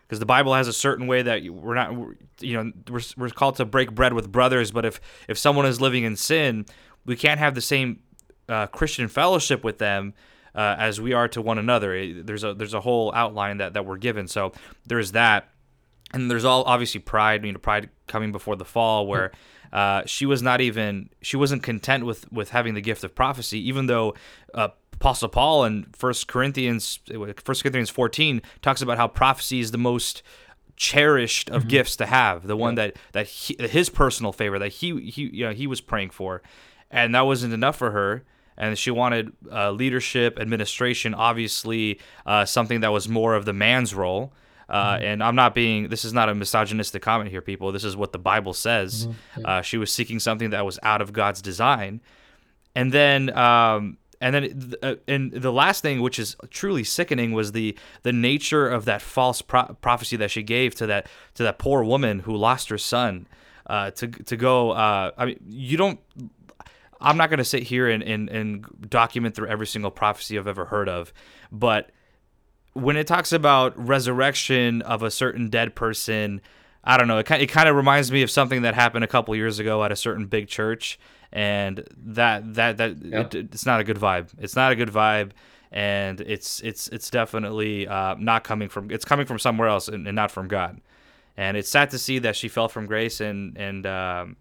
because 0.09 0.19
the 0.19 0.25
Bible 0.25 0.53
has 0.55 0.67
a 0.67 0.73
certain 0.73 1.07
way 1.07 1.21
that 1.21 1.43
we're 1.43 1.75
not, 1.75 1.93
you 2.39 2.53
know, 2.53 2.71
we're, 2.89 3.01
we're 3.15 3.29
called 3.29 3.57
to 3.57 3.65
break 3.65 3.93
bread 3.93 4.13
with 4.13 4.31
brothers. 4.31 4.71
But 4.71 4.85
if 4.85 4.99
if 5.27 5.37
someone 5.37 5.65
is 5.65 5.79
living 5.79 6.03
in 6.03 6.15
sin, 6.15 6.65
we 7.05 7.15
can't 7.15 7.39
have 7.39 7.53
the 7.53 7.61
same 7.61 8.01
uh, 8.47 8.67
Christian 8.67 9.07
fellowship 9.07 9.63
with 9.63 9.77
them 9.77 10.13
uh, 10.55 10.75
as 10.79 10.99
we 10.99 11.13
are 11.13 11.27
to 11.27 11.41
one 11.41 11.59
another. 11.59 12.23
There's 12.23 12.43
a 12.43 12.53
there's 12.53 12.73
a 12.73 12.81
whole 12.81 13.13
outline 13.13 13.57
that 13.57 13.73
that 13.73 13.85
we're 13.85 13.97
given. 13.97 14.27
So 14.27 14.53
there's 14.85 15.11
that, 15.11 15.49
and 16.13 16.29
there's 16.29 16.45
all 16.45 16.63
obviously 16.63 16.99
pride. 16.99 17.45
You 17.45 17.53
know, 17.53 17.59
pride 17.59 17.89
coming 18.07 18.31
before 18.31 18.55
the 18.55 18.65
fall, 18.65 19.07
where. 19.07 19.31
Uh, 19.71 20.01
she 20.07 20.25
was 20.25 20.41
not 20.41 20.61
even 20.61 21.11
she 21.21 21.37
wasn't 21.37 21.61
content 21.61 22.03
with 22.03 22.31
with 22.31 22.49
having 22.49 22.73
the 22.73 22.81
gift 22.81 23.03
of 23.03 23.13
prophecy 23.13 23.59
even 23.67 23.85
though 23.85 24.15
uh, 24.55 24.69
Apostle 24.99 25.29
Paul 25.29 25.63
in 25.63 25.85
First 25.93 26.27
Corinthians, 26.27 26.99
First 27.43 27.63
Corinthians 27.63 27.89
14 27.89 28.41
talks 28.61 28.81
about 28.81 28.97
how 28.97 29.07
prophecy 29.07 29.61
is 29.61 29.71
the 29.71 29.77
most 29.77 30.23
cherished 30.75 31.49
of 31.49 31.61
mm-hmm. 31.61 31.69
gifts 31.69 31.95
to 31.97 32.05
have, 32.05 32.45
the 32.47 32.57
one 32.57 32.75
that 32.75 32.97
that 33.13 33.27
he, 33.27 33.55
his 33.59 33.89
personal 33.89 34.33
favor 34.33 34.59
that 34.59 34.69
he 34.69 34.99
he 35.09 35.29
you 35.33 35.45
know 35.45 35.53
he 35.53 35.67
was 35.67 35.79
praying 35.79 36.09
for, 36.09 36.41
and 36.91 37.15
that 37.15 37.21
wasn't 37.21 37.53
enough 37.53 37.77
for 37.77 37.91
her. 37.91 38.23
And 38.57 38.77
she 38.77 38.91
wanted 38.91 39.31
uh, 39.49 39.71
leadership, 39.71 40.37
administration, 40.37 41.13
obviously 41.13 41.97
uh, 42.25 42.43
something 42.43 42.81
that 42.81 42.91
was 42.91 43.07
more 43.07 43.35
of 43.35 43.45
the 43.45 43.53
man's 43.53 43.95
role. 43.95 44.33
Uh, 44.69 44.95
mm-hmm. 44.95 45.03
And 45.03 45.23
I'm 45.23 45.35
not 45.35 45.55
being, 45.55 45.89
this 45.89 46.05
is 46.05 46.13
not 46.13 46.29
a 46.29 46.35
misogynistic 46.35 47.01
comment 47.01 47.31
here, 47.31 47.41
people. 47.41 47.71
This 47.71 47.83
is 47.83 47.97
what 47.97 48.11
the 48.11 48.19
Bible 48.19 48.53
says. 48.53 49.07
Mm-hmm. 49.07 49.45
Uh, 49.45 49.61
she 49.61 49.77
was 49.77 49.91
seeking 49.91 50.19
something 50.19 50.51
that 50.51 50.63
was 50.63 50.77
out 50.83 51.01
of 51.01 51.11
God's 51.11 51.41
design. 51.41 52.01
And 52.75 52.91
then 52.91 53.35
um, 53.35 53.97
and 54.21 54.35
then, 54.35 54.73
uh, 54.83 54.95
and 55.07 55.31
the 55.31 55.51
last 55.51 55.81
thing, 55.81 56.01
which 56.01 56.19
is 56.19 56.35
truly 56.49 56.83
sickening, 56.83 57.31
was 57.31 57.53
the 57.53 57.77
the 58.03 58.13
nature 58.13 58.67
of 58.67 58.85
that 58.85 59.01
false 59.01 59.41
pro- 59.41 59.75
prophecy 59.81 60.17
that 60.17 60.29
she 60.29 60.43
gave 60.43 60.75
to 60.75 60.85
that 60.87 61.07
to 61.35 61.43
that 61.43 61.57
poor 61.57 61.83
woman 61.83 62.19
who 62.19 62.35
lost 62.35 62.69
her 62.69 62.77
son. 62.77 63.27
uh, 63.69 63.91
to 63.91 64.07
to 64.07 64.35
go. 64.35 64.71
Uh, 64.71 65.11
I 65.17 65.25
mean, 65.25 65.39
you 65.47 65.77
don't. 65.77 65.99
I'm 66.99 67.15
not 67.15 67.29
going 67.29 67.37
to 67.37 67.45
sit 67.45 67.63
here 67.63 67.87
and, 67.87 68.03
and 68.03 68.29
and 68.29 68.89
document 68.89 69.35
through 69.35 69.47
every 69.47 69.67
single 69.67 69.91
prophecy 69.91 70.37
I've 70.37 70.47
ever 70.47 70.65
heard 70.65 70.89
of, 70.89 71.13
but 71.51 71.91
when 72.81 72.97
it 72.97 73.07
talks 73.07 73.31
about 73.31 73.77
resurrection 73.77 74.81
of 74.83 75.03
a 75.03 75.11
certain 75.11 75.49
dead 75.49 75.75
person, 75.75 76.41
I 76.83 76.97
don't 76.97 77.07
know. 77.07 77.17
It 77.17 77.25
kind 77.25 77.41
it 77.41 77.47
kind 77.47 77.69
of 77.69 77.75
reminds 77.75 78.11
me 78.11 78.21
of 78.21 78.31
something 78.31 78.61
that 78.63 78.73
happened 78.73 79.03
a 79.03 79.07
couple 79.07 79.35
years 79.35 79.59
ago 79.59 79.83
at 79.83 79.91
a 79.91 79.95
certain 79.95 80.25
big 80.25 80.47
church, 80.47 80.99
and 81.31 81.83
that 81.97 82.53
that 82.55 82.77
that 82.77 82.91
it, 83.01 83.35
it's 83.35 83.65
not 83.65 83.79
a 83.79 83.83
good 83.83 83.97
vibe. 83.97 84.29
It's 84.39 84.55
not 84.55 84.71
a 84.71 84.75
good 84.75 84.89
vibe, 84.89 85.31
and 85.71 86.21
it's 86.21 86.61
it's 86.61 86.87
it's 86.89 87.09
definitely 87.09 87.87
uh, 87.87 88.15
not 88.17 88.43
coming 88.43 88.69
from. 88.69 88.91
It's 88.91 89.05
coming 89.05 89.25
from 89.25 89.39
somewhere 89.39 89.67
else 89.67 89.87
and, 89.87 90.07
and, 90.07 90.15
not 90.15 90.31
from 90.31 90.47
God. 90.47 90.81
And 91.37 91.55
it's 91.55 91.69
sad 91.69 91.89
to 91.91 91.99
see 91.99 92.19
that 92.19 92.35
she 92.35 92.47
fell 92.47 92.67
from 92.67 92.85
grace 92.85 93.21
and 93.21 93.57
and 93.57 93.85
um, 93.85 94.37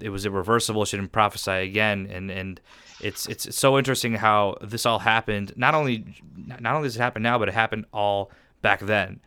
it 0.00 0.10
was 0.10 0.26
irreversible. 0.26 0.84
She 0.84 0.96
didn't 0.96 1.12
prophesy 1.12 1.50
again, 1.50 2.08
and 2.10 2.30
and 2.30 2.60
it's 3.00 3.26
it's 3.26 3.56
so 3.56 3.78
interesting 3.78 4.14
how 4.14 4.56
this 4.60 4.86
all 4.86 4.98
happened. 4.98 5.52
Not 5.56 5.74
only 5.74 6.04
not 6.36 6.74
only 6.74 6.88
does 6.88 6.96
it 6.96 7.00
happen 7.00 7.22
now, 7.22 7.38
but 7.38 7.48
it 7.48 7.54
happened 7.54 7.86
all 7.92 8.30
back 8.62 8.80
then. 8.80 9.20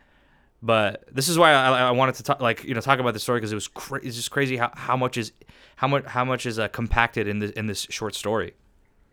But 0.62 1.04
this 1.12 1.28
is 1.28 1.38
why 1.38 1.52
I, 1.52 1.88
I 1.88 1.90
wanted 1.90 2.14
to 2.16 2.22
talk, 2.22 2.40
like 2.40 2.64
you 2.64 2.74
know, 2.74 2.80
talk 2.80 2.98
about 2.98 3.12
the 3.12 3.20
story 3.20 3.38
because 3.38 3.52
it 3.52 3.56
was 3.56 3.68
cra- 3.68 4.00
it's 4.02 4.16
just 4.16 4.30
crazy 4.30 4.56
how, 4.56 4.70
how 4.74 4.96
much 4.96 5.18
is 5.18 5.32
how 5.76 5.86
much 5.86 6.06
how 6.06 6.24
much 6.24 6.46
is 6.46 6.58
uh, 6.58 6.68
compacted 6.68 7.28
in 7.28 7.38
this 7.38 7.50
in 7.50 7.66
this 7.66 7.86
short 7.90 8.14
story. 8.14 8.54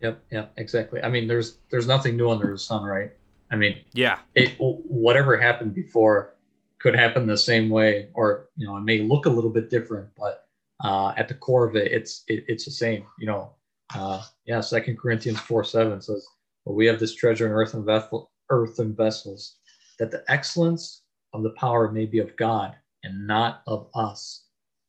Yep, 0.00 0.22
yep, 0.30 0.52
exactly. 0.56 1.02
I 1.02 1.08
mean, 1.08 1.28
there's 1.28 1.58
there's 1.70 1.86
nothing 1.86 2.16
new 2.16 2.30
under 2.30 2.50
the 2.50 2.58
sun, 2.58 2.84
right? 2.84 3.12
I 3.50 3.56
mean, 3.56 3.76
yeah, 3.92 4.20
it 4.34 4.54
whatever 4.58 5.36
happened 5.36 5.74
before 5.74 6.34
could 6.78 6.96
happen 6.96 7.26
the 7.26 7.36
same 7.36 7.68
way, 7.68 8.08
or 8.14 8.48
you 8.56 8.66
know, 8.66 8.76
it 8.78 8.80
may 8.80 9.00
look 9.00 9.26
a 9.26 9.30
little 9.30 9.50
bit 9.50 9.68
different, 9.68 10.08
but 10.18 10.41
uh, 10.82 11.14
at 11.16 11.28
the 11.28 11.34
core 11.34 11.66
of 11.66 11.76
it, 11.76 11.92
it's 11.92 12.24
it, 12.28 12.44
it's 12.48 12.64
the 12.64 12.70
same. 12.70 13.04
You 13.18 13.26
know, 13.26 13.54
uh, 13.94 14.22
yeah. 14.46 14.60
Second 14.60 14.98
Corinthians 14.98 15.40
four 15.40 15.64
seven 15.64 16.00
says, 16.00 16.26
"But 16.66 16.74
we 16.74 16.86
have 16.86 16.98
this 16.98 17.14
treasure 17.14 17.46
in 17.46 17.52
earthen 17.52 17.84
vessel, 17.84 18.30
earthen 18.50 18.94
vessels, 18.94 19.56
that 19.98 20.10
the 20.10 20.24
excellence 20.28 21.02
of 21.32 21.42
the 21.42 21.50
power 21.50 21.90
may 21.90 22.06
be 22.06 22.18
of 22.18 22.36
God 22.36 22.74
and 23.04 23.26
not 23.26 23.62
of 23.66 23.88
us." 23.94 24.46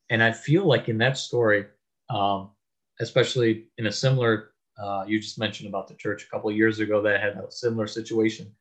And 0.10 0.22
I 0.22 0.32
feel 0.32 0.66
like 0.66 0.90
in 0.90 0.98
that 1.00 1.18
story, 1.18 1.66
um, 2.10 2.52
especially 3.00 3.68
in 3.78 3.88
a 3.88 3.92
similar, 3.92 4.52
uh, 4.78 5.06
you 5.08 5.20
just 5.20 5.40
mentioned 5.40 5.70
about 5.70 5.88
the 5.88 5.96
church 5.96 6.24
a 6.24 6.30
couple 6.30 6.52
years 6.52 6.80
ago 6.80 7.02
that 7.02 7.22
had 7.22 7.38
a 7.38 7.52
similar 7.52 7.88
situation. 7.88 8.52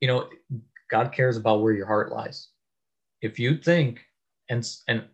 You 0.00 0.08
know, 0.08 0.30
God 0.90 1.12
cares 1.12 1.36
about 1.36 1.62
where 1.62 1.72
your 1.72 1.86
heart 1.86 2.10
lies. 2.10 2.48
If 3.20 3.38
you 3.38 3.56
think, 3.56 4.00
and 4.48 4.68
and 4.88 5.04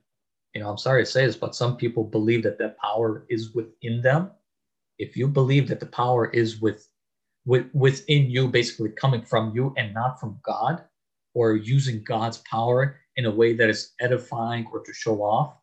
you 0.55 0.61
know, 0.61 0.71
I'm 0.71 0.79
sorry 0.79 1.05
to 1.05 1.11
say 1.11 1.27
this, 1.27 1.37
but 1.37 1.55
some 1.55 1.77
people 1.77 2.05
believe 2.05 2.43
that 2.43 2.59
that 2.59 2.79
power 2.79 3.27
is 3.29 3.55
within 3.55 4.03
them. 4.03 4.31
If 4.99 5.17
you 5.17 5.29
believe 5.29 5.69
that 5.69 5.81
the 5.81 5.87
power 5.87 6.31
is 6.31 6.61
with, 6.61 6.89
with 7.47 7.67
within 7.75 8.31
you, 8.31 8.49
basically 8.49 8.91
coming 8.91 9.23
from 9.23 9.55
you 9.55 9.75
and 9.77 9.95
not 9.95 10.19
from 10.19 10.39
God, 10.43 10.83
or 11.35 11.55
using 11.55 12.03
God's 12.03 12.39
power 12.39 12.99
in 13.17 13.27
a 13.27 13.31
way 13.31 13.53
that 13.55 13.69
is 13.69 13.93
edifying 14.01 14.67
or 14.73 14.81
to 14.81 14.93
show 14.93 15.23
off, 15.23 15.55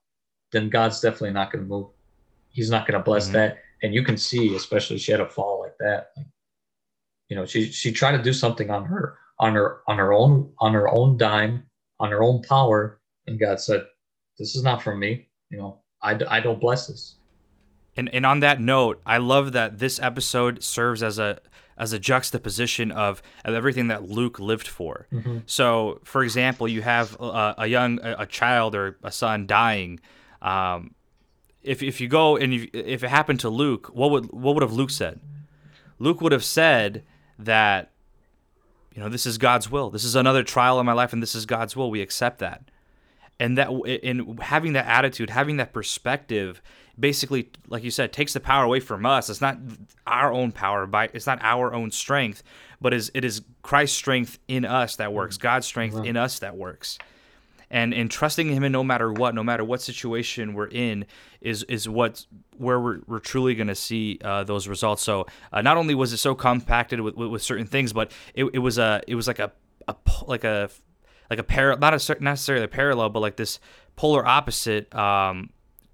then 0.52 0.70
God's 0.70 1.02
definitely 1.02 1.32
not 1.32 1.52
going 1.52 1.66
to 1.66 1.70
move. 1.70 1.88
He's 2.50 2.70
not 2.70 2.88
going 2.88 2.98
to 2.98 3.04
bless 3.04 3.26
mm-hmm. 3.26 3.34
that. 3.34 3.58
And 3.84 3.94
you 3.94 4.04
can 4.04 4.18
see, 4.18 4.56
especially 4.56 4.98
she 4.98 5.12
had 5.12 5.22
a 5.22 5.28
fall 5.28 5.60
like 5.62 5.78
that. 5.80 6.12
Like, 6.16 6.28
you 7.28 7.36
know, 7.36 7.46
she 7.46 7.72
she 7.72 7.92
tried 7.92 8.16
to 8.16 8.24
do 8.24 8.34
something 8.34 8.70
on 8.70 8.86
her 8.86 9.18
on 9.40 9.56
her 9.56 9.82
on 9.88 9.98
her 9.98 10.14
own 10.14 10.52
on 10.60 10.74
her 10.74 10.88
own 10.88 11.18
dime 11.18 11.66
on 12.00 12.12
her 12.12 12.24
own 12.24 12.42
power, 12.44 13.00
and 13.28 13.40
God 13.40 13.60
said, 13.60 13.86
"This 14.38 14.56
is 14.56 14.64
not 14.64 14.82
from 14.82 15.00
me. 15.00 15.28
You 15.50 15.58
know, 15.58 15.80
I, 16.02 16.20
I 16.30 16.40
don't 16.40 16.60
bless 16.60 16.88
this." 16.88 17.16
And 17.98 18.14
and 18.14 18.26
on 18.26 18.42
that 18.42 18.60
note, 18.60 19.02
I 19.06 19.18
love 19.18 19.54
that 19.54 19.80
this 19.80 20.00
episode 20.00 20.64
serves 20.64 21.02
as 21.02 21.20
a 21.20 21.40
as 21.78 21.94
a 21.94 22.00
juxtaposition 22.00 22.92
of, 22.92 23.22
of 23.44 23.54
everything 23.54 23.90
that 23.90 24.10
Luke 24.10 24.40
lived 24.40 24.68
for. 24.68 25.08
Mm-hmm. 25.12 25.40
So, 25.46 26.00
for 26.04 26.24
example, 26.24 26.68
you 26.68 26.82
have 26.82 27.20
a, 27.20 27.56
a 27.60 27.68
young 27.68 28.00
a, 28.02 28.16
a, 28.20 28.26
child 28.26 28.76
or 28.76 28.98
a 29.04 29.12
son 29.12 29.46
dying. 29.46 30.00
Um, 30.42 30.96
if 31.62 31.84
if 31.84 32.00
you 32.00 32.08
go 32.08 32.38
and 32.38 32.54
you, 32.54 32.70
if 32.74 33.04
it 33.04 33.10
happened 33.10 33.40
to 33.42 33.50
Luke, 33.50 33.88
what 33.94 34.12
would 34.12 34.32
what 34.32 34.54
would 34.56 34.62
have 34.62 34.74
Luke 34.74 34.92
said? 34.92 35.20
Luke 36.00 36.22
would 36.22 36.32
have 36.32 36.44
said 36.44 37.04
that 37.40 37.92
you 38.94 39.02
know 39.02 39.10
this 39.10 39.26
is 39.26 39.38
God's 39.38 39.70
will. 39.70 39.90
This 39.90 40.04
is 40.04 40.16
another 40.16 40.44
trial 40.44 40.80
in 40.80 40.86
my 40.86 40.94
life, 40.94 41.12
and 41.12 41.22
this 41.22 41.36
is 41.36 41.46
God's 41.46 41.76
will. 41.76 41.90
We 41.90 42.02
accept 42.02 42.40
that, 42.40 42.70
and 43.40 43.58
that 43.58 43.70
in 43.70 44.38
having 44.38 44.74
that 44.74 44.86
attitude, 44.86 45.30
having 45.30 45.58
that 45.58 45.74
perspective, 45.74 46.62
basically, 46.98 47.50
like 47.68 47.84
you 47.84 47.92
said, 47.92 48.14
takes 48.14 48.34
the 48.34 48.40
power 48.40 48.64
away 48.64 48.80
from 48.80 49.06
us. 49.06 49.30
It's 49.30 49.42
not 49.42 49.58
our 50.08 50.32
own 50.32 50.52
power, 50.52 50.86
by 50.86 51.10
it's 51.14 51.28
not 51.28 51.40
our 51.42 51.74
own 51.74 51.92
strength, 51.92 52.44
but 52.80 52.94
is 52.94 53.12
it 53.14 53.26
is 53.26 53.42
Christ's 53.62 53.98
strength 53.98 54.40
in 54.48 54.66
us 54.66 54.96
that 54.98 55.14
works, 55.14 55.38
God's 55.38 55.66
strength 55.66 56.04
in 56.06 56.16
us 56.18 56.40
that 56.40 56.56
works. 56.56 56.98
And 57.72 57.94
in 57.94 58.10
trusting 58.10 58.48
Him 58.50 58.64
in 58.64 58.72
no 58.72 58.84
matter 58.84 59.12
what, 59.12 59.36
no 59.36 59.44
matter 59.44 59.66
what 59.66 59.82
situation 59.82 60.54
we're 60.54 60.68
in, 60.68 61.06
is 61.42 61.64
is 61.64 61.90
what 61.90 62.26
where 62.58 62.80
we're, 62.80 63.00
we're 63.08 63.20
truly 63.20 63.56
going 63.56 63.68
to 63.68 63.76
see 63.76 64.20
uh, 64.24 64.44
those 64.46 64.68
results. 64.68 65.02
So 65.02 65.26
uh, 65.52 65.62
not 65.62 65.76
only 65.76 65.96
was 65.96 66.14
it 66.14 66.18
so 66.18 66.36
compacted 66.36 67.02
with, 67.02 67.16
with, 67.16 67.30
with 67.30 67.42
certain 67.42 67.66
things, 67.66 67.92
but 67.92 68.12
it, 68.34 68.46
it 68.54 68.60
was 68.60 68.78
a 68.78 69.02
it 69.08 69.16
was 69.16 69.28
like 69.28 69.40
a, 69.40 69.52
a 69.88 69.96
like 70.26 70.44
a 70.44 70.70
like 71.30 71.40
a 71.40 71.44
parallel, 71.44 71.80
not 71.80 71.94
a 71.94 72.18
necessarily 72.22 72.66
a 72.66 72.68
parallel, 72.68 73.10
but 73.10 73.20
like 73.20 73.38
this 73.38 73.60
polar 73.96 74.26
opposite 74.26 74.94
um, 74.94 75.50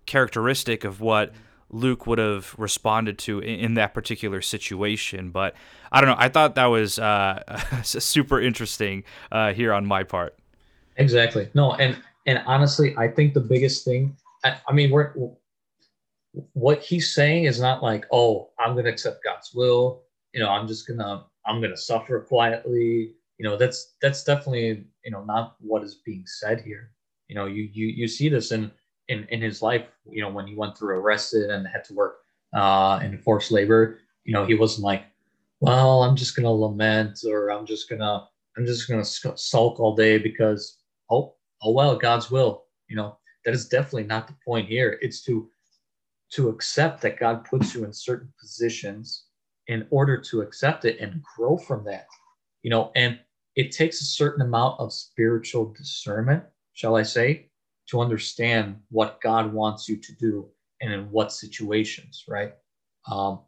characteristic 0.06 0.84
of 0.84 1.02
what 1.02 1.34
Luke 1.70 2.06
would 2.06 2.20
have 2.20 2.54
responded 2.58 3.18
to 3.20 3.40
in, 3.40 3.60
in, 3.60 3.74
that 3.76 3.94
particular 3.94 4.42
situation. 4.42 5.32
But 5.32 5.56
I 5.92 6.02
don't 6.02 6.10
know. 6.10 6.16
I 6.18 6.30
thought 6.30 6.56
that 6.56 6.66
was 6.66 7.00
uh, 7.00 7.44
super 7.84 8.42
interesting 8.42 9.04
uh, 9.32 9.54
here 9.54 9.74
on 9.74 9.86
my 9.86 10.04
part. 10.04 10.38
Exactly. 10.98 11.50
No, 11.54 11.74
and 11.74 11.98
and 12.28 12.44
honestly, 12.46 12.96
I 12.98 13.08
think 13.08 13.34
the 13.34 13.40
biggest 13.40 13.86
thing. 13.86 14.16
I, 14.44 14.58
I 14.68 14.74
mean, 14.74 14.92
we're 14.92 15.14
what 16.54 16.82
he's 16.82 17.14
saying 17.14 17.46
is 17.46 17.60
not 17.60 17.84
like, 17.84 18.06
oh, 18.12 18.50
I'm 18.60 18.76
to 18.76 18.90
accept 18.90 19.24
God's 19.24 19.54
will. 19.54 20.04
You 20.34 20.42
know, 20.42 20.50
I'm 20.50 20.68
just 20.68 20.88
gonna 20.88 21.26
I'm 21.46 21.62
gonna 21.62 21.78
suffer 21.78 22.20
quietly. 22.22 23.14
You 23.42 23.50
know, 23.50 23.58
that's 23.58 23.96
that's 24.04 24.24
definitely 24.24 24.86
you 25.04 25.10
know 25.10 25.24
not 25.24 25.56
what 25.62 25.84
is 25.84 25.96
being 26.06 26.26
said 26.28 26.62
here. 26.62 26.92
You 27.28 27.34
know, 27.34 27.48
you 27.48 27.72
you 27.74 27.88
you 27.88 28.08
see 28.08 28.30
this 28.30 28.52
in 28.52 28.70
in 29.08 29.24
in 29.32 29.42
his 29.42 29.64
life, 29.64 29.88
you 30.08 30.22
know, 30.22 30.30
when 30.30 30.46
he 30.46 30.54
went 30.54 30.78
through 30.78 31.00
arrested 31.00 31.50
and 31.50 31.66
had 31.68 31.84
to 31.86 31.96
work 31.96 32.18
uh, 32.54 33.00
in 33.02 33.18
forced 33.18 33.52
labor, 33.52 33.98
you 34.26 34.34
know, 34.34 34.46
he 34.46 34.54
wasn't 34.54 34.86
like, 34.86 35.06
well, 35.60 36.04
I'm 36.04 36.16
just 36.16 36.36
gonna 36.36 36.52
lament 36.52 37.22
or 37.28 37.50
I'm 37.50 37.66
just 37.66 37.90
gonna 37.90 38.28
I'm 38.58 38.68
just 38.68 38.88
gonna 38.88 39.04
sulk 39.04 39.80
all 39.80 39.96
day 39.96 40.20
because 40.20 40.78
oh 41.10 41.34
oh 41.64 41.72
well, 41.72 41.96
God's 41.98 42.30
will. 42.30 42.66
You 42.90 42.96
know, 42.96 43.18
that 43.44 43.56
is 43.56 43.68
definitely 43.68 44.04
not 44.04 44.28
the 44.28 44.36
point 44.46 44.70
here. 44.70 45.00
It's 45.02 45.24
to 45.24 45.50
to 46.34 46.50
accept 46.50 47.02
that 47.02 47.20
God 47.20 47.44
puts 47.46 47.74
you 47.74 47.86
in 47.86 47.92
certain 47.92 48.32
positions 48.40 49.24
in 49.66 49.88
order 49.90 50.22
to 50.30 50.42
accept 50.42 50.86
it 50.86 51.00
and 51.00 51.24
grow 51.36 51.58
from 51.58 51.84
that. 51.86 52.06
You 52.62 52.70
know, 52.70 52.92
and 52.96 53.18
it 53.56 53.72
takes 53.72 54.02
a 54.02 54.06
certain 54.06 54.42
amount 54.42 54.80
of 54.80 54.94
spiritual 54.94 55.74
discernment, 55.78 56.44
shall 56.74 56.96
I 56.96 57.04
say, 57.04 57.50
to 57.90 58.00
understand 58.00 58.78
what 58.90 59.20
God 59.22 59.52
wants 59.52 59.90
you 59.90 59.98
to 59.98 60.16
do 60.16 60.48
and 60.82 60.94
in 60.94 61.12
what 61.12 61.32
situations, 61.32 62.24
right? 62.28 62.54
Um, 63.12 63.42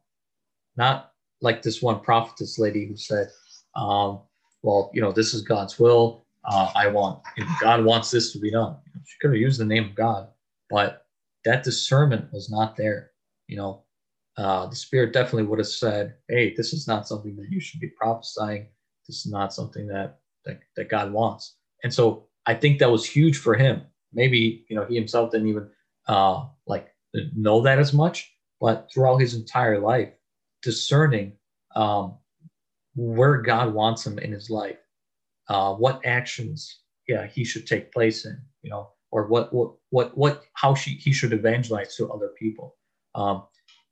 not 0.76 1.12
like 1.42 1.62
this 1.62 1.82
one 1.82 2.00
prophetess 2.00 2.60
lady 2.60 2.88
who 2.88 2.98
said, 2.98 3.30
um, 3.76 4.22
well, 4.62 4.92
you 4.94 5.02
know, 5.02 5.12
this 5.12 5.34
is 5.34 5.42
God's 5.42 5.80
will. 5.80 6.26
Uh, 6.46 6.72
I 6.76 6.88
want, 6.88 7.22
know, 7.38 7.46
God 7.62 7.86
wants 7.86 8.12
this 8.12 8.34
to 8.34 8.40
be 8.40 8.52
done. 8.52 8.76
She 9.06 9.16
could 9.22 9.32
have 9.32 9.40
used 9.40 9.60
the 9.60 9.66
name 9.66 9.86
of 9.86 9.96
God, 9.96 10.28
but 10.70 11.06
that 11.46 11.64
discernment 11.64 12.32
was 12.34 12.50
not 12.50 12.76
there. 12.76 13.12
You 13.48 13.58
know, 13.58 13.84
uh, 14.38 14.68
the 14.68 14.76
Spirit 14.76 15.14
definitely 15.14 15.44
would 15.44 15.60
have 15.60 15.68
said, 15.68 16.16
hey, 16.28 16.54
this 16.56 16.74
is 16.74 16.88
not 16.88 17.08
something 17.08 17.36
that 17.38 17.50
you 17.50 17.60
should 17.62 17.80
be 17.80 17.90
prophesying. 17.90 18.68
This 19.08 19.26
is 19.26 19.32
not 19.32 19.54
something 19.54 19.88
that, 19.88 20.20
that, 20.46 20.60
that 20.76 20.90
God 20.90 21.12
wants. 21.12 21.56
And 21.84 21.94
so 21.94 22.28
I 22.46 22.54
think 22.54 22.80
that 22.80 22.92
was 22.92 23.06
huge 23.06 23.38
for 23.38 23.56
him 23.56 23.84
maybe 24.14 24.66
you 24.70 24.76
know 24.76 24.86
he 24.86 24.96
himself 24.96 25.32
didn't 25.32 25.48
even 25.48 25.70
uh, 26.08 26.46
like 26.68 26.94
know 27.36 27.62
that 27.62 27.80
as 27.80 27.94
much, 27.94 28.32
but 28.60 28.90
throughout 28.94 29.18
his 29.18 29.36
entire 29.36 29.80
life, 29.80 30.10
discerning 30.62 31.34
um, 31.76 32.18
where 32.96 33.42
God 33.42 33.74
wants 33.74 34.06
him 34.06 34.20
in 34.20 34.32
his 34.32 34.50
life, 34.50 34.78
uh, 35.50 35.74
what 35.74 36.06
actions 36.06 36.80
yeah 37.08 37.28
he 37.28 37.44
should 37.44 37.68
take 37.68 37.92
place 37.92 38.26
in, 38.26 38.40
you 38.62 38.70
know, 38.70 38.90
or 39.12 39.28
what 39.28 39.54
what 39.54 39.74
what 39.90 40.18
what 40.18 40.44
how 40.54 40.76
she, 40.76 40.92
he 40.92 41.12
should 41.12 41.34
evangelize 41.34 41.96
to 41.96 42.12
other 42.12 42.30
people, 42.40 42.76
um, 43.16 43.44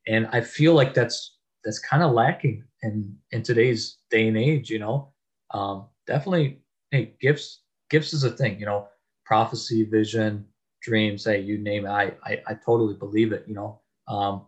and 0.08 0.28
I 0.32 0.42
feel 0.42 0.74
like 0.74 0.94
that's 0.94 1.38
that's 1.64 1.80
kind 1.80 2.04
of 2.04 2.12
lacking 2.12 2.64
in 2.84 3.16
in 3.32 3.44
today's 3.44 3.98
day 4.10 4.28
and 4.28 4.38
age, 4.38 4.70
you 4.70 4.80
know. 4.80 5.10
Um, 5.52 5.86
definitely, 6.08 6.62
hey, 6.92 7.14
gifts 7.20 7.62
gifts 7.90 8.14
is 8.14 8.24
a 8.24 8.32
thing, 8.32 8.60
you 8.60 8.66
know 8.66 8.88
prophecy, 9.32 9.86
vision, 9.86 10.46
dreams, 10.82 11.24
hey, 11.24 11.40
you 11.40 11.58
name 11.58 11.86
it, 11.86 11.90
I, 11.90 12.12
I, 12.26 12.42
I 12.48 12.54
totally 12.54 12.96
believe 12.96 13.32
it, 13.32 13.46
you 13.48 13.54
know. 13.54 13.80
Um, 14.10 14.42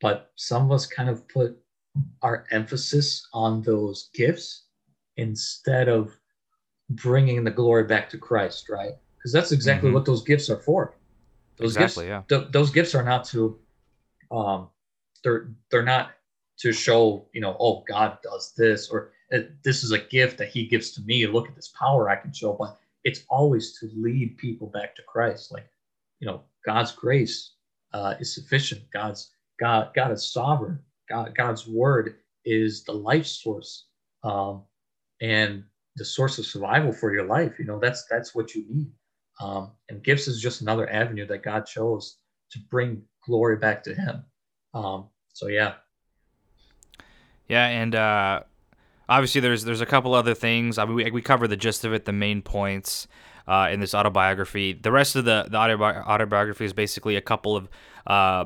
but 0.00 0.30
some 0.36 0.64
of 0.64 0.72
us 0.72 0.86
kind 0.86 1.10
of 1.10 1.28
put 1.28 1.58
our 2.22 2.46
emphasis 2.50 3.28
on 3.34 3.60
those 3.60 4.08
gifts 4.14 4.64
instead 5.18 5.90
of 5.90 6.16
bringing 6.88 7.44
the 7.44 7.50
glory 7.50 7.84
back 7.84 8.08
to 8.08 8.16
Christ, 8.16 8.70
right? 8.70 8.92
Because 9.18 9.30
that's 9.30 9.52
exactly 9.52 9.88
mm-hmm. 9.88 9.96
what 9.96 10.06
those 10.06 10.22
gifts 10.22 10.48
are 10.48 10.60
for. 10.60 10.96
Those 11.58 11.76
exactly, 11.76 12.06
gifts, 12.06 12.24
yeah. 12.30 12.38
Th- 12.38 12.50
those 12.50 12.70
gifts 12.70 12.94
are 12.94 13.02
not 13.02 13.26
to, 13.26 13.58
um, 14.30 14.70
they're 15.22 15.50
they're 15.70 15.82
not 15.82 16.12
to 16.60 16.72
show, 16.72 17.26
you 17.32 17.40
know, 17.40 17.56
oh, 17.58 17.84
God 17.88 18.18
does 18.22 18.52
this 18.56 18.90
or 18.90 19.12
this 19.64 19.84
is 19.84 19.92
a 19.92 19.98
gift 19.98 20.38
that 20.38 20.48
He 20.48 20.66
gives 20.66 20.90
to 20.92 21.02
me. 21.02 21.26
Look 21.26 21.48
at 21.48 21.54
this 21.54 21.72
power 21.78 22.10
I 22.10 22.16
can 22.16 22.32
show, 22.32 22.54
but 22.58 22.78
it's 23.04 23.24
always 23.30 23.78
to 23.78 23.88
lead 23.96 24.36
people 24.38 24.68
back 24.68 24.94
to 24.96 25.02
Christ. 25.02 25.52
Like, 25.52 25.66
you 26.18 26.26
know, 26.26 26.42
God's 26.66 26.92
grace 26.92 27.52
uh, 27.92 28.14
is 28.20 28.34
sufficient. 28.34 28.82
God's 28.92 29.30
God, 29.58 29.90
God 29.94 30.12
is 30.12 30.32
sovereign. 30.32 30.78
God, 31.08 31.34
God's 31.36 31.66
word 31.66 32.16
is 32.44 32.84
the 32.84 32.92
life 32.92 33.26
source 33.26 33.86
um, 34.22 34.62
and 35.20 35.64
the 35.96 36.04
source 36.04 36.38
of 36.38 36.46
survival 36.46 36.92
for 36.92 37.12
your 37.12 37.24
life. 37.24 37.58
You 37.58 37.66
know, 37.66 37.78
that's 37.78 38.04
that's 38.10 38.34
what 38.34 38.54
you 38.54 38.64
need. 38.68 38.90
Um, 39.40 39.72
and 39.88 40.02
gifts 40.02 40.28
is 40.28 40.40
just 40.40 40.60
another 40.60 40.90
avenue 40.90 41.26
that 41.26 41.42
God 41.42 41.66
chose 41.66 42.18
to 42.52 42.58
bring 42.70 43.02
glory 43.24 43.56
back 43.56 43.82
to 43.84 43.94
Him. 43.94 44.24
Um, 44.74 45.08
so 45.32 45.48
yeah. 45.48 45.74
Yeah, 47.50 47.66
and 47.66 47.96
uh, 47.96 48.42
obviously 49.08 49.40
there's 49.40 49.64
there's 49.64 49.80
a 49.80 49.86
couple 49.86 50.14
other 50.14 50.34
things. 50.34 50.78
I 50.78 50.84
mean, 50.84 50.94
we 50.94 51.10
we 51.10 51.20
cover 51.20 51.48
the 51.48 51.56
gist 51.56 51.84
of 51.84 51.92
it, 51.92 52.04
the 52.04 52.12
main 52.12 52.42
points. 52.42 53.08
Uh, 53.48 53.68
in 53.72 53.80
this 53.80 53.94
autobiography, 53.94 54.72
the 54.74 54.92
rest 54.92 55.16
of 55.16 55.24
the, 55.24 55.44
the 55.50 55.58
autobi- 55.58 56.06
autobiography 56.06 56.64
is 56.64 56.72
basically 56.72 57.16
a 57.16 57.20
couple 57.20 57.56
of 57.56 57.68
uh, 58.06 58.44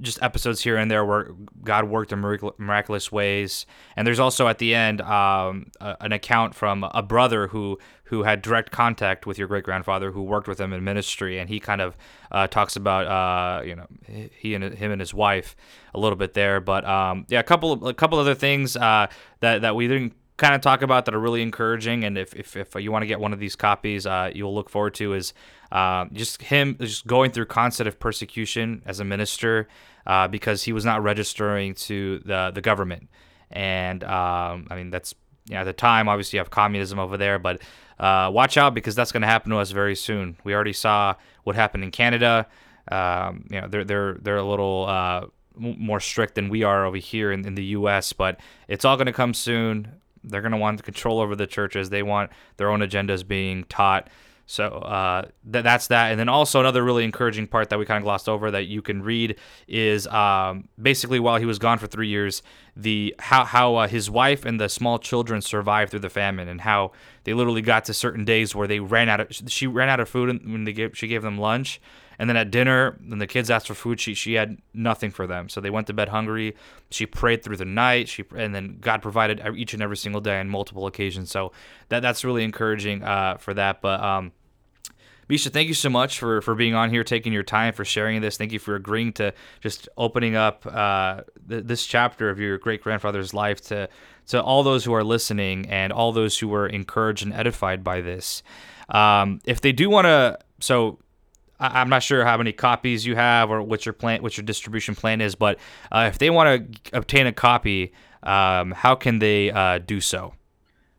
just 0.00 0.22
episodes 0.22 0.62
here 0.62 0.76
and 0.76 0.90
there 0.90 1.04
where 1.04 1.30
God 1.62 1.88
worked 1.88 2.12
in 2.12 2.20
miraculous 2.20 3.10
ways. 3.10 3.66
And 3.96 4.06
there's 4.06 4.20
also 4.20 4.48
at 4.48 4.58
the 4.58 4.74
end 4.74 5.00
um, 5.00 5.70
an 5.80 6.12
account 6.12 6.54
from 6.54 6.84
a 6.84 7.02
brother 7.02 7.48
who 7.48 7.78
who 8.04 8.24
had 8.24 8.42
direct 8.42 8.70
contact 8.70 9.24
with 9.24 9.38
your 9.38 9.48
great 9.48 9.64
grandfather, 9.64 10.10
who 10.10 10.22
worked 10.22 10.46
with 10.46 10.60
him 10.60 10.74
in 10.74 10.84
ministry, 10.84 11.38
and 11.38 11.48
he 11.48 11.58
kind 11.58 11.80
of 11.80 11.96
uh, 12.30 12.46
talks 12.46 12.76
about 12.76 13.06
uh, 13.06 13.64
you 13.64 13.74
know 13.74 13.86
he 14.06 14.54
and 14.54 14.62
him 14.74 14.90
and 14.90 15.00
his 15.00 15.14
wife 15.14 15.56
a 15.94 15.98
little 15.98 16.16
bit 16.16 16.34
there. 16.34 16.60
But 16.60 16.84
um, 16.84 17.24
yeah, 17.28 17.40
a 17.40 17.44
couple 17.44 17.88
a 17.88 17.94
couple 17.94 18.18
other 18.18 18.34
things 18.34 18.76
uh, 18.76 19.06
that 19.40 19.62
that 19.62 19.74
we 19.74 19.88
didn't 19.88 20.12
kind 20.36 20.54
of 20.54 20.60
talk 20.60 20.82
about 20.82 21.04
that 21.04 21.14
are 21.14 21.20
really 21.20 21.42
encouraging. 21.42 22.04
And 22.04 22.16
if, 22.16 22.34
if, 22.34 22.56
if 22.56 22.74
you 22.74 22.90
want 22.90 23.02
to 23.02 23.06
get 23.06 23.20
one 23.20 23.32
of 23.32 23.38
these 23.38 23.56
copies, 23.56 24.06
uh, 24.06 24.30
you'll 24.34 24.54
look 24.54 24.70
forward 24.70 24.94
to 24.94 25.14
is 25.14 25.34
uh, 25.70 26.06
just 26.12 26.42
him 26.42 26.76
just 26.80 27.06
going 27.06 27.30
through 27.30 27.46
constant 27.46 27.86
of 27.86 27.98
persecution 27.98 28.82
as 28.86 29.00
a 29.00 29.04
minister 29.04 29.68
uh, 30.06 30.28
because 30.28 30.62
he 30.62 30.72
was 30.72 30.84
not 30.84 31.02
registering 31.02 31.74
to 31.74 32.20
the 32.20 32.50
the 32.54 32.60
government. 32.60 33.08
And 33.50 34.02
um, 34.04 34.66
I 34.70 34.76
mean 34.76 34.90
that's 34.90 35.14
you 35.48 35.54
know, 35.54 35.60
at 35.60 35.64
the 35.64 35.72
time 35.72 36.08
obviously 36.08 36.36
you 36.36 36.40
have 36.40 36.50
communism 36.50 36.98
over 36.98 37.16
there, 37.16 37.38
but 37.38 37.62
uh, 37.98 38.30
watch 38.32 38.56
out 38.56 38.74
because 38.74 38.94
that's 38.94 39.12
going 39.12 39.22
to 39.22 39.28
happen 39.28 39.50
to 39.50 39.58
us 39.58 39.70
very 39.70 39.94
soon. 39.94 40.36
We 40.44 40.54
already 40.54 40.72
saw 40.72 41.14
what 41.44 41.56
happened 41.56 41.84
in 41.84 41.90
Canada. 41.90 42.46
Um, 42.90 43.46
you 43.50 43.60
know 43.60 43.68
they're 43.68 43.84
they're 43.84 44.14
they're 44.20 44.36
a 44.38 44.48
little 44.48 44.86
uh, 44.88 45.26
more 45.56 46.00
strict 46.00 46.34
than 46.34 46.48
we 46.48 46.62
are 46.62 46.84
over 46.84 46.96
here 46.96 47.30
in, 47.30 47.46
in 47.46 47.54
the 47.54 47.64
U.S. 47.76 48.12
But 48.12 48.40
it's 48.68 48.84
all 48.84 48.96
going 48.96 49.06
to 49.06 49.12
come 49.12 49.34
soon. 49.34 50.01
They're 50.24 50.42
going 50.42 50.52
to 50.52 50.58
want 50.58 50.82
control 50.82 51.20
over 51.20 51.36
the 51.36 51.46
churches. 51.46 51.90
They 51.90 52.02
want 52.02 52.30
their 52.56 52.70
own 52.70 52.80
agendas 52.80 53.26
being 53.26 53.64
taught. 53.64 54.08
So 54.46 54.66
uh, 54.66 55.22
th- 55.50 55.62
that's 55.64 55.86
that. 55.86 56.10
And 56.10 56.20
then 56.20 56.28
also 56.28 56.60
another 56.60 56.82
really 56.82 57.04
encouraging 57.04 57.46
part 57.46 57.70
that 57.70 57.78
we 57.78 57.86
kind 57.86 57.98
of 57.98 58.04
glossed 58.04 58.28
over 58.28 58.50
that 58.50 58.64
you 58.64 58.82
can 58.82 59.02
read 59.02 59.36
is 59.68 60.06
um, 60.08 60.68
basically 60.80 61.20
while 61.20 61.38
he 61.38 61.46
was 61.46 61.58
gone 61.58 61.78
for 61.78 61.86
three 61.86 62.08
years, 62.08 62.42
the 62.76 63.14
how 63.18 63.44
how 63.44 63.76
uh, 63.76 63.88
his 63.88 64.10
wife 64.10 64.44
and 64.44 64.60
the 64.60 64.68
small 64.68 64.98
children 64.98 65.40
survived 65.40 65.90
through 65.90 66.00
the 66.00 66.10
famine 66.10 66.48
and 66.48 66.60
how 66.60 66.92
they 67.24 67.34
literally 67.34 67.62
got 67.62 67.84
to 67.86 67.94
certain 67.94 68.24
days 68.24 68.54
where 68.54 68.66
they 68.66 68.80
ran 68.80 69.08
out 69.08 69.20
of 69.20 69.28
she 69.46 69.66
ran 69.66 69.88
out 69.88 70.00
of 70.00 70.08
food 70.08 70.28
and 70.28 70.52
when 70.52 70.64
they 70.64 70.72
gave 70.72 70.96
she 70.96 71.06
gave 71.06 71.22
them 71.22 71.38
lunch 71.38 71.80
and 72.18 72.28
then 72.28 72.36
at 72.36 72.50
dinner, 72.50 72.98
when 73.06 73.18
the 73.18 73.26
kids 73.26 73.50
asked 73.50 73.66
for 73.66 73.74
food, 73.74 74.00
she 74.00 74.14
she 74.14 74.34
had 74.34 74.58
nothing 74.74 75.10
for 75.10 75.26
them. 75.26 75.48
So 75.48 75.60
they 75.60 75.70
went 75.70 75.86
to 75.88 75.92
bed 75.92 76.08
hungry. 76.08 76.56
She 76.90 77.06
prayed 77.06 77.42
through 77.42 77.56
the 77.56 77.64
night. 77.64 78.08
She 78.08 78.24
and 78.36 78.54
then 78.54 78.78
God 78.80 79.02
provided 79.02 79.40
each 79.56 79.74
and 79.74 79.82
every 79.82 79.96
single 79.96 80.20
day 80.20 80.38
on 80.40 80.48
multiple 80.48 80.86
occasions. 80.86 81.30
So 81.30 81.52
that 81.88 82.00
that's 82.00 82.24
really 82.24 82.44
encouraging 82.44 83.02
uh, 83.02 83.36
for 83.38 83.54
that. 83.54 83.80
But 83.80 84.00
um, 84.02 84.32
Misha, 85.28 85.50
thank 85.50 85.68
you 85.68 85.74
so 85.74 85.88
much 85.88 86.18
for, 86.18 86.42
for 86.42 86.54
being 86.54 86.74
on 86.74 86.90
here, 86.90 87.04
taking 87.04 87.32
your 87.32 87.42
time 87.42 87.72
for 87.72 87.84
sharing 87.84 88.20
this. 88.20 88.36
Thank 88.36 88.52
you 88.52 88.58
for 88.58 88.74
agreeing 88.74 89.14
to 89.14 89.32
just 89.60 89.88
opening 89.96 90.36
up 90.36 90.66
uh, 90.66 91.22
th- 91.48 91.64
this 91.64 91.86
chapter 91.86 92.28
of 92.28 92.38
your 92.38 92.58
great 92.58 92.82
grandfather's 92.82 93.32
life 93.32 93.60
to 93.62 93.88
to 94.26 94.42
all 94.42 94.62
those 94.62 94.84
who 94.84 94.92
are 94.92 95.02
listening 95.02 95.68
and 95.70 95.92
all 95.92 96.12
those 96.12 96.38
who 96.38 96.48
were 96.48 96.66
encouraged 96.66 97.24
and 97.24 97.32
edified 97.32 97.82
by 97.82 98.00
this. 98.00 98.42
Um, 98.88 99.40
if 99.44 99.60
they 99.60 99.72
do 99.72 99.88
want 99.88 100.04
to, 100.04 100.38
so 100.60 100.98
I, 101.62 101.80
am 101.80 101.88
not 101.88 102.02
sure 102.02 102.24
how 102.24 102.36
many 102.36 102.52
copies 102.52 103.06
you 103.06 103.14
have 103.14 103.50
or 103.50 103.62
what 103.62 103.86
your 103.86 103.92
plan, 103.92 104.22
what 104.22 104.36
your 104.36 104.44
distribution 104.44 104.94
plan 104.94 105.20
is, 105.20 105.34
but 105.34 105.58
uh, 105.92 106.08
if 106.12 106.18
they 106.18 106.30
want 106.30 106.72
to 106.72 106.96
obtain 106.96 107.26
a 107.26 107.32
copy, 107.32 107.92
um, 108.22 108.72
how 108.72 108.94
can 108.94 109.18
they 109.18 109.50
uh, 109.50 109.78
do 109.78 110.00
so? 110.00 110.34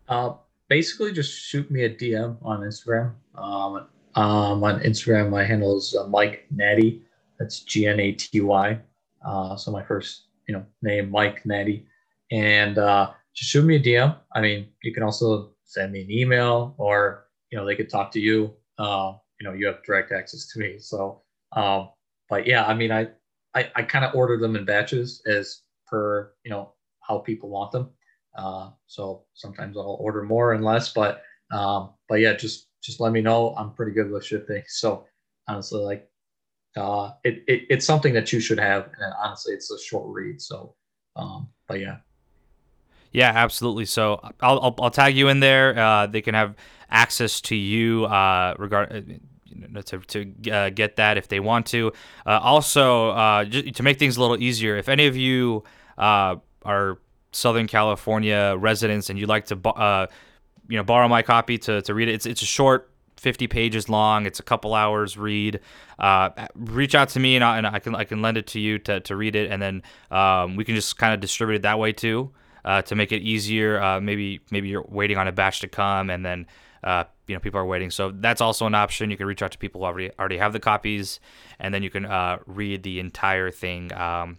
Uh, 0.08 0.34
basically, 0.70 1.12
just 1.12 1.34
shoot 1.34 1.70
me 1.70 1.84
a 1.84 1.90
DM 1.90 2.38
on 2.42 2.62
Instagram. 2.62 3.14
Um, 3.36 3.88
um, 4.16 4.64
on 4.64 4.80
Instagram, 4.82 5.30
my 5.30 5.44
handle 5.44 5.78
is 5.78 5.96
uh, 5.96 6.08
Mike 6.08 6.46
Gnaty. 6.52 7.02
That's 7.40 7.62
G 7.62 7.88
N 7.88 8.00
A 8.00 8.12
T 8.14 8.42
Y. 8.42 8.80
Uh, 9.26 9.56
so 9.56 9.72
my 9.72 9.84
first, 9.84 10.28
you 10.48 10.54
know, 10.54 10.66
name 10.82 11.10
Mike 11.10 11.46
Gnaty, 11.46 11.86
and 12.32 12.78
uh, 12.78 13.12
just 13.34 13.50
shoot 13.52 13.66
me 13.66 13.78
a 13.78 13.80
DM. 13.80 14.16
I 14.34 14.42
mean, 14.42 14.68
you 14.84 14.94
can 14.94 15.04
also 15.04 15.52
send 15.64 15.92
me 15.92 16.02
an 16.02 16.12
email, 16.12 16.76
or 16.78 17.26
you 17.50 17.58
know, 17.58 17.66
they 17.66 17.76
could 17.76 17.90
talk 17.90 18.12
to 18.12 18.20
you. 18.20 18.54
Uh, 18.78 19.14
you 19.44 19.50
know 19.50 19.56
you 19.56 19.68
have 19.68 19.84
direct 19.84 20.14
access 20.14 20.48
to 20.48 20.60
me. 20.60 20.78
So 20.80 21.22
um 21.56 21.90
but 22.30 22.48
yeah 22.48 22.66
i 22.66 22.74
mean 22.74 22.92
i 22.92 23.08
i, 23.54 23.70
I 23.76 23.82
kind 23.84 24.06
of 24.06 24.16
order 24.16 24.38
them 24.38 24.56
in 24.56 24.66
batches 24.66 25.22
as 25.28 25.62
per 25.86 26.32
you 26.44 26.50
know 26.50 26.74
how 27.02 27.18
people 27.20 27.50
want 27.50 27.72
them. 27.72 27.90
Uh 28.38 28.70
so 28.88 29.26
sometimes 29.34 29.76
i'll 29.78 29.98
order 30.00 30.24
more 30.24 30.54
and 30.54 30.64
less 30.64 30.94
but 30.94 31.22
um 31.52 31.92
but 32.08 32.22
yeah 32.22 32.34
just 32.34 32.70
just 32.82 33.00
let 33.00 33.14
me 33.14 33.22
know. 33.22 33.54
I'm 33.58 33.74
pretty 33.74 33.92
good 33.92 34.10
with 34.10 34.26
shipping. 34.26 34.64
So 34.68 35.06
honestly 35.48 35.82
like 35.82 36.10
uh 36.78 37.12
it, 37.26 37.44
it 37.48 37.64
it's 37.70 37.86
something 37.86 38.14
that 38.14 38.32
you 38.32 38.40
should 38.40 38.60
have 38.60 38.86
and 38.98 39.14
honestly 39.22 39.54
it's 39.54 39.70
a 39.72 39.80
short 39.80 40.08
read. 40.08 40.42
So 40.42 40.76
um 41.18 41.50
but 41.68 41.82
yeah. 41.82 41.98
Yeah, 43.12 43.32
absolutely. 43.36 43.86
So 43.86 44.20
I'll, 44.42 44.60
I'll, 44.60 44.76
I'll, 44.80 44.90
tag 44.90 45.16
you 45.16 45.28
in 45.28 45.40
there. 45.40 45.78
Uh, 45.78 46.08
they 46.08 46.24
can 46.24 46.34
have 46.34 46.56
access 46.90 47.42
to 47.42 47.56
you 47.56 48.06
uh, 48.06 48.56
regard 48.58 49.22
to, 49.86 50.00
to 50.00 50.52
uh, 50.52 50.70
get 50.70 50.96
that 50.98 51.18
if 51.18 51.28
they 51.28 51.40
want 51.40 51.66
to. 51.68 51.92
Uh, 52.26 52.40
also, 52.42 53.10
uh, 53.10 53.46
to 53.46 53.84
make 53.84 54.00
things 54.00 54.18
a 54.18 54.22
little 54.22 54.42
easier, 54.42 54.78
if 54.78 54.90
any 54.90 55.08
of 55.08 55.16
you 55.16 55.64
uh, 55.98 56.36
are 56.64 57.00
Southern 57.32 57.68
California 57.68 58.56
residents 58.58 59.10
and 59.10 59.20
you'd 59.20 59.30
like 59.30 59.46
to, 59.46 59.70
uh, 59.70 60.08
you 60.68 60.78
know, 60.78 60.84
borrow 60.84 61.08
my 61.08 61.22
copy 61.22 61.58
to, 61.58 61.82
to 61.82 61.94
read 61.94 62.08
it, 62.08 62.14
it's 62.14 62.26
it's 62.26 62.42
a 62.42 62.46
short 62.46 62.90
50 63.18 63.48
pages 63.48 63.90
long. 63.90 64.26
It's 64.26 64.40
a 64.40 64.44
couple 64.44 64.74
hours 64.74 65.18
read. 65.18 65.60
Uh, 65.98 66.30
reach 66.56 66.94
out 66.94 67.10
to 67.10 67.20
me 67.20 67.36
and 67.36 67.44
I, 67.44 67.58
and 67.58 67.68
I, 67.68 67.80
can 67.80 67.96
I 67.96 68.04
can 68.04 68.22
lend 68.22 68.38
it 68.38 68.48
to 68.48 68.60
you 68.60 68.80
to, 68.80 69.00
to 69.02 69.16
read 69.16 69.36
it, 69.36 69.52
and 69.52 69.62
then 69.62 69.84
um, 70.12 70.56
we 70.56 70.66
can 70.66 70.76
just 70.76 70.98
kind 70.98 71.14
of 71.14 71.20
distribute 71.20 71.58
it 71.58 71.62
that 71.62 71.80
way 71.80 71.94
too 71.94 72.32
uh, 72.66 72.82
to 72.84 72.96
make 72.96 73.12
it 73.12 73.22
easier. 73.22 73.82
Uh, 73.82 74.02
maybe 74.02 74.42
maybe 74.52 74.68
you're 74.68 74.86
waiting 74.88 75.18
on 75.18 75.28
a 75.28 75.32
batch 75.32 75.62
to 75.62 75.68
come, 75.68 76.10
and 76.10 76.26
then 76.26 76.48
uh, 76.84 77.06
you 77.28 77.36
know 77.36 77.40
people 77.40 77.60
are 77.60 77.66
waiting. 77.66 77.90
So 77.90 78.12
that's 78.12 78.42
also 78.42 78.66
an 78.66 78.76
option. 78.76 79.12
You 79.12 79.18
can 79.18 79.28
reach 79.28 79.42
out 79.42 79.52
to 79.52 79.58
people 79.58 79.82
who 79.82 79.86
already 79.86 80.12
already 80.20 80.38
have 80.38 80.54
the 80.54 80.60
copies, 80.60 81.20
and 81.60 81.74
then 81.74 81.84
you 81.84 81.90
can 81.90 82.06
uh, 82.06 82.40
read 82.46 82.84
the 82.84 83.00
entire 83.00 83.52
thing. 83.52 83.94
Um, 83.94 84.38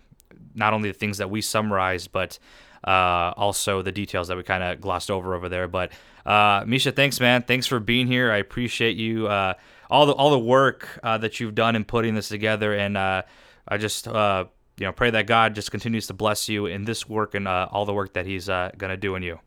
not 0.55 0.73
only 0.73 0.91
the 0.91 0.99
things 0.99 1.19
that 1.19 1.31
we 1.31 1.41
summarized, 1.41 2.13
but 2.13 2.39
uh, 2.85 3.33
also 3.37 3.83
the 3.83 3.93
details 3.93 4.29
that 4.29 4.37
we 4.37 4.43
kind 4.43 4.63
of 4.63 4.81
glossed 4.81 5.11
over 5.11 5.35
over 5.35 5.49
there. 5.49 5.69
But 5.69 5.93
uh, 6.27 6.65
Misha, 6.67 6.93
thanks, 6.93 7.21
man. 7.21 7.43
Thanks 7.43 7.67
for 7.67 7.81
being 7.81 8.07
here. 8.07 8.31
I 8.31 8.37
appreciate 8.37 8.97
you. 8.97 9.27
Uh, 9.27 9.55
all 9.91 10.07
the 10.07 10.13
all 10.13 10.31
the 10.31 10.39
work 10.39 10.99
uh, 11.03 11.19
that 11.19 11.41
you've 11.41 11.55
done 11.55 11.77
in 11.77 11.85
putting 11.85 12.15
this 12.15 12.29
together, 12.29 12.75
and 12.75 12.97
uh, 12.97 13.23
I 13.67 13.79
just 13.79 14.07
you 14.07 14.13
know 14.13 14.93
pray 14.95 15.11
that 15.11 15.27
God 15.27 15.55
just 15.55 15.71
continues 15.71 16.07
to 16.09 16.15
bless 16.15 16.49
you 16.49 16.67
in 16.67 16.85
this 16.85 17.09
work 17.09 17.35
and 17.35 17.49
all 17.49 17.85
the 17.87 17.95
work 17.95 18.15
that 18.15 18.27
He's 18.27 18.47
gonna 18.47 18.97
do 18.97 19.15
in 19.15 19.23
you. 19.23 19.39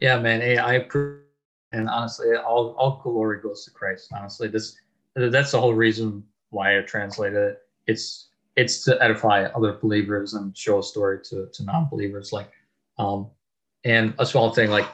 Yeah, 0.00 0.18
man. 0.18 0.40
Hey, 0.40 0.58
I 0.58 0.74
appreciate 0.74 1.24
and 1.74 1.88
honestly, 1.88 2.34
all 2.36 2.74
all 2.78 3.00
glory 3.02 3.40
goes 3.40 3.64
to 3.64 3.70
Christ. 3.70 4.12
Honestly, 4.16 4.48
this 4.48 4.76
that's 5.16 5.52
the 5.52 5.60
whole 5.60 5.74
reason 5.74 6.24
why 6.50 6.78
I 6.78 6.82
translated 6.82 7.38
it. 7.38 7.58
It's 7.86 8.28
it's 8.56 8.84
to 8.84 9.02
edify 9.02 9.44
other 9.44 9.72
believers 9.74 10.34
and 10.34 10.56
show 10.56 10.78
a 10.78 10.82
story 10.82 11.18
to 11.24 11.48
to 11.52 11.64
non-believers. 11.64 12.32
Like, 12.32 12.50
um, 12.98 13.30
and 13.84 14.14
a 14.18 14.26
small 14.26 14.54
thing 14.54 14.70
like, 14.70 14.86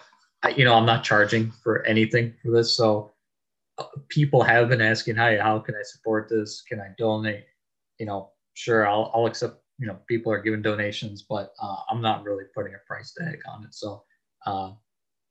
I, 0.43 0.51
you 0.51 0.65
know, 0.65 0.75
I'm 0.75 0.87
not 0.87 1.05
charging 1.05 1.51
for 1.51 1.85
anything 1.85 2.35
for 2.43 2.51
this, 2.51 2.75
so 2.75 3.13
people 4.09 4.43
have 4.43 4.69
been 4.69 4.81
asking, 4.81 5.17
"Hi, 5.17 5.37
how 5.39 5.59
can 5.59 5.75
I 5.75 5.83
support 5.83 6.29
this? 6.29 6.63
Can 6.63 6.81
I 6.81 6.89
donate?" 6.99 7.45
You 7.99 8.07
know, 8.07 8.31
sure, 8.55 8.89
I'll 8.89 9.11
I'll 9.15 9.27
accept. 9.27 9.57
You 9.79 9.87
know, 9.87 9.99
people 10.09 10.31
are 10.31 10.43
giving 10.43 10.61
donations, 10.61 11.23
but 11.23 11.55
uh, 11.63 11.77
I'm 11.91 12.03
not 12.03 12.23
really 12.23 12.45
putting 12.55 12.75
a 12.75 12.79
price 12.87 13.15
tag 13.19 13.39
on 13.49 13.65
it. 13.65 13.73
So, 13.73 14.05
uh, 14.45 14.73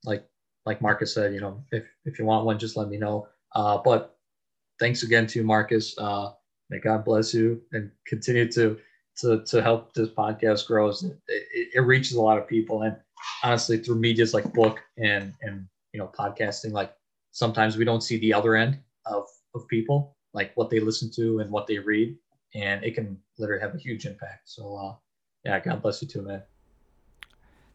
like 0.06 0.28
like 0.70 0.84
Marcus 0.84 1.16
said, 1.16 1.34
you 1.34 1.42
know, 1.42 1.64
if 1.72 1.84
if 2.06 2.20
you 2.20 2.26
want 2.26 2.46
one, 2.46 2.60
just 2.60 2.78
let 2.78 2.90
me 2.90 2.98
know. 2.98 3.28
Uh, 3.56 3.80
but 3.84 4.20
thanks 4.80 5.02
again 5.02 5.26
to 5.26 5.44
Marcus. 5.44 5.98
Uh, 5.98 6.30
may 6.70 6.78
God 6.78 7.04
bless 7.04 7.34
you 7.34 7.60
and 7.72 7.90
continue 8.06 8.52
to 8.52 8.78
to 9.22 9.44
to 9.46 9.64
help 9.64 9.96
this 9.96 10.10
podcast 10.10 10.68
grow. 10.68 10.90
It, 10.90 11.04
it, 11.28 11.70
it 11.74 11.80
reaches 11.80 12.18
a 12.18 12.22
lot 12.22 12.38
of 12.38 12.48
people, 12.48 12.84
and 12.84 12.96
honestly, 13.44 13.80
through 13.80 13.96
media's 13.96 14.36
like 14.36 14.54
book 14.54 14.80
and 15.00 15.34
and 15.42 15.68
you 15.92 16.00
know 16.00 16.12
podcasting, 16.16 16.72
like 16.72 16.94
sometimes 17.32 17.76
we 17.76 17.84
don't 17.84 18.04
see 18.04 18.20
the 18.20 18.36
other 18.36 18.56
end 18.56 18.78
of 19.08 19.26
of 19.56 19.68
people, 19.70 20.16
like 20.36 20.52
what 20.54 20.70
they 20.70 20.80
listen 20.80 21.10
to 21.16 21.40
and 21.40 21.50
what 21.50 21.66
they 21.66 21.80
read, 21.80 22.16
and 22.54 22.84
it 22.84 22.94
can 22.94 23.18
literally 23.40 23.62
have 23.64 23.74
a 23.74 23.80
huge 23.80 24.06
impact. 24.06 24.42
So, 24.46 24.76
uh, 24.78 24.94
yeah, 25.46 25.60
God 25.62 25.82
bless 25.82 26.00
you 26.04 26.08
too, 26.08 26.22
man. 26.22 26.44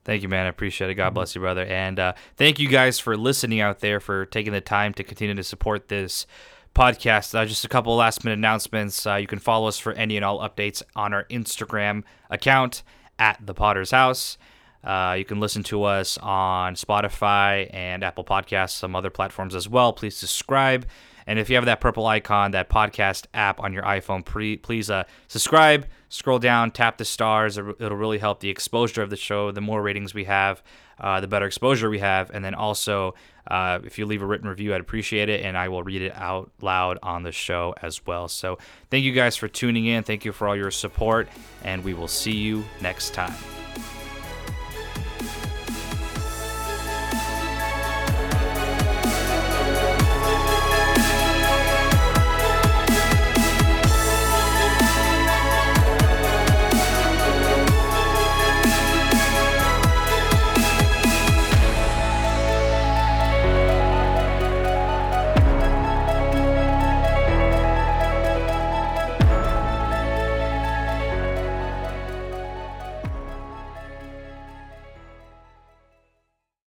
Thank 0.04 0.22
you, 0.22 0.28
man. 0.28 0.46
I 0.46 0.48
appreciate 0.48 0.90
it. 0.90 0.94
God 0.94 1.08
mm-hmm. 1.08 1.14
bless 1.14 1.34
you, 1.34 1.40
brother. 1.40 1.64
And 1.64 1.98
uh, 1.98 2.12
thank 2.36 2.58
you 2.58 2.68
guys 2.68 2.98
for 2.98 3.16
listening 3.16 3.60
out 3.60 3.80
there, 3.80 4.00
for 4.00 4.26
taking 4.26 4.52
the 4.52 4.60
time 4.60 4.92
to 4.94 5.04
continue 5.04 5.34
to 5.34 5.42
support 5.42 5.88
this 5.88 6.26
podcast. 6.74 7.34
Uh, 7.34 7.46
just 7.46 7.64
a 7.64 7.68
couple 7.68 7.94
last 7.96 8.24
minute 8.24 8.38
announcements. 8.38 9.06
Uh, 9.06 9.14
you 9.14 9.26
can 9.26 9.38
follow 9.38 9.68
us 9.68 9.78
for 9.78 9.92
any 9.92 10.16
and 10.16 10.24
all 10.24 10.40
updates 10.40 10.82
on 10.94 11.14
our 11.14 11.24
Instagram 11.24 12.02
account 12.30 12.82
at 13.18 13.38
the 13.44 13.54
Podders 13.54 13.92
House. 13.92 14.36
Uh, 14.82 15.14
you 15.16 15.24
can 15.24 15.40
listen 15.40 15.62
to 15.62 15.84
us 15.84 16.18
on 16.18 16.74
Spotify 16.74 17.70
and 17.72 18.04
Apple 18.04 18.24
Podcasts, 18.24 18.72
some 18.72 18.94
other 18.94 19.08
platforms 19.08 19.54
as 19.54 19.66
well. 19.66 19.94
Please 19.94 20.14
subscribe. 20.16 20.84
And 21.26 21.38
if 21.38 21.48
you 21.48 21.56
have 21.56 21.64
that 21.64 21.80
purple 21.80 22.06
icon, 22.06 22.50
that 22.52 22.68
podcast 22.68 23.26
app 23.34 23.60
on 23.60 23.72
your 23.72 23.82
iPhone, 23.82 24.24
pre- 24.24 24.56
please 24.56 24.90
uh, 24.90 25.04
subscribe, 25.28 25.86
scroll 26.08 26.38
down, 26.38 26.70
tap 26.70 26.98
the 26.98 27.04
stars. 27.04 27.56
It'll 27.58 27.96
really 27.96 28.18
help 28.18 28.40
the 28.40 28.50
exposure 28.50 29.02
of 29.02 29.10
the 29.10 29.16
show. 29.16 29.50
The 29.50 29.60
more 29.60 29.82
ratings 29.82 30.14
we 30.14 30.24
have, 30.24 30.62
uh, 31.00 31.20
the 31.20 31.28
better 31.28 31.46
exposure 31.46 31.88
we 31.88 32.00
have. 32.00 32.30
And 32.30 32.44
then 32.44 32.54
also, 32.54 33.14
uh, 33.46 33.78
if 33.84 33.98
you 33.98 34.06
leave 34.06 34.22
a 34.22 34.26
written 34.26 34.48
review, 34.48 34.74
I'd 34.74 34.80
appreciate 34.80 35.28
it. 35.28 35.44
And 35.44 35.56
I 35.56 35.68
will 35.68 35.82
read 35.82 36.02
it 36.02 36.14
out 36.14 36.50
loud 36.60 36.98
on 37.02 37.22
the 37.22 37.32
show 37.32 37.74
as 37.82 38.04
well. 38.06 38.28
So 38.28 38.58
thank 38.90 39.04
you 39.04 39.12
guys 39.12 39.36
for 39.36 39.48
tuning 39.48 39.86
in. 39.86 40.04
Thank 40.04 40.24
you 40.24 40.32
for 40.32 40.46
all 40.48 40.56
your 40.56 40.70
support. 40.70 41.28
And 41.62 41.82
we 41.84 41.94
will 41.94 42.08
see 42.08 42.36
you 42.36 42.64
next 42.80 43.14
time. 43.14 43.63